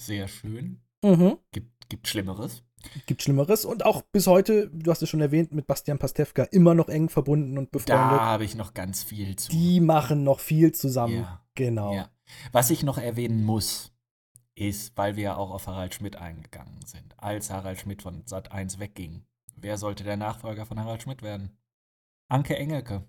Sehr 0.00 0.28
schön. 0.28 0.80
Mhm. 1.04 1.36
Gibt, 1.52 1.90
gibt 1.90 2.08
Schlimmeres. 2.08 2.62
Gibt 3.06 3.22
Schlimmeres 3.22 3.64
und 3.64 3.84
auch 3.84 4.02
bis 4.12 4.26
heute, 4.26 4.68
du 4.72 4.90
hast 4.90 5.02
es 5.02 5.08
schon 5.08 5.20
erwähnt, 5.20 5.52
mit 5.52 5.66
Bastian 5.66 5.98
Pastewka 5.98 6.44
immer 6.44 6.74
noch 6.74 6.88
eng 6.88 7.08
verbunden 7.08 7.58
und 7.58 7.70
befreundet. 7.70 8.18
Da 8.18 8.26
habe 8.26 8.44
ich 8.44 8.54
noch 8.54 8.74
ganz 8.74 9.02
viel 9.02 9.36
zu. 9.36 9.50
Die 9.50 9.80
machen 9.80 10.24
noch 10.24 10.40
viel 10.40 10.72
zusammen. 10.72 11.20
Ja. 11.20 11.44
Genau. 11.54 11.94
Ja. 11.94 12.10
Was 12.52 12.70
ich 12.70 12.82
noch 12.82 12.98
erwähnen 12.98 13.44
muss, 13.44 13.92
ist, 14.54 14.96
weil 14.96 15.16
wir 15.16 15.24
ja 15.24 15.36
auch 15.36 15.50
auf 15.50 15.66
Harald 15.66 15.94
Schmidt 15.94 16.16
eingegangen 16.16 16.80
sind, 16.84 17.14
als 17.18 17.50
Harald 17.50 17.80
Schmidt 17.80 18.02
von 18.02 18.22
Sat 18.26 18.52
1 18.52 18.78
wegging. 18.78 19.24
Wer 19.56 19.78
sollte 19.78 20.04
der 20.04 20.16
Nachfolger 20.16 20.66
von 20.66 20.78
Harald 20.78 21.02
Schmidt 21.02 21.22
werden? 21.22 21.58
Anke 22.28 22.56
Engelke 22.56 23.04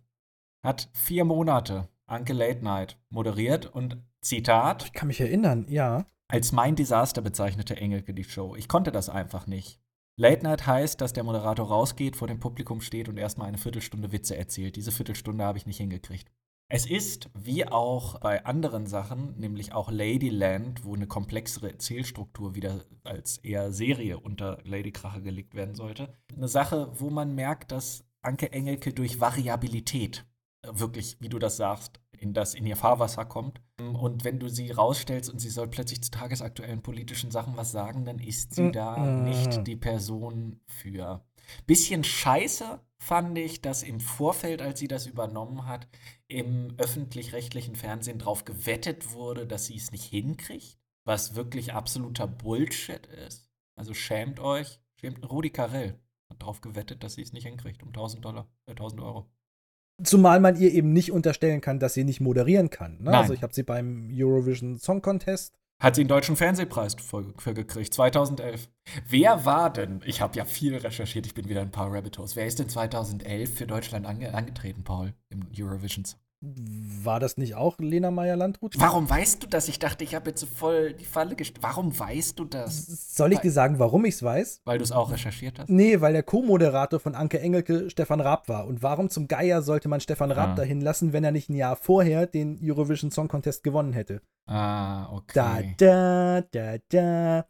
hat 0.63 0.89
vier 0.93 1.25
Monate 1.25 1.89
Anke 2.07 2.33
Late 2.33 2.63
Night 2.63 2.97
moderiert 3.09 3.67
und 3.67 3.97
Zitat. 4.21 4.85
Ich 4.85 4.93
kann 4.93 5.07
mich 5.07 5.21
erinnern, 5.21 5.65
ja. 5.69 6.05
Als 6.31 6.53
mein 6.53 6.77
Desaster 6.77 7.21
bezeichnete 7.21 7.75
Engelke 7.75 8.13
die 8.13 8.23
Show. 8.23 8.55
Ich 8.55 8.69
konnte 8.69 8.93
das 8.93 9.09
einfach 9.09 9.47
nicht. 9.47 9.81
Late 10.15 10.43
Night 10.43 10.65
heißt, 10.65 11.01
dass 11.01 11.11
der 11.11 11.25
Moderator 11.25 11.67
rausgeht, 11.67 12.15
vor 12.15 12.29
dem 12.29 12.39
Publikum 12.39 12.79
steht 12.79 13.09
und 13.09 13.17
erstmal 13.17 13.49
eine 13.49 13.57
Viertelstunde 13.57 14.13
Witze 14.13 14.37
erzählt. 14.37 14.77
Diese 14.77 14.93
Viertelstunde 14.93 15.43
habe 15.43 15.57
ich 15.57 15.65
nicht 15.65 15.75
hingekriegt. 15.75 16.31
Es 16.69 16.89
ist, 16.89 17.29
wie 17.33 17.67
auch 17.67 18.17
bei 18.21 18.45
anderen 18.45 18.87
Sachen, 18.87 19.37
nämlich 19.39 19.73
auch 19.73 19.91
Ladyland, 19.91 20.85
wo 20.85 20.95
eine 20.95 21.05
komplexere 21.05 21.69
Erzählstruktur 21.69 22.55
wieder 22.55 22.79
als 23.03 23.39
eher 23.39 23.73
Serie 23.73 24.17
unter 24.17 24.59
Lady 24.63 24.93
Krache 24.93 25.21
gelegt 25.21 25.53
werden 25.53 25.75
sollte, 25.75 26.15
eine 26.33 26.47
Sache, 26.47 26.93
wo 26.97 27.09
man 27.09 27.35
merkt, 27.35 27.73
dass 27.73 28.05
Anke 28.21 28.53
Engelke 28.53 28.93
durch 28.93 29.19
Variabilität 29.19 30.25
wirklich, 30.65 31.17
wie 31.19 31.29
du 31.29 31.39
das 31.39 31.57
sagst, 31.57 31.99
in 32.21 32.33
das 32.33 32.53
in 32.53 32.65
ihr 32.65 32.75
Fahrwasser 32.75 33.25
kommt. 33.25 33.61
Und 33.79 34.23
wenn 34.23 34.39
du 34.39 34.47
sie 34.47 34.71
rausstellst 34.71 35.29
und 35.29 35.39
sie 35.39 35.49
soll 35.49 35.67
plötzlich 35.67 36.03
zu 36.03 36.11
tagesaktuellen 36.11 36.83
politischen 36.83 37.31
Sachen 37.31 37.57
was 37.57 37.71
sagen, 37.71 38.05
dann 38.05 38.19
ist 38.19 38.53
sie 38.53 38.71
da 38.71 38.97
nicht 38.97 39.65
die 39.65 39.75
Person 39.75 40.59
für. 40.67 41.25
Bisschen 41.65 42.03
scheiße 42.03 42.79
fand 42.97 43.37
ich, 43.37 43.61
dass 43.61 43.81
im 43.81 43.99
Vorfeld, 43.99 44.61
als 44.61 44.79
sie 44.79 44.87
das 44.87 45.07
übernommen 45.07 45.65
hat, 45.65 45.87
im 46.27 46.75
öffentlich-rechtlichen 46.77 47.75
Fernsehen 47.75 48.19
darauf 48.19 48.45
gewettet 48.45 49.13
wurde, 49.13 49.47
dass 49.47 49.65
sie 49.65 49.75
es 49.75 49.91
nicht 49.91 50.05
hinkriegt, 50.05 50.77
was 51.03 51.35
wirklich 51.35 51.73
absoluter 51.73 52.27
Bullshit 52.27 53.07
ist. 53.07 53.49
Also 53.75 53.95
schämt 53.95 54.39
euch. 54.39 54.79
Schämt 54.95 55.27
Rudi 55.27 55.49
Carell 55.49 55.99
hat 56.29 56.43
darauf 56.43 56.61
gewettet, 56.61 57.03
dass 57.03 57.15
sie 57.15 57.23
es 57.23 57.33
nicht 57.33 57.47
hinkriegt, 57.47 57.81
um 57.81 57.89
1000 57.89 58.23
Dollar, 58.23 58.47
äh, 58.67 58.75
1000 58.75 59.01
Euro. 59.01 59.27
Zumal 60.03 60.39
man 60.39 60.55
ihr 60.55 60.71
eben 60.71 60.93
nicht 60.93 61.11
unterstellen 61.11 61.61
kann, 61.61 61.79
dass 61.79 61.93
sie 61.93 62.03
nicht 62.03 62.21
moderieren 62.21 62.69
kann. 62.69 62.97
Ne? 63.01 63.17
Also 63.17 63.33
ich 63.33 63.43
habe 63.43 63.53
sie 63.53 63.63
beim 63.63 64.09
Eurovision 64.13 64.77
Song 64.77 65.01
Contest. 65.01 65.53
Hat 65.79 65.95
sie 65.95 66.01
einen 66.01 66.09
deutschen 66.09 66.35
Fernsehpreis 66.35 66.95
für, 66.95 67.33
für 67.37 67.53
gekriegt, 67.55 67.93
2011. 67.93 68.69
Wer 69.07 69.45
war 69.45 69.73
denn, 69.73 70.01
ich 70.05 70.21
habe 70.21 70.37
ja 70.37 70.45
viel 70.45 70.77
recherchiert, 70.77 71.25
ich 71.25 71.33
bin 71.33 71.49
wieder 71.49 71.61
ein 71.61 71.71
paar 71.71 71.91
Rabbit 71.91 72.19
Holes, 72.19 72.35
wer 72.35 72.45
ist 72.45 72.59
denn 72.59 72.69
2011 72.69 73.51
für 73.55 73.65
Deutschland 73.65 74.05
ange, 74.05 74.31
angetreten, 74.33 74.83
Paul, 74.83 75.13
im 75.29 75.41
Eurovision 75.57 76.05
Song 76.05 76.19
war 76.41 77.19
das 77.19 77.37
nicht 77.37 77.53
auch 77.53 77.77
Lena 77.77 78.09
Meyer-Landrut? 78.09 78.73
Warum 78.79 79.07
weißt 79.07 79.43
du 79.43 79.47
das? 79.47 79.67
Ich 79.67 79.77
dachte, 79.77 80.03
ich 80.03 80.15
habe 80.15 80.31
jetzt 80.31 80.39
so 80.39 80.47
voll 80.47 80.93
die 80.93 81.05
Falle 81.05 81.35
gestellt. 81.35 81.61
Warum 81.61 81.97
weißt 81.97 82.39
du 82.39 82.45
das? 82.45 83.15
Soll 83.15 83.33
ich 83.33 83.39
dir 83.39 83.51
sagen, 83.51 83.77
warum 83.77 84.05
ich 84.05 84.15
es 84.15 84.23
weiß? 84.23 84.61
Weil 84.65 84.79
du 84.79 84.83
es 84.83 84.91
auch 84.91 85.11
recherchiert 85.11 85.59
hast? 85.59 85.69
Nee, 85.69 86.01
weil 86.01 86.13
der 86.13 86.23
Co-Moderator 86.23 86.99
von 86.99 87.13
Anke 87.13 87.39
Engelke 87.39 87.89
Stefan 87.91 88.21
Raab 88.21 88.49
war. 88.49 88.65
Und 88.65 88.81
warum 88.81 89.09
zum 89.09 89.27
Geier 89.27 89.61
sollte 89.61 89.87
man 89.87 90.01
Stefan 90.01 90.31
Raab 90.31 90.49
ah. 90.49 90.55
dahin 90.55 90.81
lassen, 90.81 91.13
wenn 91.13 91.23
er 91.23 91.31
nicht 91.31 91.49
ein 91.49 91.55
Jahr 91.55 91.75
vorher 91.75 92.25
den 92.25 92.59
Eurovision 92.63 93.11
Song 93.11 93.27
Contest 93.27 93.63
gewonnen 93.63 93.93
hätte? 93.93 94.21
Ah, 94.47 95.13
okay. 95.13 95.75
Da, 95.77 96.41
da, 96.41 96.41
da, 96.51 96.77
da. 96.89 97.45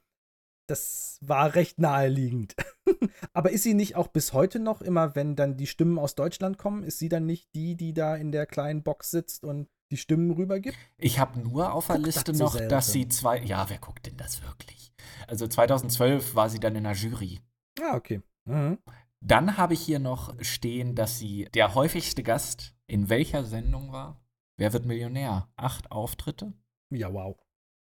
Das 0.72 1.18
war 1.20 1.54
recht 1.56 1.80
naheliegend. 1.80 2.56
Aber 3.34 3.52
ist 3.52 3.64
sie 3.64 3.74
nicht 3.74 3.98
auch 3.98 4.08
bis 4.08 4.32
heute 4.32 4.58
noch 4.58 4.82
immer, 4.82 5.18
wenn 5.18 5.36
dann 5.36 5.58
die 5.58 5.68
Stimmen 5.68 6.00
aus 6.00 6.16
Deutschland 6.16 6.58
kommen, 6.58 6.84
ist 6.84 6.98
sie 6.98 7.10
dann 7.10 7.26
nicht 7.26 7.54
die, 7.54 7.76
die 7.76 7.94
da 7.94 8.16
in 8.16 8.32
der 8.32 8.46
kleinen 8.46 8.82
Box 8.82 9.12
sitzt 9.12 9.44
und 9.44 9.68
die 9.92 9.98
Stimmen 9.98 10.32
rübergibt? 10.32 10.78
Ich 10.98 11.20
habe 11.20 11.42
nur 11.42 11.74
auf 11.74 11.88
der 11.88 11.98
Liste 11.98 12.32
noch, 12.32 12.54
so 12.54 12.66
dass 12.70 12.94
sie 12.94 13.10
zwei. 13.10 13.40
Ja, 13.40 13.70
wer 13.70 13.80
guckt 13.80 14.06
denn 14.06 14.16
das 14.16 14.42
wirklich? 14.44 14.94
Also 15.28 15.46
2012 15.46 16.36
war 16.36 16.50
sie 16.50 16.62
dann 16.62 16.78
in 16.78 16.86
der 16.86 16.94
Jury. 16.94 17.42
Ah, 17.82 17.98
okay. 17.98 18.22
Mhm. 18.46 18.78
Dann 19.20 19.58
habe 19.58 19.74
ich 19.74 19.82
hier 19.82 20.00
noch 20.00 20.42
stehen, 20.42 20.96
dass 20.96 21.20
sie 21.20 21.50
der 21.54 21.76
häufigste 21.76 22.24
Gast 22.24 22.76
in 22.88 23.10
welcher 23.10 23.44
Sendung 23.44 23.92
war? 23.92 24.22
Wer 24.56 24.72
wird 24.72 24.86
Millionär? 24.86 25.50
Acht 25.58 25.92
Auftritte? 25.92 26.54
Ja, 26.92 27.14
wow. 27.14 27.38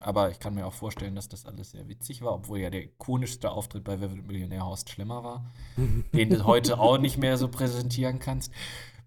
Aber 0.04 0.30
ich 0.30 0.38
kann 0.38 0.54
mir 0.54 0.66
auch 0.66 0.74
vorstellen, 0.74 1.14
dass 1.14 1.28
das 1.28 1.46
alles 1.46 1.70
sehr 1.70 1.88
witzig 1.88 2.20
war, 2.20 2.34
obwohl 2.34 2.58
ja 2.58 2.68
der 2.68 2.84
ikonischste 2.84 3.50
Auftritt 3.50 3.84
bei 3.84 4.00
Wer 4.02 4.10
wird 4.10 4.26
Millionär 4.26 4.66
Horst 4.66 4.90
Schlemmer 4.90 5.24
war, 5.24 5.50
den 6.12 6.28
du 6.28 6.44
heute 6.44 6.78
auch 6.78 6.98
nicht 6.98 7.16
mehr 7.16 7.38
so 7.38 7.48
präsentieren 7.48 8.18
kannst, 8.18 8.52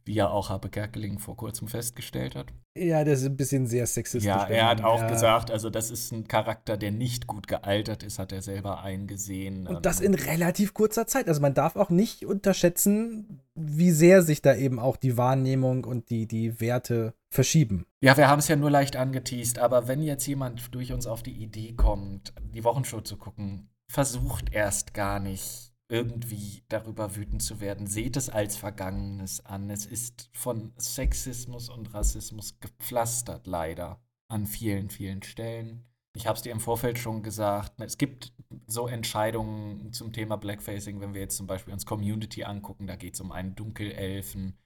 wie 0.08 0.14
ja 0.14 0.30
auch 0.30 0.50
Habe 0.50 0.70
Kerkeling 0.70 1.20
vor 1.20 1.38
kurzem 1.38 1.68
festgestellt 1.68 2.36
hat. 2.36 2.48
Ja, 2.76 3.04
das 3.04 3.22
ist 3.22 3.28
ein 3.28 3.38
bisschen 3.38 3.68
sehr 3.68 3.86
sexistisch. 3.88 4.28
Ja, 4.28 4.46
er 4.48 4.68
hat 4.68 4.84
auch 4.84 5.02
ja. 5.02 5.10
gesagt, 5.10 5.52
also 5.52 5.70
das 5.70 5.92
ist 5.92 6.12
ein 6.12 6.28
Charakter, 6.28 6.78
der 6.78 6.92
nicht 6.92 7.28
gut 7.28 7.48
gealtert 7.48 8.04
ist, 8.04 8.20
hat 8.20 8.32
er 8.32 8.42
selber 8.42 8.82
eingesehen. 8.82 9.68
Und 9.68 9.86
das 9.86 10.00
in 10.00 10.14
relativ 10.14 10.74
kurzer 10.74 11.08
Zeit. 11.08 11.28
Also 11.28 11.42
man 11.42 11.54
darf 11.54 11.76
auch 11.76 11.90
nicht 11.90 12.26
unterschätzen, 12.26 13.42
wie 13.56 13.92
sehr 13.92 14.22
sich 14.22 14.42
da 14.42 14.56
eben 14.56 14.80
auch 14.80 14.98
die 14.98 15.18
Wahrnehmung 15.18 15.84
und 15.84 16.10
die, 16.10 16.28
die 16.28 16.60
Werte 16.60 17.14
verschieben. 17.30 17.86
Ja, 18.02 18.16
wir 18.16 18.28
haben 18.28 18.40
es 18.40 18.48
ja 18.48 18.56
nur 18.56 18.72
leicht 18.72 18.96
angeteased, 18.96 19.60
aber 19.60 19.88
wenn 19.88 20.02
jetzt 20.02 20.26
jemand 20.28 20.74
durch 20.74 20.94
uns 20.94 21.08
auf 21.08 21.24
die 21.24 21.44
Idee 21.44 21.74
kommt, 21.74 22.34
die 22.54 22.64
Wochenshow 22.64 23.02
zu 23.02 23.18
gucken, 23.18 23.70
versucht 23.90 24.54
erst 24.54 24.94
gar 24.94 25.20
nicht 25.20 25.67
irgendwie 25.90 26.64
darüber 26.70 27.16
wütend 27.16 27.42
zu 27.42 27.60
werden. 27.60 27.88
Seht 27.88 28.18
es 28.18 28.30
als 28.30 28.58
Vergangenes 28.58 29.46
an. 29.46 29.70
Es 29.70 29.86
ist 29.86 30.30
von 30.34 30.74
Sexismus 30.78 31.70
und 31.70 31.94
Rassismus 31.94 32.60
gepflastert, 32.60 33.48
leider, 33.48 34.02
an 34.28 34.46
vielen, 34.46 34.90
vielen 34.90 35.24
Stellen. 35.24 35.86
Ich 36.16 36.26
habe 36.26 36.36
es 36.36 36.42
dir 36.42 36.52
im 36.52 36.60
Vorfeld 36.60 36.98
schon 36.98 37.22
gesagt, 37.22 37.80
es 37.80 37.98
gibt 37.98 38.34
so 38.66 38.88
Entscheidungen 38.88 39.94
zum 39.94 40.12
Thema 40.12 40.36
Blackfacing, 40.36 41.00
wenn 41.00 41.14
wir 41.14 41.22
jetzt 41.22 41.38
zum 41.38 41.46
Beispiel 41.46 41.74
uns 41.74 41.86
Community 41.86 42.44
angucken, 42.44 42.88
da 42.88 42.96
geht 42.96 43.14
es 43.14 43.22
um 43.22 43.32
einen 43.32 43.56
Dunkelelfen, 43.56 44.58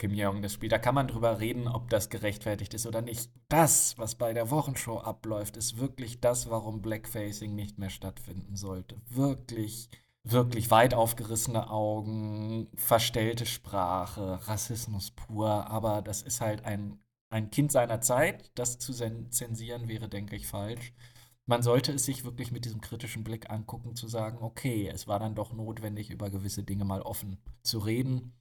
Kim 0.00 0.14
Jong 0.14 0.40
das 0.40 0.54
Spiel. 0.54 0.70
Da 0.70 0.78
kann 0.78 0.94
man 0.94 1.08
drüber 1.08 1.40
reden, 1.40 1.68
ob 1.68 1.90
das 1.90 2.08
gerechtfertigt 2.08 2.72
ist 2.72 2.86
oder 2.86 3.02
nicht. 3.02 3.30
Das, 3.48 3.98
was 3.98 4.14
bei 4.14 4.32
der 4.32 4.50
Wochenshow 4.50 4.98
abläuft, 4.98 5.56
ist 5.58 5.78
wirklich 5.78 6.20
das, 6.20 6.48
warum 6.48 6.80
Blackfacing 6.80 7.54
nicht 7.54 7.78
mehr 7.78 7.90
stattfinden 7.90 8.56
sollte. 8.56 8.96
Wirklich, 9.08 9.90
wirklich 10.24 10.70
weit 10.70 10.94
aufgerissene 10.94 11.70
Augen, 11.70 12.68
verstellte 12.74 13.46
Sprache, 13.46 14.46
Rassismus 14.46 15.10
pur. 15.12 15.66
Aber 15.68 16.02
das 16.02 16.22
ist 16.22 16.40
halt 16.40 16.64
ein, 16.64 16.98
ein 17.30 17.50
Kind 17.50 17.72
seiner 17.72 18.00
Zeit. 18.00 18.50
Das 18.54 18.78
zu 18.78 18.92
zensieren 18.92 19.88
wäre, 19.88 20.08
denke 20.08 20.36
ich, 20.36 20.46
falsch. 20.46 20.92
Man 21.46 21.62
sollte 21.62 21.92
es 21.92 22.04
sich 22.04 22.24
wirklich 22.24 22.52
mit 22.52 22.64
diesem 22.64 22.80
kritischen 22.80 23.24
Blick 23.24 23.50
angucken, 23.50 23.96
zu 23.96 24.06
sagen, 24.08 24.38
okay, 24.40 24.88
es 24.88 25.08
war 25.08 25.18
dann 25.18 25.34
doch 25.34 25.52
notwendig, 25.52 26.10
über 26.10 26.30
gewisse 26.30 26.62
Dinge 26.62 26.84
mal 26.84 27.02
offen 27.02 27.38
zu 27.62 27.78
reden 27.78 28.34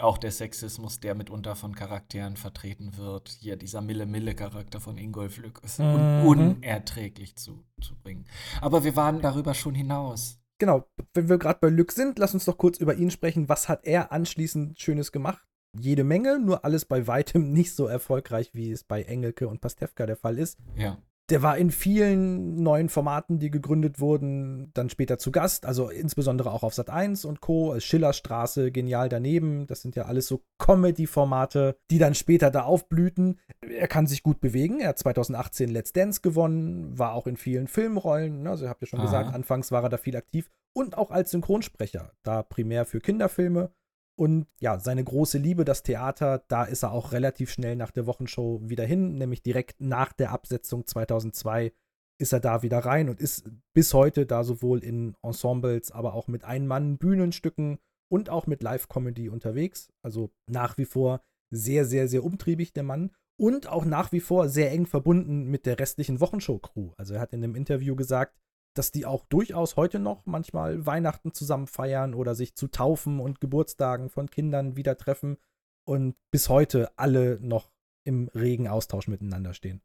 auch 0.00 0.18
der 0.18 0.32
Sexismus, 0.32 1.00
der 1.00 1.14
mitunter 1.14 1.56
von 1.56 1.74
Charakteren 1.74 2.36
vertreten 2.36 2.96
wird. 2.96 3.28
Hier 3.40 3.56
dieser 3.56 3.80
Mille-Mille-Charakter 3.80 4.80
von 4.80 4.98
Ingolf 4.98 5.38
Lück 5.38 5.60
ist 5.62 5.78
Mhm. 5.78 6.26
unerträglich 6.26 7.36
zu, 7.36 7.64
zu 7.80 7.94
bringen. 7.96 8.24
Aber 8.60 8.84
wir 8.84 8.96
waren 8.96 9.20
darüber 9.20 9.54
schon 9.54 9.74
hinaus. 9.74 10.38
Genau, 10.58 10.88
wenn 11.14 11.28
wir 11.28 11.38
gerade 11.38 11.58
bei 11.60 11.68
Lück 11.68 11.92
sind, 11.92 12.18
lass 12.18 12.34
uns 12.34 12.44
doch 12.44 12.56
kurz 12.56 12.78
über 12.78 12.94
ihn 12.94 13.10
sprechen. 13.10 13.48
Was 13.48 13.68
hat 13.68 13.84
er 13.84 14.12
anschließend 14.12 14.78
Schönes 14.78 15.10
gemacht? 15.12 15.44
Jede 15.76 16.04
Menge, 16.04 16.38
nur 16.38 16.64
alles 16.64 16.84
bei 16.84 17.06
weitem 17.08 17.52
nicht 17.52 17.74
so 17.74 17.86
erfolgreich, 17.86 18.54
wie 18.54 18.70
es 18.70 18.84
bei 18.84 19.02
Engelke 19.02 19.48
und 19.48 19.60
Pastewka 19.60 20.06
der 20.06 20.16
Fall 20.16 20.38
ist. 20.38 20.58
Ja. 20.76 20.98
Der 21.30 21.42
war 21.42 21.56
in 21.56 21.70
vielen 21.70 22.62
neuen 22.62 22.90
Formaten, 22.90 23.38
die 23.38 23.50
gegründet 23.50 23.98
wurden, 23.98 24.70
dann 24.74 24.90
später 24.90 25.16
zu 25.16 25.32
Gast, 25.32 25.64
also 25.64 25.88
insbesondere 25.88 26.50
auch 26.50 26.62
auf 26.62 26.74
Sat 26.74 26.90
1 26.90 27.24
und 27.24 27.40
Co. 27.40 27.74
Schillerstraße, 27.80 28.70
genial 28.70 29.08
daneben. 29.08 29.66
Das 29.66 29.80
sind 29.80 29.96
ja 29.96 30.04
alles 30.04 30.26
so 30.26 30.42
Comedy-Formate, 30.58 31.76
die 31.90 31.98
dann 31.98 32.14
später 32.14 32.50
da 32.50 32.64
aufblühten. 32.64 33.40
Er 33.62 33.88
kann 33.88 34.06
sich 34.06 34.22
gut 34.22 34.40
bewegen. 34.40 34.80
Er 34.80 34.90
hat 34.90 34.98
2018 34.98 35.70
Let's 35.70 35.94
Dance 35.94 36.20
gewonnen, 36.20 36.98
war 36.98 37.14
auch 37.14 37.26
in 37.26 37.38
vielen 37.38 37.68
Filmrollen. 37.68 38.42
ne? 38.42 38.50
Also, 38.50 38.66
ihr 38.66 38.70
habt 38.70 38.82
ja 38.82 38.86
schon 38.86 39.00
Aha. 39.00 39.06
gesagt, 39.06 39.34
anfangs 39.34 39.72
war 39.72 39.82
er 39.82 39.88
da 39.88 39.96
viel 39.96 40.16
aktiv 40.16 40.50
und 40.74 40.98
auch 40.98 41.10
als 41.10 41.30
Synchronsprecher, 41.30 42.12
da 42.22 42.42
primär 42.42 42.84
für 42.84 43.00
Kinderfilme. 43.00 43.70
Und 44.16 44.46
ja, 44.60 44.78
seine 44.78 45.02
große 45.02 45.38
Liebe, 45.38 45.64
das 45.64 45.82
Theater, 45.82 46.44
da 46.48 46.64
ist 46.64 46.84
er 46.84 46.92
auch 46.92 47.12
relativ 47.12 47.50
schnell 47.50 47.76
nach 47.76 47.90
der 47.90 48.06
Wochenshow 48.06 48.60
wieder 48.62 48.84
hin, 48.84 49.18
nämlich 49.18 49.42
direkt 49.42 49.80
nach 49.80 50.12
der 50.12 50.30
Absetzung 50.30 50.86
2002 50.86 51.72
ist 52.20 52.32
er 52.32 52.40
da 52.40 52.62
wieder 52.62 52.78
rein 52.78 53.08
und 53.08 53.20
ist 53.20 53.50
bis 53.74 53.92
heute 53.92 54.24
da 54.24 54.44
sowohl 54.44 54.84
in 54.84 55.16
Ensembles, 55.22 55.90
aber 55.90 56.14
auch 56.14 56.28
mit 56.28 56.44
Ein-Mann-Bühnenstücken 56.44 57.78
und 58.08 58.30
auch 58.30 58.46
mit 58.46 58.62
Live-Comedy 58.62 59.28
unterwegs. 59.28 59.92
Also 60.02 60.30
nach 60.46 60.78
wie 60.78 60.84
vor 60.84 61.20
sehr, 61.50 61.84
sehr, 61.84 62.08
sehr 62.08 62.24
umtriebig, 62.24 62.72
der 62.72 62.84
Mann. 62.84 63.10
Und 63.36 63.66
auch 63.66 63.84
nach 63.84 64.12
wie 64.12 64.20
vor 64.20 64.48
sehr 64.48 64.70
eng 64.70 64.86
verbunden 64.86 65.46
mit 65.46 65.66
der 65.66 65.80
restlichen 65.80 66.20
Wochenshow-Crew. 66.20 66.92
Also 66.96 67.14
er 67.14 67.20
hat 67.20 67.32
in 67.32 67.42
einem 67.42 67.56
Interview 67.56 67.96
gesagt, 67.96 68.38
dass 68.74 68.92
die 68.92 69.06
auch 69.06 69.24
durchaus 69.26 69.76
heute 69.76 69.98
noch 69.98 70.26
manchmal 70.26 70.84
Weihnachten 70.86 71.32
zusammen 71.32 71.66
feiern 71.66 72.14
oder 72.14 72.34
sich 72.34 72.54
zu 72.54 72.68
Taufen 72.68 73.20
und 73.20 73.40
Geburtstagen 73.40 74.10
von 74.10 74.30
Kindern 74.30 74.76
wieder 74.76 74.96
treffen 74.96 75.38
und 75.84 76.16
bis 76.30 76.48
heute 76.48 76.90
alle 76.96 77.38
noch 77.40 77.70
im 78.04 78.28
regen 78.34 78.68
Austausch 78.68 79.08
miteinander 79.08 79.54
stehen. 79.54 79.80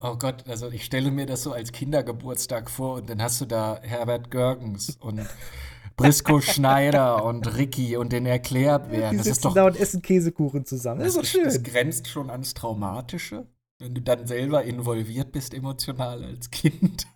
Oh 0.00 0.16
Gott, 0.16 0.46
also 0.48 0.68
ich 0.70 0.84
stelle 0.84 1.10
mir 1.10 1.26
das 1.26 1.42
so 1.42 1.52
als 1.52 1.72
Kindergeburtstag 1.72 2.70
vor 2.70 2.96
und 2.96 3.08
dann 3.08 3.22
hast 3.22 3.40
du 3.40 3.46
da 3.46 3.80
Herbert 3.80 4.30
Görgens 4.30 4.96
und 5.00 5.20
Brisco 5.96 6.40
Schneider 6.40 7.24
und 7.24 7.56
Ricky 7.56 7.96
und 7.96 8.12
den 8.12 8.26
Erklärbär. 8.26 9.10
Die 9.10 9.16
Das 9.16 9.26
ist 9.26 9.44
doch 9.44 9.54
da 9.54 9.64
und 9.64 9.78
essen 9.78 10.02
Käsekuchen 10.02 10.66
zusammen. 10.66 11.00
Das, 11.00 11.14
Das, 11.14 11.32
das 11.32 11.62
grenzt 11.62 12.08
schon 12.08 12.30
ans 12.30 12.52
Traumatische, 12.52 13.46
wenn 13.78 13.94
du 13.94 14.02
dann 14.02 14.26
selber 14.26 14.64
involviert 14.64 15.32
bist 15.32 15.54
emotional 15.54 16.24
als 16.24 16.50
Kind. 16.50 17.06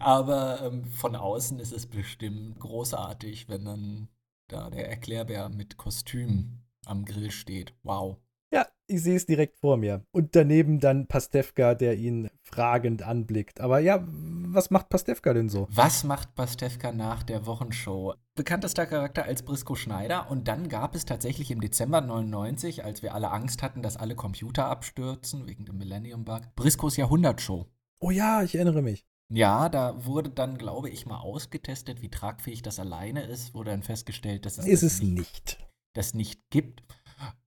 Aber 0.00 0.62
ähm, 0.62 0.84
von 0.86 1.16
außen 1.16 1.58
ist 1.58 1.72
es 1.72 1.86
bestimmt 1.86 2.58
großartig, 2.60 3.48
wenn 3.48 3.64
dann 3.64 4.08
da 4.48 4.70
der 4.70 4.88
Erklärbär 4.88 5.48
mit 5.48 5.76
Kostüm 5.76 6.60
am 6.86 7.04
Grill 7.04 7.30
steht. 7.30 7.74
Wow. 7.82 8.16
Ja, 8.50 8.66
ich 8.86 9.02
sehe 9.02 9.16
es 9.16 9.26
direkt 9.26 9.58
vor 9.58 9.76
mir. 9.76 10.06
Und 10.10 10.34
daneben 10.34 10.80
dann 10.80 11.06
Pastewka, 11.06 11.74
der 11.74 11.98
ihn 11.98 12.30
fragend 12.42 13.02
anblickt. 13.02 13.60
Aber 13.60 13.78
ja, 13.78 14.02
was 14.08 14.70
macht 14.70 14.88
Pastewka 14.88 15.34
denn 15.34 15.50
so? 15.50 15.68
Was 15.70 16.02
macht 16.04 16.34
Pastewka 16.34 16.92
nach 16.92 17.22
der 17.22 17.44
Wochenshow? 17.46 18.14
Bekanntester 18.34 18.86
Charakter 18.86 19.24
als 19.24 19.42
Brisco 19.42 19.74
Schneider. 19.74 20.30
Und 20.30 20.48
dann 20.48 20.70
gab 20.70 20.94
es 20.94 21.04
tatsächlich 21.04 21.50
im 21.50 21.60
Dezember 21.60 22.00
99, 22.00 22.84
als 22.84 23.02
wir 23.02 23.14
alle 23.14 23.30
Angst 23.30 23.62
hatten, 23.62 23.82
dass 23.82 23.98
alle 23.98 24.14
Computer 24.14 24.66
abstürzen 24.66 25.46
wegen 25.46 25.66
dem 25.66 25.76
Millennium 25.76 26.24
Bug, 26.24 26.42
Briscos 26.56 26.96
Jahrhundertshow. 26.96 27.66
Oh 28.00 28.10
ja, 28.10 28.42
ich 28.42 28.54
erinnere 28.54 28.80
mich. 28.80 29.07
Ja, 29.30 29.68
da 29.68 30.06
wurde 30.06 30.30
dann, 30.30 30.56
glaube 30.56 30.88
ich, 30.88 31.04
mal 31.06 31.18
ausgetestet, 31.18 32.00
wie 32.00 32.08
tragfähig 32.10 32.62
das 32.62 32.78
alleine 32.78 33.22
ist. 33.22 33.54
Wurde 33.54 33.70
dann 33.70 33.82
festgestellt, 33.82 34.46
dass 34.46 34.58
es 34.58 34.66
Ist 34.66 34.82
das 34.82 34.94
es 34.94 35.02
nicht. 35.02 35.58
das 35.94 36.14
nicht 36.14 36.48
gibt. 36.50 36.82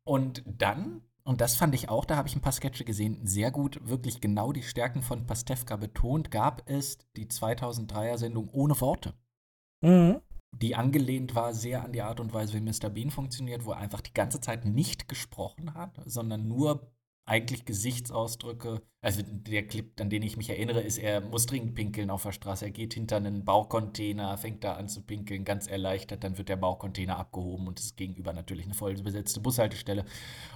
Und 0.04 0.44
dann, 0.46 1.02
und 1.24 1.42
das 1.42 1.56
fand 1.56 1.74
ich 1.74 1.90
auch, 1.90 2.06
da 2.06 2.18
habe 2.18 2.28
ich 2.28 2.36
ein 2.36 2.42
paar 2.42 2.52
Sketche 2.52 2.84
gesehen, 2.86 3.26
sehr 3.26 3.52
gut, 3.52 3.80
wirklich 3.88 4.22
genau 4.22 4.52
die 4.52 4.64
Stärken 4.64 5.02
von 5.02 5.26
Pastewka 5.26 5.76
betont, 5.78 6.30
gab 6.30 6.70
es 6.70 6.98
die 7.16 7.28
2003er 7.28 8.18
Sendung 8.18 8.50
Ohne 8.50 8.80
Worte, 8.82 9.14
Mhm. 9.84 10.22
die 10.56 10.76
angelehnt 10.76 11.34
war 11.34 11.54
sehr 11.54 11.84
an 11.84 11.94
die 11.94 12.02
Art 12.02 12.20
und 12.20 12.34
Weise, 12.34 12.54
wie 12.54 12.62
Mr. 12.62 12.90
Bean 12.90 13.10
funktioniert, 13.10 13.66
wo 13.66 13.72
er 13.72 13.78
einfach 13.78 14.02
die 14.02 14.14
ganze 14.14 14.40
Zeit 14.42 14.66
nicht 14.66 15.08
gesprochen 15.08 15.74
hat, 15.74 16.00
sondern 16.06 16.48
nur 16.48 16.92
eigentlich 17.26 17.66
Gesichtsausdrücke. 17.66 18.82
Also 19.02 19.22
der 19.26 19.68
Clip, 19.68 20.00
an 20.00 20.10
den 20.10 20.22
ich 20.22 20.38
mich 20.38 20.50
erinnere, 20.50 20.82
ist, 20.82 20.98
er 20.98 21.22
muss 21.22 21.46
dringend 21.46 21.76
pinkeln 21.76 22.10
auf 22.10 22.24
der 22.24 22.32
Straße. 22.32 22.66
Er 22.66 22.72
geht 22.72 22.94
hinter 22.94 23.18
einen 23.18 23.46
Baucontainer, 23.46 24.38
fängt 24.38 24.64
da 24.64 24.74
an 24.74 24.90
zu 24.90 25.02
pinkeln, 25.02 25.46
ganz 25.46 25.68
erleichtert. 25.68 26.24
Dann 26.24 26.38
wird 26.38 26.50
der 26.50 26.58
Baucontainer 26.58 27.18
abgehoben 27.18 27.68
und 27.68 27.80
ist 27.80 27.98
gegenüber 27.98 28.34
natürlich 28.34 28.66
eine 28.66 28.74
voll 28.74 28.96
besetzte 28.96 29.40
Bushaltestelle. 29.40 30.06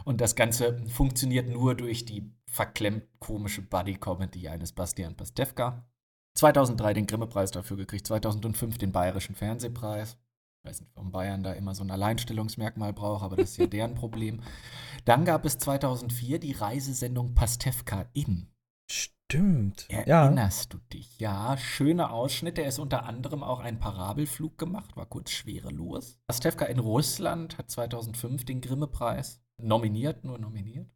Und 0.03 0.21
das 0.21 0.35
Ganze 0.35 0.85
funktioniert 0.87 1.49
nur 1.49 1.75
durch 1.75 2.05
die 2.05 2.31
verklemmt 2.47 3.03
komische 3.19 3.61
Buddy-Comedy 3.61 4.47
eines 4.47 4.71
Bastian 4.71 5.15
Pastewka. 5.15 5.87
2003 6.35 6.93
den 6.93 7.07
Grimme-Preis 7.07 7.51
dafür 7.51 7.77
gekriegt, 7.77 8.05
2005 8.07 8.77
den 8.77 8.91
Bayerischen 8.91 9.35
Fernsehpreis. 9.35 10.17
Ich 10.65 10.69
weiß 10.69 10.81
nicht, 10.81 10.95
warum 10.95 11.11
Bayern 11.11 11.43
da 11.43 11.53
immer 11.53 11.75
so 11.75 11.83
ein 11.83 11.91
Alleinstellungsmerkmal 11.91 12.91
braucht, 12.91 13.23
aber 13.23 13.35
das 13.35 13.51
ist 13.51 13.57
ja 13.57 13.67
deren 13.67 13.93
Problem. 13.93 14.41
Dann 15.05 15.23
gab 15.23 15.45
es 15.45 15.59
2004 15.59 16.39
die 16.39 16.53
Reisesendung 16.53 17.35
Pastewka 17.35 18.07
in. 18.13 18.47
Stimmt. 18.89 19.87
Ja. 19.91 20.23
Erinnerst 20.23 20.73
du 20.73 20.79
dich? 20.91 21.19
Ja, 21.19 21.55
schöne 21.57 22.09
Ausschnitte. 22.09 22.63
Er 22.63 22.69
ist 22.69 22.79
unter 22.79 23.05
anderem 23.05 23.43
auch 23.43 23.59
einen 23.59 23.77
Parabelflug 23.77 24.57
gemacht, 24.57 24.97
war 24.97 25.05
kurz 25.05 25.29
schwerelos. 25.29 26.17
Pastewka 26.25 26.65
in 26.65 26.79
Russland 26.79 27.59
hat 27.59 27.69
2005 27.69 28.43
den 28.45 28.61
Grimme-Preis 28.61 29.43
nominiert, 29.61 30.23
nur 30.23 30.39
nominiert. 30.39 30.89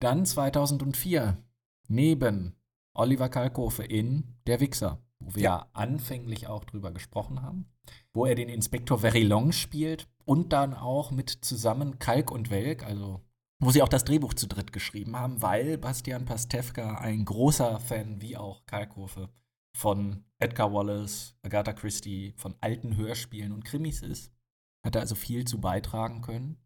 Dann 0.00 0.26
2004 0.26 1.42
neben 1.88 2.56
Oliver 2.92 3.30
Kalkofe 3.30 3.84
in 3.84 4.36
Der 4.46 4.60
Wichser, 4.60 5.02
wo 5.18 5.34
wir 5.34 5.42
ja. 5.42 5.66
anfänglich 5.72 6.46
auch 6.46 6.64
drüber 6.64 6.92
gesprochen 6.92 7.40
haben, 7.40 7.73
wo 8.12 8.26
er 8.26 8.34
den 8.34 8.48
Inspektor 8.48 8.98
Verilong 8.98 9.52
spielt 9.52 10.08
und 10.24 10.52
dann 10.52 10.74
auch 10.74 11.10
mit 11.10 11.30
zusammen 11.30 11.98
Kalk 11.98 12.30
und 12.30 12.50
Welk, 12.50 12.84
also 12.84 13.20
wo 13.60 13.70
sie 13.70 13.82
auch 13.82 13.88
das 13.88 14.04
Drehbuch 14.04 14.34
zu 14.34 14.46
dritt 14.46 14.72
geschrieben 14.72 15.16
haben, 15.16 15.40
weil 15.40 15.78
Bastian 15.78 16.24
Pastewka 16.24 16.96
ein 16.98 17.24
großer 17.24 17.80
Fan, 17.80 18.20
wie 18.20 18.36
auch 18.36 18.66
Kalkofe, 18.66 19.30
von 19.76 20.24
Edgar 20.38 20.72
Wallace, 20.72 21.34
Agatha 21.42 21.72
Christie, 21.72 22.34
von 22.36 22.54
alten 22.60 22.96
Hörspielen 22.96 23.52
und 23.52 23.64
Krimis 23.64 24.02
ist. 24.02 24.32
Hat 24.84 24.94
er 24.94 25.00
also 25.00 25.14
viel 25.14 25.46
zu 25.46 25.60
beitragen 25.60 26.20
können. 26.20 26.58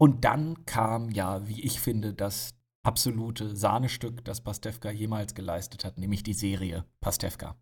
Und 0.00 0.24
dann 0.24 0.64
kam 0.64 1.10
ja, 1.10 1.46
wie 1.48 1.60
ich 1.62 1.80
finde, 1.80 2.14
das 2.14 2.54
absolute 2.84 3.56
Sahnestück, 3.56 4.24
das 4.24 4.42
Pastewka 4.42 4.90
jemals 4.90 5.34
geleistet 5.34 5.84
hat, 5.84 5.98
nämlich 5.98 6.22
die 6.22 6.34
Serie 6.34 6.84
Pastewka. 7.00 7.56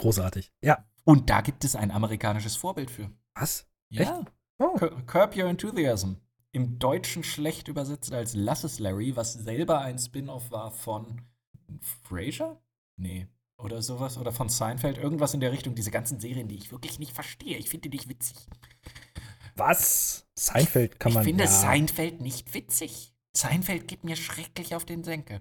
Großartig. 0.00 0.52
Ja. 0.62 0.86
Und 1.04 1.28
da 1.30 1.40
gibt 1.42 1.64
es 1.64 1.76
ein 1.76 1.90
amerikanisches 1.90 2.56
Vorbild 2.56 2.90
für. 2.90 3.10
Was? 3.34 3.66
Ja. 3.90 4.24
Oh. 4.58 4.76
Cur- 4.76 5.02
Curb 5.06 5.36
Your 5.36 5.48
Enthusiasm. 5.48 6.14
Im 6.52 6.78
Deutschen 6.78 7.22
schlecht 7.22 7.68
übersetzt 7.68 8.12
als 8.12 8.34
Lass 8.34 8.64
es 8.64 8.78
Larry, 8.78 9.14
was 9.16 9.34
selber 9.34 9.80
ein 9.80 9.98
Spin-off 9.98 10.50
war 10.50 10.70
von 10.70 11.22
Frasier? 12.02 12.60
Nee. 12.96 13.28
Oder 13.58 13.82
sowas. 13.82 14.18
Oder 14.18 14.32
von 14.32 14.48
Seinfeld. 14.48 14.98
Irgendwas 14.98 15.34
in 15.34 15.40
der 15.40 15.52
Richtung. 15.52 15.74
Diese 15.74 15.90
ganzen 15.90 16.18
Serien, 16.18 16.48
die 16.48 16.56
ich 16.56 16.72
wirklich 16.72 16.98
nicht 16.98 17.12
verstehe. 17.12 17.56
Ich 17.58 17.68
finde 17.68 17.88
die 17.88 17.96
nicht 17.96 18.08
witzig. 18.08 18.36
Was? 19.56 20.26
Seinfeld 20.34 20.98
kann 20.98 21.12
man 21.12 21.22
Ich 21.22 21.28
finde 21.28 21.44
ja. 21.44 21.50
Seinfeld 21.50 22.20
nicht 22.20 22.54
witzig. 22.54 23.12
Seinfeld 23.36 23.86
geht 23.86 24.04
mir 24.04 24.16
schrecklich 24.16 24.74
auf 24.74 24.84
den 24.84 25.04
Senkel. 25.04 25.40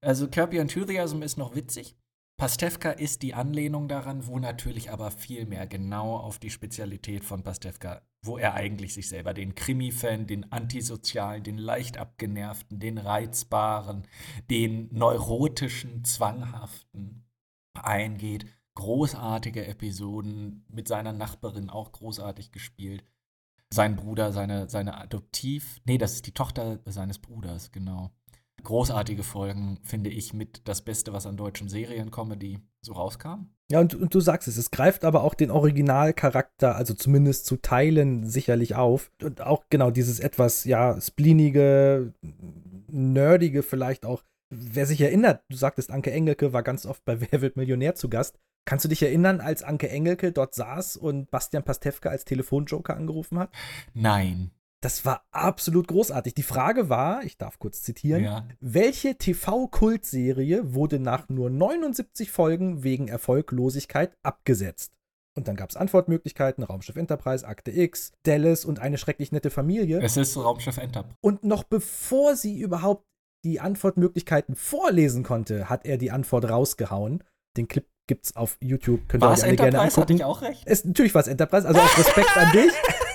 Also 0.00 0.28
Curb 0.28 0.52
Your 0.52 0.60
Enthusiasm 0.60 1.22
ist 1.22 1.38
noch 1.38 1.54
witzig. 1.54 1.96
Pastewka 2.38 2.90
ist 2.90 3.22
die 3.22 3.32
Anlehnung 3.32 3.88
daran, 3.88 4.26
wo 4.26 4.38
natürlich 4.38 4.90
aber 4.90 5.10
viel 5.10 5.46
mehr 5.46 5.66
genau 5.66 6.16
auf 6.16 6.38
die 6.38 6.50
Spezialität 6.50 7.24
von 7.24 7.42
Pastewka, 7.42 8.02
wo 8.22 8.36
er 8.36 8.52
eigentlich 8.52 8.92
sich 8.92 9.08
selber, 9.08 9.32
den 9.32 9.54
Krimi-Fan, 9.54 10.26
den 10.26 10.52
Antisozialen, 10.52 11.42
den 11.42 11.56
leicht 11.56 11.96
abgenervten, 11.96 12.78
den 12.78 12.98
Reizbaren, 12.98 14.06
den 14.50 14.88
neurotischen, 14.92 16.04
zwanghaften 16.04 17.24
eingeht. 17.72 18.44
Großartige 18.74 19.66
Episoden 19.66 20.66
mit 20.68 20.88
seiner 20.88 21.14
Nachbarin 21.14 21.70
auch 21.70 21.92
großartig 21.92 22.52
gespielt 22.52 23.02
sein 23.70 23.96
Bruder, 23.96 24.32
seine, 24.32 24.68
seine 24.68 24.98
Adoptiv, 24.98 25.80
nee, 25.84 25.98
das 25.98 26.14
ist 26.14 26.26
die 26.26 26.32
Tochter 26.32 26.80
seines 26.84 27.18
Bruders, 27.18 27.72
genau. 27.72 28.10
Großartige 28.66 29.22
Folgen, 29.22 29.78
finde 29.84 30.10
ich, 30.10 30.32
mit 30.32 30.62
das 30.64 30.82
Beste, 30.82 31.12
was 31.12 31.24
an 31.24 31.36
deutschen 31.36 31.68
Seriencomedy 31.68 32.58
so 32.80 32.94
rauskam. 32.94 33.46
Ja, 33.70 33.78
und, 33.78 33.94
und 33.94 34.12
du 34.12 34.18
sagst 34.18 34.48
es, 34.48 34.56
es 34.56 34.72
greift 34.72 35.04
aber 35.04 35.22
auch 35.22 35.34
den 35.34 35.52
Originalcharakter, 35.52 36.74
also 36.74 36.92
zumindest 36.92 37.46
zu 37.46 37.58
Teilen 37.58 38.28
sicherlich 38.28 38.74
auf. 38.74 39.12
Und 39.22 39.40
auch 39.40 39.66
genau 39.70 39.92
dieses 39.92 40.18
etwas, 40.18 40.64
ja, 40.64 41.00
spleenige, 41.00 42.12
nerdige 42.88 43.62
vielleicht 43.62 44.04
auch. 44.04 44.24
Wer 44.50 44.86
sich 44.86 45.00
erinnert, 45.00 45.44
du 45.48 45.56
sagtest, 45.56 45.92
Anke 45.92 46.10
Engelke 46.10 46.52
war 46.52 46.64
ganz 46.64 46.86
oft 46.86 47.04
bei 47.04 47.20
Wer 47.30 47.40
wird 47.42 47.56
Millionär 47.56 47.94
zu 47.94 48.08
Gast. 48.08 48.36
Kannst 48.64 48.84
du 48.84 48.88
dich 48.88 49.00
erinnern, 49.00 49.40
als 49.40 49.62
Anke 49.62 49.88
Engelke 49.90 50.32
dort 50.32 50.56
saß 50.56 50.96
und 50.96 51.30
Bastian 51.30 51.62
Pastewka 51.62 52.08
als 52.08 52.24
Telefonjoker 52.24 52.96
angerufen 52.96 53.38
hat? 53.38 53.50
Nein. 53.94 54.50
Das 54.82 55.04
war 55.04 55.24
absolut 55.32 55.88
großartig. 55.88 56.34
Die 56.34 56.42
Frage 56.42 56.88
war, 56.88 57.24
ich 57.24 57.38
darf 57.38 57.58
kurz 57.58 57.82
zitieren, 57.82 58.22
Ja. 58.24 58.46
welche 58.60 59.16
TV-Kultserie 59.16 60.74
wurde 60.74 60.98
nach 60.98 61.28
nur 61.28 61.50
79 61.50 62.30
Folgen 62.30 62.82
wegen 62.82 63.08
Erfolglosigkeit 63.08 64.16
abgesetzt? 64.22 64.92
Und 65.34 65.48
dann 65.48 65.56
gab 65.56 65.68
es 65.70 65.76
Antwortmöglichkeiten, 65.76 66.64
Raumschiff 66.64 66.96
Enterprise, 66.96 67.46
Akte 67.46 67.70
X, 67.70 68.12
Dallas 68.22 68.64
und 68.64 68.78
eine 68.78 68.96
schrecklich 68.96 69.32
nette 69.32 69.50
Familie. 69.50 70.00
Es 70.02 70.16
ist 70.16 70.36
Raumschiff 70.36 70.78
Enterprise. 70.78 71.16
Und 71.20 71.44
noch 71.44 71.62
bevor 71.64 72.36
sie 72.36 72.58
überhaupt 72.58 73.04
die 73.44 73.60
Antwortmöglichkeiten 73.60 74.56
vorlesen 74.56 75.22
konnte, 75.24 75.68
hat 75.68 75.84
er 75.84 75.98
die 75.98 76.10
Antwort 76.10 76.48
rausgehauen. 76.48 77.22
Den 77.56 77.68
Clip 77.68 77.86
gibt's 78.06 78.34
auf 78.34 78.56
YouTube, 78.60 79.08
könnt 79.08 79.24
ihr 79.24 79.28
euch 79.28 79.38
es 79.38 79.42
alle 79.44 79.56
gerne 79.56 79.68
Enterprise? 79.78 79.96
angucken. 80.00 80.02
Hatte 80.02 80.12
ich 80.14 80.24
auch 80.24 80.42
recht? 80.42 80.62
Es, 80.64 80.84
natürlich 80.84 81.14
war 81.14 81.20
es 81.20 81.28
Enterprise, 81.28 81.66
also 81.68 81.80
auch 81.80 81.98
Respekt 81.98 82.36
an 82.36 82.52
dich. 82.52 82.72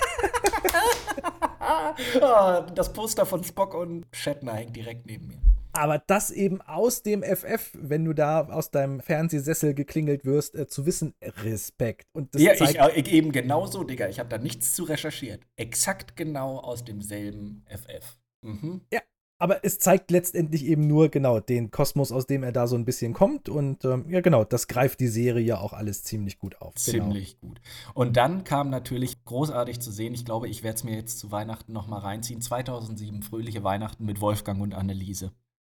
Ah, 2.21 2.61
das 2.61 2.93
Poster 2.93 3.25
von 3.25 3.43
Spock 3.43 3.73
und 3.73 4.05
Shatner 4.11 4.53
hängt 4.53 4.75
direkt 4.75 5.05
neben 5.05 5.27
mir. 5.27 5.37
Aber 5.73 5.99
das 5.99 6.31
eben 6.31 6.61
aus 6.61 7.01
dem 7.01 7.23
FF, 7.23 7.71
wenn 7.73 8.03
du 8.03 8.13
da 8.13 8.47
aus 8.47 8.71
deinem 8.71 8.99
Fernsehsessel 8.99 9.73
geklingelt 9.73 10.25
wirst, 10.25 10.55
äh, 10.55 10.67
zu 10.67 10.85
wissen, 10.85 11.13
Respekt. 11.21 12.07
Und 12.13 12.35
das 12.35 12.41
ja, 12.41 12.55
zeigt, 12.55 12.77
ich, 12.95 13.07
ich 13.07 13.13
eben 13.13 13.31
genauso, 13.31 13.83
Digga. 13.83 14.09
Ich 14.09 14.19
habe 14.19 14.29
da 14.29 14.37
nichts 14.37 14.73
zu 14.75 14.83
recherchiert. 14.83 15.41
Exakt 15.55 16.15
genau 16.17 16.57
aus 16.57 16.83
demselben 16.83 17.65
FF. 17.69 18.17
Mhm. 18.41 18.81
Ja, 18.91 19.01
aber 19.41 19.65
es 19.65 19.79
zeigt 19.79 20.11
letztendlich 20.11 20.65
eben 20.65 20.85
nur 20.85 21.09
genau 21.09 21.39
den 21.39 21.71
Kosmos, 21.71 22.11
aus 22.11 22.27
dem 22.27 22.43
er 22.43 22.51
da 22.51 22.67
so 22.67 22.75
ein 22.75 22.85
bisschen 22.85 23.13
kommt. 23.13 23.49
Und 23.49 23.83
ähm, 23.85 24.05
ja, 24.07 24.21
genau, 24.21 24.43
das 24.43 24.67
greift 24.67 24.99
die 24.99 25.07
Serie 25.07 25.43
ja 25.43 25.59
auch 25.59 25.73
alles 25.73 26.03
ziemlich 26.03 26.37
gut 26.37 26.61
auf. 26.61 26.75
Genau. 26.75 27.05
Ziemlich 27.05 27.39
gut. 27.39 27.59
Und 27.95 28.17
dann 28.17 28.43
kam 28.43 28.69
natürlich 28.69 29.25
großartig 29.25 29.79
zu 29.79 29.91
sehen, 29.91 30.13
ich 30.13 30.25
glaube, 30.25 30.47
ich 30.47 30.61
werde 30.61 30.75
es 30.75 30.83
mir 30.83 30.95
jetzt 30.95 31.17
zu 31.17 31.31
Weihnachten 31.31 31.73
noch 31.73 31.87
mal 31.87 31.97
reinziehen, 31.97 32.39
2007 32.39 33.23
Fröhliche 33.23 33.63
Weihnachten 33.63 34.05
mit 34.05 34.21
Wolfgang 34.21 34.61
und 34.61 34.75
Anneliese. 34.75 35.31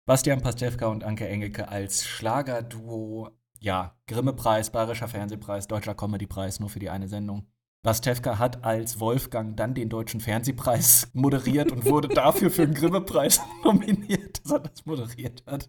Bastian 0.06 0.40
Pastewka 0.40 0.88
und 0.88 1.04
Anke 1.04 1.28
Engelke 1.28 1.68
als 1.68 2.04
Schlagerduo, 2.04 3.30
ja, 3.60 3.94
Grimme-Preis, 4.08 4.70
Bayerischer 4.70 5.06
Fernsehpreis, 5.06 5.68
Deutscher 5.68 5.94
Comedypreis, 5.94 6.58
nur 6.58 6.68
für 6.68 6.80
die 6.80 6.90
eine 6.90 7.06
Sendung. 7.06 7.46
Pastewka 7.82 8.38
hat 8.38 8.64
als 8.64 9.00
Wolfgang 9.00 9.56
dann 9.56 9.74
den 9.74 9.88
Deutschen 9.88 10.20
Fernsehpreis 10.20 11.10
moderiert 11.14 11.72
und 11.72 11.84
wurde 11.84 12.08
dafür 12.08 12.50
für 12.50 12.66
den 12.66 12.74
Grimme-Preis 12.74 13.40
nominiert, 13.64 14.44
dass 14.44 14.52
er 14.52 14.60
das 14.60 14.86
moderiert 14.86 15.42
hat. 15.46 15.68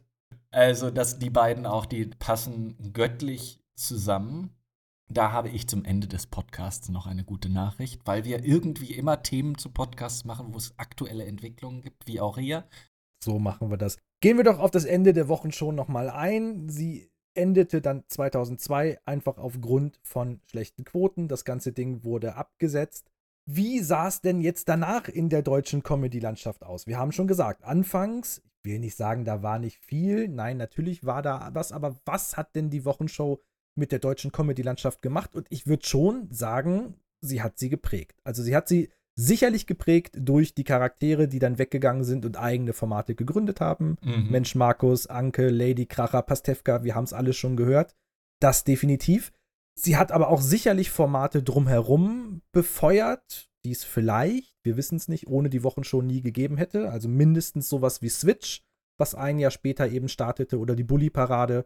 Also, 0.51 0.91
dass 0.91 1.17
die 1.17 1.31
beiden 1.31 1.65
auch, 1.65 1.87
die 1.87 2.05
passen 2.05 2.93
göttlich 2.93 3.59
zusammen. 3.75 4.51
Da 5.09 5.31
habe 5.31 5.49
ich 5.49 5.67
zum 5.67 5.83
Ende 5.83 6.07
des 6.07 6.27
Podcasts 6.27 6.89
noch 6.89 7.07
eine 7.07 7.23
gute 7.23 7.49
Nachricht, 7.49 8.01
weil 8.05 8.25
wir 8.25 8.45
irgendwie 8.45 8.93
immer 8.93 9.23
Themen 9.23 9.57
zu 9.57 9.69
Podcasts 9.69 10.23
machen, 10.23 10.53
wo 10.53 10.57
es 10.57 10.77
aktuelle 10.77 11.25
Entwicklungen 11.25 11.81
gibt, 11.81 12.07
wie 12.07 12.21
auch 12.21 12.37
hier. 12.37 12.65
So 13.23 13.39
machen 13.39 13.71
wir 13.71 13.77
das. 13.77 13.97
Gehen 14.21 14.37
wir 14.37 14.43
doch 14.43 14.59
auf 14.59 14.71
das 14.71 14.85
Ende 14.85 15.13
der 15.13 15.27
Wochenshow 15.27 15.71
nochmal 15.71 16.09
ein. 16.09 16.69
Sie 16.69 17.09
endete 17.35 17.81
dann 17.81 18.03
2002 18.07 18.99
einfach 19.05 19.37
aufgrund 19.37 19.99
von 20.03 20.41
schlechten 20.45 20.83
Quoten. 20.83 21.27
Das 21.27 21.45
ganze 21.45 21.71
Ding 21.71 22.03
wurde 22.03 22.35
abgesetzt. 22.35 23.09
Wie 23.45 23.79
sah 23.79 24.07
es 24.07 24.21
denn 24.21 24.41
jetzt 24.41 24.69
danach 24.69 25.09
in 25.09 25.29
der 25.29 25.41
deutschen 25.41 25.83
Comedy-Landschaft 25.83 26.63
aus? 26.63 26.87
Wir 26.87 26.97
haben 26.97 27.11
schon 27.11 27.27
gesagt, 27.27 27.63
anfangs, 27.63 28.41
ich 28.63 28.71
will 28.71 28.79
nicht 28.79 28.95
sagen, 28.95 29.25
da 29.25 29.43
war 29.43 29.59
nicht 29.59 29.79
viel. 29.79 30.29
Nein, 30.29 30.57
natürlich 30.57 31.05
war 31.05 31.21
da 31.21 31.49
was, 31.53 31.73
aber 31.73 31.99
was 32.05 32.37
hat 32.37 32.55
denn 32.55 32.69
die 32.69 32.85
Wochenshow 32.85 33.41
mit 33.75 33.91
der 33.91 33.99
deutschen 33.99 34.31
Comedy-Landschaft 34.31 35.01
gemacht? 35.01 35.35
Und 35.35 35.47
ich 35.49 35.67
würde 35.67 35.85
schon 35.85 36.29
sagen, 36.31 36.95
sie 37.19 37.41
hat 37.41 37.57
sie 37.57 37.69
geprägt. 37.69 38.21
Also 38.23 38.43
sie 38.43 38.55
hat 38.55 38.69
sie 38.69 38.89
sicherlich 39.15 39.67
geprägt 39.67 40.15
durch 40.17 40.55
die 40.55 40.63
Charaktere, 40.63 41.27
die 41.27 41.39
dann 41.39 41.57
weggegangen 41.57 42.03
sind 42.03 42.25
und 42.25 42.37
eigene 42.37 42.73
Formate 42.73 43.15
gegründet 43.15 43.61
haben. 43.61 43.97
Mhm. 44.01 44.27
Mensch 44.29 44.55
Markus, 44.55 45.07
Anke, 45.07 45.49
Lady 45.49 45.85
Kracher, 45.85 46.21
Pastewka, 46.21 46.83
wir 46.83 46.95
haben 46.95 47.03
es 47.03 47.13
alle 47.13 47.33
schon 47.33 47.55
gehört. 47.55 47.95
Das 48.39 48.63
definitiv. 48.63 49.31
Sie 49.75 49.97
hat 49.97 50.11
aber 50.11 50.29
auch 50.29 50.41
sicherlich 50.41 50.91
Formate 50.91 51.41
drumherum 51.41 52.41
befeuert, 52.51 53.49
die 53.65 53.71
es 53.71 53.83
vielleicht, 53.83 54.55
wir 54.63 54.77
wissen 54.77 54.97
es 54.97 55.07
nicht, 55.07 55.27
ohne 55.27 55.49
die 55.49 55.63
Wochenshow 55.63 56.01
nie 56.01 56.21
gegeben 56.21 56.57
hätte. 56.57 56.91
Also 56.91 57.07
mindestens 57.07 57.69
sowas 57.69 58.01
wie 58.01 58.09
Switch, 58.09 58.61
was 58.99 59.15
ein 59.15 59.39
Jahr 59.39 59.51
später 59.51 59.87
eben 59.89 60.09
startete, 60.09 60.59
oder 60.59 60.75
die 60.75 60.83
Bully-Parade. 60.83 61.65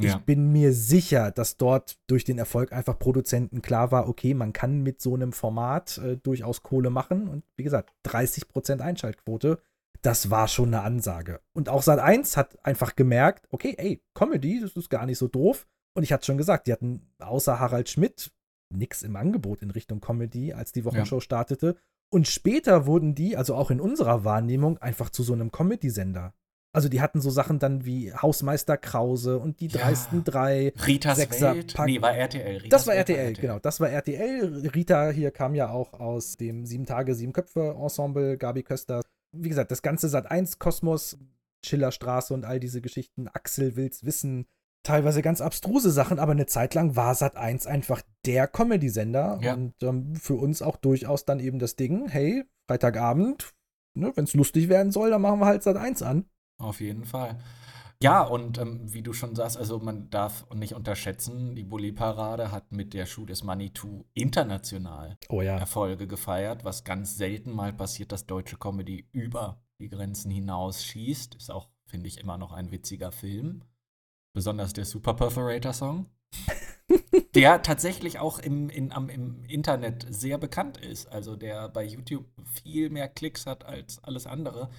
Ich 0.00 0.12
Ja. 0.12 0.18
bin 0.18 0.52
mir 0.52 0.72
sicher, 0.72 1.30
dass 1.32 1.56
dort 1.56 1.98
durch 2.06 2.24
den 2.24 2.38
Erfolg 2.38 2.72
einfach 2.72 2.98
Produzenten 2.98 3.62
klar 3.62 3.90
war, 3.90 4.08
okay, 4.08 4.32
man 4.32 4.52
kann 4.52 4.82
mit 4.82 5.00
so 5.00 5.14
einem 5.14 5.32
Format 5.32 5.98
äh, 5.98 6.16
durchaus 6.16 6.62
Kohle 6.62 6.90
machen. 6.90 7.26
Und 7.28 7.44
wie 7.56 7.64
gesagt, 7.64 7.92
30% 8.04 8.80
Einschaltquote, 8.80 9.58
das 10.02 10.30
war 10.30 10.46
schon 10.46 10.68
eine 10.72 10.82
Ansage. 10.82 11.40
Und 11.52 11.68
auch 11.68 11.82
Sat1 11.82 12.36
hat 12.36 12.64
einfach 12.64 12.94
gemerkt, 12.94 13.48
okay, 13.50 13.74
ey, 13.76 14.00
Comedy, 14.14 14.60
das 14.60 14.76
ist 14.76 14.88
gar 14.90 15.04
nicht 15.06 15.18
so 15.18 15.26
doof. 15.26 15.66
Und 15.94 16.04
ich 16.04 16.12
hatte 16.12 16.26
schon 16.26 16.38
gesagt, 16.38 16.68
die 16.68 16.72
hatten 16.72 17.02
außer 17.18 17.58
Harald 17.58 17.88
Schmidt 17.88 18.30
nichts 18.72 19.02
im 19.02 19.16
Angebot 19.16 19.62
in 19.62 19.70
Richtung 19.70 20.00
Comedy, 20.00 20.52
als 20.52 20.70
die 20.70 20.84
Wochenshow 20.84 21.18
startete. 21.20 21.74
Und 22.10 22.28
später 22.28 22.86
wurden 22.86 23.14
die, 23.16 23.36
also 23.36 23.56
auch 23.56 23.72
in 23.72 23.80
unserer 23.80 24.22
Wahrnehmung, 24.24 24.78
einfach 24.78 25.10
zu 25.10 25.24
so 25.24 25.32
einem 25.32 25.50
Comedy-Sender. 25.50 26.34
Also 26.72 26.88
die 26.88 27.00
hatten 27.00 27.20
so 27.20 27.30
Sachen 27.30 27.58
dann 27.58 27.84
wie 27.86 28.12
Hausmeister 28.12 28.76
Krause 28.76 29.38
und 29.38 29.60
die 29.60 29.68
dreisten 29.68 30.22
drei. 30.24 30.72
Ritas 30.86 31.16
Sechser 31.16 31.54
Welt? 31.54 31.74
Pack. 31.74 31.86
Nee, 31.86 32.02
war 32.02 32.14
RTL. 32.14 32.58
Ritas 32.58 32.68
das 32.68 32.86
war 32.86 32.94
Welt 32.94 33.08
RTL, 33.08 33.32
genau. 33.34 33.58
Das 33.58 33.80
war 33.80 33.88
RTL. 33.88 34.68
Rita 34.74 35.10
hier 35.10 35.30
kam 35.30 35.54
ja 35.54 35.70
auch 35.70 35.94
aus 35.94 36.36
dem 36.36 36.66
Sieben 36.66 36.84
Tage, 36.84 37.14
Sieben 37.14 37.32
Köpfe 37.32 37.74
Ensemble, 37.80 38.36
Gabi 38.36 38.62
Köster. 38.62 39.00
Wie 39.32 39.48
gesagt, 39.48 39.70
das 39.70 39.82
ganze 39.82 40.08
Sat 40.08 40.30
1 40.30 40.58
Kosmos, 40.58 41.18
Schillerstraße 41.64 42.34
und 42.34 42.44
all 42.44 42.60
diese 42.60 42.80
Geschichten. 42.80 43.28
Axel 43.28 43.76
will's 43.76 44.04
wissen. 44.04 44.46
Teilweise 44.84 45.22
ganz 45.22 45.40
abstruse 45.40 45.90
Sachen, 45.90 46.18
aber 46.18 46.32
eine 46.32 46.46
Zeit 46.46 46.74
lang 46.74 46.96
war 46.96 47.14
Sat 47.14 47.36
1 47.36 47.66
einfach 47.66 48.02
der 48.24 48.46
Comedy-Sender 48.46 49.40
Ja. 49.42 49.54
und 49.54 49.74
ähm, 49.82 50.14
für 50.14 50.34
uns 50.34 50.62
auch 50.62 50.76
durchaus 50.76 51.24
dann 51.24 51.40
eben 51.40 51.58
das 51.58 51.76
Ding, 51.76 52.08
hey, 52.08 52.44
Freitagabend, 52.68 53.52
ne, 53.94 54.12
wenn 54.14 54.24
es 54.24 54.34
lustig 54.34 54.68
werden 54.68 54.92
soll, 54.92 55.10
dann 55.10 55.20
machen 55.22 55.40
wir 55.40 55.46
halt 55.46 55.62
Sat 55.62 55.76
1 55.76 56.02
an. 56.02 56.26
Auf 56.58 56.80
jeden 56.80 57.04
Fall. 57.04 57.38
Ja, 58.00 58.22
und 58.22 58.58
ähm, 58.58 58.92
wie 58.92 59.02
du 59.02 59.12
schon 59.12 59.34
sagst, 59.34 59.56
also 59.56 59.80
man 59.80 60.08
darf 60.10 60.46
nicht 60.54 60.74
unterschätzen, 60.74 61.56
die 61.56 61.64
Bully-Parade 61.64 62.52
hat 62.52 62.70
mit 62.70 62.94
der 62.94 63.04
is 63.04 63.42
Money 63.42 63.72
2 63.72 64.04
international 64.14 65.18
Oh 65.28 65.42
ja. 65.42 65.58
Erfolge 65.58 66.06
gefeiert, 66.06 66.64
was 66.64 66.84
ganz 66.84 67.16
selten 67.16 67.50
mal 67.50 67.72
passiert, 67.72 68.12
dass 68.12 68.26
deutsche 68.26 68.56
Comedy 68.56 69.08
über 69.10 69.64
die 69.80 69.88
Grenzen 69.88 70.30
hinaus 70.30 70.84
schießt. 70.84 71.34
Ist 71.34 71.50
auch, 71.50 71.70
finde 71.86 72.06
ich, 72.06 72.18
immer 72.18 72.38
noch 72.38 72.52
ein 72.52 72.70
witziger 72.70 73.10
Film. 73.10 73.64
Besonders 74.32 74.72
der 74.72 74.84
Super 74.84 75.14
Perforator 75.14 75.72
Song. 75.72 76.06
der 77.34 77.62
tatsächlich 77.62 78.20
auch 78.20 78.38
im, 78.38 78.70
in, 78.70 78.92
am, 78.92 79.08
im 79.08 79.44
Internet 79.44 80.06
sehr 80.08 80.38
bekannt 80.38 80.76
ist. 80.76 81.06
Also 81.06 81.34
der 81.34 81.68
bei 81.68 81.84
YouTube 81.84 82.26
viel 82.44 82.90
mehr 82.90 83.08
Klicks 83.08 83.46
hat 83.46 83.64
als 83.64 84.02
alles 84.04 84.26
andere. 84.28 84.70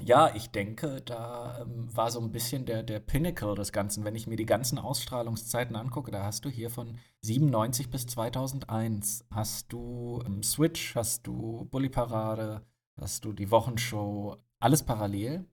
Ja, 0.00 0.32
ich 0.34 0.50
denke, 0.50 1.02
da 1.02 1.58
ähm, 1.62 1.94
war 1.94 2.10
so 2.12 2.20
ein 2.20 2.30
bisschen 2.30 2.64
der, 2.66 2.82
der 2.84 3.00
Pinnacle 3.00 3.54
des 3.56 3.72
Ganzen. 3.72 4.04
Wenn 4.04 4.14
ich 4.14 4.26
mir 4.28 4.36
die 4.36 4.46
ganzen 4.46 4.78
Ausstrahlungszeiten 4.78 5.74
angucke, 5.76 6.10
da 6.12 6.22
hast 6.24 6.44
du 6.44 6.48
hier 6.50 6.70
von 6.70 6.98
97 7.22 7.90
bis 7.90 8.06
2001, 8.06 9.26
hast 9.30 9.72
du 9.72 10.22
ähm, 10.24 10.42
Switch, 10.44 10.94
hast 10.94 11.26
du 11.26 11.64
Bully 11.70 11.88
Parade, 11.88 12.64
hast 12.96 13.24
du 13.24 13.32
die 13.32 13.50
Wochenshow, 13.50 14.36
alles 14.60 14.84
parallel. 14.84 15.46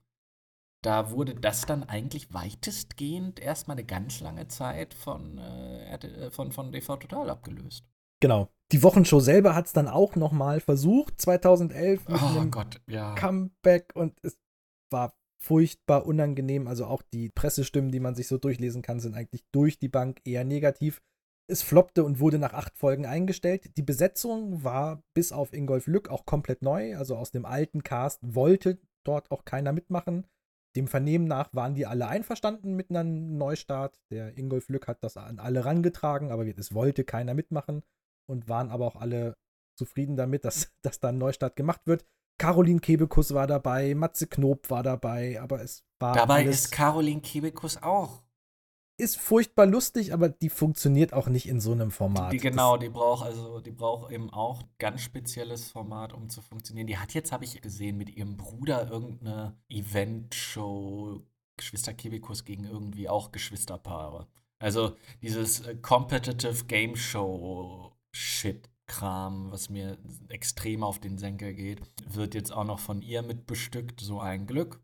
Da 0.83 1.11
wurde 1.11 1.35
das 1.35 1.65
dann 1.65 1.83
eigentlich 1.83 2.33
weitestgehend 2.33 3.39
erstmal 3.39 3.75
eine 3.77 3.85
ganz 3.85 4.19
lange 4.21 4.47
Zeit 4.49 4.93
von, 4.93 5.39
äh, 5.39 5.95
RT- 5.97 6.31
von, 6.31 6.51
von 6.51 6.71
TV 6.71 6.97
Total 6.97 7.29
abgelöst. 7.31 7.85
Genau. 8.21 8.49
Die 8.71 8.81
Wochenshow 8.81 9.19
selber 9.19 9.53
hat 9.53 9.67
es 9.67 9.73
dann 9.73 9.87
auch 9.87 10.15
noch 10.15 10.31
mal 10.31 10.59
versucht, 10.59 11.21
2011 11.21 12.07
mit 12.09 12.21
Oh 12.21 12.45
Gott, 12.45 12.81
ja. 12.87 13.13
Comeback 13.13 13.91
und 13.93 14.17
es 14.23 14.37
war 14.91 15.15
furchtbar 15.39 16.07
unangenehm. 16.07 16.67
Also 16.67 16.85
auch 16.85 17.03
die 17.03 17.29
Pressestimmen, 17.29 17.91
die 17.91 17.99
man 17.99 18.15
sich 18.15 18.27
so 18.27 18.37
durchlesen 18.37 18.81
kann, 18.81 18.99
sind 18.99 19.13
eigentlich 19.13 19.45
durch 19.51 19.77
die 19.77 19.89
Bank 19.89 20.21
eher 20.25 20.43
negativ. 20.43 21.01
Es 21.47 21.61
floppte 21.61 22.03
und 22.03 22.19
wurde 22.19 22.39
nach 22.39 22.53
acht 22.53 22.75
Folgen 22.75 23.05
eingestellt. 23.05 23.77
Die 23.77 23.83
Besetzung 23.83 24.63
war 24.63 25.03
bis 25.13 25.31
auf 25.31 25.53
Ingolf 25.53 25.85
Lück 25.85 26.09
auch 26.09 26.25
komplett 26.25 26.63
neu. 26.63 26.97
Also 26.97 27.15
aus 27.17 27.29
dem 27.29 27.45
alten 27.45 27.83
Cast 27.83 28.19
wollte 28.23 28.79
dort 29.03 29.29
auch 29.29 29.45
keiner 29.45 29.71
mitmachen. 29.71 30.25
Dem 30.75 30.87
Vernehmen 30.87 31.27
nach 31.27 31.53
waren 31.53 31.75
die 31.75 31.85
alle 31.85 32.07
einverstanden 32.07 32.75
mit 32.75 32.89
einem 32.89 33.37
Neustart. 33.37 34.01
Der 34.09 34.35
Ingolf 34.35 34.69
Lück 34.69 34.87
hat 34.87 35.03
das 35.03 35.17
an 35.17 35.37
alle 35.37 35.63
rangetragen, 35.63 36.31
aber 36.31 36.47
es 36.47 36.73
wollte 36.73 37.03
keiner 37.03 37.35
mitmachen 37.35 37.83
und 38.27 38.49
waren 38.49 38.69
aber 38.69 38.85
auch 38.85 38.95
alle 38.95 39.35
zufrieden 39.77 40.15
damit, 40.15 40.45
dass, 40.45 40.71
dass 40.81 40.99
da 40.99 41.09
ein 41.09 41.17
Neustart 41.17 41.55
gemacht 41.55 41.81
wird. 41.85 42.05
Caroline 42.37 42.81
Kebekus 42.81 43.33
war 43.33 43.47
dabei, 43.47 43.95
Matze 43.95 44.27
Knob 44.27 44.69
war 44.69 44.83
dabei, 44.83 45.39
aber 45.41 45.61
es 45.61 45.85
war 45.99 46.13
Dabei 46.13 46.43
ist 46.43 46.71
Caroline 46.71 47.21
Kebekus 47.21 47.81
auch. 47.81 48.23
ist 48.97 49.17
furchtbar 49.17 49.65
lustig, 49.65 50.13
aber 50.13 50.27
die 50.27 50.49
funktioniert 50.49 51.13
auch 51.13 51.27
nicht 51.27 51.47
in 51.47 51.61
so 51.61 51.71
einem 51.71 51.91
Format. 51.91 52.33
Die, 52.33 52.37
genau, 52.37 52.75
die 52.75 52.89
braucht 52.89 53.25
also, 53.25 53.61
die 53.61 53.71
braucht 53.71 54.11
eben 54.11 54.29
auch 54.31 54.63
ein 54.63 54.69
ganz 54.79 55.01
spezielles 55.01 55.71
Format, 55.71 56.13
um 56.13 56.29
zu 56.29 56.41
funktionieren. 56.41 56.87
Die 56.87 56.97
hat 56.97 57.13
jetzt, 57.13 57.31
habe 57.31 57.45
ich 57.45 57.61
gesehen, 57.61 57.97
mit 57.97 58.09
ihrem 58.09 58.35
Bruder 58.35 58.89
irgendeine 58.89 59.57
Event-Show, 59.69 61.21
Geschwister 61.55 61.93
Kebekus 61.93 62.43
gegen 62.43 62.65
irgendwie 62.65 63.07
auch 63.07 63.31
Geschwisterpaare. 63.31 64.27
Also 64.59 64.97
dieses 65.21 65.61
äh, 65.61 65.75
Competitive 65.75 66.65
Game 66.65 66.97
Show 66.97 67.94
Shit. 68.15 68.69
Kram, 68.87 69.51
was 69.51 69.69
mir 69.69 69.97
extrem 70.29 70.83
auf 70.83 70.99
den 70.99 71.17
Senkel 71.17 71.53
geht, 71.53 71.81
wird 72.05 72.35
jetzt 72.35 72.53
auch 72.53 72.63
noch 72.63 72.79
von 72.79 73.01
ihr 73.01 73.23
mit 73.23 73.47
bestückt. 73.47 73.99
So 73.99 74.19
ein 74.19 74.45
Glück. 74.45 74.79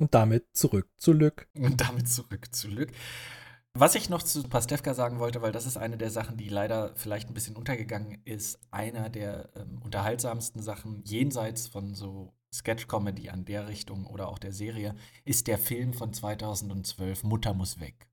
Und 0.00 0.14
damit 0.14 0.46
zurück 0.56 0.88
zu 0.96 1.12
Lück. 1.12 1.46
Und 1.54 1.80
damit 1.80 2.08
zurück 2.08 2.54
zu 2.54 2.68
Lück. 2.68 2.90
Was 3.74 3.94
ich 3.94 4.08
noch 4.08 4.22
zu 4.22 4.42
Pastewka 4.42 4.94
sagen 4.94 5.18
wollte, 5.18 5.42
weil 5.42 5.52
das 5.52 5.66
ist 5.66 5.76
eine 5.76 5.98
der 5.98 6.10
Sachen, 6.10 6.36
die 6.36 6.48
leider 6.48 6.96
vielleicht 6.96 7.28
ein 7.28 7.34
bisschen 7.34 7.54
untergegangen 7.54 8.22
ist, 8.24 8.58
einer 8.70 9.08
der 9.08 9.50
ähm, 9.54 9.80
unterhaltsamsten 9.84 10.62
Sachen 10.62 11.04
jenseits 11.04 11.68
von 11.68 11.94
so 11.94 12.34
Sketch-Comedy 12.52 13.28
an 13.28 13.44
der 13.44 13.68
Richtung 13.68 14.06
oder 14.06 14.28
auch 14.28 14.38
der 14.38 14.52
Serie, 14.52 14.96
ist 15.24 15.46
der 15.46 15.58
Film 15.58 15.92
von 15.92 16.12
2012 16.12 17.22
Mutter 17.24 17.54
muss 17.54 17.78
weg. 17.78 18.07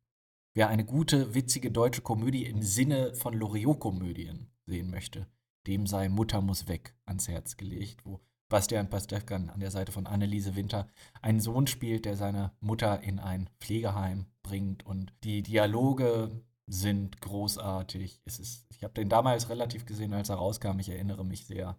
Wer 0.57 0.69
eine 0.69 0.85
gute, 0.85 1.35
witzige 1.35 1.69
deutsche 1.69 2.01
Komödie 2.01 2.45
im 2.45 2.61
Sinne 2.61 3.13
von 3.13 3.33
Loriot-Komödien 3.33 4.47
sehen 4.65 4.89
möchte, 4.89 5.27
dem 5.67 5.85
sei 5.85 6.07
Mutter 6.07 6.39
muss 6.39 6.69
weg 6.69 6.95
ans 7.05 7.27
Herz 7.27 7.57
gelegt, 7.57 8.05
wo 8.05 8.21
Bastian 8.47 8.89
Pastewka 8.89 9.35
an 9.35 9.59
der 9.59 9.69
Seite 9.69 9.91
von 9.91 10.07
Anneliese 10.07 10.55
Winter 10.55 10.87
einen 11.21 11.41
Sohn 11.41 11.67
spielt, 11.67 12.05
der 12.05 12.15
seine 12.15 12.53
Mutter 12.61 13.01
in 13.01 13.19
ein 13.19 13.49
Pflegeheim 13.59 14.27
bringt 14.43 14.85
und 14.85 15.11
die 15.25 15.41
Dialoge 15.41 16.31
sind 16.67 17.19
großartig. 17.19 18.21
Es 18.23 18.39
ist, 18.39 18.65
ich 18.69 18.81
habe 18.85 18.93
den 18.93 19.09
damals 19.09 19.49
relativ 19.49 19.85
gesehen, 19.85 20.13
als 20.13 20.29
er 20.29 20.35
rauskam. 20.35 20.79
Ich 20.79 20.87
erinnere 20.87 21.25
mich 21.25 21.47
sehr 21.47 21.77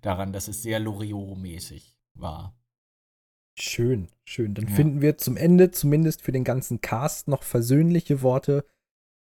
daran, 0.00 0.32
dass 0.32 0.48
es 0.48 0.64
sehr 0.64 0.80
Loriot-mäßig 0.80 1.96
war. 2.14 2.59
Schön, 3.60 4.08
schön. 4.24 4.54
Dann 4.54 4.68
Ja. 4.68 4.74
finden 4.74 5.00
wir 5.00 5.18
zum 5.18 5.36
Ende, 5.36 5.70
zumindest 5.70 6.22
für 6.22 6.32
den 6.32 6.44
ganzen 6.44 6.80
Cast, 6.80 7.28
noch 7.28 7.42
versöhnliche 7.42 8.22
Worte. 8.22 8.64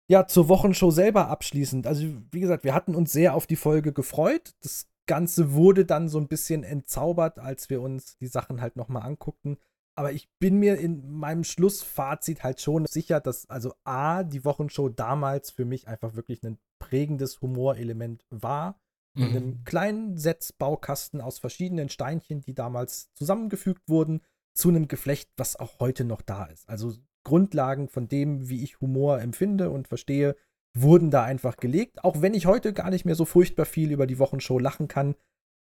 Ja, 0.09 0.27
zur 0.27 0.49
Wochenshow 0.49 0.91
selber 0.91 1.29
abschließend. 1.29 1.87
Also, 1.87 2.05
wie 2.31 2.39
gesagt, 2.39 2.63
wir 2.63 2.75
hatten 2.75 2.95
uns 2.95 3.11
sehr 3.11 3.33
auf 3.33 3.47
die 3.47 3.55
Folge 3.55 3.91
gefreut. 3.93 4.53
Das 4.61 4.87
Ganze 5.07 5.53
wurde 5.53 5.85
dann 5.85 6.09
so 6.09 6.19
ein 6.19 6.27
bisschen 6.27 6.63
entzaubert, 6.63 7.39
als 7.39 7.69
wir 7.69 7.81
uns 7.81 8.17
die 8.17 8.27
Sachen 8.27 8.61
halt 8.61 8.75
nochmal 8.75 9.03
anguckten. 9.03 9.57
Aber 9.97 10.11
ich 10.11 10.29
bin 10.39 10.57
mir 10.57 10.77
in 10.77 11.09
meinem 11.09 11.43
Schlussfazit 11.43 12.43
halt 12.43 12.59
schon 12.59 12.85
sicher, 12.85 13.19
dass 13.21 13.49
also 13.49 13.73
A, 13.85 14.23
die 14.23 14.43
Wochenshow 14.43 14.89
damals 14.89 15.51
für 15.51 15.65
mich 15.65 15.87
einfach 15.87 16.15
wirklich 16.15 16.43
ein 16.43 16.57
prägendes 16.79 17.41
Humorelement 17.41 18.25
war. 18.29 18.79
In 19.15 19.23
Mhm. 19.23 19.35
einem 19.35 19.63
kleinen 19.63 20.17
Setzbaukasten 20.17 21.21
aus 21.21 21.39
verschiedenen 21.39 21.89
Steinchen, 21.89 22.41
die 22.41 22.53
damals 22.53 23.11
zusammengefügt 23.13 23.87
wurden, 23.87 24.21
zu 24.53 24.69
einem 24.69 24.87
Geflecht, 24.87 25.29
was 25.37 25.55
auch 25.55 25.79
heute 25.79 26.03
noch 26.05 26.21
da 26.21 26.45
ist. 26.45 26.69
Also 26.69 26.93
Grundlagen 27.23 27.89
von 27.89 28.07
dem, 28.07 28.49
wie 28.49 28.63
ich 28.63 28.79
Humor 28.81 29.19
empfinde 29.19 29.69
und 29.69 29.87
verstehe, 29.87 30.35
wurden 30.77 31.11
da 31.11 31.23
einfach 31.23 31.57
gelegt. 31.57 32.03
Auch 32.03 32.21
wenn 32.21 32.33
ich 32.33 32.45
heute 32.45 32.73
gar 32.73 32.89
nicht 32.89 33.05
mehr 33.05 33.15
so 33.15 33.25
furchtbar 33.25 33.65
viel 33.65 33.91
über 33.91 34.07
die 34.07 34.19
Wochenshow 34.19 34.59
lachen 34.59 34.87
kann, 34.87 35.15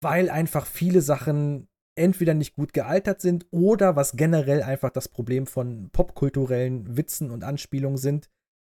weil 0.02 0.28
einfach 0.28 0.66
viele 0.66 1.01
Sachen 1.01 1.68
entweder 1.97 2.35
nicht 2.35 2.55
gut 2.55 2.74
gealtert 2.74 3.20
sind 3.20 3.47
oder 3.51 3.97
was 3.97 4.16
generell 4.16 4.62
einfach 4.62 4.90
das 4.90 5.09
Problem 5.09 5.47
von 5.47 5.89
popkulturellen 5.90 6.97
Witzen 6.97 7.31
und 7.31 7.43
Anspielungen 7.43 7.97
sind, 7.97 8.28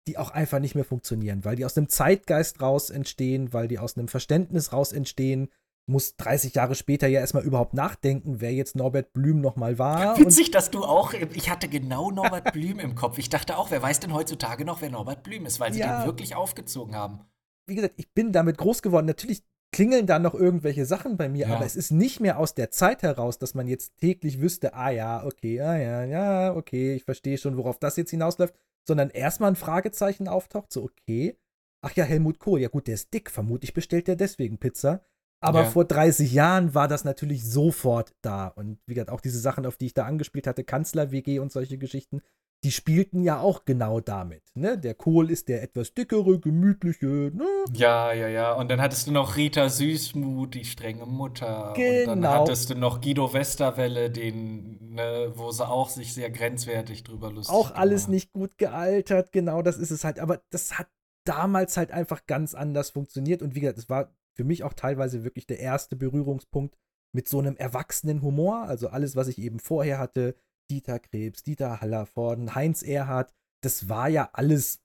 die 0.10 0.18
auch 0.18 0.32
einfach 0.32 0.60
nicht 0.60 0.76
mehr 0.76 0.84
funktionieren, 0.86 1.46
weil 1.46 1.56
die 1.56 1.66
aus 1.66 1.78
einem 1.78 1.88
Zeitgeist 1.88 2.62
raus 2.62 2.90
entstehen, 2.90 3.54
weil 3.54 3.68
die 3.68 3.78
aus 3.80 3.96
einem 3.98 4.08
Verständnis 4.08 4.74
raus 4.74 4.92
entstehen. 4.92 5.50
Muss 5.86 6.16
30 6.18 6.54
Jahre 6.54 6.76
später 6.76 7.08
ja 7.08 7.20
erstmal 7.20 7.44
überhaupt 7.44 7.74
nachdenken, 7.74 8.42
wer 8.42 8.54
jetzt 8.54 8.76
Norbert 8.76 9.12
Blüm 9.14 9.42
nochmal 9.42 9.80
war. 9.80 10.18
Witzig, 10.20 10.52
dass 10.52 10.70
du 10.70 10.84
auch, 10.84 11.14
ich 11.14 11.50
hatte 11.50 11.68
genau 11.68 12.12
Norbert 12.12 12.54
Blüm 12.54 12.80
im 12.80 12.94
Kopf. 12.96 13.18
Ich 13.18 13.30
dachte 13.30 13.58
auch, 13.58 13.72
wer 13.72 13.82
weiß 13.82 14.00
denn 14.00 14.14
heutzutage 14.14 14.66
noch, 14.66 14.82
wer 14.82 14.90
Norbert 14.92 15.24
Blüm 15.24 15.46
ist, 15.48 15.60
weil 15.60 15.74
sie 15.74 15.80
Ja. 15.80 16.00
den 16.02 16.06
wirklich 16.08 16.36
aufgezogen 16.36 16.96
haben. 16.96 17.22
wie 17.68 17.76
gesagt, 17.76 17.94
ich 17.98 18.12
bin 18.14 18.32
damit 18.32 18.58
groß 18.58 18.82
geworden. 18.82 19.06
Natürlich 19.06 19.44
klingeln 19.72 20.08
da 20.08 20.18
noch 20.18 20.34
irgendwelche 20.34 20.86
Sachen 20.86 21.18
bei 21.18 21.30
mir, 21.30 21.48
Ja. 21.48 21.56
aber 21.56 21.66
es 21.68 21.76
ist 21.76 21.92
nicht 21.92 22.20
mehr 22.20 22.40
aus 22.40 22.56
der 22.56 22.72
Zeit 22.72 23.04
heraus, 23.04 23.38
dass 23.38 23.54
man 23.54 23.68
jetzt 23.68 23.96
täglich 23.98 24.42
wüsste, 24.42 24.74
ah 24.74 24.90
ja, 24.90 25.24
okay, 25.24 25.62
ah 25.62 25.78
ja, 25.78 26.04
ja, 26.04 26.56
okay, 26.56 26.96
ich 26.96 27.04
verstehe 27.04 27.38
schon, 27.38 27.58
worauf 27.58 27.78
das 27.78 27.96
jetzt 27.96 28.10
hinausläuft, 28.10 28.56
sondern 28.90 29.10
erstmal 29.12 29.52
ein 29.52 29.56
Fragezeichen 29.56 30.28
auftaucht, 30.28 30.74
so 30.74 30.84
okay, 30.84 31.38
ach 31.82 31.94
ja, 31.96 32.04
Helmut 32.04 32.40
Kohl, 32.40 32.60
ja 32.60 32.68
gut, 32.68 32.88
der 32.88 32.96
ist 32.96 33.14
dick, 33.14 33.32
vermutlich 33.32 33.74
bestellt 33.74 34.08
der 34.08 34.18
deswegen 34.18 34.58
Pizza. 34.58 35.06
Aber 35.42 35.62
Ja. 35.62 35.66
vor 35.66 35.86
30 35.86 36.34
Jahren 36.34 36.74
war 36.74 36.90
das 36.90 37.06
natürlich 37.06 37.46
sofort 37.50 38.14
da. 38.22 38.48
Und 38.48 38.80
wie 38.88 38.96
gesagt, 38.96 39.10
auch 39.10 39.22
diese 39.22 39.40
Sachen, 39.40 39.66
auf 39.66 39.78
die 39.78 39.86
ich 39.86 39.94
da 39.94 40.06
angespielt 40.06 40.48
hatte, 40.48 40.66
Kanzler-WG 40.66 41.40
und 41.40 41.52
solche 41.54 41.78
Geschichten, 41.78 42.22
die 42.66 42.72
spielten 42.72 43.22
ja 43.24 43.40
auch 43.40 43.64
genau 43.64 44.02
damit. 44.02 44.44
Ne? 44.54 44.78
Der 44.78 44.94
Kohl 44.94 45.32
ist 45.32 45.48
der 45.48 45.64
etwas 45.64 45.94
dickere, 45.94 46.40
gemütliche, 46.40 47.06
ne? 47.34 47.46
Ja, 47.72 48.12
ja, 48.12 48.28
ja. 48.28 48.54
Und 48.54 48.70
dann 48.70 48.82
hattest 48.82 49.08
du 49.08 49.12
noch 49.12 49.38
Rita 49.38 49.70
Süßmuth, 49.70 50.54
die 50.56 50.66
strenge 50.66 51.06
Mutter. 51.06 51.70
Und 51.72 51.78
dann 51.78 52.22
Genau. 52.22 52.34
hattest 52.42 52.70
du 52.70 52.76
noch 52.76 53.00
Guido 53.00 53.32
Westerwelle, 53.34 54.12
den, 54.12 54.94
ne, 54.94 55.32
wo 55.36 55.52
sie 55.52 55.66
auch 55.66 55.88
sich 55.90 56.14
sehr 56.14 56.30
grenzwertig 56.30 57.04
drüber 57.06 57.32
lustig 57.32 57.56
auch 57.56 57.72
alles 57.72 58.10
nicht 58.10 58.34
gut 58.34 58.58
gealtert, 58.58 59.32
genau 59.32 59.62
das 59.62 59.78
ist 59.78 59.92
es 59.92 60.04
halt. 60.04 60.20
Aber 60.20 60.42
das 60.50 60.78
hat 60.78 60.88
damals 61.24 61.78
halt 61.78 61.92
einfach 61.92 62.26
ganz 62.26 62.56
anders 62.56 62.90
funktioniert. 62.90 63.42
Und 63.42 63.56
wie 63.56 63.62
gesagt, 63.62 63.78
es 63.78 63.90
war 63.90 64.14
für 64.36 64.44
mich 64.44 64.64
auch 64.64 64.74
teilweise 64.74 65.24
wirklich 65.24 65.48
der 65.48 65.60
erste 65.60 65.96
Berührungspunkt 65.96 66.76
mit 67.14 67.30
so 67.30 67.40
einem 67.40 67.56
erwachsenen 67.56 68.22
Humor. 68.22 68.64
Also 68.64 68.90
alles, 68.90 69.16
was 69.16 69.30
ich 69.30 69.38
eben 69.40 69.60
vorher 69.60 69.98
hatte, 69.98 70.36
Dieter 70.70 71.00
Krebs, 71.00 71.44
Dieter 71.44 71.82
Hallervorden, 71.82 72.56
Heinz 72.56 72.84
Erhardt, 72.84 73.32
das 73.64 73.90
war 73.90 74.08
ja 74.08 74.30
alles, 74.34 74.76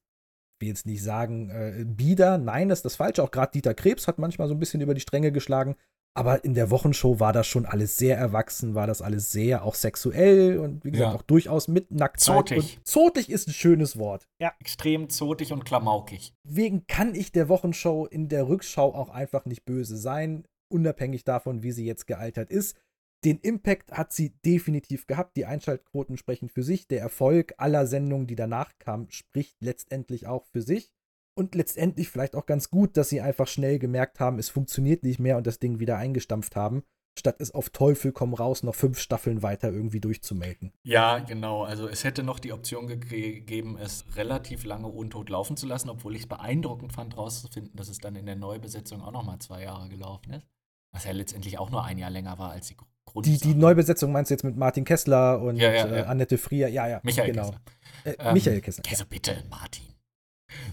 ich 0.57 0.61
will 0.63 0.69
jetzt 0.69 0.87
nicht 0.87 1.03
sagen, 1.03 1.51
äh, 1.51 1.85
bieder. 1.87 2.39
Nein, 2.39 2.69
das 2.69 2.79
ist 2.81 2.85
das 2.85 2.97
Falsche. 2.97 3.23
Auch 3.23 3.31
gerade 3.31 3.53
Dieter 3.53 3.75
Krebs 3.75 4.09
hat 4.09 4.19
manchmal 4.19 4.49
so 4.49 4.55
ein 4.55 4.61
bisschen 4.61 4.81
über 4.81 4.95
die 4.95 5.01
Stränge 5.01 5.31
geschlagen. 5.33 5.77
Aber 6.17 6.45
in 6.45 6.55
der 6.55 6.71
Wochenshow 6.71 7.19
war 7.19 7.33
das 7.33 7.49
schon 7.49 7.67
alles 7.67 7.97
sehr 7.97 8.17
erwachsen, 8.17 8.77
war 8.77 8.87
das 8.87 9.03
alles 9.03 9.33
sehr 9.33 9.65
auch 9.65 9.75
sexuell 9.75 10.59
und 10.59 10.85
wie 10.85 10.93
gesagt 10.93 11.11
Ja. 11.13 11.19
auch 11.19 11.23
durchaus 11.23 11.67
mit 11.67 11.91
Nacktheit. 11.91 12.21
Zotig. 12.49 12.77
Und 12.79 12.87
zotig 12.87 13.31
ist 13.31 13.49
ein 13.49 13.53
schönes 13.53 13.99
Wort. 13.99 14.29
Ja. 14.41 14.53
Extrem 14.61 15.11
zotig 15.11 15.53
und 15.53 15.65
klamaukig. 15.65 16.33
Wegen 16.45 16.87
kann 16.87 17.17
ich 17.17 17.33
der 17.33 17.49
Wochenshow 17.49 18.07
in 18.07 18.29
der 18.29 18.47
Rückschau 18.49 18.95
auch 18.95 19.11
einfach 19.11 19.45
nicht 19.45 19.65
böse 19.65 19.97
sein, 19.97 20.45
unabhängig 20.73 21.25
davon, 21.25 21.65
wie 21.65 21.73
sie 21.73 21.85
jetzt 21.85 22.07
gealtert 22.07 22.49
ist. 22.51 22.77
Den 23.25 23.39
Impact 23.39 23.93
hat 23.93 24.13
sie 24.13 24.37
definitiv 24.45 25.07
gehabt. 25.07 25.37
Die 25.37 25.47
Einschaltquoten 25.47 26.17
sprechen 26.17 26.49
für 26.49 26.63
sich. 26.63 26.89
Der 26.89 27.01
Erfolg 27.01 27.55
aller 27.57 27.87
Sendungen, 27.87 28.27
die 28.27 28.37
danach 28.37 28.73
kamen, 28.79 29.11
spricht 29.11 29.57
letztendlich 29.61 30.27
auch 30.27 30.45
für 30.47 30.61
sich. 30.61 30.93
Und 31.37 31.55
letztendlich 31.55 32.11
vielleicht 32.11 32.37
auch 32.37 32.47
ganz 32.47 32.71
gut, 32.71 32.97
dass 32.97 33.09
sie 33.09 33.21
einfach 33.21 33.49
schnell 33.49 33.79
gemerkt 33.79 34.21
haben, 34.21 34.39
es 34.39 34.51
funktioniert 34.51 35.03
nicht 35.03 35.19
mehr 35.19 35.37
und 35.37 35.47
das 35.47 35.59
Ding 35.59 35.81
wieder 35.81 35.97
eingestampft 35.97 36.55
haben, 36.55 36.85
statt 37.19 37.37
es 37.41 37.51
auf 37.51 37.71
Teufel 37.71 38.13
komm 38.13 38.35
raus 38.35 38.63
noch 38.63 38.77
fünf 38.77 39.01
Staffeln 39.01 39.43
weiter 39.43 39.73
irgendwie 39.73 40.01
durchzumelken. 40.01 40.73
Ja, 40.85 41.19
genau. 41.19 41.65
Also 41.65 41.89
es 41.89 42.05
hätte 42.05 42.23
noch 42.23 42.39
die 42.39 42.53
Option 42.53 42.87
ge- 42.87 42.99
gegeben, 42.99 43.77
es 43.79 44.05
relativ 44.17 44.65
lange 44.65 44.87
untot 44.87 45.29
laufen 45.29 45.57
zu 45.57 45.67
lassen, 45.67 45.89
obwohl 45.91 46.15
ich 46.15 46.23
es 46.23 46.29
beeindruckend 46.29 46.93
fand, 46.93 47.17
rauszufinden, 47.17 47.75
dass 47.75 47.89
es 47.89 47.99
dann 47.99 48.15
in 48.15 48.27
der 48.27 48.37
Neubesetzung 48.37 49.03
auch 49.03 49.13
noch 49.13 49.25
mal 49.25 49.41
zwei 49.41 49.63
Jahre 49.63 49.89
gelaufen 49.89 50.35
ist. 50.35 50.47
Was 50.93 51.05
ja 51.05 51.11
letztendlich 51.11 51.59
auch 51.59 51.71
nur 51.71 51.83
ein 51.83 51.99
Jahr 51.99 52.11
länger 52.11 52.39
war 52.39 52.51
als 52.53 52.69
die 52.69 52.77
Grund. 52.77 52.94
Die, 53.17 53.39
die 53.39 53.55
Neubesetzung 53.55 54.13
meinst 54.13 54.31
du 54.31 54.35
jetzt 54.35 54.43
mit 54.45 54.57
Martin 54.57 54.85
Kessler 54.85 55.41
und 55.41 55.57
Ja, 55.57 55.71
ja, 55.73 55.87
äh, 55.87 55.99
ja. 56.01 56.05
Annette 56.07 56.37
Frier? 56.39 56.69
Ja, 56.69 56.89
ja, 56.89 57.01
Michael 57.05 57.31
genau. 57.33 57.51
Kessler. 57.51 57.61
Äh, 58.05 58.17
Ähm, 58.19 58.35
Michael 58.35 58.61
Kessler. 58.61 58.85
Also 58.91 59.05
bitte, 59.07 59.45
Martin. 59.49 59.85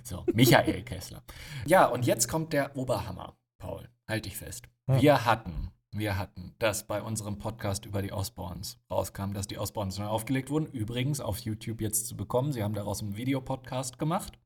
So, 0.03 0.23
Michael 0.33 0.81
Kessler. 0.85 1.23
Ja, 1.65 1.85
und 1.85 2.05
jetzt 2.05 2.27
kommt 2.27 2.53
der 2.53 2.75
Oberhammer, 2.75 3.37
Paul. 3.59 3.87
Halt 4.07 4.25
dich 4.25 4.37
fest. 4.37 4.67
Hm. 4.89 5.01
Wir 5.01 5.25
hatten, 5.25 5.71
wir 5.91 6.17
hatten, 6.17 6.55
dass 6.59 6.87
bei 6.87 7.01
unserem 7.01 7.37
Podcast 7.37 7.85
über 7.85 8.01
die 8.01 8.11
Osborns 8.11 8.79
rauskam, 8.89 9.33
dass 9.33 9.47
die 9.47 9.57
Osborns 9.57 9.99
neu 9.99 10.05
aufgelegt 10.05 10.49
wurden. 10.49 10.65
Übrigens 10.67 11.19
auf 11.21 11.39
YouTube 11.39 11.79
jetzt 11.79 12.07
zu 12.07 12.17
bekommen. 12.17 12.51
Sie 12.53 12.63
haben 12.63 12.73
daraus 12.73 13.01
einen 13.01 13.17
Videopodcast 13.17 13.99
gemacht. 13.99 14.39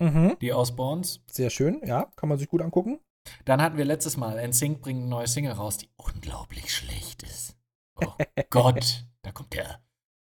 Mhm. 0.00 0.36
Die 0.40 0.52
Osborns. 0.52 1.20
Sehr 1.30 1.50
schön, 1.50 1.80
ja, 1.84 2.10
kann 2.16 2.28
man 2.28 2.38
sich 2.38 2.48
gut 2.48 2.62
angucken. 2.62 3.00
Dann 3.44 3.60
hatten 3.60 3.76
wir 3.76 3.84
letztes 3.84 4.16
Mal 4.16 4.46
NSYNC 4.46 4.80
bringt 4.80 5.00
eine 5.00 5.08
neue 5.08 5.26
Single 5.26 5.52
raus, 5.52 5.78
die 5.78 5.90
unglaublich 5.96 6.74
schlecht 6.74 7.22
ist. 7.22 7.56
Oh 7.96 8.12
Gott, 8.50 9.06
da 9.22 9.32
kommt 9.32 9.52
der, 9.54 9.80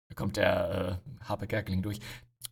da 0.09 0.15
kommt 0.15 0.37
der 0.37 1.01
äh, 1.21 1.25
Harpe 1.25 1.47
Kerkeling 1.47 1.83
durch. 1.83 2.01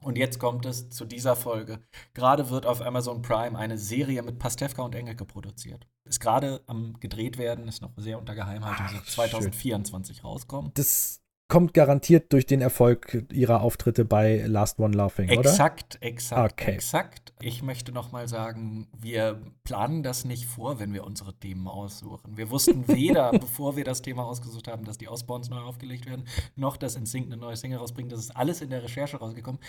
Und 0.00 0.18
jetzt 0.18 0.40
kommt 0.40 0.66
es 0.66 0.90
zu 0.90 1.04
dieser 1.04 1.36
Folge. 1.36 1.80
Gerade 2.12 2.50
wird 2.50 2.66
auf 2.66 2.82
Amazon 2.82 3.22
Prime 3.22 3.56
eine 3.56 3.78
Serie 3.78 4.22
mit 4.22 4.38
Pastewka 4.38 4.82
und 4.82 4.94
Engelke 4.94 5.24
produziert. 5.24 5.86
Ist 6.04 6.20
gerade 6.20 6.62
am 6.66 6.98
gedreht 6.98 7.38
werden, 7.38 7.68
ist 7.68 7.82
noch 7.82 7.92
sehr 7.96 8.18
unter 8.18 8.34
Geheimhaltung, 8.34 8.88
soll 8.88 9.28
2024 9.28 10.24
rauskommen. 10.24 10.72
Das 10.74 11.21
kommt 11.52 11.74
garantiert 11.74 12.32
durch 12.32 12.46
den 12.46 12.62
Erfolg 12.62 13.26
ihrer 13.30 13.60
Auftritte 13.60 14.06
bei 14.06 14.42
Last 14.46 14.78
One 14.78 14.96
Laughing, 14.96 15.28
oder? 15.28 15.50
Exakt, 15.50 15.98
exakt, 16.00 16.62
Okay. 16.62 16.70
exakt. 16.72 17.34
Ich 17.42 17.62
möchte 17.62 17.92
noch 17.92 18.10
mal 18.10 18.26
sagen, 18.26 18.88
wir 18.98 19.38
planen 19.62 20.02
das 20.02 20.24
nicht 20.24 20.46
vor, 20.46 20.80
wenn 20.80 20.94
wir 20.94 21.04
unsere 21.04 21.38
Themen 21.38 21.68
aussuchen. 21.68 22.38
Wir 22.38 22.48
wussten 22.48 22.88
weder, 22.88 23.32
bevor 23.32 23.76
wir 23.76 23.84
das 23.84 24.00
Thema 24.00 24.24
ausgesucht 24.24 24.66
haben, 24.66 24.86
dass 24.86 24.96
die 24.96 25.08
Osborns 25.08 25.50
neu 25.50 25.58
aufgelegt 25.58 26.06
werden, 26.06 26.26
noch 26.56 26.78
dass 26.78 26.98
NSYNC 26.98 27.26
eine 27.26 27.36
neue 27.36 27.56
Single 27.56 27.80
rausbringt. 27.80 28.10
Das 28.10 28.20
ist 28.20 28.34
alles 28.34 28.62
in 28.62 28.70
der 28.70 28.82
Recherche 28.82 29.18
rausgekommen. 29.18 29.60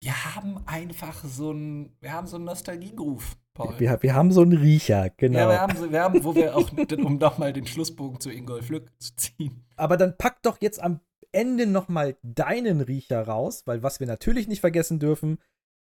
Wir 0.00 0.36
haben 0.36 0.64
einfach 0.64 1.24
so 1.24 1.50
ein, 1.50 1.92
wir 2.00 2.12
haben 2.12 2.28
so 2.28 2.36
einen 2.36 2.44
Nostalgie-Groove, 2.44 3.36
Paul. 3.66 3.78
Wir, 3.78 4.02
wir 4.02 4.14
haben 4.14 4.32
so 4.32 4.42
einen 4.42 4.56
Riecher, 4.56 5.10
genau. 5.16 5.38
Ja, 5.38 5.48
wir 5.48 5.60
haben, 5.60 5.76
so, 5.76 5.92
wir 5.92 6.00
haben, 6.02 6.24
wo 6.24 6.34
wir 6.34 6.56
auch, 6.56 6.70
um 7.04 7.18
nochmal 7.18 7.52
den 7.52 7.66
Schlussbogen 7.66 8.20
zu 8.20 8.30
Ingolf 8.30 8.68
Lück 8.68 8.90
zu 8.98 9.14
ziehen. 9.16 9.64
Aber 9.76 9.96
dann 9.96 10.16
pack 10.16 10.42
doch 10.42 10.58
jetzt 10.60 10.82
am 10.82 11.00
Ende 11.32 11.66
nochmal 11.66 12.16
deinen 12.22 12.80
Riecher 12.80 13.22
raus, 13.22 13.62
weil 13.66 13.82
was 13.82 14.00
wir 14.00 14.06
natürlich 14.06 14.48
nicht 14.48 14.60
vergessen 14.60 14.98
dürfen, 14.98 15.38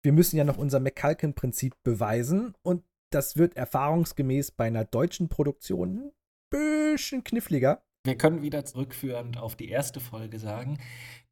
wir 0.02 0.12
müssen 0.12 0.36
ja 0.36 0.44
noch 0.44 0.58
unser 0.58 0.80
McCulkin-Prinzip 0.80 1.74
beweisen 1.82 2.54
und 2.62 2.84
das 3.10 3.36
wird 3.36 3.56
erfahrungsgemäß 3.56 4.52
bei 4.52 4.66
einer 4.66 4.84
deutschen 4.84 5.28
Produktion 5.28 5.98
ein 5.98 6.12
bisschen 6.50 7.24
kniffliger. 7.24 7.82
Wir 8.04 8.16
können 8.16 8.42
wieder 8.42 8.64
zurückführend 8.64 9.38
auf 9.38 9.54
die 9.54 9.68
erste 9.68 10.00
Folge 10.00 10.38
sagen, 10.38 10.78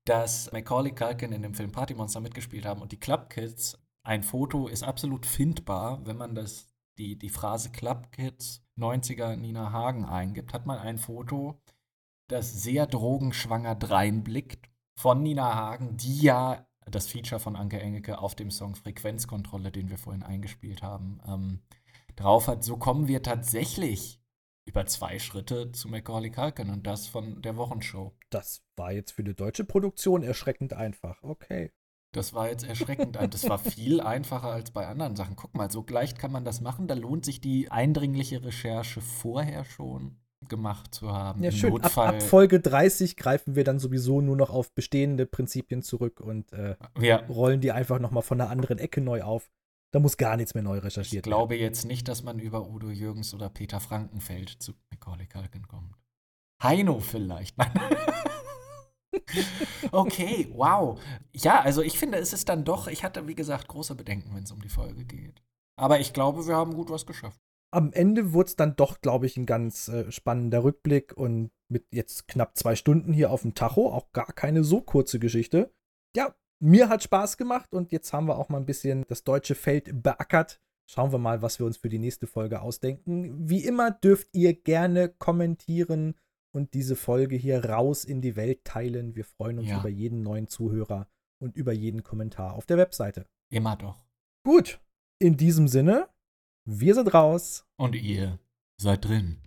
dass 0.05 0.53
Macaulay 0.53 0.93
Culkin 0.93 1.33
in 1.33 1.43
dem 1.43 1.55
Film 1.55 1.73
Party 1.73 1.95
Monster 1.95 2.21
mitgespielt 2.21 2.65
haben 2.65 2.81
und 2.81 2.93
die 2.93 3.01
Club 3.01 3.31
Kids. 3.31 3.79
Ein 4.02 4.22
Foto 4.22 4.66
ist 4.66 4.82
absolut 4.82 5.27
findbar, 5.27 6.05
wenn 6.06 6.16
man 6.16 6.35
das, 6.35 6.68
die, 6.98 7.18
die 7.18 7.28
Phrase 7.28 7.70
Club 7.70 8.12
Kids 8.12 8.64
90er 8.78 9.36
Nina 9.36 9.72
Hagen 9.72 10.05
eingibt, 10.05 10.55
hat 10.55 10.66
man 10.66 10.78
ein 10.78 10.98
Foto, 10.98 11.60
das 12.28 12.62
sehr 12.62 12.86
drogenschwanger 12.86 13.74
dreinblickt 13.74 14.70
von 14.97 15.22
Nina 15.22 15.55
Hagen, 15.55 15.97
die 15.97 16.20
ja 16.20 16.66
das 16.86 17.09
Feature 17.09 17.40
von 17.40 17.56
Anke 17.56 17.81
Engelke 17.81 18.18
auf 18.18 18.35
dem 18.35 18.51
Song 18.51 18.74
Frequenzkontrolle, 18.74 19.70
den 19.70 19.90
wir 19.90 19.98
vorhin 19.98 20.22
eingespielt 20.22 20.82
haben, 20.82 21.20
ähm, 21.27 21.60
drauf 22.16 22.48
hat. 22.48 22.64
So 22.64 22.77
kommen 22.77 23.06
wir 23.06 23.22
tatsächlich 23.22 24.20
über 24.66 24.86
zwei 24.86 25.18
Schritte 25.18 25.72
zu 25.72 25.89
Macaulay 25.89 26.31
Culkin 26.31 26.70
und 26.70 26.86
das 26.86 27.06
von 27.06 27.43
der 27.43 27.56
Wochenshow. 27.56 28.16
Das 28.31 28.62
war 28.77 28.93
jetzt 28.93 29.12
für 29.12 29.22
eine 29.22 29.35
deutsche 29.35 29.64
Produktion 29.64 30.22
erschreckend 30.22 30.72
einfach. 30.72 31.22
Okay. 31.22 31.72
Das 32.12 32.35
war 32.35 32.49
jetzt 32.49 32.66
erschreckend. 32.66 33.16
ein- 33.16 33.31
Das 33.31 33.49
war 33.49 33.59
viel 33.59 34.01
einfacher 34.01 34.49
als 34.51 34.70
bei 34.73 34.87
anderen 34.87 35.15
Sachen. 35.16 35.37
Guck 35.37 35.55
mal, 35.55 35.70
so 35.70 35.85
leicht 35.89 36.19
kann 36.19 36.32
man 36.32 36.45
das 36.45 36.61
machen. 36.61 36.89
Da 36.89 36.95
lohnt 36.95 37.24
sich 37.24 37.41
die 37.41 37.70
eindringliche 37.70 38.43
Recherche 38.45 39.01
vorher 39.01 39.65
schon 39.65 40.16
gemacht 40.49 40.95
zu 40.95 41.12
haben. 41.12 41.43
Ja, 41.45 41.51
Im 41.51 41.57
schön. 41.57 41.81
Ab, 41.85 41.97
ab 41.99 42.23
Folge 42.23 42.61
30 42.61 43.16
greifen 43.16 43.55
wir 43.55 43.62
dann 43.62 43.78
sowieso 43.78 44.20
nur 44.23 44.37
noch 44.37 44.51
auf 44.51 44.73
bestehende 44.74 45.27
Prinzipien 45.27 45.82
zurück 45.82 46.19
und 46.20 46.53
äh, 46.53 46.77
Ja. 46.99 47.19
rollen 47.28 47.61
die 47.61 47.73
einfach 47.73 47.99
nochmal 48.01 48.23
von 48.23 48.41
einer 48.41 48.51
anderen 48.51 48.78
Ecke 48.78 49.01
neu 49.01 49.23
auf. 49.23 49.51
Da 49.93 49.99
muss 50.01 50.16
gar 50.16 50.37
nichts 50.37 50.55
mehr 50.55 50.62
neu 50.62 50.78
ich 50.78 50.85
recherchiert 50.85 51.27
werden. 51.27 51.31
glaube 51.32 51.57
jetzt 51.57 51.85
nicht, 51.85 52.09
dass 52.09 52.23
man 52.23 52.39
über 52.39 52.69
Udo 52.69 52.89
Jürgens 52.91 53.35
oder 53.35 53.51
Peter 53.51 53.81
Frankenfeld 53.81 54.49
zu 54.49 54.73
Macaulay 54.91 55.27
Culkin 55.27 55.69
kommt. 55.69 55.95
Heino 56.62 57.01
vielleicht. 57.01 57.55
Okay, 59.93 60.49
wow. 60.53 61.01
Ja, 61.32 61.61
also 61.61 61.82
ich 61.82 61.99
finde, 61.99 62.19
es 62.19 62.32
ist 62.32 62.49
dann 62.49 62.65
doch, 62.65 62.89
ich 62.89 63.05
hatte, 63.05 63.27
wie 63.27 63.35
gesagt, 63.35 63.69
große 63.69 63.95
Bedenken, 63.95 64.35
wenn 64.35 64.45
es 64.45 64.53
um 64.53 64.62
die 64.62 64.69
Folge 64.69 65.05
geht. 65.05 65.43
Aber 65.77 66.01
ich 66.01 66.12
glaube, 66.12 66.47
wir 66.47 66.57
haben 66.57 66.74
gut 66.74 66.91
was 66.91 67.07
geschafft. 67.07 67.41
Am 67.73 67.93
Ende 67.93 68.32
wurde 68.32 68.49
es 68.49 68.57
dann 68.57 68.77
doch, 68.77 69.01
glaube 69.01 69.27
ich, 69.27 69.37
ein 69.37 69.47
ganz 69.47 69.89
äh, 69.89 70.11
spannender 70.11 70.65
Rückblick 70.65 71.16
und 71.16 71.51
mit 71.69 71.87
jetzt 71.93 72.27
knapp 72.27 72.57
zwei 72.57 72.74
Stunden 72.74 73.12
hier 73.12 73.31
auf 73.31 73.43
dem 73.43 73.55
Tacho, 73.55 73.93
auch 73.93 74.12
gar 74.12 74.32
keine 74.32 74.65
so 74.65 74.81
kurze 74.81 75.19
Geschichte. 75.19 75.73
Ja, 76.16 76.35
mir 76.61 76.89
hat 76.89 77.03
Spaß 77.03 77.37
gemacht 77.37 77.73
und 77.73 77.93
jetzt 77.93 78.12
haben 78.12 78.27
wir 78.27 78.37
auch 78.37 78.49
mal 78.49 78.59
ein 78.59 78.66
bisschen 78.66 79.05
das 79.09 79.24
deutsche 79.24 79.55
Feld 79.55 80.03
beackert. 80.03 80.61
Schauen 80.91 81.12
wir 81.12 81.19
mal, 81.19 81.41
was 81.43 81.61
wir 81.61 81.66
uns 81.66 81.77
für 81.77 81.89
die 81.89 82.01
nächste 82.01 82.27
Folge 82.27 82.61
ausdenken. 82.61 83.49
Wie 83.49 83.65
immer 83.65 83.93
dürft 83.93 84.28
ihr 84.32 84.53
gerne 84.55 85.09
kommentieren 85.09 86.16
und 86.52 86.74
diese 86.74 86.97
Folge 86.97 87.36
hier 87.36 87.64
raus 87.64 88.05
in 88.05 88.20
die 88.20 88.36
Welt 88.36 88.64
teilen. 88.64 89.14
Wir 89.14 89.24
freuen 89.24 89.59
uns 89.59 89.68
Ja. 89.68 89.81
über 89.81 89.89
jeden 89.89 90.22
neuen 90.22 90.48
Zuhörer 90.48 91.09
und 91.40 91.56
über 91.56 91.72
jeden 91.72 92.02
Kommentar 92.02 92.55
auf 92.55 92.66
der 92.66 92.77
Webseite. 92.78 93.27
Immer 93.51 93.77
doch. 93.77 94.05
Gut, 94.44 94.81
in 95.18 95.36
diesem 95.36 95.68
Sinne, 95.68 96.09
wir 96.64 96.94
sind 96.94 97.12
raus. 97.14 97.66
Und 97.77 97.94
ihr 97.94 98.39
seid 98.81 99.05
drin. 99.05 99.39